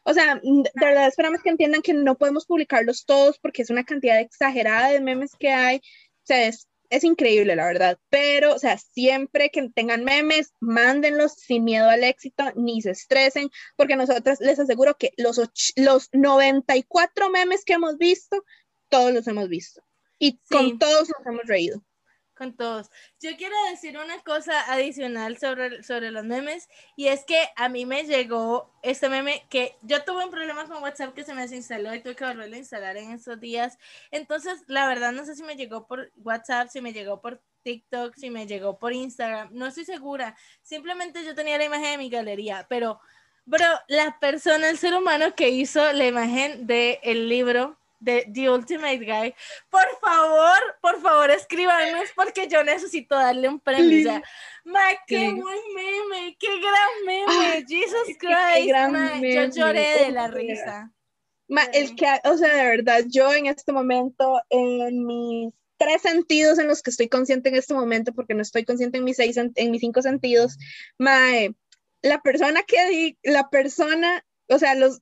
O 0.03 0.15
sea, 0.15 0.37
mm, 0.43 0.63
de 0.63 0.87
verdad 0.87 1.09
esperamos 1.09 1.43
que 1.43 1.51
entiendan 1.51 1.83
que 1.83 1.95
no 1.95 2.17
podemos 2.17 2.47
publicarlos 2.47 3.05
todos 3.05 3.39
porque 3.39 3.63
es 3.63 3.71
una 3.71 3.85
cantidad 3.85 4.21
exagerada 4.21 4.91
de 4.91 5.01
memes 5.01 5.33
que 5.39 5.51
hay. 5.51 5.77
O 5.79 6.25
sea, 6.25 6.47
es 6.47 6.69
es 6.91 7.05
increíble, 7.05 7.57
la 7.57 7.67
verdad. 7.67 7.99
Pero, 8.11 8.55
o 8.55 8.59
sea, 8.59 8.77
siempre 8.77 9.51
que 9.51 9.69
tengan 9.71 10.05
memes, 10.05 10.53
mándenlos 10.61 11.33
sin 11.33 11.65
miedo 11.65 11.89
al 11.89 12.05
éxito, 12.05 12.45
ni 12.57 12.83
se 12.83 12.91
estresen, 12.91 13.51
porque 13.77 13.97
nosotros 13.97 14.39
les 14.41 14.59
aseguro 14.59 14.97
que 14.99 15.13
los, 15.17 15.41
los 15.77 16.09
94 16.13 17.31
memes 17.31 17.65
que 17.65 17.75
hemos 17.75 17.97
visto, 17.97 18.45
todos 18.89 19.13
los 19.15 19.27
hemos 19.29 19.49
visto. 19.49 19.83
Y 20.19 20.33
Sí. 20.33 20.39
con 20.51 20.79
todos 20.79 21.09
nos 21.09 21.27
hemos 21.27 21.47
reído. 21.47 21.83
Con 22.41 22.57
todos. 22.57 22.91
Yo 23.21 23.37
quiero 23.37 23.55
decir 23.71 23.99
una 23.99 24.19
cosa 24.23 24.73
adicional 24.73 25.37
sobre, 25.37 25.83
sobre 25.83 26.11
los 26.11 26.25
memes 26.25 26.71
y 26.97 27.09
es 27.09 27.27
que 27.27 27.51
a 27.55 27.69
mí 27.69 27.85
me 27.85 28.05
llegó 28.05 28.73
este 28.83 29.11
meme 29.11 29.45
que 29.51 29.77
yo 29.83 30.05
tuve 30.05 30.25
un 30.25 30.31
problema 30.31 30.67
con 30.67 30.83
WhatsApp 30.83 31.13
que 31.13 31.23
se 31.23 31.35
me 31.35 31.43
desinstaló 31.43 31.95
y 31.95 32.01
tuve 32.01 32.17
que 32.17 32.25
volverlo 32.25 32.55
a 32.55 32.59
instalar 32.59 32.97
en 32.97 33.11
esos 33.11 33.39
días. 33.41 33.77
Entonces, 34.11 34.65
la 34.69 34.89
verdad 34.89 35.13
no 35.13 35.27
sé 35.27 35.35
si 35.35 35.43
me 35.43 35.55
llegó 35.55 35.87
por 35.87 36.11
WhatsApp, 36.17 36.71
si 36.71 36.81
me 36.81 36.95
llegó 36.95 37.21
por 37.21 37.43
TikTok, 37.63 38.15
si 38.17 38.31
me 38.31 38.47
llegó 38.47 38.79
por 38.79 38.95
Instagram, 38.95 39.51
no 39.53 39.67
estoy 39.67 39.85
segura. 39.85 40.35
Simplemente 40.63 41.23
yo 41.27 41.35
tenía 41.35 41.59
la 41.59 41.65
imagen 41.65 41.91
de 41.91 41.99
mi 41.99 42.09
galería, 42.09 42.65
pero, 42.71 43.01
bro, 43.45 43.67
la 43.89 44.19
persona, 44.19 44.71
el 44.71 44.79
ser 44.79 44.95
humano 44.95 45.35
que 45.35 45.51
hizo 45.51 45.93
la 45.93 46.07
imagen 46.07 46.67
del 46.67 47.29
libro 47.29 47.80
de 48.01 48.27
The 48.33 48.51
Ultimate 48.51 48.99
Guy, 48.99 49.35
por 49.69 49.87
favor, 50.01 50.59
por 50.81 51.01
favor, 51.01 51.31
escríbanos 51.31 52.11
porque 52.17 52.49
yo 52.49 52.65
necesito 52.65 53.15
darle 53.15 53.49
un 53.49 53.61
premio. 53.61 54.01
O 54.01 54.03
sea, 54.03 54.23
ma, 54.65 54.81
qué 55.07 55.31
buen 55.33 55.59
meme, 55.75 56.37
qué 56.39 56.49
gran 56.59 57.07
meme. 57.07 57.27
Ay, 57.29 57.65
Jesus 57.69 58.17
Christ, 58.19 58.73
ma, 58.91 59.15
yo 59.17 59.21
meme, 59.21 59.51
lloré 59.51 59.81
de 59.81 60.07
oh, 60.09 60.11
la 60.11 60.29
my 60.29 60.35
risa. 60.35 60.93
Ma, 61.49 61.63
el 61.73 61.95
que, 61.95 62.07
o 62.25 62.37
sea, 62.37 62.55
de 62.55 62.65
verdad, 62.65 63.05
yo 63.09 63.33
en 63.33 63.47
este 63.47 63.73
momento, 63.73 64.41
en 64.49 65.05
mis 65.05 65.53
tres 65.77 66.03
sentidos 66.03 66.59
en 66.59 66.69
los 66.69 66.83
que 66.83 66.91
estoy 66.91 67.09
consciente 67.09 67.49
en 67.49 67.57
este 67.57 67.75
momento, 67.75 68.13
porque 68.13 68.35
no 68.35 68.43
estoy 68.43 68.65
consciente 68.65 68.99
en 68.99 69.05
mis 69.05 69.17
seis, 69.17 69.37
en 69.37 69.71
mis 69.71 69.81
cinco 69.81 70.03
sentidos, 70.03 70.59
mae, 70.99 71.55
la 72.03 72.21
persona 72.21 72.63
que 72.63 72.89
di, 72.89 73.19
la 73.23 73.49
persona, 73.51 74.25
o 74.49 74.59
sea, 74.59 74.75
los, 74.75 75.01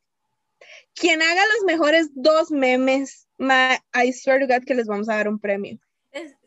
quien 0.99 1.23
haga 1.23 1.43
los 1.57 1.65
mejores 1.65 2.09
dos 2.15 2.51
memes, 2.51 3.29
mae, 3.39 3.79
I 3.95 4.13
swear 4.13 4.41
to 4.41 4.47
God 4.47 4.65
que 4.65 4.75
les 4.75 4.87
vamos 4.87 5.09
a 5.09 5.17
dar 5.17 5.29
un 5.29 5.39
premio. 5.39 5.79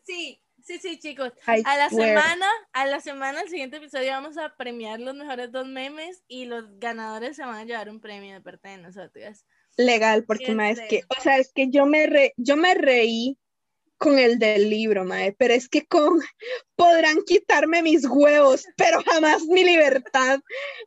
Sí, 0.04 0.40
sí, 0.64 0.78
sí, 0.78 0.98
chicos. 0.98 1.32
I 1.46 1.62
A 1.64 1.76
la 1.76 1.88
swear. 1.88 2.08
semana, 2.08 2.46
a 2.72 2.86
la 2.86 3.00
semana, 3.00 3.40
el 3.42 3.48
siguiente 3.48 3.76
episodio 3.78 4.10
vamos 4.10 4.36
a 4.38 4.54
premiar 4.56 5.00
los 5.00 5.14
mejores 5.14 5.50
dos 5.52 5.66
memes 5.66 6.22
y 6.28 6.44
los 6.44 6.64
ganadores 6.78 7.36
se 7.36 7.42
van 7.44 7.56
a 7.56 7.64
llevar 7.64 7.88
un 7.88 8.00
premio 8.00 8.34
de 8.34 8.40
parte 8.40 8.68
de 8.68 8.78
nosotras. 8.78 9.44
legal, 9.78 10.24
porque 10.24 10.54
mae, 10.54 10.72
es 10.72 10.80
que, 10.88 11.02
o 11.08 11.20
sea, 11.22 11.38
es 11.38 11.52
que 11.54 11.70
yo 11.70 11.86
me 11.86 12.06
re- 12.06 12.34
yo 12.36 12.56
me 12.56 12.74
reí 12.74 13.38
con 13.96 14.18
el 14.18 14.38
del 14.40 14.68
libro, 14.68 15.04
mae, 15.04 15.32
pero 15.32 15.54
es 15.54 15.68
que 15.68 15.86
con 15.86 16.20
podrán 16.76 17.22
quitarme 17.24 17.82
mis 17.82 18.04
huevos, 18.04 18.66
pero 18.76 19.02
jamás 19.04 19.44
mi 19.44 19.62
libertad. 19.64 20.40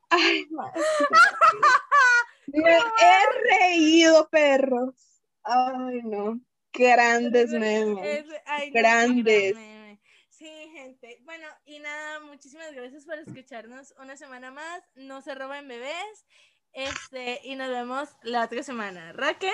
Ay, 0.09 0.45
mae, 0.51 0.71
me 2.61 2.77
he 2.77 3.59
reído, 3.59 4.29
perros. 4.29 4.95
Ay, 5.43 6.01
no. 6.03 6.39
Grandes 6.73 7.51
memes. 7.51 8.25
Ay, 8.45 8.71
Grandes. 8.71 9.55
meme. 9.55 10.01
Sí, 10.29 10.69
gente. 10.73 11.19
Bueno, 11.23 11.47
y 11.65 11.79
nada, 11.79 12.19
muchísimas 12.19 12.73
gracias 12.73 13.05
por 13.05 13.17
escucharnos 13.17 13.93
una 13.99 14.17
semana 14.17 14.51
más. 14.51 14.83
No 14.95 15.21
se 15.21 15.33
roben 15.33 15.67
bebés. 15.67 16.25
Este, 16.73 17.39
y 17.43 17.55
nos 17.55 17.69
vemos 17.69 18.09
la 18.23 18.43
otra 18.43 18.61
semana. 18.61 19.13
Raque, 19.13 19.51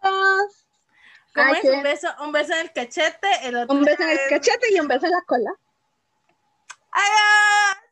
¿cómo 0.00 1.52
Ay, 1.52 1.60
es? 1.62 1.70
Un 1.70 1.82
beso, 1.84 2.08
un 2.20 2.32
beso 2.32 2.52
en 2.52 2.60
el 2.60 2.72
cachete, 2.72 3.28
el 3.44 3.56
otro 3.56 3.76
Un 3.76 3.84
beso 3.84 4.02
en 4.02 4.10
el 4.10 4.18
cachete 4.28 4.72
y 4.72 4.80
un 4.80 4.88
beso 4.88 5.06
en 5.06 5.12
la 5.12 5.22
cola. 5.22 5.50
¡Adiós! 6.90 7.83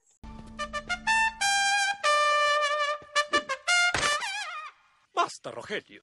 Basta, 5.22 5.52
Rogelio. 5.52 6.00